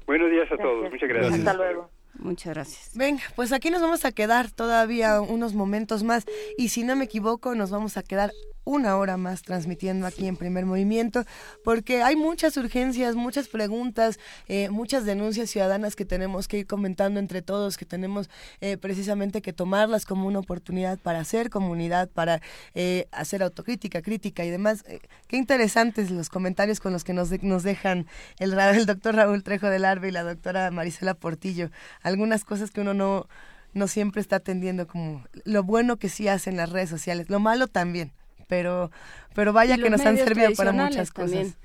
[0.06, 1.40] Buenos días a todos, muchas gracias.
[1.40, 1.90] Hasta luego.
[2.20, 2.92] Muchas gracias.
[2.96, 6.26] Venga, pues aquí nos vamos a quedar todavía unos momentos más
[6.58, 8.32] y si no me equivoco nos vamos a quedar
[8.66, 11.24] una hora más transmitiendo aquí en primer movimiento,
[11.64, 17.20] porque hay muchas urgencias, muchas preguntas, eh, muchas denuncias ciudadanas que tenemos que ir comentando
[17.20, 18.30] entre todos, que tenemos
[18.60, 22.42] eh, precisamente que tomarlas como una oportunidad para hacer comunidad, para
[22.74, 24.84] eh, hacer autocrítica, crítica y demás.
[25.28, 28.08] qué interesantes los comentarios con los que nos, nos dejan
[28.40, 31.70] el, el doctor Raúl Trejo del Arbe y la doctora Marisela Portillo.
[32.02, 33.28] Algunas cosas que uno no
[33.74, 37.68] no siempre está atendiendo como lo bueno que sí hacen las redes sociales, lo malo
[37.68, 38.14] también
[38.48, 38.92] pero,
[39.34, 41.58] pero vaya que nos han servido para muchas cosas.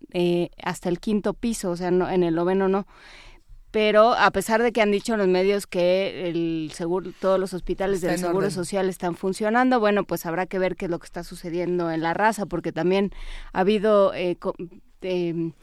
[0.61, 2.85] hasta el quinto piso, o sea, no, en el noveno no
[3.73, 7.55] pero a pesar de que han dicho en los medios que el seguro, todos los
[7.55, 11.07] hospitales del Seguro Social están funcionando, bueno, pues habrá que ver qué es lo que
[11.07, 13.09] está sucediendo en la raza, porque también
[13.51, 14.37] ha habido eh,
[15.01, 15.53] em,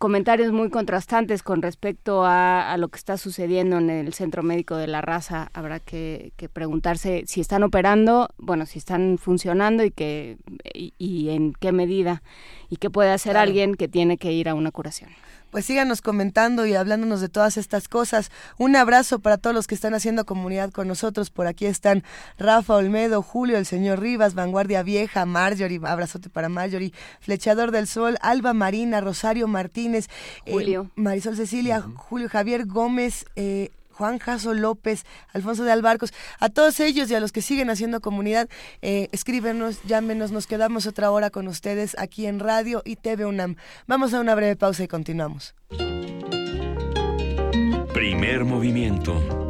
[0.00, 4.86] comentarios muy contrastantes con respecto a, lo que está sucediendo en el centro médico de
[4.86, 5.50] la raza.
[5.52, 10.38] Habrá que, preguntarse si están operando, bueno, si están funcionando y, que,
[10.72, 12.22] y, en qué medida
[12.70, 15.10] y qué puede hacer alguien que tiene que ir a una curación
[15.50, 18.30] pues síganos comentando y hablándonos de todas estas cosas.
[18.58, 21.30] Un abrazo para todos los que están haciendo comunidad con nosotros.
[21.30, 22.04] Por aquí están
[22.38, 28.16] Rafa Olmedo, Julio, el señor Rivas, Vanguardia Vieja, Marjorie, abrazote para Marjorie, Flechador del Sol,
[28.20, 30.08] Alba Marina, Rosario Martínez,
[30.46, 30.90] eh, Julio.
[30.94, 33.70] Marisol Cecilia, Julio Javier Gómez, eh,
[34.00, 35.04] Juan Jaso López,
[35.34, 38.48] Alfonso de Albarcos, a todos ellos y a los que siguen haciendo comunidad,
[38.80, 43.56] eh, escríbenos, llámenos, nos quedamos otra hora con ustedes aquí en Radio y TV UNAM.
[43.86, 45.54] Vamos a una breve pausa y continuamos.
[47.92, 49.49] Primer movimiento.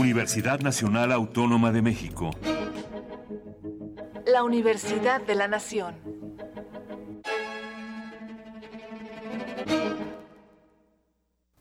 [0.00, 2.30] Universidad Nacional Autónoma de México.
[4.26, 5.94] La Universidad de la Nación.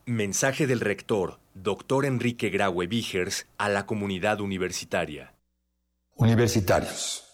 [0.06, 5.34] Mensaje del rector, doctor Enrique Graue Vigers, a la comunidad universitaria.
[6.16, 7.26] Universitarios.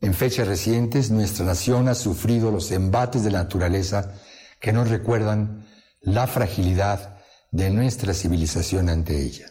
[0.00, 4.20] En fechas recientes, nuestra nación ha sufrido los embates de la naturaleza
[4.60, 5.64] que nos recuerdan
[6.00, 7.20] la fragilidad
[7.52, 9.46] de nuestra civilización ante ella.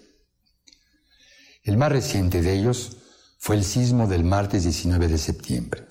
[1.68, 2.96] El más reciente de ellos
[3.40, 5.86] fue el sismo del martes 19 de septiembre.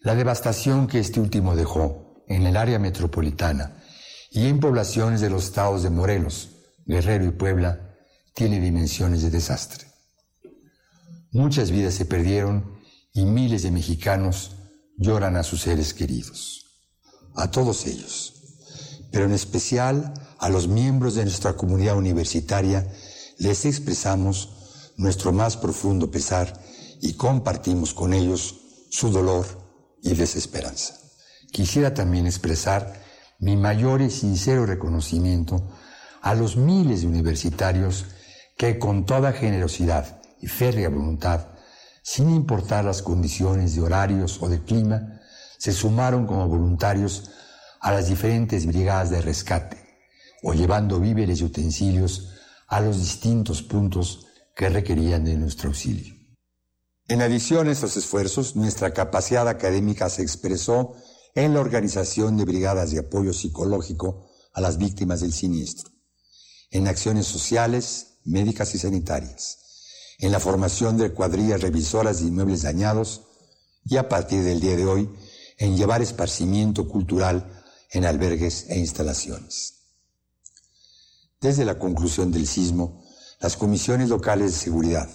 [0.00, 3.82] La devastación que este último dejó en el área metropolitana
[4.30, 6.50] y en poblaciones de los estados de Morelos,
[6.84, 7.96] Guerrero y Puebla
[8.34, 9.86] tiene dimensiones de desastre.
[11.30, 12.78] Muchas vidas se perdieron
[13.14, 14.56] y miles de mexicanos
[14.98, 16.66] lloran a sus seres queridos.
[17.36, 18.34] A todos ellos,
[19.12, 22.86] pero en especial a los miembros de nuestra comunidad universitaria,
[23.42, 26.52] les expresamos nuestro más profundo pesar
[27.00, 28.54] y compartimos con ellos
[28.88, 29.44] su dolor
[30.00, 30.94] y desesperanza.
[31.50, 33.02] Quisiera también expresar
[33.40, 35.60] mi mayor y sincero reconocimiento
[36.20, 38.06] a los miles de universitarios
[38.56, 41.48] que con toda generosidad y férrea voluntad,
[42.04, 45.20] sin importar las condiciones de horarios o de clima,
[45.58, 47.32] se sumaron como voluntarios
[47.80, 49.78] a las diferentes brigadas de rescate
[50.44, 52.31] o llevando víveres y utensilios
[52.72, 56.14] a los distintos puntos que requerían de nuestro auxilio.
[57.06, 60.94] En adición a estos esfuerzos, nuestra capacidad académica se expresó
[61.34, 65.90] en la organización de brigadas de apoyo psicológico a las víctimas del siniestro,
[66.70, 69.58] en acciones sociales, médicas y sanitarias,
[70.18, 73.20] en la formación de cuadrillas revisoras de inmuebles dañados
[73.84, 75.10] y a partir del día de hoy
[75.58, 79.81] en llevar esparcimiento cultural en albergues e instalaciones.
[81.42, 83.02] Desde la conclusión del sismo,
[83.40, 85.10] las comisiones locales de seguridad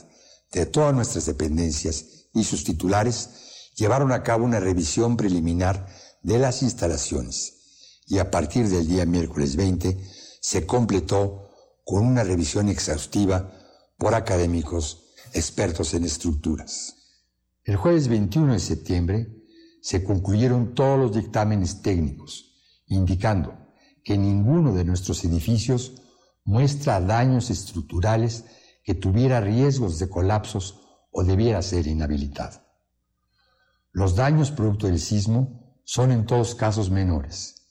[0.51, 3.29] de todas nuestras dependencias y sus titulares
[3.75, 5.87] llevaron a cabo una revisión preliminar
[6.21, 9.97] de las instalaciones y a partir del día miércoles 20
[10.41, 11.49] se completó
[11.85, 13.49] con una revisión exhaustiva
[13.97, 16.95] por académicos expertos en estructuras.
[17.63, 19.27] El jueves 21 de septiembre
[19.81, 22.53] se concluyeron todos los dictámenes técnicos,
[22.87, 23.57] indicando
[24.03, 26.01] que ninguno de nuestros edificios
[26.47, 28.45] muestra daños estructurales
[28.81, 30.79] que tuviera riesgos de colapsos
[31.11, 32.61] o debiera ser inhabilitado.
[33.91, 37.67] Los daños producto del sismo son en todos casos menores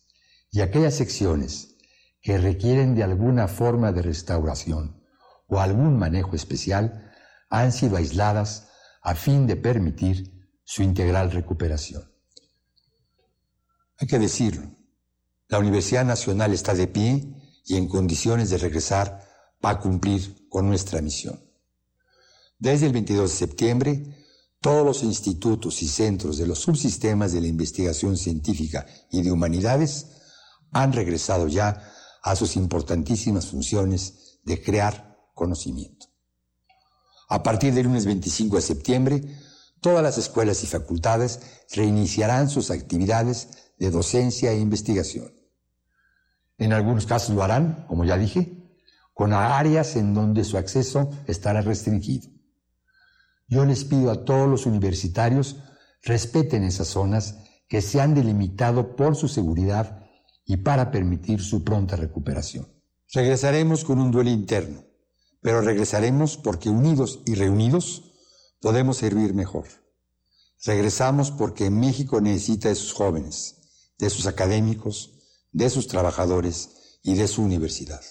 [0.50, 1.78] y aquellas secciones
[2.20, 5.02] que requieren de alguna forma de restauración
[5.46, 7.12] o algún manejo especial
[7.48, 8.68] han sido aisladas
[9.00, 12.12] a fin de permitir su integral recuperación.
[13.98, 14.68] Hay que decirlo,
[15.48, 19.20] la Universidad Nacional está de pie y en condiciones de regresar
[19.60, 21.40] para cumplir con nuestra misión.
[22.58, 24.26] Desde el 22 de septiembre,
[24.60, 30.06] todos los institutos y centros de los subsistemas de la investigación científica y de humanidades
[30.72, 36.06] han regresado ya a sus importantísimas funciones de crear conocimiento.
[37.28, 39.38] A partir del lunes 25 de septiembre,
[39.80, 41.40] todas las escuelas y facultades
[41.72, 45.32] reiniciarán sus actividades de docencia e investigación.
[46.58, 48.56] En algunos casos lo harán, como ya dije,
[49.12, 52.28] con áreas en donde su acceso estará restringido.
[53.48, 55.56] Yo les pido a todos los universitarios
[56.02, 57.36] respeten esas zonas
[57.68, 60.04] que se han delimitado por su seguridad
[60.44, 62.68] y para permitir su pronta recuperación.
[63.12, 64.84] Regresaremos con un duelo interno,
[65.40, 68.12] pero regresaremos porque unidos y reunidos
[68.60, 69.66] podemos servir mejor.
[70.64, 73.56] Regresamos porque México necesita de sus jóvenes,
[73.98, 75.15] de sus académicos,
[75.56, 78.02] de sus trabajadores y de su universidad.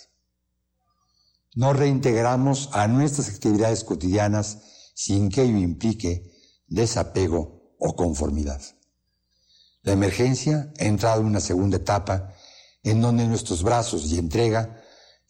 [1.53, 4.57] Nos reintegramos a nuestras actividades cotidianas
[4.95, 6.33] sin que ello implique
[6.65, 8.59] desapego o conformidad.
[9.83, 12.33] La emergencia ha entrado en una segunda etapa
[12.81, 14.81] en donde nuestros brazos y entrega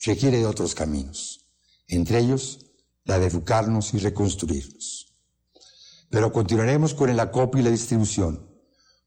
[0.06, 1.50] requiere de otros caminos,
[1.86, 2.66] entre ellos
[3.04, 5.14] la de educarnos y reconstruirnos.
[6.10, 8.50] Pero continuaremos con el acopio y la distribución,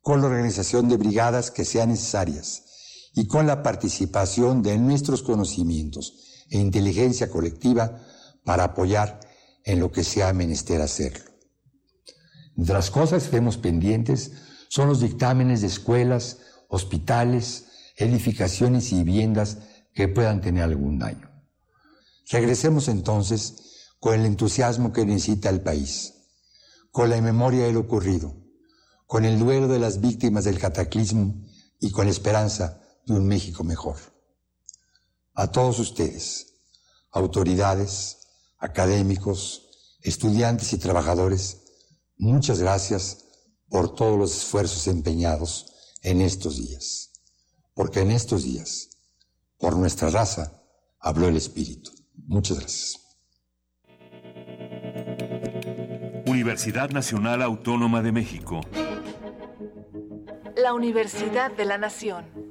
[0.02, 2.67] con la organización de brigadas que sean necesarias,
[3.14, 8.00] y con la participación de nuestros conocimientos e inteligencia colectiva
[8.44, 9.20] para apoyar
[9.64, 11.30] en lo que sea menester hacerlo.
[12.56, 14.32] Entre las cosas que estemos pendientes
[14.68, 16.38] son los dictámenes de escuelas,
[16.68, 19.58] hospitales, edificaciones y viviendas
[19.94, 21.30] que puedan tener algún daño.
[22.30, 26.14] Regresemos entonces con el entusiasmo que necesita el país,
[26.90, 28.36] con la memoria de lo ocurrido,
[29.06, 31.34] con el duelo de las víctimas del cataclismo
[31.80, 33.96] y con la esperanza un México mejor.
[35.34, 36.54] A todos ustedes,
[37.10, 38.18] autoridades,
[38.58, 39.68] académicos,
[40.02, 41.62] estudiantes y trabajadores,
[42.16, 43.24] muchas gracias
[43.68, 47.12] por todos los esfuerzos empeñados en estos días,
[47.74, 48.90] porque en estos días,
[49.58, 50.62] por nuestra raza,
[51.00, 51.90] habló el Espíritu.
[52.26, 53.00] Muchas gracias.
[56.26, 58.60] Universidad Nacional Autónoma de México.
[60.56, 62.47] La Universidad de la Nación.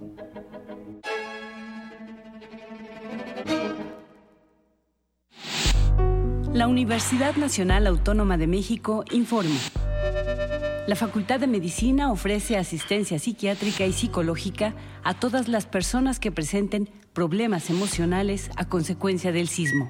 [6.54, 9.60] La Universidad Nacional Autónoma de México informa.
[10.88, 16.90] La Facultad de Medicina ofrece asistencia psiquiátrica y psicológica a todas las personas que presenten
[17.14, 19.90] problemas emocionales a consecuencia del sismo.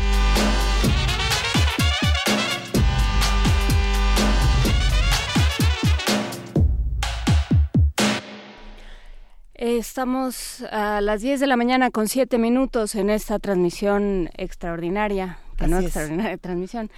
[9.78, 15.66] Estamos a las 10 de la mañana con 7 minutos en esta transmisión extraordinaria, que
[15.66, 16.90] no extraordinaria transmisión,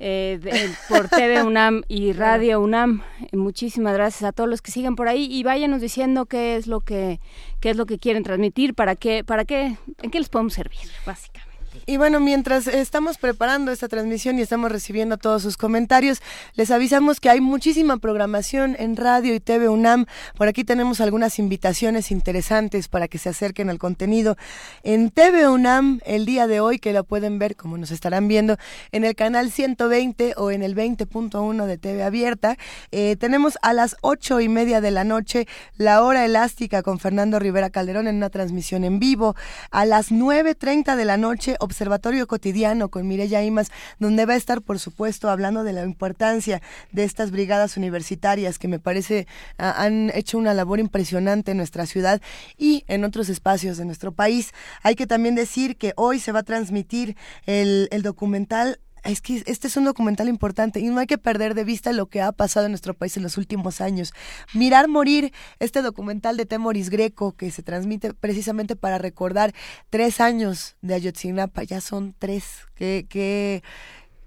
[0.00, 0.40] eh,
[0.88, 3.02] por TV UNAM y Radio UNAM.
[3.32, 6.80] Muchísimas gracias a todos los que siguen por ahí y váyanos diciendo qué es lo
[6.80, 7.20] que
[7.60, 10.78] qué es lo que quieren transmitir, para qué para qué en qué les podemos servir,
[11.04, 11.51] básicamente.
[11.86, 16.20] Y bueno, mientras estamos preparando esta transmisión y estamos recibiendo todos sus comentarios,
[16.54, 20.06] les avisamos que hay muchísima programación en radio y TV UNAM.
[20.36, 24.36] Por aquí tenemos algunas invitaciones interesantes para que se acerquen al contenido.
[24.82, 28.56] En TV UNAM, el día de hoy, que lo pueden ver como nos estarán viendo,
[28.92, 32.56] en el canal 120 o en el 20.1 de TV Abierta,
[32.90, 37.38] eh, tenemos a las ocho y media de la noche la hora elástica con Fernando
[37.38, 39.34] Rivera Calderón en una transmisión en vivo.
[39.70, 44.62] A las 9.30 de la noche, Observatorio Cotidiano con Mireya Imas, donde va a estar,
[44.62, 46.60] por supuesto, hablando de la importancia
[46.90, 49.26] de estas brigadas universitarias que me parece
[49.56, 52.20] han hecho una labor impresionante en nuestra ciudad
[52.58, 54.52] y en otros espacios de nuestro país.
[54.82, 57.16] Hay que también decir que hoy se va a transmitir
[57.46, 61.64] el documental es que este es un documental importante y no hay que perder de
[61.64, 64.12] vista lo que ha pasado en nuestro país en los últimos años.
[64.54, 69.54] Mirar morir, este documental de Temoris Greco que se transmite precisamente para recordar
[69.90, 73.62] tres años de Ayotzinapa, ya son tres, qué, qué,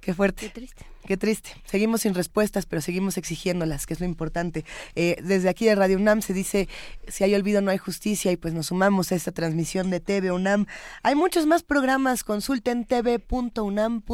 [0.01, 0.47] qué fuerte.
[0.47, 0.94] Qué triste.
[1.05, 1.51] Qué triste.
[1.65, 4.65] Seguimos sin respuestas, pero seguimos exigiéndolas, que es lo importante.
[4.95, 6.67] Eh, desde aquí de Radio UNAM se dice,
[7.07, 10.31] si hay olvido no hay justicia, y pues nos sumamos a esta transmisión de TV
[10.31, 10.65] UNAM.
[11.03, 14.13] Hay muchos más programas, consulten tv.unam.mx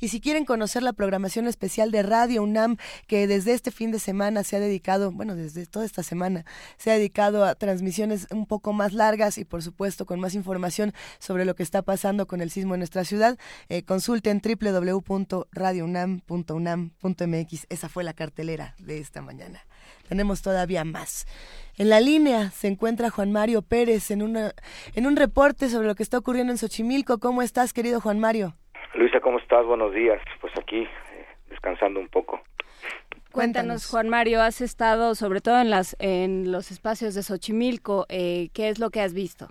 [0.00, 2.76] y si quieren conocer la programación especial de Radio UNAM,
[3.08, 6.44] que desde este fin de semana se ha dedicado, bueno, desde toda esta semana,
[6.76, 10.94] se ha dedicado a transmisiones un poco más largas y por supuesto con más información
[11.18, 13.36] sobre lo que está pasando con el sismo en nuestra ciudad,
[13.68, 17.66] eh, consulten www.radio radiounam.unam.mx.
[17.70, 19.60] Esa fue la cartelera de esta mañana.
[20.08, 21.26] Tenemos todavía más.
[21.78, 24.52] En la línea se encuentra Juan Mario Pérez en, una,
[24.94, 27.18] en un reporte sobre lo que está ocurriendo en Xochimilco.
[27.18, 28.54] ¿Cómo estás, querido Juan Mario?
[28.94, 29.64] Luisa, ¿cómo estás?
[29.64, 30.20] Buenos días.
[30.40, 30.88] Pues aquí, eh,
[31.48, 32.42] descansando un poco.
[33.32, 38.04] Cuéntanos, Juan Mario, has estado sobre todo en, las, en los espacios de Xochimilco.
[38.10, 39.48] Eh, ¿Qué es lo que has visto?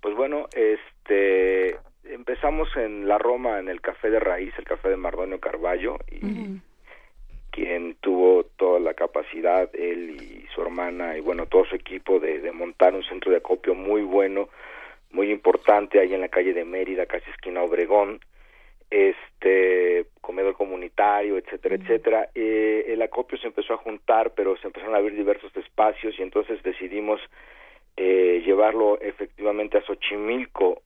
[0.00, 1.80] Pues bueno, este
[2.14, 6.60] empezamos en la Roma, en el café de raíz, el café de Mardonio Carballo, y
[7.50, 12.40] quien tuvo toda la capacidad, él y su hermana, y bueno, todo su equipo, de,
[12.40, 14.48] de montar un centro de acopio muy bueno,
[15.10, 18.20] muy importante, ahí en la calle de Mérida, casi esquina Obregón,
[18.90, 22.28] este comedor comunitario, etcétera, etcétera.
[22.34, 26.22] Eh, el acopio se empezó a juntar, pero se empezaron a abrir diversos espacios y
[26.22, 27.20] entonces decidimos
[27.96, 30.82] eh, llevarlo efectivamente a Xochimilco,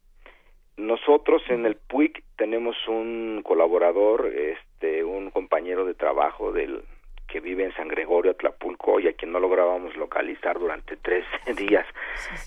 [0.79, 6.83] nosotros en el PUIC tenemos un colaborador, este, un compañero de trabajo del
[7.27, 11.25] que vive en San Gregorio, Atlapulco, y a quien no lográbamos localizar durante tres
[11.57, 11.85] días,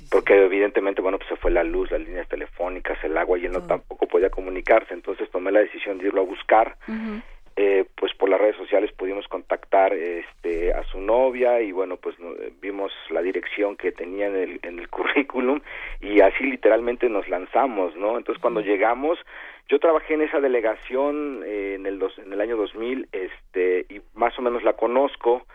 [0.10, 3.51] porque evidentemente, bueno, pues se fue la luz, las líneas telefónicas, el agua, y él
[3.51, 6.77] no tampoco podía comunicarse, entonces tomé la decisión de irlo a buscar,
[7.55, 12.15] eh, pues por las redes sociales pudimos contactar este a su novia y bueno pues
[12.61, 15.61] vimos la dirección que tenía en el, en el currículum
[15.99, 19.19] y así literalmente nos lanzamos no entonces cuando llegamos
[19.71, 24.01] yo trabajé en esa delegación eh, en el dos, en el año 2000 este y
[24.13, 25.45] más o menos la conozco.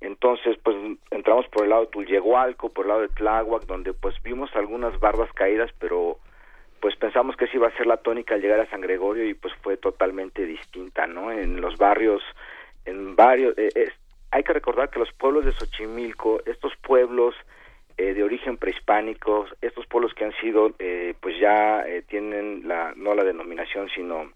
[0.00, 0.74] Entonces pues
[1.10, 4.98] entramos por el lado de Tulyehualco por el lado de Tláhuac donde pues vimos algunas
[4.98, 6.18] bardas caídas pero
[6.80, 9.34] pues pensamos que esa iba a ser la tónica al llegar a San Gregorio y
[9.34, 11.32] pues fue totalmente distinta, ¿no?
[11.32, 12.22] En los barrios,
[12.84, 13.90] en varios, eh,
[14.30, 17.34] hay que recordar que los pueblos de Xochimilco, estos pueblos
[17.96, 23.14] eh, de origen prehispánico, estos pueblos que han sido, eh, pues ya tienen la, no
[23.14, 24.32] la denominación, sino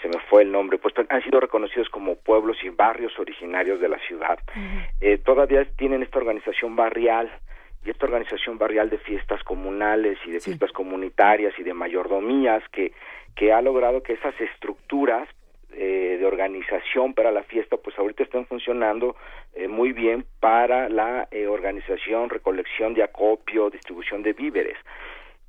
[0.00, 3.88] se me fue el nombre, pues han sido reconocidos como pueblos y barrios originarios de
[3.88, 4.38] la ciudad.
[5.24, 7.30] todavía tienen esta organización barrial,
[7.84, 12.92] y esta organización barrial de fiestas comunales y de fiestas comunitarias y de mayordomías que,
[13.36, 15.28] que ha logrado que esas estructuras
[15.72, 19.16] eh, de organización para la fiesta pues ahorita están funcionando
[19.54, 24.78] eh, muy bien para la eh, organización, recolección de acopio, distribución de víveres.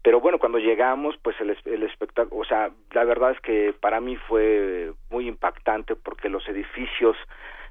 [0.02, 4.00] Pero bueno, cuando llegamos, pues el, el espectáculo, o sea, la verdad es que para
[4.00, 7.18] mí fue muy impactante porque los edificios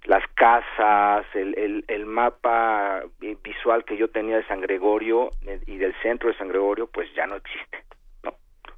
[0.05, 3.03] las casas, el, el, el, mapa
[3.43, 7.13] visual que yo tenía de San Gregorio eh, y del centro de San Gregorio, pues
[7.15, 7.85] ya no existe,
[8.23, 8.35] ¿no?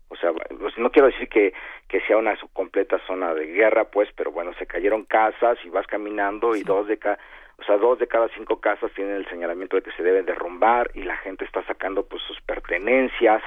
[0.08, 1.52] O sea, pues, no quiero decir que,
[1.88, 5.86] que sea una completa zona de guerra, pues, pero bueno, se cayeron casas y vas
[5.88, 7.18] caminando y dos de cada
[7.58, 10.90] o sea, dos de cada cinco casas tienen el señalamiento de que se deben derrumbar
[10.94, 13.42] y la gente está sacando pues sus pertenencias,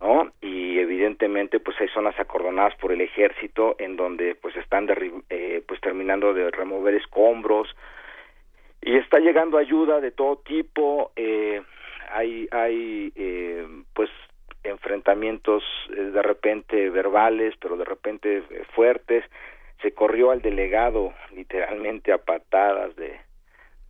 [0.00, 0.32] ¿no?
[0.40, 4.88] Y evidentemente pues hay zonas acordonadas por el ejército en donde pues están
[5.28, 7.68] eh, pues terminando de remover escombros
[8.80, 11.62] y está llegando ayuda de todo tipo, eh,
[12.10, 14.10] hay hay eh, pues
[14.62, 19.24] enfrentamientos eh, de repente verbales, pero de repente eh, fuertes.
[19.82, 23.20] Se corrió al delegado literalmente a patadas de,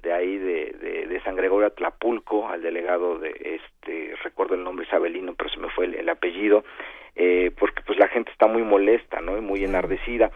[0.05, 5.35] de ahí de, de, San Gregorio Tlapulco, al delegado de este, recuerdo el nombre Isabelino,
[5.35, 6.65] pero se me fue el, apellido,
[7.17, 9.39] eh, porque pues la gente está muy molesta, ¿no?
[9.39, 10.31] Y muy enardecida.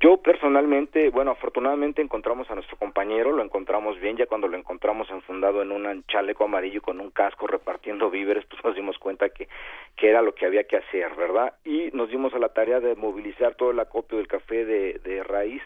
[0.00, 5.10] Yo personalmente, bueno, afortunadamente encontramos a nuestro compañero, lo encontramos bien, ya cuando lo encontramos
[5.10, 9.48] enfundado en un chaleco amarillo con un casco repartiendo víveres, pues nos dimos cuenta que,
[9.96, 11.54] que era lo que había que hacer, ¿verdad?
[11.64, 15.24] Y nos dimos a la tarea de movilizar todo el acopio del café de, de
[15.24, 15.62] raíz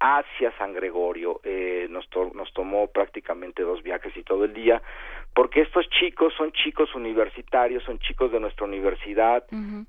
[0.00, 1.40] hacia San Gregorio.
[1.44, 4.82] Eh, nos, nos tomó prácticamente dos viajes y todo el día,
[5.34, 9.44] porque estos chicos son chicos universitarios, son chicos de nuestra universidad,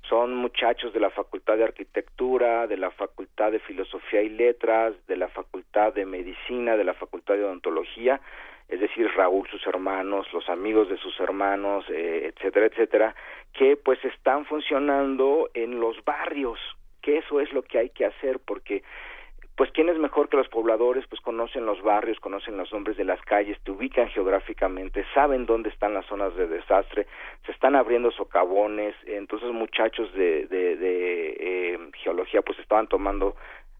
[0.10, 5.16] son muchachos de la Facultad de Arquitectura, de la Facultad de Filosofía y Letras, de
[5.16, 8.20] la Facultad de Medicina, de la Facultad de Odontología,
[8.68, 13.16] es decir, Raúl, sus hermanos, los amigos de sus hermanos, eh, etcétera, etcétera,
[13.54, 16.60] que pues están funcionando en los barrios,
[17.02, 18.84] que eso es lo que hay que hacer, porque
[19.58, 23.04] pues quién es mejor que los pobladores, pues conocen los barrios, conocen los nombres de
[23.04, 27.08] las calles, te ubican geográficamente, saben dónde están las zonas de desastre,
[27.44, 33.36] se están abriendo socavones, entonces muchachos de, de, de eh, geología pues estaban tomando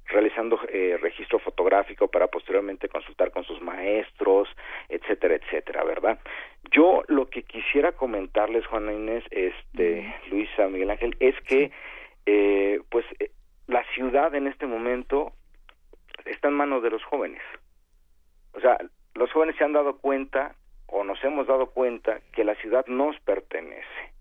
[0.08, 4.48] realizando eh, registro fotográfico para posteriormente consultar con sus maestros,
[4.90, 6.18] etcétera, etcétera, ¿verdad?
[6.72, 11.72] Yo lo que quisiera comentarles, Juana Inés, este, Luisa, Miguel Ángel, es que,
[12.26, 13.32] eh, pues, eh,
[13.68, 15.34] la ciudad en este momento
[16.26, 17.42] está en manos de los jóvenes.
[18.54, 18.78] O sea,
[19.16, 20.56] los jóvenes se han dado cuenta
[20.88, 24.14] o nos hemos dado cuenta que la ciudad nos pertenece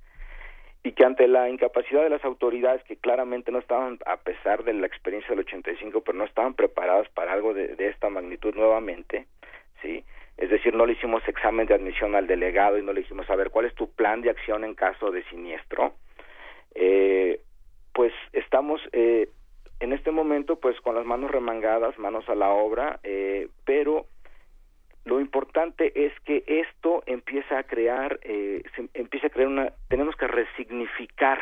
[0.83, 4.73] y que ante la incapacidad de las autoridades que claramente no estaban, a pesar de
[4.73, 9.27] la experiencia del 85, pero no estaban preparadas para algo de, esta magnitud nuevamente,
[9.83, 10.05] ¿sí?
[10.37, 13.35] Es decir, no le hicimos examen de admisión al delegado y no le dijimos, a
[13.35, 15.95] ver, ¿cuál es tu plan de acción en caso de siniestro?
[16.75, 17.41] Eh,
[17.93, 19.29] pues estamos eh,
[19.81, 24.07] en este momento pues con las manos remangadas, manos a la obra, eh, pero
[25.05, 28.63] lo importante es que esto empieza a crear, eh,
[28.95, 31.39] empieza a crear una, tenemos que resignificar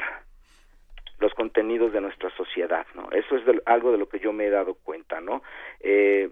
[1.19, 3.11] los contenidos de nuestra sociedad, ¿no?
[3.13, 5.43] Eso es algo de lo que yo me he dado cuenta, ¿no?
[5.81, 6.31] Eh,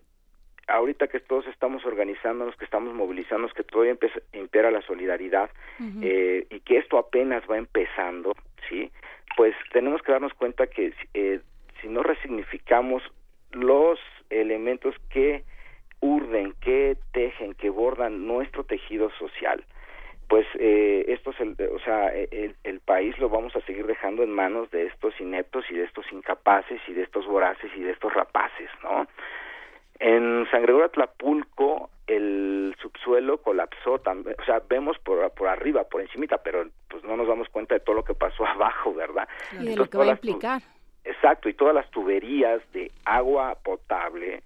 [0.69, 3.97] ahorita que todos estamos organizándonos, que estamos movilizándonos, que todavía
[4.33, 5.51] impera la solidaridad
[6.03, 8.35] eh, y que esto apenas va empezando,
[8.69, 8.91] ¿sí?
[9.37, 11.41] Pues tenemos que darnos cuenta que eh,
[11.83, 13.03] si no resignificamos
[13.51, 13.99] los
[14.31, 15.45] elementos que
[16.01, 19.65] urden, que tejen, que bordan nuestro tejido social,
[20.29, 24.23] pues eh, esto es el, o sea, el, el, país lo vamos a seguir dejando
[24.23, 27.91] en manos de estos ineptos y de estos incapaces y de estos voraces y de
[27.91, 29.07] estos rapaces, ¿no?
[29.99, 36.01] En San Gregorio Tlapulco el subsuelo colapsó también, o sea, vemos por, por arriba, por
[36.01, 39.29] encimita, pero pues no nos damos cuenta de todo lo que pasó abajo, ¿verdad?
[39.61, 40.63] Y de lo que va a implicar.
[41.05, 44.43] Exacto, y todas las tuberías de agua potable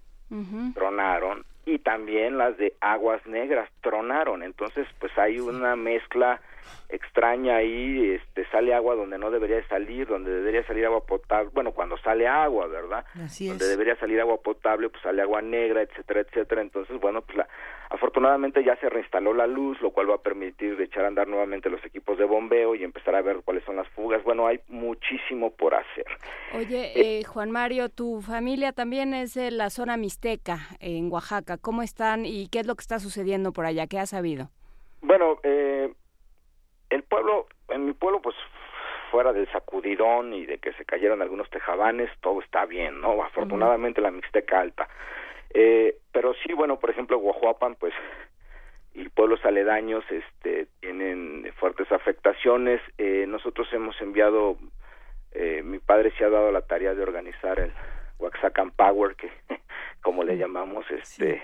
[0.75, 4.43] tronaron y también las de aguas negras tronaron.
[4.43, 6.41] Entonces, pues hay una mezcla
[6.89, 11.73] extraña ahí, este, sale agua donde no debería salir, donde debería salir agua potable, bueno,
[11.73, 13.05] cuando sale agua, ¿verdad?
[13.23, 16.63] Así donde debería salir agua potable, pues sale agua negra, etcétera, etcétera.
[16.63, 17.49] Entonces, bueno, pues la,
[17.91, 21.71] afortunadamente ya se reinstaló la luz, lo cual va a permitir echar a andar nuevamente
[21.71, 24.23] los equipos de bombeo y empezar a ver cuáles son las fugas.
[24.25, 26.07] Bueno, hay muchísimo por hacer.
[26.55, 31.59] Oye, eh, Juan Mario, tu familia también es de la zona mixteca en Oaxaca.
[31.59, 33.87] ¿Cómo están y qué es lo que está sucediendo por allá?
[33.87, 34.51] ¿Qué has sabido?
[35.03, 35.93] Bueno, eh,
[36.91, 38.37] el pueblo, en mi pueblo, pues
[39.11, 43.23] fuera del sacudidón y de que se cayeron algunos tejabanes, todo está bien, ¿no?
[43.23, 44.89] Afortunadamente la Mixteca alta.
[45.55, 47.95] Eh, pero sí, bueno, por ejemplo, Guajuapan, pues,
[48.95, 52.81] y pueblos aledaños, este, tienen fuertes afectaciones.
[52.99, 54.57] Eh, nosotros hemos enviado,
[55.33, 57.73] eh, mi padre se ha dado la tarea de organizar el
[58.19, 59.31] Waxacan Power, que,
[60.03, 61.43] como le llamamos, este,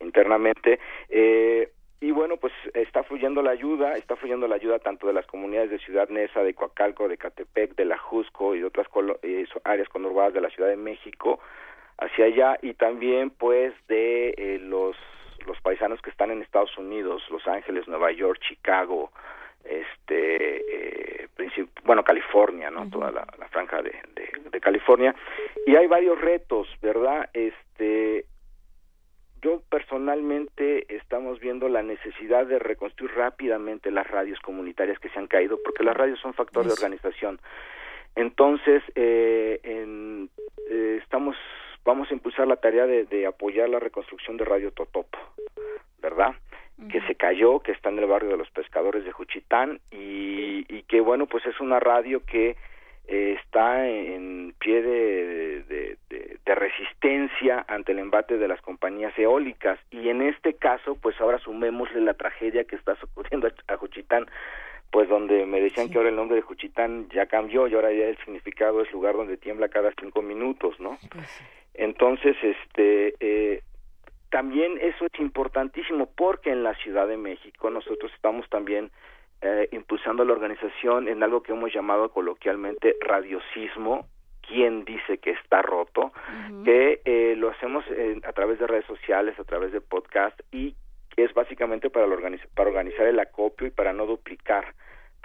[0.00, 0.80] internamente.
[1.08, 5.26] Eh, y bueno, pues está fluyendo la ayuda, está fluyendo la ayuda tanto de las
[5.26, 8.86] comunidades de Ciudad Neza, de Coacalco, de Catepec, de La Jusco y de otras
[9.64, 11.40] áreas conurbadas de la Ciudad de México
[11.98, 14.96] hacia allá y también pues de eh, los
[15.46, 19.12] los paisanos que están en Estados Unidos, Los Ángeles, Nueva York, Chicago,
[19.64, 21.28] este, eh,
[21.84, 22.88] bueno, California, ¿no?
[22.90, 25.14] Toda la, franja de, de, de, California.
[25.66, 27.30] Y hay varios retos, ¿verdad?
[27.32, 28.24] Este,
[29.46, 35.28] yo personalmente estamos viendo la necesidad de reconstruir rápidamente las radios comunitarias que se han
[35.28, 37.38] caído, porque las radios son factor de organización.
[38.16, 40.30] Entonces, eh, en,
[40.68, 41.36] eh, estamos,
[41.84, 45.18] vamos a impulsar la tarea de, apoyar la reconstrucción de Radio Totopo,
[46.02, 46.34] ¿verdad?
[46.90, 50.82] que se cayó, que está en el barrio de los pescadores de Juchitán y, y
[50.88, 52.56] que bueno, pues es una radio que
[53.08, 55.62] eh, está en pie de,
[56.08, 59.78] de, resistencia ante el embate de las compañías eólicas.
[59.90, 64.26] Y en este caso pues ahora sumémosle la tragedia que está ocurriendo a Juchitán
[64.90, 68.06] pues donde me decían que ahora el nombre de Juchitán ya cambió y ahora ya
[68.06, 70.96] el significado es lugar donde tiembla cada cinco minutos, ¿no?
[71.10, 71.44] Pues
[71.74, 73.62] Entonces, este, eh,
[74.30, 78.90] también eso es importantísimo porque en la Ciudad de México nosotros estamos también
[79.42, 84.06] eh, impulsando la organización en algo que hemos llamado coloquialmente radiosismo,
[84.46, 86.12] quien dice que está roto,
[86.64, 87.84] que eh, lo hacemos
[88.22, 90.76] a través de redes sociales, a través de podcast y
[91.16, 92.06] es básicamente para,
[92.54, 94.74] para organizar el acopio y para no duplicar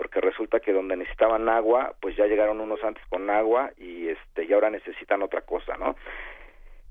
[0.02, 4.46] porque resulta que donde necesitaban agua, pues ya llegaron unos antes con agua y este
[4.46, 5.96] y ahora necesitan otra cosa, ¿no?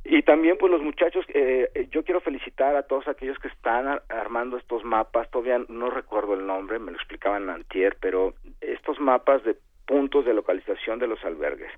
[0.04, 4.56] Y también pues los muchachos, eh, yo quiero felicitar a todos aquellos que están armando
[4.56, 9.56] estos mapas, todavía no recuerdo el nombre, me lo explicaban antier, pero estos mapas de
[9.86, 11.70] puntos de localización de los albergues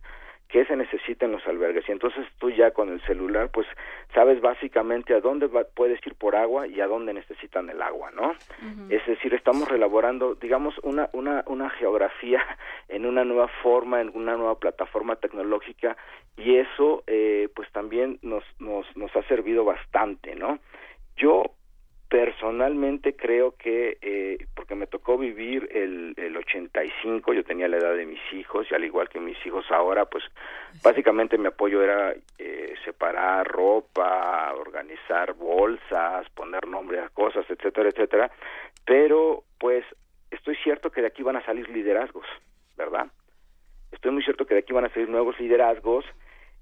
[0.53, 1.89] qué se necesita en los albergues.
[1.89, 3.67] Y entonces tú ya con el celular pues
[4.15, 8.35] sabes básicamente a dónde puedes ir por agua y a dónde necesitan el agua no
[8.91, 12.43] es decir estamos relaborando digamos una una una geografía
[12.89, 15.97] en una nueva forma en una nueva plataforma tecnológica
[16.37, 20.59] y eso eh, pues también nos nos nos ha servido bastante no
[21.17, 21.45] yo
[22.13, 27.97] personalmente creo que, eh, porque me tocó vivir el, el 85, yo tenía la edad
[27.97, 30.23] de mis hijos y al igual que mis hijos ahora, pues
[30.85, 38.31] básicamente mi apoyo era eh, separar ropa, organizar bolsas, poner nombre a cosas, etcétera, etcétera,
[38.85, 39.83] pero pues
[40.31, 42.27] estoy cierto que de aquí van a salir liderazgos,
[42.77, 43.07] ¿verdad?
[43.91, 46.05] Estoy muy cierto que de aquí van a salir nuevos liderazgos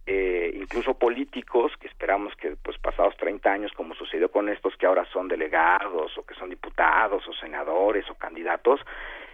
[0.06, 4.86] eh, incluso políticos, que esperamos que pues pasados 30 años, como sucedió con estos que
[4.86, 8.80] ahora son delegados o que son diputados o senadores o candidatos,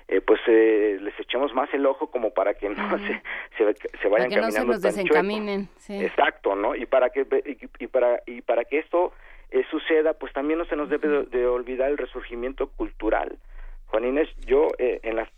[0.08, 3.22] eh, pues eh, les echemos más el ojo como para que no se,
[3.56, 5.68] se, vayan para que no se nos desencaminen.
[5.88, 6.76] Exacto, ¿no?
[6.76, 7.26] Y para que
[7.78, 9.12] y, para y para que esto
[9.50, 13.36] eh, suceda, pues también no se nos debe de, olvidar el resurgimiento cultural.
[13.86, 15.28] Juan Inés, yo en las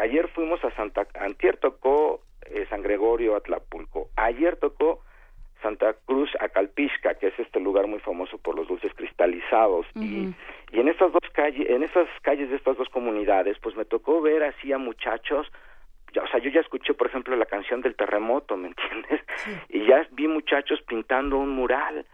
[0.00, 4.10] ayer fuimos a Santa Antier tocó eh, San Gregorio, Atlapulco.
[4.16, 5.00] Ayer tocó
[5.62, 9.86] Santa Cruz Acalpisca, que es este lugar muy famoso por los dulces cristalizados.
[9.94, 10.34] y,
[10.72, 14.20] y en estas dos calles, en esas calles de estas dos comunidades, pues me tocó
[14.20, 15.50] ver así a muchachos
[16.20, 19.20] o sea, yo ya escuché, por ejemplo, la canción del terremoto, ¿me entiendes?
[19.68, 22.04] Y ya vi muchachos pintando un mural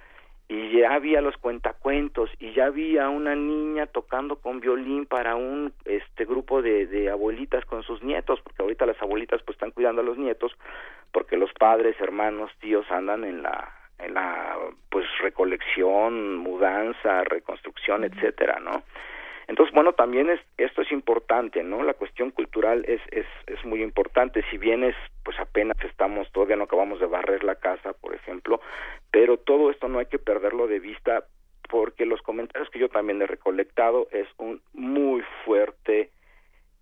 [0.49, 5.75] y ya había los cuentacuentos y ya había una niña tocando con violín para un
[5.85, 10.01] este grupo de, de abuelitas con sus nietos porque ahorita las abuelitas pues están cuidando
[10.01, 10.53] a los nietos
[11.13, 14.57] porque los padres hermanos tíos andan en la en la
[14.89, 18.85] pues recolección mudanza reconstrucción etcétera no
[19.49, 23.83] entonces bueno también es esto es importante no la cuestión cultural es es es muy
[23.83, 24.45] importante.
[24.51, 24.95] Si bien es
[25.25, 28.61] pues apenas estamos, todavía no acabamos de barrer la casa, por ejemplo,
[29.11, 31.25] pero todo esto no hay que perderlo de vista
[31.69, 36.11] porque los comentarios que yo también he recolectado es un muy fuerte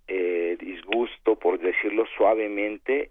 [0.07, 3.11] eh, disgusto, por decirlo suavemente,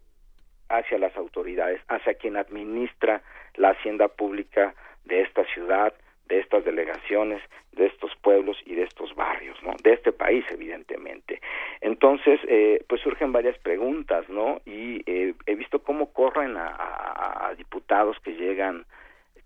[0.69, 3.21] hacia las autoridades, hacia quien administra
[3.55, 5.93] la hacienda pública de esta ciudad,
[6.27, 7.41] de estas delegaciones,
[7.73, 9.73] de estos pueblos y de estos barrios, ¿no?
[9.83, 11.41] De este país, evidentemente.
[11.81, 14.61] Entonces, eh, pues surgen varias preguntas, ¿no?
[14.65, 18.85] Y eh, he visto cómo corren a, diputados que llegan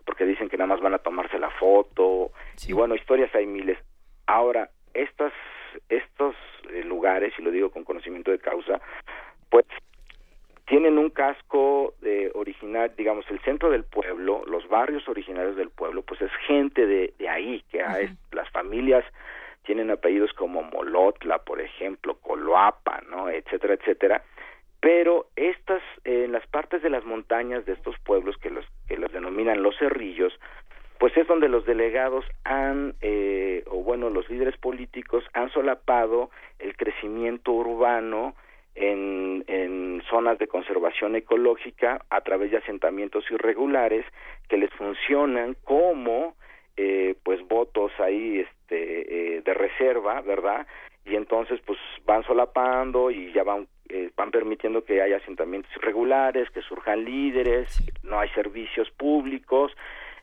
[0.06, 2.32] porque dicen que nada más van a tomarse la foto
[2.67, 3.77] y bueno, historias hay miles.
[4.25, 5.33] Ahora, estas
[5.90, 6.35] estos
[6.72, 8.82] eh, lugares, y lo digo con conocimiento de causa,
[9.49, 9.66] pues
[10.69, 16.03] tienen un casco de original, digamos, el centro del pueblo, los barrios originarios del pueblo,
[16.03, 17.83] pues es gente de, de ahí, que
[18.31, 19.03] las familias
[19.64, 23.30] tienen apellidos como Molotla, por ejemplo, Coloapa, ¿no?
[23.30, 24.23] etcétera, etcétera.
[24.80, 29.11] Pero estas, en las partes de las montañas de estos pueblos que los, que los
[29.11, 30.39] denominan los cerrillos,
[30.99, 36.77] pues es donde los delegados han, eh, o bueno, los líderes políticos han solapado el
[36.77, 38.35] crecimiento urbano,
[38.80, 44.06] en, en zonas de conservación ecológica a través de asentamientos irregulares
[44.48, 46.35] que les funcionan como
[46.77, 50.66] eh, pues votos ahí este eh, de reserva verdad
[51.06, 56.49] y entonces pues van solapando y ya van eh, van permitiendo que haya asentamientos irregulares
[56.51, 59.74] que surjan líderes no hay servicios públicos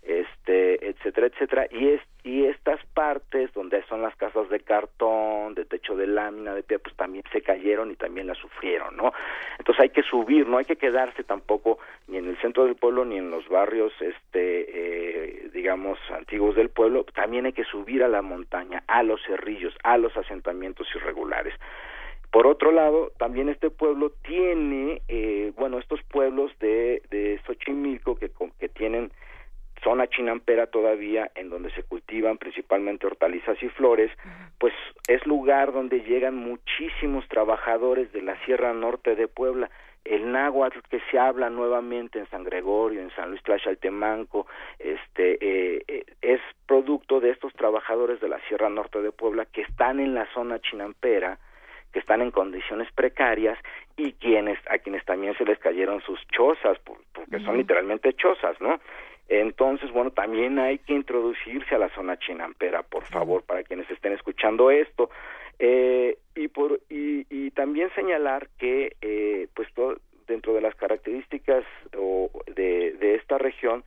[0.03, 1.67] este etcétera etcétera.
[1.71, 6.55] Y es y estas partes donde son las casas de cartón de techo de lámina
[6.55, 9.13] de piedra pues también se cayeron y también las sufrieron no
[9.59, 13.05] entonces hay que subir no hay que quedarse tampoco ni en el centro del pueblo
[13.05, 17.05] ni en los barrios este eh, digamos antiguos del pueblo.
[17.05, 21.55] También hay que subir a la montaña a los cerrillos a los asentamientos irregulares.
[22.31, 28.31] Por otro lado, también este pueblo tiene, eh, bueno, estos pueblos de, de Xochimilco que,
[28.59, 29.11] que tienen
[29.87, 34.11] zona chinampera todavía, en donde se cultivan principalmente hortalizas y flores,
[34.59, 34.75] pues
[35.07, 39.71] es lugar donde llegan muchísimos trabajadores de la Sierra Norte de Puebla.
[40.05, 44.49] El náhuatl que se habla nuevamente en San Gregorio, en San Luis Tlaxaltemanco,
[44.81, 49.63] este, eh, eh, es producto de estos trabajadores de la Sierra Norte de Puebla que
[49.63, 51.39] están en la zona chinampera,
[51.93, 53.57] que están en condiciones precarias
[53.97, 58.81] y quienes a quienes también se les cayeron sus chozas porque son literalmente chozas, ¿no?
[59.29, 64.13] Entonces, bueno, también hay que introducirse a la zona chinampera, por favor, para quienes estén
[64.13, 65.11] escuchando esto.
[65.59, 69.97] Eh, y, por, y, y, también señalar que, eh, pues, todo,
[70.27, 71.65] dentro de las características
[71.97, 73.85] o de, de esta región,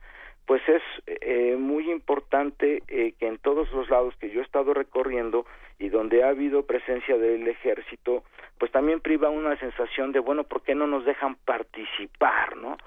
[0.50, 4.74] pues es eh, muy importante eh, que en todos los lados que yo he estado
[4.74, 5.46] recorriendo
[5.78, 8.24] y donde ha habido presencia del ejército,
[8.58, 12.78] pues también priva una sensación de, bueno, ¿por qué no nos dejan participar, no?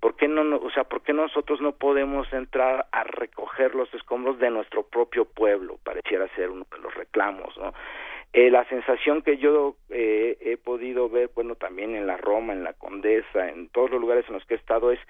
[0.00, 4.38] ¿Por qué no, o sea, por qué nosotros no podemos entrar a recoger los escombros
[4.38, 5.78] de nuestro propio pueblo?
[5.84, 7.74] Pareciera ser uno de los reclamos, ¿no?
[8.32, 12.62] Eh, la sensación que yo eh, he podido ver, bueno, también en la Roma, en
[12.62, 15.00] la Condesa, en todos los lugares en los que he estado, es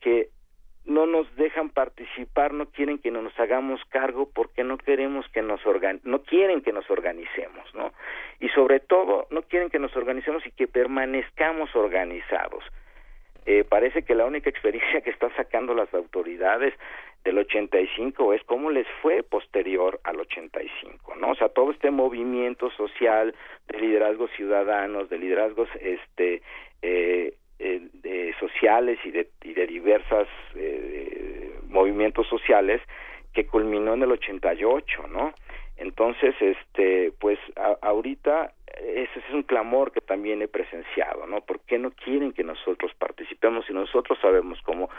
[0.00, 0.28] que
[0.84, 5.60] no nos dejan participar, no quieren que nos hagamos cargo porque no queremos que nos
[6.04, 7.92] no quieren que nos organicemos, ¿no?
[8.38, 12.64] Y sobre todo no quieren que nos organicemos y que permanezcamos organizados.
[13.46, 16.74] Eh, parece que la única experiencia que están sacando las autoridades
[17.24, 21.30] del 85 es cómo les fue posterior al 85, ¿no?
[21.30, 23.34] O sea, todo este movimiento social
[23.68, 26.42] de liderazgos ciudadanos, de liderazgos este
[26.82, 30.26] eh, eh, sociales y de, y de diversas
[31.68, 32.80] movimientos sociales
[33.32, 35.32] que culminó en el 88, ¿no?
[35.80, 37.38] Entonces, este, pues
[37.80, 41.40] ahorita ese es un clamor que también he presenciado, ¿no?
[41.40, 44.90] ¿Por qué no quieren que nosotros participemos si nosotros sabemos cómo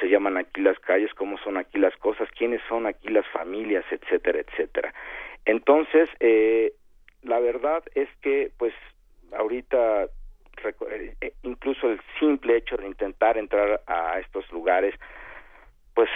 [0.00, 3.84] se llaman aquí las calles, cómo son aquí las cosas, quiénes son aquí las familias,
[3.90, 4.94] etcétera, etcétera?
[5.44, 6.72] Entonces, eh,
[7.22, 8.74] la verdad es que, pues,
[9.32, 10.04] ahorita
[10.64, 14.94] eh, eh, incluso el simple hecho de intentar entrar a estos lugares
[15.94, 16.10] pues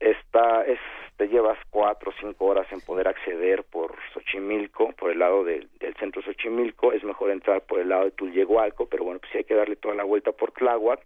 [0.00, 0.78] está es
[1.18, 5.68] te llevas cuatro o cinco horas en poder acceder por Xochimilco, por el lado del
[5.98, 9.44] centro Xochimilco, es mejor entrar por el lado de Tulyehualco, pero bueno, pues sí hay
[9.44, 11.04] que darle toda la vuelta por Tláhuac.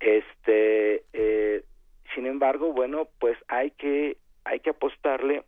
[0.00, 1.62] Este, eh,
[2.12, 5.44] sin embargo, bueno, pues hay que hay que apostarle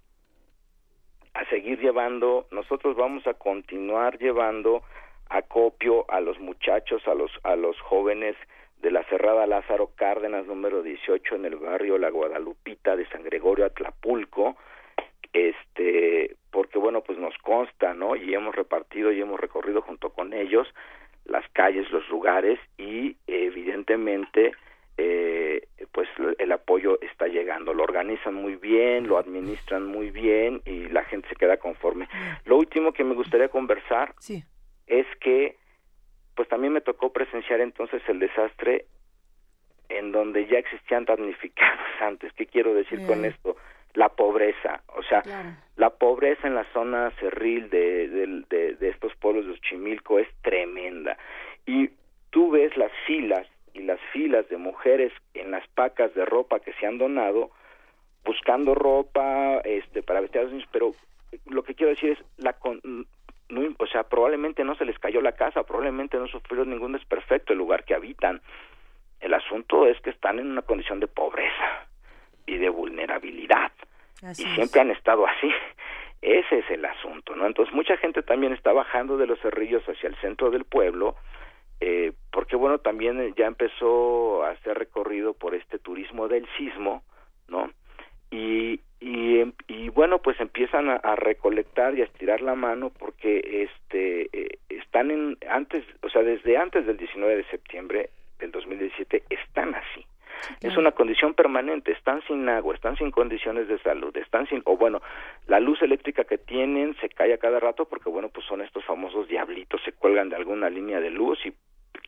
[1.34, 4.84] a seguir llevando, nosotros vamos a continuar llevando
[5.28, 8.36] acopio a los muchachos, a los a los jóvenes
[8.80, 13.64] de la Cerrada Lázaro Cárdenas número 18 en el barrio La Guadalupita de San Gregorio
[13.64, 14.56] Atlapulco.
[15.32, 20.32] Este porque bueno pues nos consta no y hemos repartido y hemos recorrido junto con
[20.32, 20.66] ellos
[21.24, 24.52] las calles, los lugares y evidentemente
[24.96, 26.08] eh, pues
[26.38, 31.28] el apoyo está llegando, lo organizan muy bien, lo administran muy bien y la gente
[31.28, 32.08] se queda conforme.
[32.44, 34.14] Lo último que me gustaría conversar
[34.86, 35.56] es que
[36.38, 38.84] pues también me tocó presenciar entonces el desastre
[39.88, 42.32] en donde ya existían damnificados antes.
[42.34, 43.56] ¿Qué quiero decir con esto?
[43.94, 45.24] La pobreza, o sea,
[45.74, 51.18] la pobreza en la zona cerril de, de, de estos pueblos de Ochimilco es tremenda.
[51.66, 51.90] Y
[52.30, 56.72] tú ves las filas y las filas de mujeres en las pacas de ropa que
[56.74, 57.50] se han donado
[58.24, 60.94] buscando ropa este para vestir a los niños pero
[61.46, 62.52] lo que quiero decir es la
[63.48, 67.52] no, o sea probablemente no se les cayó la casa probablemente no sufrieron ningún desperfecto
[67.52, 68.40] el lugar que habitan.
[69.20, 71.86] El asunto es que están en una condición de pobreza
[72.46, 73.72] y de vulnerabilidad.
[74.22, 75.50] Y siempre han estado así.
[76.22, 80.08] Ese es el asunto no entonces mucha gente también está bajando de los cerrillos hacia
[80.08, 81.14] el centro del pueblo
[81.80, 87.04] eh, porque bueno, también ya empezó a ser recorrido por este turismo del sismo,
[87.46, 87.70] ¿no?
[88.30, 94.28] Y, y, y bueno, pues empiezan a, recolectar y a estirar la mano porque este
[94.32, 99.74] eh, están en antes, o sea, desde antes del 19 de septiembre del 2017 están
[99.74, 100.04] así.
[100.60, 104.76] Es una condición permanente, están sin agua, están sin condiciones de salud, están sin, o
[104.76, 105.00] bueno,
[105.46, 108.84] la luz eléctrica que tienen se cae a cada rato porque bueno, pues son estos
[108.84, 111.52] famosos diablitos, se cuelgan de alguna línea de luz y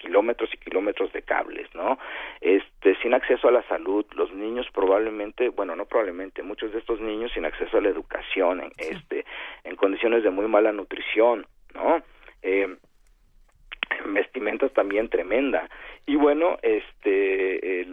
[0.00, 1.98] kilómetros y kilómetros de cables, ¿no?
[2.40, 7.00] Este, sin acceso a la salud, los niños probablemente, bueno, no probablemente, muchos de estos
[7.00, 9.24] niños sin acceso a la educación, en, este,
[9.64, 12.02] en condiciones de muy mala nutrición, ¿no?
[12.42, 12.76] Eh,
[14.06, 15.68] vestimentas también tremenda.
[16.06, 17.86] Y bueno este eh,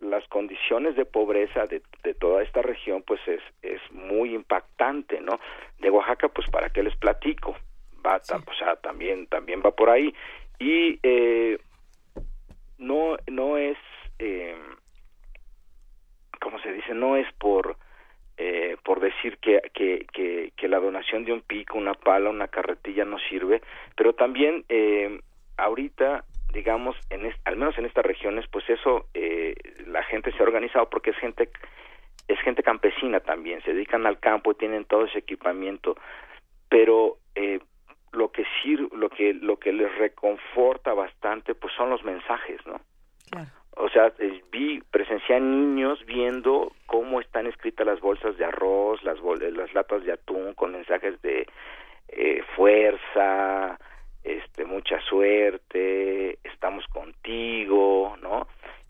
[0.00, 5.40] las condiciones de pobreza de, de, toda esta región pues es es muy impactante no
[5.78, 7.56] de Oaxaca pues para qué les platico
[8.04, 10.14] va o sea también también va por ahí
[10.58, 11.58] y eh,
[12.78, 13.78] no no es
[14.18, 14.56] eh,
[16.40, 17.76] como se dice no es por
[18.38, 22.48] eh, por decir que, que, que, que, la donación de un pico, una pala, una
[22.48, 23.62] carretilla no sirve,
[23.96, 25.20] pero también eh,
[25.56, 29.54] ahorita, digamos, en al menos en estas regiones, pues eso, eh,
[29.86, 31.48] la gente se ha organizado porque es gente,
[32.28, 35.96] es gente campesina también, se dedican al campo, tienen todo ese equipamiento,
[36.68, 37.60] pero eh,
[38.16, 42.80] lo que sirve, lo que lo que les reconforta bastante pues son los mensajes no
[43.76, 49.18] o sea eh, vi presencié niños viendo cómo están escritas las bolsas de arroz las
[49.52, 51.46] las latas de atún con mensajes de
[52.08, 53.78] eh, fuerza
[54.24, 58.46] este mucha suerte estamos contigo no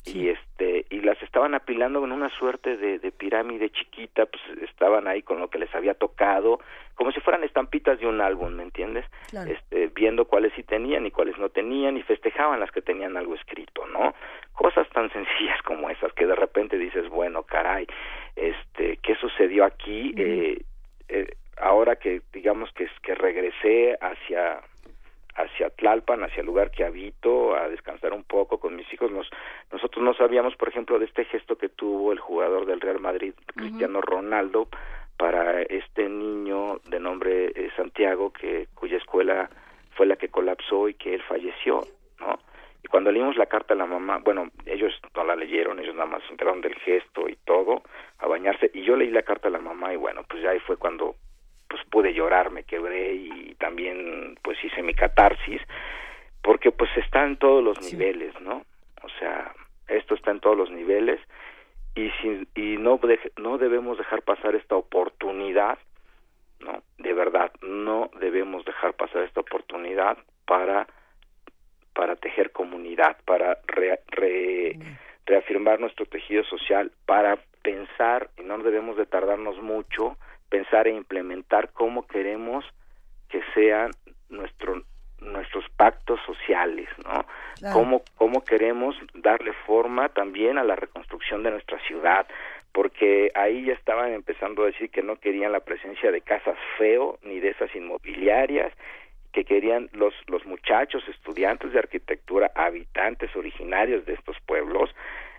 [0.06, 5.08] y este y las estaban apilando con una suerte de, de, pirámide chiquita pues estaban
[5.08, 6.60] ahí con lo que les había tocado
[6.94, 9.04] como si fueran estampitas de un álbum me entiendes
[9.48, 13.34] este viendo cuáles sí tenían y cuáles no tenían y festejaban las que tenían algo
[13.34, 14.14] escrito no
[14.52, 17.86] cosas tan sencillas como esas que de repente dices bueno caray
[18.36, 20.62] este qué sucedió aquí eh,
[21.08, 21.26] eh,
[21.56, 24.60] ahora que digamos que que regresé hacia
[25.36, 29.10] hacia Tlalpan, hacia el lugar que habito, a descansar un poco con mis hijos.
[29.10, 29.28] Nos,
[29.70, 33.34] nosotros no sabíamos, por ejemplo, de este gesto que tuvo el jugador del Real Madrid,
[33.54, 34.68] Cristiano Ronaldo,
[35.16, 39.48] para este niño de nombre eh, Santiago, que cuya escuela
[39.92, 41.80] fue la que colapsó y que él falleció,
[42.20, 42.38] ¿no?
[42.82, 46.06] Y cuando leímos la carta a la mamá, bueno, ellos no la leyeron, ellos nada
[46.06, 47.82] más se enteraron del gesto y todo,
[48.18, 50.60] a bañarse, y yo leí la carta a la mamá y bueno, pues ya ahí
[50.60, 51.16] fue cuando
[51.68, 55.60] pues pude llorar, me quebré y también pues hice mi catarsis,
[56.42, 58.64] porque pues está en todos los niveles, ¿no?
[59.02, 59.52] O sea,
[59.88, 61.20] esto está en todos los niveles
[61.94, 63.00] y si, y no
[63.36, 65.78] no debemos dejar pasar esta oportunidad,
[66.60, 66.82] ¿no?
[66.98, 70.86] De verdad, no debemos dejar pasar esta oportunidad para
[71.96, 73.58] para tejer comunidad, para
[75.24, 81.70] reafirmar nuestro tejido social, para pensar, y no debemos de tardarnos mucho, pensar e implementar
[81.72, 82.64] cómo queremos
[83.28, 83.90] que sean
[84.28, 84.82] nuestro,
[85.20, 87.24] nuestros pactos sociales, ¿no?
[87.72, 92.26] Cómo, cómo queremos darle forma también a la reconstrucción de nuestra ciudad,
[92.72, 97.18] porque ahí ya estaban empezando a decir que no querían la presencia de casas feo
[97.22, 98.72] ni de esas inmobiliarias
[99.32, 104.90] que querían los los muchachos estudiantes de arquitectura habitantes originarios de estos pueblos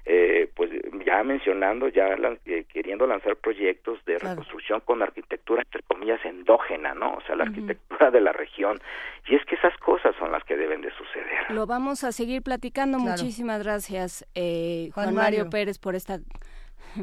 [0.10, 0.72] eh, pues
[1.06, 7.16] ya mencionando, ya eh, queriendo lanzar proyectos de reconstrucción con arquitectura, entre comillas, endógena, ¿no?
[7.16, 8.80] O sea, la arquitectura de la región.
[9.28, 11.52] Y es que esas cosas son las que deben de suceder.
[11.52, 13.00] Lo vamos a seguir platicando.
[13.00, 15.50] Muchísimas gracias, eh, Juan, Mario.
[15.50, 16.20] Pérez, por esta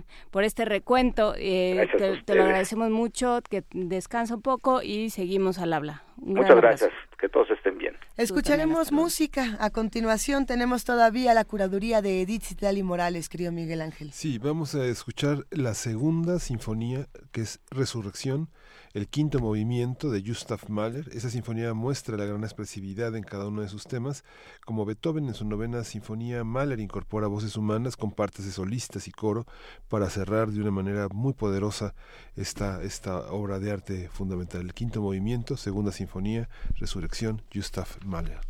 [0.31, 1.34] por este recuento.
[1.36, 1.89] Eh,
[2.24, 6.02] te, lo agradecemos mucho, que descansa un poco y seguimos al habla.
[6.16, 7.97] Muchas gracias, que todos estén bien.
[8.16, 9.56] Escucharemos música.
[9.58, 14.12] A continuación tenemos todavía la curaduría de Edith Citlali Morales, querido Miguel Ángel.
[14.12, 18.48] Sí, vamos a escuchar la segunda sinfonía, que es Resurrección,
[18.93, 21.09] el quinto movimiento de Gustav Mahler.
[21.12, 24.25] Esa sinfonía muestra la gran expresividad en cada uno de sus temas.
[24.65, 29.12] Como Beethoven en su novena sinfonía, Mahler incorpora voces humanas con partes de solistas y
[29.12, 29.47] coro
[29.89, 31.94] para cerrar de una manera muy poderosa
[32.36, 34.62] esta, esta obra de arte fundamental.
[34.62, 38.41] El quinto movimiento, segunda sinfonía, Resurrección, Gustav Mahler.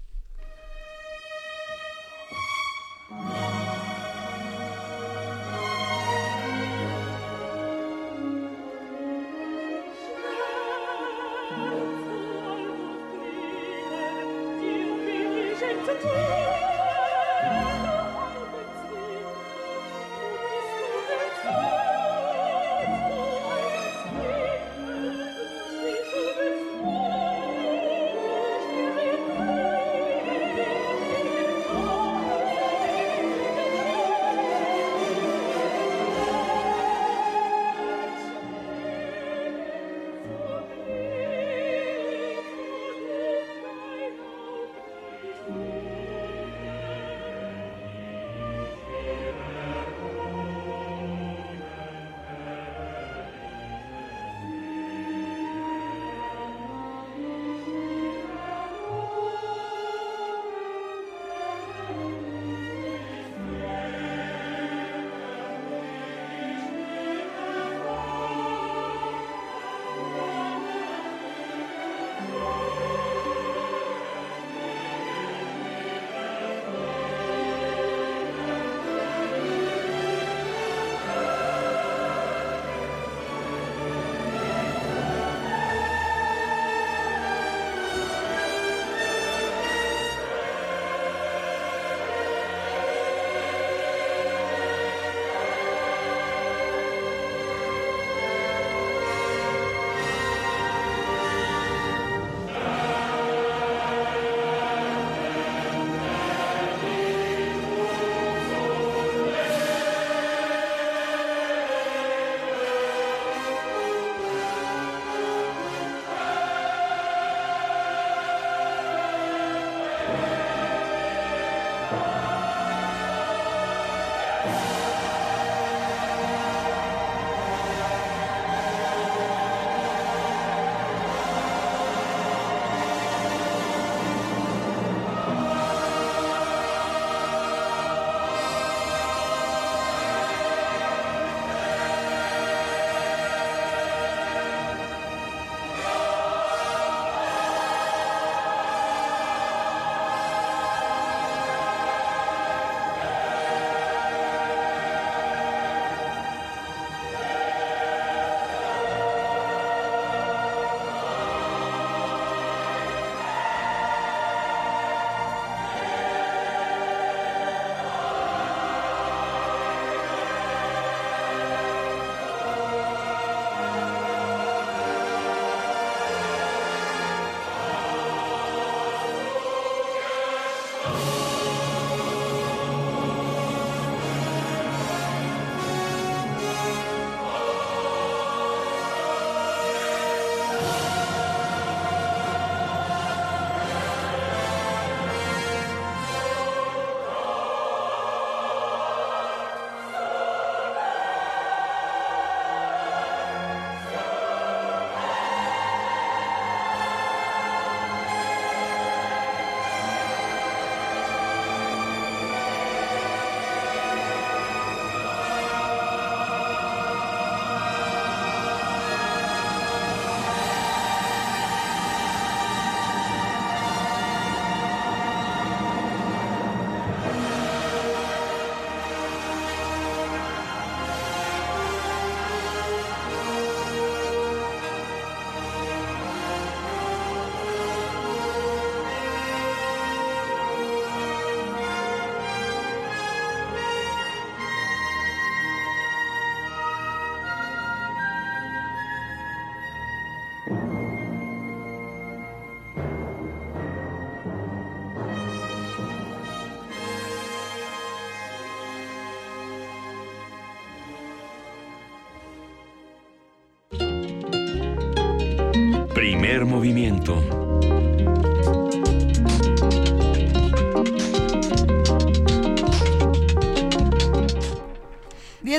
[266.94, 267.34] momento.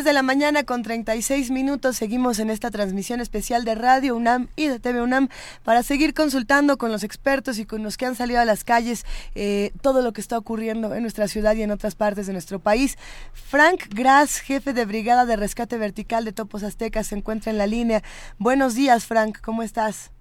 [0.05, 1.97] de la mañana con 36 minutos.
[1.97, 5.29] Seguimos en esta transmisión especial de Radio UNAM y de TV UNAM
[5.63, 9.05] para seguir consultando con los expertos y con los que han salido a las calles
[9.33, 12.59] eh, todo lo que está ocurriendo en nuestra ciudad y en otras partes de nuestro
[12.59, 12.97] país.
[13.33, 17.65] Frank Gras, jefe de Brigada de Rescate Vertical de Topos Aztecas, se encuentra en la
[17.65, 18.03] línea.
[18.37, 20.14] Buenos días, Frank, ¿cómo estás?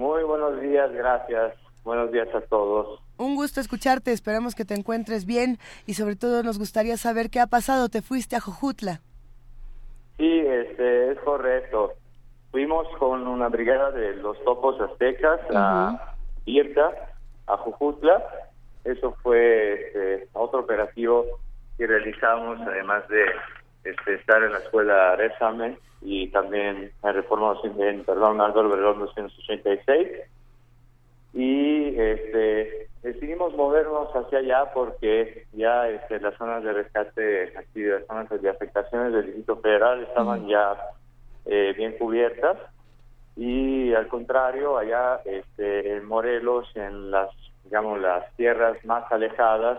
[0.00, 1.52] Muy buenos días, gracias.
[1.84, 3.02] Buenos días a todos.
[3.18, 7.38] Un gusto escucharte, esperamos que te encuentres bien y sobre todo nos gustaría saber qué
[7.38, 7.90] ha pasado.
[7.90, 9.02] ¿Te fuiste a Jojutla?
[10.16, 11.92] Sí, este, es correcto.
[12.50, 16.14] Fuimos con una brigada de los topos aztecas a
[16.46, 16.92] Irta,
[17.46, 18.24] a Jujutla.
[18.84, 21.26] Eso fue este, otro operativo
[21.76, 23.26] que realizamos, además de
[23.84, 30.08] este, estar en la escuela Resame y también en Reforma en, perdón, Álvaro Verón 286
[31.32, 38.06] y este decidimos movernos hacia allá porque ya este, las zonas de rescate, aquí las
[38.06, 40.76] zonas de afectaciones del Distrito Federal estaban ya
[41.46, 42.58] eh, bien cubiertas.
[43.36, 47.30] Y al contrario allá este, en Morelos en las
[47.64, 49.78] digamos las tierras más alejadas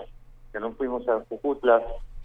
[0.54, 1.24] que no fuimos a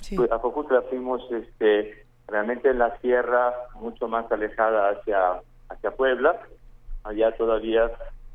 [0.03, 6.41] Jujutla a Jujutla fuimos este realmente en la sierra mucho más alejada hacia hacia Puebla.
[7.05, 7.91] Allá todavía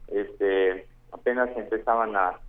[0.08, 2.40] este apenas empezaban a,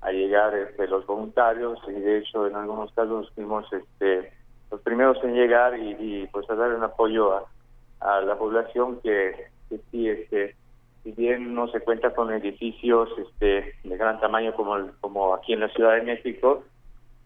[0.00, 4.32] a llegar este, los voluntarios y de hecho en algunos casos fuimos este,
[4.70, 7.44] los primeros en llegar y, pues a dar un apoyo a,
[8.00, 9.34] a la población que,
[9.68, 10.56] que sí este
[11.04, 15.60] si bien no se cuenta con edificios este de gran tamaño como como aquí en
[15.60, 16.64] la Ciudad de México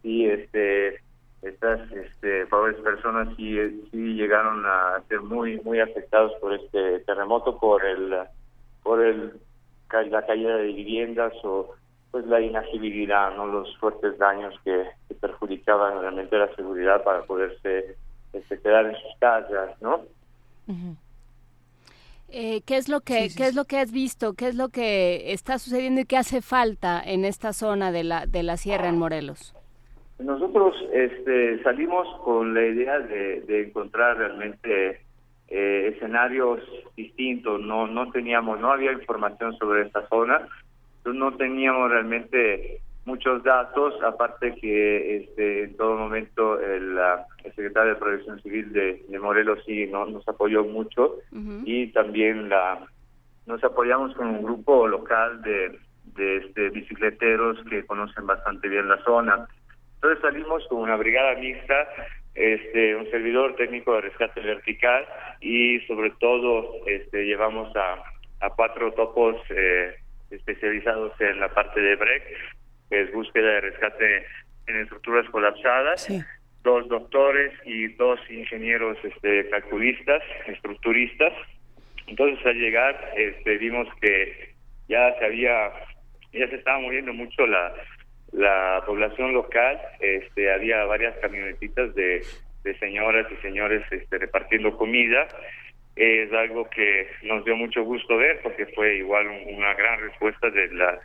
[0.03, 1.01] y este
[1.43, 3.57] estas este pobres personas sí,
[3.91, 8.15] sí llegaron a ser muy muy afectados por este terremoto por el
[8.83, 9.33] por el
[10.09, 11.75] la caída de viviendas o
[12.11, 14.85] pues la inagibilidad, no los fuertes daños que,
[15.19, 17.95] perjudicaban realmente la seguridad para poderse
[18.33, 20.01] este, quedar en sus casas, ¿no?
[22.29, 24.33] Eh, ¿Qué es lo que qué es lo que has visto?
[24.33, 28.25] ¿Qué es lo que está sucediendo y qué hace falta en esta zona de la
[28.25, 29.55] de la sierra en Morelos?
[30.19, 35.01] Nosotros este, salimos con la idea de, de encontrar realmente
[35.49, 36.61] eh, escenarios
[36.95, 40.47] distintos, no no teníamos, no había información sobre esta zona,
[41.05, 46.97] no teníamos realmente muchos datos, aparte que este, en todo momento el,
[47.43, 51.17] secretario de Protección Civil de, Morelos sí no, nos apoyó mucho.
[51.65, 52.79] Y también la
[53.45, 55.77] nos apoyamos con un grupo local de,
[56.15, 59.47] de este, bicicleteros que conocen bastante bien la zona.
[60.03, 61.87] Entonces salimos con una brigada mixta
[62.35, 65.07] este un servidor técnico de rescate vertical
[65.39, 68.03] y sobre todo este llevamos a,
[68.45, 69.95] a cuatro topos eh,
[70.29, 72.23] especializados en la parte de BREC,
[72.89, 74.25] que es búsqueda de rescate
[74.67, 76.09] en estructuras colapsadas,
[76.63, 81.31] dos doctores y dos ingenieros este calculistas, estructuristas.
[82.07, 84.53] Entonces al llegar este vimos que
[84.89, 85.71] ya se había
[86.33, 87.73] ya se estaba muriendo mucho la
[88.33, 92.23] la población local, este, había varias camionetitas de,
[92.63, 95.27] de señoras y señores este, repartiendo comida.
[95.95, 100.67] Es algo que nos dio mucho gusto ver porque fue igual una gran respuesta de
[100.73, 100.99] la,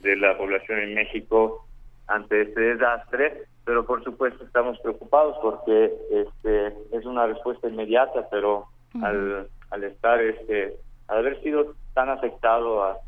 [0.00, 1.64] de la población en México
[2.08, 8.66] ante este desastre, pero por supuesto estamos preocupados porque este, es una respuesta inmediata, pero
[9.00, 10.74] al, al estar, este,
[11.06, 12.98] al haber sido tan afectado a,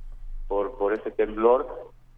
[0.47, 1.67] por, por ese temblor,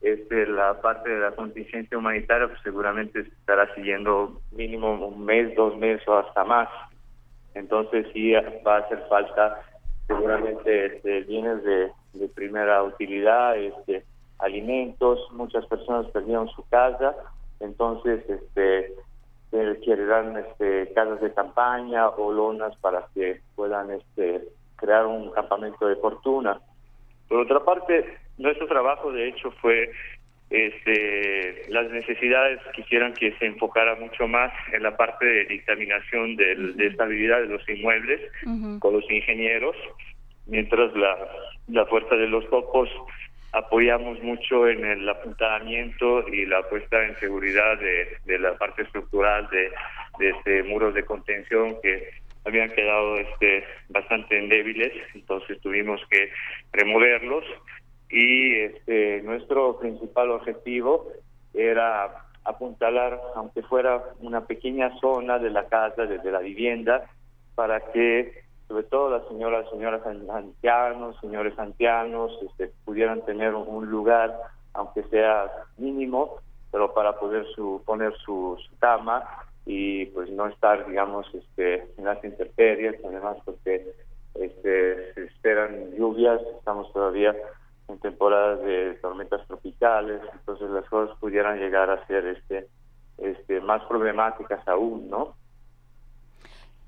[0.06, 5.76] este, la parte de la contingencia humanitaria pues seguramente estará siguiendo mínimo un mes, dos
[5.76, 6.68] meses o hasta más.
[7.54, 9.60] Entonces sí va a hacer falta
[10.06, 11.90] seguramente este, bienes de,
[12.34, 14.04] primera utilidad, este,
[14.38, 17.14] alimentos, muchas personas perdieron su casa,
[17.60, 18.94] entonces este
[19.50, 25.96] requerirán este, casas de campaña o lonas para que puedan este, crear un campamento de
[25.96, 26.60] fortuna.
[27.28, 29.90] Por otra parte, nuestro trabajo, de hecho, fue
[30.50, 36.86] este, las necesidades quisieran que se enfocara mucho más en la parte de dictaminación de
[36.86, 38.20] estabilidad de los inmuebles
[38.78, 39.76] con los ingenieros,
[40.46, 41.16] mientras la,
[41.68, 42.88] la fuerza de los topos
[43.52, 49.48] apoyamos mucho en el apuntamiento y la puesta en seguridad de, de la parte estructural
[49.48, 49.72] de,
[50.18, 52.10] de este muros de contención que
[52.44, 56.30] habían quedado este bastante débiles, entonces tuvimos que
[56.72, 57.44] removerlos
[58.08, 61.08] y este nuestro principal objetivo
[61.54, 67.10] era apuntalar, aunque fuera una pequeña zona de la casa, desde la vivienda,
[67.54, 74.36] para que sobre todo las señoras, señoras ancianos, señores ancianos, este, pudieran tener un lugar,
[74.74, 76.36] aunque sea mínimo,
[76.72, 79.22] pero para poder su, poner su, cama
[79.64, 83.86] y pues no estar, digamos, este, en las intemperies, además porque
[84.34, 87.34] este, se esperan lluvias, estamos todavía
[87.88, 92.68] en temporadas de tormentas tropicales, entonces las cosas pudieran llegar a ser este,
[93.18, 95.36] este, más problemáticas aún, ¿no?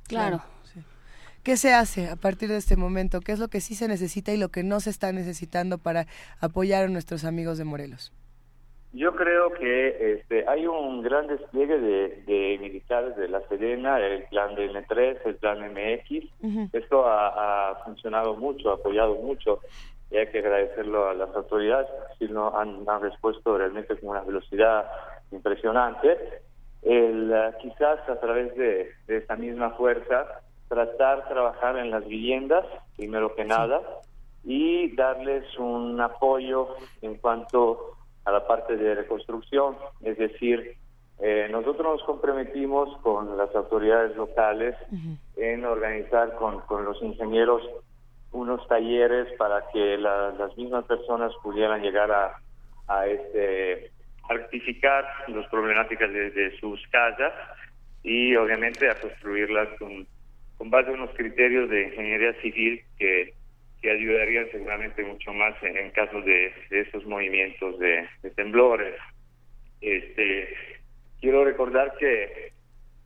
[0.07, 0.41] Claro.
[1.43, 3.21] ¿Qué se hace a partir de este momento?
[3.21, 6.07] ¿Qué es lo que sí se necesita y lo que no se está necesitando para
[6.41, 8.13] apoyar a nuestros amigos de Morelos?
[8.93, 14.55] Yo creo que este, hay un gran despliegue de, militares de la Sedena, el plan
[14.55, 16.73] de M3, el plan MX.
[16.73, 19.61] Esto ha, funcionado mucho, ha apoyado mucho
[20.11, 21.89] y hay que agradecerlo a las autoridades,
[22.19, 24.87] si no han, han respuesto realmente con una velocidad
[25.31, 26.17] impresionante.
[26.83, 32.65] El, quizás a través de, de esta misma fuerza tratar de trabajar en las viviendas,
[32.97, 33.83] primero que nada,
[34.45, 36.69] y darles un apoyo
[37.03, 40.77] en cuanto a la parte de reconstrucción, es decir,
[41.21, 44.77] eh, nosotros nos comprometimos con las autoridades locales
[45.37, 47.63] en organizar con, con, los ingenieros
[48.33, 52.37] unos talleres para que las mismas personas pudieran llegar a,
[52.89, 53.91] a este
[54.29, 57.33] las problemáticas de, sus casas
[58.03, 60.07] y obviamente a construirlas con,
[60.71, 63.33] base a unos criterios de ingeniería civil que
[63.81, 68.95] que ayudarían seguramente mucho más en, caso de, estos movimientos de, temblores.
[69.81, 70.49] Este,
[71.21, 72.53] quiero recordar que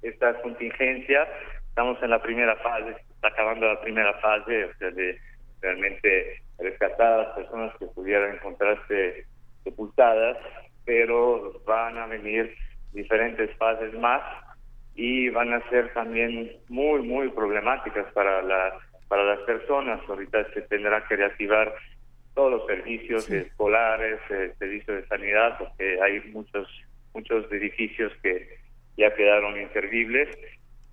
[0.01, 1.29] esta contingencia,
[1.69, 5.17] estamos en la primera fase, está acabando la primera fase, o sea, de
[5.61, 9.27] realmente rescatar a las personas que pudieran encontrarse
[9.63, 10.39] sepultadas,
[10.85, 12.53] pero van a venir
[12.93, 14.23] diferentes fases más
[14.97, 18.75] y van a ser también muy, muy problemáticas para la
[19.07, 20.01] para las personas.
[20.09, 21.73] Ahorita se tendrá que reactivar
[22.35, 26.67] todos los servicios escolares, eh, servicios de sanidad, porque hay muchos
[27.15, 28.57] muchos edificios que
[28.97, 30.29] ya quedaron inservibles.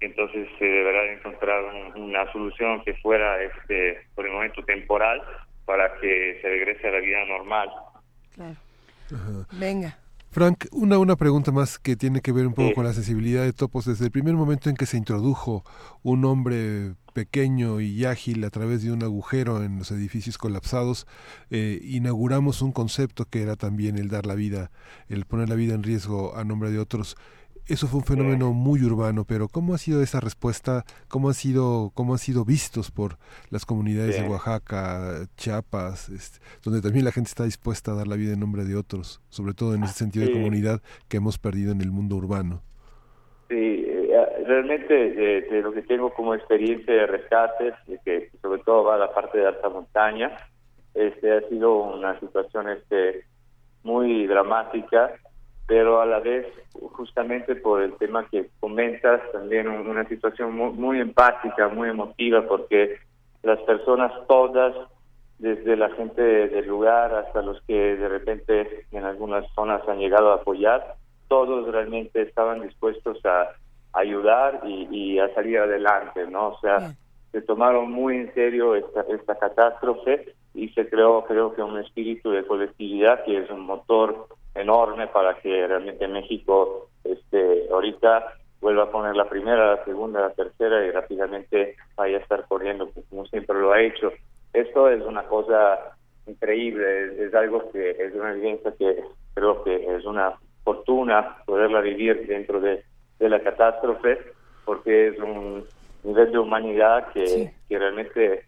[0.02, 1.64] Entonces se deberá encontrar
[1.96, 5.22] una solución que fuera, este, por el momento temporal,
[5.66, 7.70] para que se regrese a la vida normal.
[8.34, 8.56] Claro.
[9.60, 9.98] Venga.
[10.32, 13.52] Frank, una, una pregunta más que tiene que ver un poco con la sensibilidad de
[13.52, 13.86] Topos.
[13.86, 15.64] Desde el primer momento en que se introdujo
[16.04, 21.08] un hombre pequeño y ágil a través de un agujero en los edificios colapsados,
[21.50, 24.70] eh, inauguramos un concepto que era también el dar la vida,
[25.08, 27.18] el poner la vida en riesgo a nombre de otros.
[27.70, 30.86] Eso fue un fenómeno muy urbano, pero ¿cómo ha sido esa respuesta?
[31.08, 33.18] ¿Cómo ha sido, cómo han sido vistos por
[33.52, 38.16] las comunidades de Oaxaca, Chiapas, este, donde también la gente está dispuesta a dar la
[38.16, 41.72] vida en nombre de otros, sobre todo en ese sentido de comunidad que hemos perdido
[41.72, 42.64] en el mundo urbano?
[43.50, 48.96] Sí, eh, realmente de, lo que tengo como experiencia de rescates, que sobre todo va
[48.96, 50.36] a la parte de alta montaña,
[50.96, 53.26] este ha sido una situación este
[53.84, 55.12] muy dramática
[55.70, 56.48] pero a la vez
[56.94, 62.98] justamente por el tema que comentas también una situación muy, empática, muy emotiva, porque
[63.44, 64.76] las personas todas,
[65.38, 70.32] desde la gente del lugar hasta los que de repente en algunas zonas han llegado
[70.32, 70.96] a apoyar,
[71.28, 73.50] todos realmente estaban dispuestos a
[73.94, 76.48] ayudar y, a salir adelante, ¿no?
[76.48, 76.96] O sea,
[77.32, 82.32] se tomaron muy en serio esta, esta catástrofe y se creó, creo que un espíritu
[82.32, 88.92] de colectividad que es un motor enorme para que realmente México este ahorita vuelva a
[88.92, 93.60] poner la primera, la segunda, la tercera y rápidamente vaya a estar corriendo como siempre
[93.60, 94.12] lo ha hecho.
[94.54, 95.96] Esto es una cosa
[96.28, 99.04] increíble, es, algo que es una evidencia que
[99.34, 102.84] creo que es una fortuna poderla vivir dentro de,
[103.20, 104.18] la catástrofe
[104.66, 105.66] porque es un
[106.04, 108.46] nivel de humanidad que, que realmente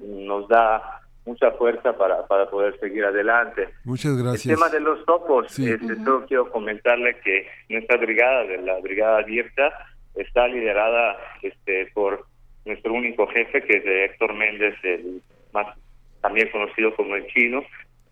[0.00, 3.68] nos da mucha fuerza para, para poder seguir adelante.
[3.84, 4.46] Muchas gracias.
[4.46, 9.18] El tema de los topos, este, solo quiero comentarle que nuestra brigada, de la brigada
[9.18, 9.72] abierta,
[10.14, 12.26] está liderada este, por
[12.64, 15.76] nuestro único jefe, que es de Héctor Méndez, el más
[16.20, 17.62] también conocido como el chino,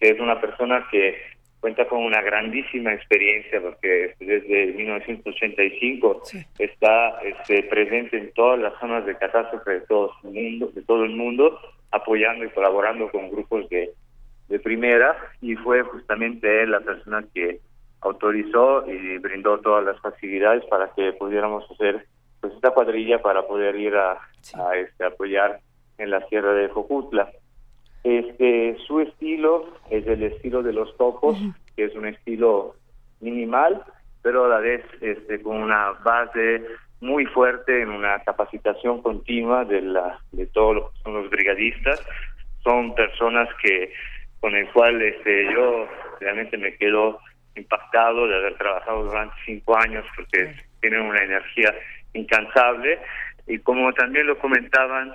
[0.00, 1.16] que es una persona que
[1.60, 6.22] cuenta con una grandísima experiencia porque desde 1985
[6.58, 11.04] está este, presente en todas las zonas de catástrofe de todo el mundo, de todo
[11.04, 13.92] el mundo apoyando y colaborando con grupos de,
[14.48, 17.60] de primera y fue justamente él la persona que
[18.00, 22.06] autorizó y brindó todas las facilidades para que pudiéramos hacer
[22.40, 25.60] pues esta cuadrilla para poder ir a, a este apoyar
[25.98, 27.30] en la sierra de Jocutla.
[28.02, 31.36] Este su estilo es el estilo de los topos,
[31.76, 32.76] que es un estilo
[33.20, 33.84] minimal,
[34.22, 36.64] pero a la vez este con una base
[37.00, 42.04] muy fuerte en una capacitación continua de la de todos los, los brigadistas.
[42.62, 43.92] Son personas que
[44.40, 45.88] con el cual este yo
[46.20, 47.18] realmente me quedo
[47.56, 51.74] impactado de haber trabajado durante cinco años porque tienen una energía
[52.12, 52.98] incansable.
[53.46, 55.14] Y como también lo comentaban,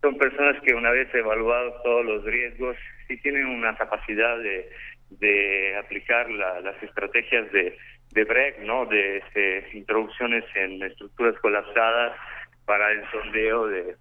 [0.00, 4.68] son personas que una vez evaluados todos los riesgos, sí tienen una capacidad de,
[5.10, 7.76] de aplicar las estrategias de,
[8.16, 8.86] de break, ¿no?
[8.86, 12.16] De este, introducciones en estructuras colapsadas
[12.64, 13.96] para el sondeo de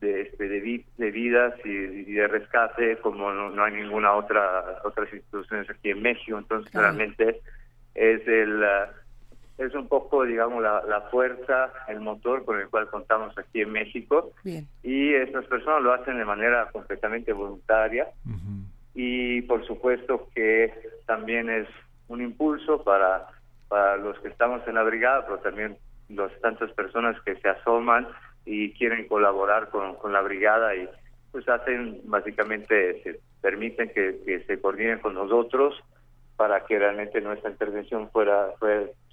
[0.00, 5.90] de, este, de, vidas y, de rescate como no, hay ninguna otra otras instituciones aquí
[5.90, 6.36] en México.
[6.36, 7.40] Entonces realmente
[7.94, 8.62] es el
[9.56, 13.70] es un poco digamos la, la, fuerza el motor con el cual contamos aquí en
[13.70, 14.32] México.
[14.82, 18.08] Y estas personas lo hacen de manera completamente voluntaria.
[18.94, 20.74] Y por supuesto que
[21.06, 21.68] también es
[22.08, 23.26] un impulso para
[23.74, 25.76] para los que estamos en la brigada pero también
[26.08, 28.06] las tantas personas que se asoman
[28.44, 30.88] y quieren colaborar con, con la brigada y
[31.32, 35.74] pues hacen básicamente, se permiten que, se coordinen con nosotros
[36.36, 38.50] para que realmente nuestra intervención fuera,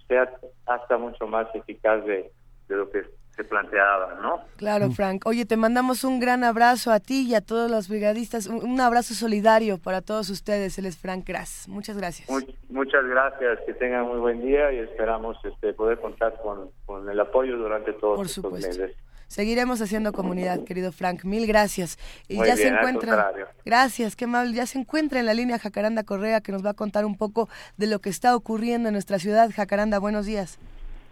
[0.08, 0.32] sea
[0.68, 2.30] hasta mucho más eficaz de,
[2.68, 3.04] de lo que
[3.36, 4.42] se planteaba, ¿no?
[4.58, 4.92] Claro, mm.
[4.92, 5.22] Frank.
[5.26, 9.14] Oye, te mandamos un gran abrazo a ti y a todos los brigadistas, un, abrazo
[9.14, 10.78] solidario para todos ustedes.
[10.78, 11.68] Él es Frank Grass.
[11.68, 12.30] Muchas gracias.
[12.70, 17.20] muchas gracias, que tengan muy buen día y esperamos este, poder contar con, con el
[17.20, 18.68] apoyo durante todos Por estos supuesto.
[18.68, 18.96] meses.
[19.32, 21.24] Seguiremos haciendo comunidad, querido Frank.
[21.24, 21.98] Mil gracias.
[22.28, 23.32] Y ya se encuentra.
[23.64, 24.54] Gracias, qué mal.
[24.54, 27.48] Ya se encuentra en la línea Jacaranda Correa que nos va a contar un poco
[27.78, 29.50] de lo que está ocurriendo en nuestra ciudad.
[29.56, 30.60] Jacaranda, buenos días.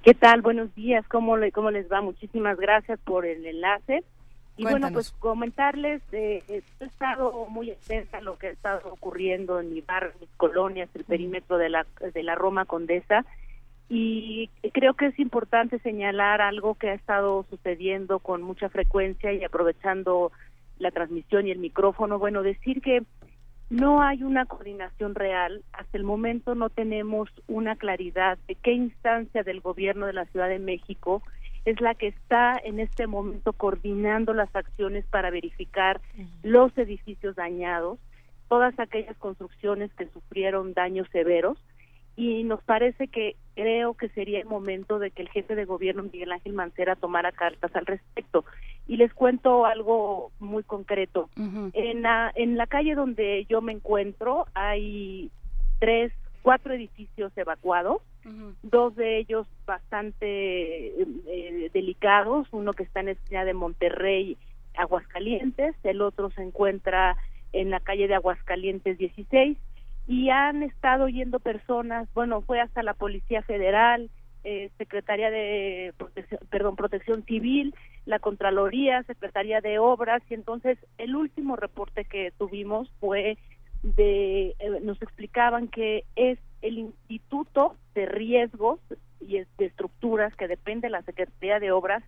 [0.03, 0.41] ¿Qué tal?
[0.41, 1.07] Buenos días.
[1.07, 2.01] ¿Cómo, le, cómo les va?
[2.01, 4.03] Muchísimas gracias por el enlace.
[4.57, 9.61] Y bueno, pues comentarles, eh, he estado muy atenta a lo que ha estado ocurriendo
[9.61, 13.25] en mi barrio, mis colonias, el perímetro de la, de la Roma Condesa
[13.89, 19.43] y creo que es importante señalar algo que ha estado sucediendo con mucha frecuencia y
[19.43, 20.31] aprovechando
[20.77, 23.01] la transmisión y el micrófono, bueno, decir que
[23.69, 29.43] no hay una coordinación real, hasta el momento no tenemos una claridad de qué instancia
[29.43, 31.21] del gobierno de la Ciudad de México
[31.65, 36.01] es la que está en este momento coordinando las acciones para verificar
[36.41, 37.99] los edificios dañados,
[38.47, 41.57] todas aquellas construcciones que sufrieron daños severos
[42.19, 46.03] y nos parece que creo que sería el momento de que el jefe de gobierno
[46.03, 48.43] Miguel Ángel Mancera tomara cartas al respecto.
[48.87, 51.29] Y les cuento algo muy concreto.
[51.37, 55.31] En la en la calle donde yo me encuentro hay
[55.79, 58.01] tres, cuatro edificios evacuados,
[58.63, 64.37] dos de ellos bastante eh, delicados, uno que está en la esquina de Monterrey,
[64.75, 67.15] Aguascalientes, el otro se encuentra
[67.53, 69.57] en la calle de Aguascalientes 16
[70.09, 74.09] y han estado yendo personas, bueno, fue hasta la Policía Federal,
[74.43, 77.75] eh, Secretaría de Protección, perdón, Protección Civil,
[78.07, 83.37] la Contraloría, Secretaría de Obras, y entonces el último reporte que tuvimos fue
[83.83, 88.79] de, eh, nos explicaban que es el Instituto de Riesgos
[89.19, 92.03] y de Estructuras que depende de la Secretaría de Obras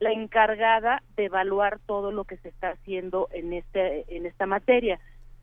[0.00, 4.98] la encargada de evaluar todo lo que se está haciendo en este en esta materia.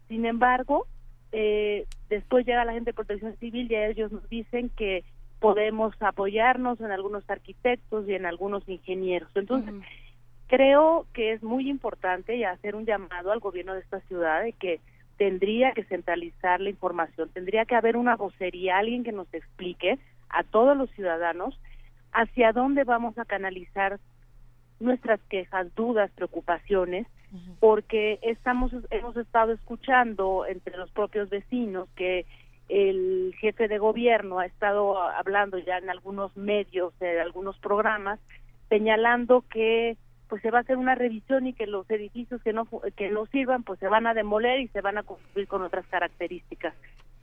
[0.09, 0.87] Sin embargo,
[1.31, 5.03] eh, después llega la gente de protección civil y ellos nos dicen que
[5.39, 9.29] podemos apoyarnos en algunos arquitectos y en algunos ingenieros.
[9.35, 9.73] Entonces,
[10.47, 14.53] creo que es muy importante y hacer un llamado al gobierno de esta ciudad de
[14.53, 14.79] que
[15.17, 19.97] tendría que centralizar la información, tendría que haber una vocería, alguien que nos explique
[20.29, 21.59] a todos los ciudadanos
[22.11, 23.99] hacia dónde vamos a canalizar
[24.81, 27.07] nuestras quejas, dudas, preocupaciones
[27.59, 32.25] porque estamos hemos estado escuchando entre los propios vecinos que
[32.67, 38.19] el jefe de gobierno ha estado hablando ya en algunos medios, en algunos programas,
[38.69, 42.67] señalando que pues se va a hacer una revisión y que los edificios que no
[42.95, 45.85] que no sirvan pues se van a demoler y se van a construir con otras
[45.87, 46.73] características.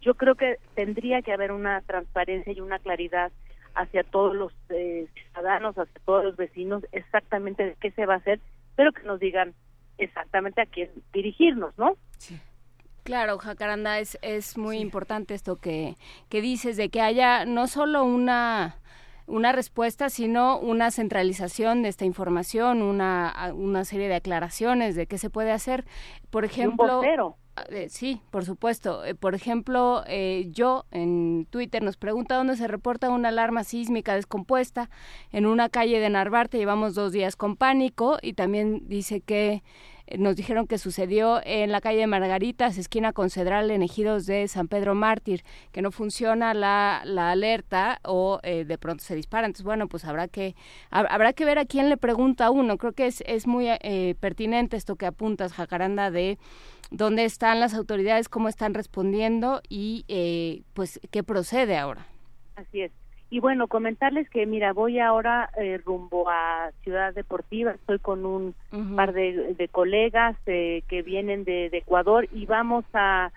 [0.00, 3.32] Yo creo que tendría que haber una transparencia y una claridad
[3.78, 8.18] hacia todos los eh, ciudadanos, hacia todos los vecinos, exactamente de qué se va a
[8.18, 8.40] hacer,
[8.76, 9.54] pero que nos digan
[9.98, 11.96] exactamente a quién dirigirnos, ¿no?
[12.18, 12.38] Sí.
[13.04, 15.94] Claro, Jacaranda, es, es muy importante esto que,
[16.28, 18.76] que dices, de que haya no solo una
[19.28, 25.18] una respuesta, sino una centralización de esta información, una, una serie de aclaraciones de qué
[25.18, 25.84] se puede hacer.
[26.30, 27.30] Por ejemplo, ah,
[27.68, 29.04] eh, sí, por supuesto.
[29.04, 34.14] Eh, por ejemplo, eh, yo en Twitter nos pregunta dónde se reporta una alarma sísmica
[34.14, 34.90] descompuesta
[35.32, 36.58] en una calle de Narvarte.
[36.58, 39.62] Llevamos dos días con pánico y también dice que
[40.16, 44.68] nos dijeron que sucedió en la calle de Margaritas, esquina Concedral, en Ejidos de San
[44.68, 49.46] Pedro Mártir, que no funciona la, la alerta o eh, de pronto se dispara.
[49.46, 50.54] Entonces, bueno, pues habrá que,
[50.90, 52.78] habrá que ver a quién le pregunta uno.
[52.78, 56.38] Creo que es, es muy eh, pertinente esto que apuntas, Jacaranda, de
[56.90, 62.06] dónde están las autoridades, cómo están respondiendo y eh, pues qué procede ahora.
[62.56, 62.92] Así es.
[63.30, 68.54] Y bueno, comentarles que, mira, voy ahora eh, rumbo a Ciudad Deportiva, estoy con un
[68.96, 73.30] par de, colegas eh, que vienen de, Ecuador y vamos a,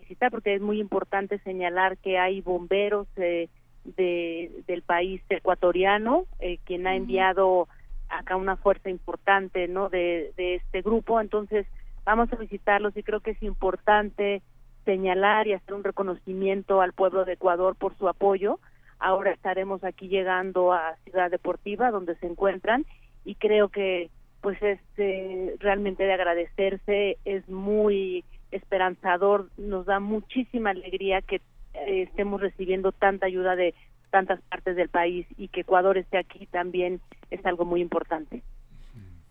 [0.00, 3.48] visitar, porque es muy importante señalar que hay bomberos eh,
[3.84, 6.24] de, del país ecuatoriano,
[6.64, 7.68] quien ha enviado
[8.08, 11.66] acá una fuerza importante, ¿no?, de, de este grupo, entonces
[12.04, 14.42] vamos a visitarlos y creo que es importante
[14.84, 18.58] señalar y hacer un reconocimiento al pueblo de Ecuador por su apoyo,
[18.98, 22.86] Ahora estaremos aquí llegando a Ciudad Deportiva, donde se encuentran,
[23.24, 24.10] y creo que
[24.40, 31.40] pues es eh, realmente de agradecerse, es muy esperanzador, nos da muchísima alegría que
[31.74, 33.74] eh, estemos recibiendo tanta ayuda de
[34.10, 37.00] tantas partes del país y que Ecuador esté aquí también
[37.30, 38.42] es algo muy importante.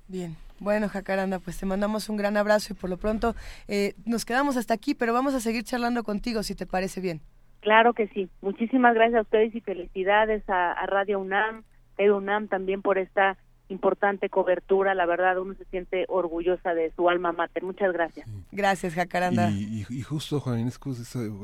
[0.07, 3.35] Bien, bueno, Jacaranda, pues te mandamos un gran abrazo y por lo pronto
[3.67, 7.21] eh, nos quedamos hasta aquí, pero vamos a seguir charlando contigo si te parece bien.
[7.65, 8.29] Claro que sí.
[8.41, 11.63] Muchísimas gracias a ustedes y felicidades a, Radio UNAM,
[11.97, 14.93] a UNAM también por esta importante cobertura.
[14.93, 17.63] La verdad, uno se siente orgullosa de su alma mater.
[17.63, 18.29] Muchas gracias.
[18.51, 19.49] Gracias, Jacaranda.
[19.49, 20.79] Y, justo, Juan Inés,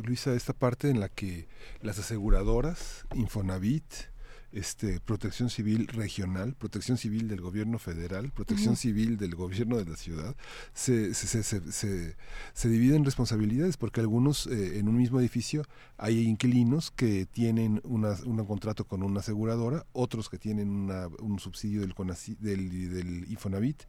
[0.06, 1.48] Luisa, esta parte en la que
[1.82, 4.10] las aseguradoras, Infonavit,
[4.53, 9.95] este, protección civil regional, protección civil del gobierno federal, protección civil del gobierno de la
[9.95, 10.35] ciudad,
[10.73, 12.15] se, se, se,
[12.53, 15.63] se, dividen responsabilidades porque algunos eh, en un mismo edificio
[15.97, 21.39] hay inquilinos que tienen una, un contrato con una aseguradora, otros que tienen una, un
[21.39, 21.93] subsidio del,
[22.39, 23.83] del, del Infonavit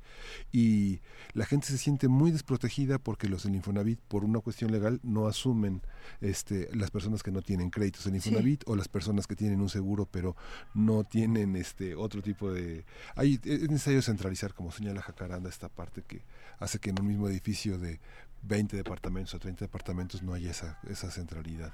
[0.53, 1.01] y
[1.33, 5.27] la gente se siente muy desprotegida porque los del Infonavit por una cuestión legal no
[5.27, 5.83] asumen
[6.21, 9.69] este, las personas que no tienen créditos en Infonavit o las personas que tienen un
[9.69, 10.37] seguro pero
[10.75, 12.85] no tienen este otro tipo de
[13.17, 16.23] hay es necesario centralizar como señala Jacaranda esta parte que
[16.59, 18.01] hace que en un mismo edificio de
[18.43, 21.73] 20 departamentos o 30 departamentos no hay esa, esa centralidad.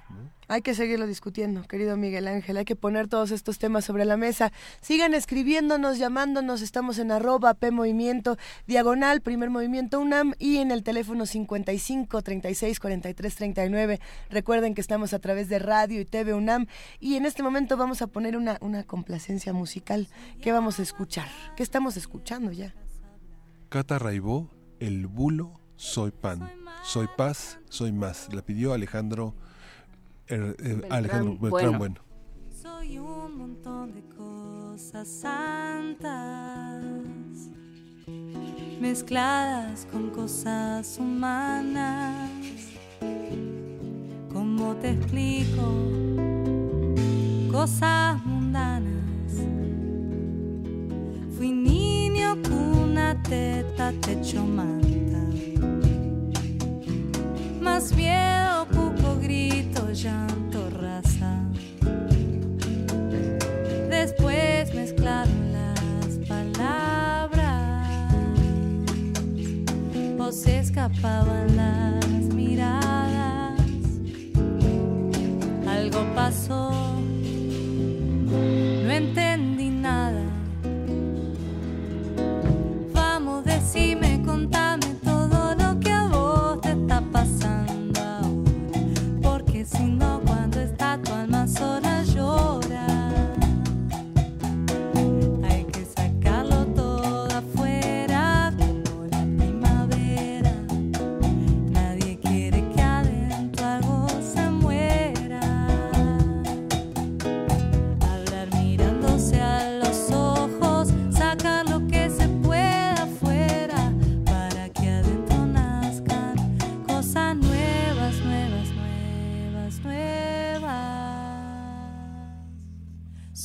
[0.49, 4.17] Hay que seguirlo discutiendo, querido Miguel Ángel, hay que poner todos estos temas sobre la
[4.17, 4.53] mesa.
[4.81, 10.83] Sigan escribiéndonos, llamándonos, estamos en arroba P Movimiento, diagonal, primer movimiento UNAM y en el
[10.83, 14.01] teléfono 55 36 43 39.
[14.31, 16.67] Recuerden que estamos a través de radio y TV UNAM
[17.01, 20.09] y en este momento vamos a poner una, una complacencia musical.
[20.43, 21.29] ¿Qué vamos a escuchar?
[21.57, 22.75] ¿Qué estamos escuchando ya?
[23.71, 26.51] Cata Raibó, El Bulo soy pan,
[26.83, 28.29] soy paz, soy más.
[28.35, 29.35] La pidió Alejandro,
[30.27, 32.01] er, er, Alejandro Beltrán bueno.
[32.51, 36.85] Soy un montón de cosas santas,
[38.81, 42.29] mezcladas con cosas humanas.
[44.33, 45.63] ¿Cómo te explico?
[47.53, 48.95] Cosas mundanas.
[51.37, 55.28] Fui niño, cuna, teta, techo, manta
[57.79, 61.39] más miedo, poco grito, llanto, raza.
[63.89, 67.33] Después mezclaron las palabras
[70.19, 73.61] o se escapaban las miradas.
[75.69, 76.88] Algo pasó,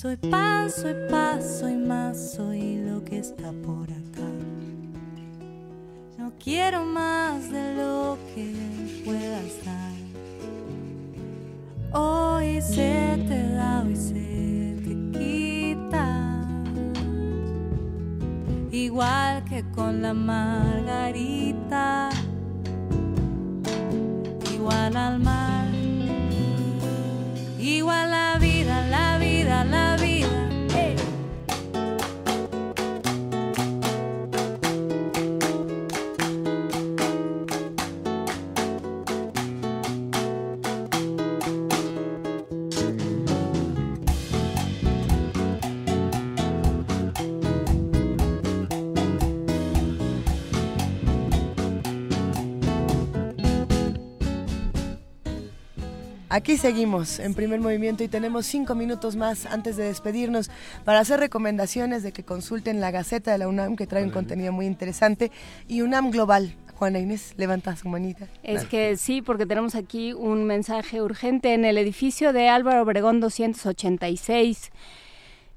[0.03, 4.27] Soy pan, soy paz, soy más, soy lo que está por acá.
[6.17, 8.53] No quiero más de lo que
[9.05, 9.93] puedas dar.
[11.93, 16.41] Hoy se te da, hoy se te quita.
[18.73, 22.09] Igual que con la margarita.
[24.53, 25.69] Igual al mar.
[27.57, 28.52] Igual la vida,
[56.33, 60.49] Aquí seguimos en primer movimiento y tenemos cinco minutos más antes de despedirnos
[60.83, 64.51] para hacer recomendaciones de que consulten la Gaceta de la UNAM que trae un contenido
[64.51, 65.31] muy interesante
[65.67, 66.55] y UNAM Global.
[66.73, 68.27] Juana Inés, levanta su manita.
[68.41, 73.19] Es que sí, porque tenemos aquí un mensaje urgente en el edificio de Álvaro Obregón
[73.19, 74.71] 286.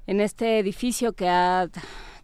[0.05, 1.69] En este edificio que ha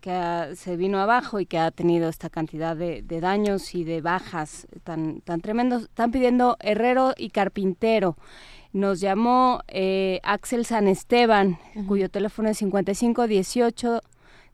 [0.04, 4.68] que se vino abajo y que ha tenido esta cantidad de, daños y de bajas
[4.84, 5.84] tan, tan tremendos.
[5.84, 8.18] Están pidiendo herrero y carpintero.
[8.74, 11.58] Nos llamó eh, Axel San Esteban,
[11.88, 14.02] cuyo teléfono es 5518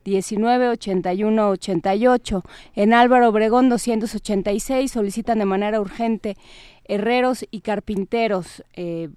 [0.04, 2.42] 19 81 88.
[2.76, 6.36] En Álvaro Obregón 286 solicitan de manera urgente
[6.84, 8.62] herreros y carpinteros.
[8.74, 9.08] Eh,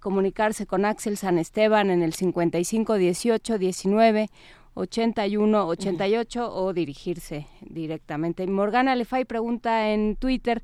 [0.00, 4.30] comunicarse con Axel San Esteban en el 55 18 19
[4.74, 8.46] 81 88 o dirigirse directamente.
[8.46, 10.62] Morgana Lefay pregunta en Twitter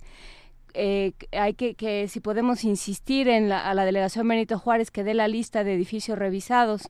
[0.75, 5.03] eh, hay que, que si podemos insistir en la, a la delegación Benito Juárez que
[5.03, 6.89] dé la lista de edificios revisados.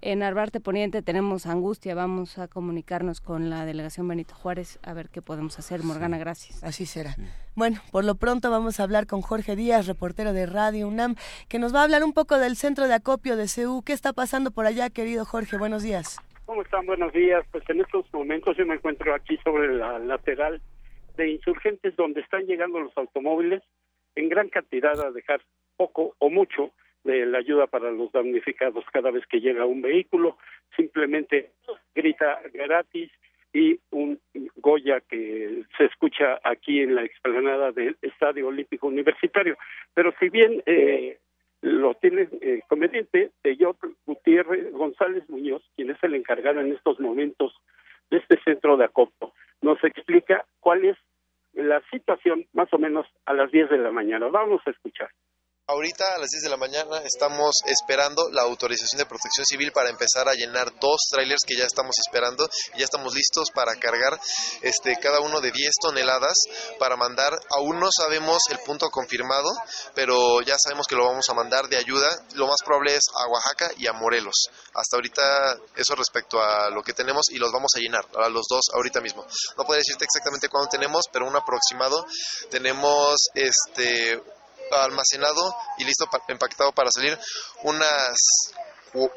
[0.00, 5.10] En Arbarte Poniente tenemos angustia, vamos a comunicarnos con la delegación Benito Juárez a ver
[5.10, 5.82] qué podemos hacer.
[5.82, 6.62] Morgana, gracias.
[6.62, 7.16] Así será.
[7.54, 11.16] Bueno, por lo pronto vamos a hablar con Jorge Díaz, reportero de Radio UNAM,
[11.48, 13.82] que nos va a hablar un poco del centro de acopio de CEU.
[13.82, 15.58] ¿Qué está pasando por allá, querido Jorge?
[15.58, 16.18] Buenos días.
[16.46, 16.86] ¿Cómo están?
[16.86, 17.44] Buenos días.
[17.50, 20.62] Pues en estos momentos yo me encuentro aquí sobre la lateral
[21.16, 23.64] de insurgentes donde están llegando los automóviles
[24.14, 25.40] en gran cantidad a dejar
[25.76, 26.70] poco o mucho
[27.02, 30.38] de la ayuda para los damnificados cada vez que llega un vehículo,
[30.76, 31.50] simplemente
[31.96, 33.10] grita gratis
[33.52, 34.20] y un
[34.54, 39.58] Goya que se escucha aquí en la explanada del Estadio Olímpico Universitario.
[39.94, 41.18] Pero si bien eh,
[41.62, 47.54] lo tiene eh, conveniente de Gutiérrez González Muñoz, quien es el encargado en estos momentos
[48.10, 49.32] de este centro de acopio.
[49.62, 50.96] Nos explica cuál es
[51.54, 54.28] la situación más o menos a las 10 de la mañana.
[54.28, 55.10] Vamos a escuchar.
[55.68, 59.90] Ahorita a las 10 de la mañana estamos esperando la autorización de protección civil para
[59.90, 64.16] empezar a llenar dos trailers que ya estamos esperando ya estamos listos para cargar
[64.62, 66.38] este cada uno de 10 toneladas
[66.78, 67.32] para mandar.
[67.50, 69.50] Aún no sabemos el punto confirmado,
[69.92, 72.10] pero ya sabemos que lo vamos a mandar de ayuda.
[72.34, 74.48] Lo más probable es a Oaxaca y a Morelos.
[74.72, 78.46] Hasta ahorita eso respecto a lo que tenemos y los vamos a llenar a los
[78.48, 79.26] dos ahorita mismo.
[79.56, 82.06] No puedo decirte exactamente cuándo tenemos, pero un aproximado
[82.50, 84.22] tenemos este
[84.72, 87.18] almacenado y listo empaquetado para salir
[87.62, 88.16] unas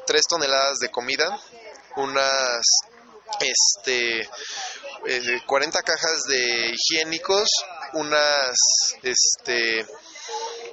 [0.06, 1.38] 3 toneladas de comida,
[1.96, 2.62] unas
[3.40, 4.28] este
[5.46, 7.48] 40 eh, cajas de higiénicos,
[7.94, 8.56] unas
[9.02, 9.86] este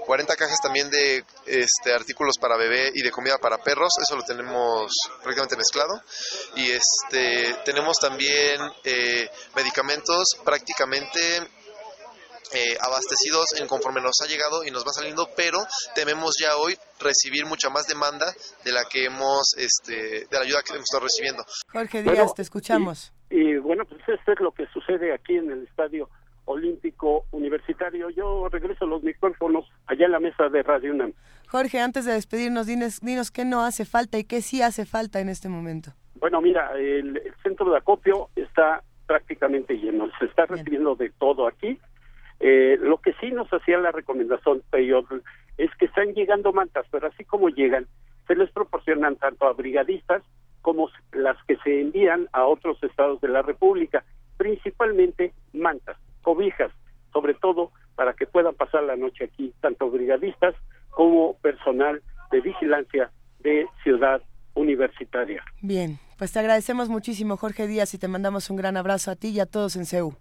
[0.07, 4.23] 40 cajas también de este, artículos para bebé y de comida para perros, eso lo
[4.23, 4.89] tenemos
[5.21, 6.01] prácticamente mezclado.
[6.55, 11.45] Y este, tenemos también eh, medicamentos prácticamente
[12.53, 15.59] eh, abastecidos en conforme nos ha llegado y nos va saliendo, pero
[15.95, 18.25] tememos ya hoy recibir mucha más demanda
[18.63, 21.43] de la que hemos, este, de la ayuda que hemos estado recibiendo.
[21.71, 23.13] Jorge Díaz, te escuchamos.
[23.29, 26.09] Y, bueno, pues esto es lo que sucede aquí en el Estadio
[26.45, 28.09] Olímpico Universitario.
[28.09, 31.13] Yo regreso los micrófonos allá en la mesa de Radio UNAM.
[31.49, 35.19] Jorge, antes de despedirnos, dinos, dinos qué no hace falta y qué sí hace falta
[35.19, 35.91] en este momento.
[36.15, 40.09] Bueno, mira, el, centro de acopio está prácticamente lleno.
[40.19, 41.79] Se está recibiendo de todo aquí
[42.39, 44.63] eh, lo que sí nos hacía la recomendación
[45.57, 47.87] es que están llegando mantas, pero así como llegan,
[48.27, 50.21] se les proporcionan tanto a brigadistas
[50.61, 54.03] como las que se envían a otros estados de la República,
[54.37, 56.71] principalmente mantas, cobijas,
[57.13, 60.55] sobre todo para que puedan pasar la noche aquí, tanto brigadistas
[60.89, 62.01] como personal
[62.31, 64.21] de vigilancia de Ciudad
[64.53, 65.43] Universitaria.
[65.61, 69.29] Bien, pues te agradecemos muchísimo, Jorge Díaz, y te mandamos un gran abrazo a ti
[69.29, 70.15] y a todos en CEU.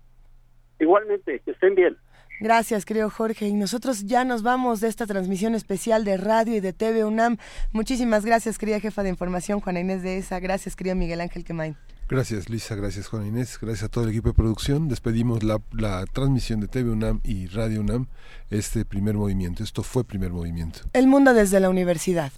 [0.79, 1.97] Igualmente, que estén bien.
[2.41, 3.47] Gracias, creo Jorge.
[3.47, 7.39] Y nosotros ya nos vamos de esta transmisión especial de radio y de TV UNAM.
[7.73, 10.39] Muchísimas gracias, querida jefa de información, Juana Inés de ESA.
[10.41, 11.77] Gracias, querido Miguel Ángel Quemain.
[12.09, 12.77] Gracias, Luisa.
[12.77, 13.59] Gracias, Juana Inés.
[13.61, 14.89] Gracias a todo el equipo de producción.
[14.89, 18.07] Despedimos la, la transmisión de TV UNAM y Radio UNAM,
[18.51, 19.65] este primer movimiento.
[19.65, 20.81] Esto fue primer movimiento.
[20.93, 22.33] El mundo desde la universidad.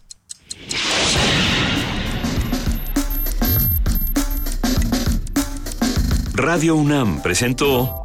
[6.34, 8.05] Radio UNAM presentó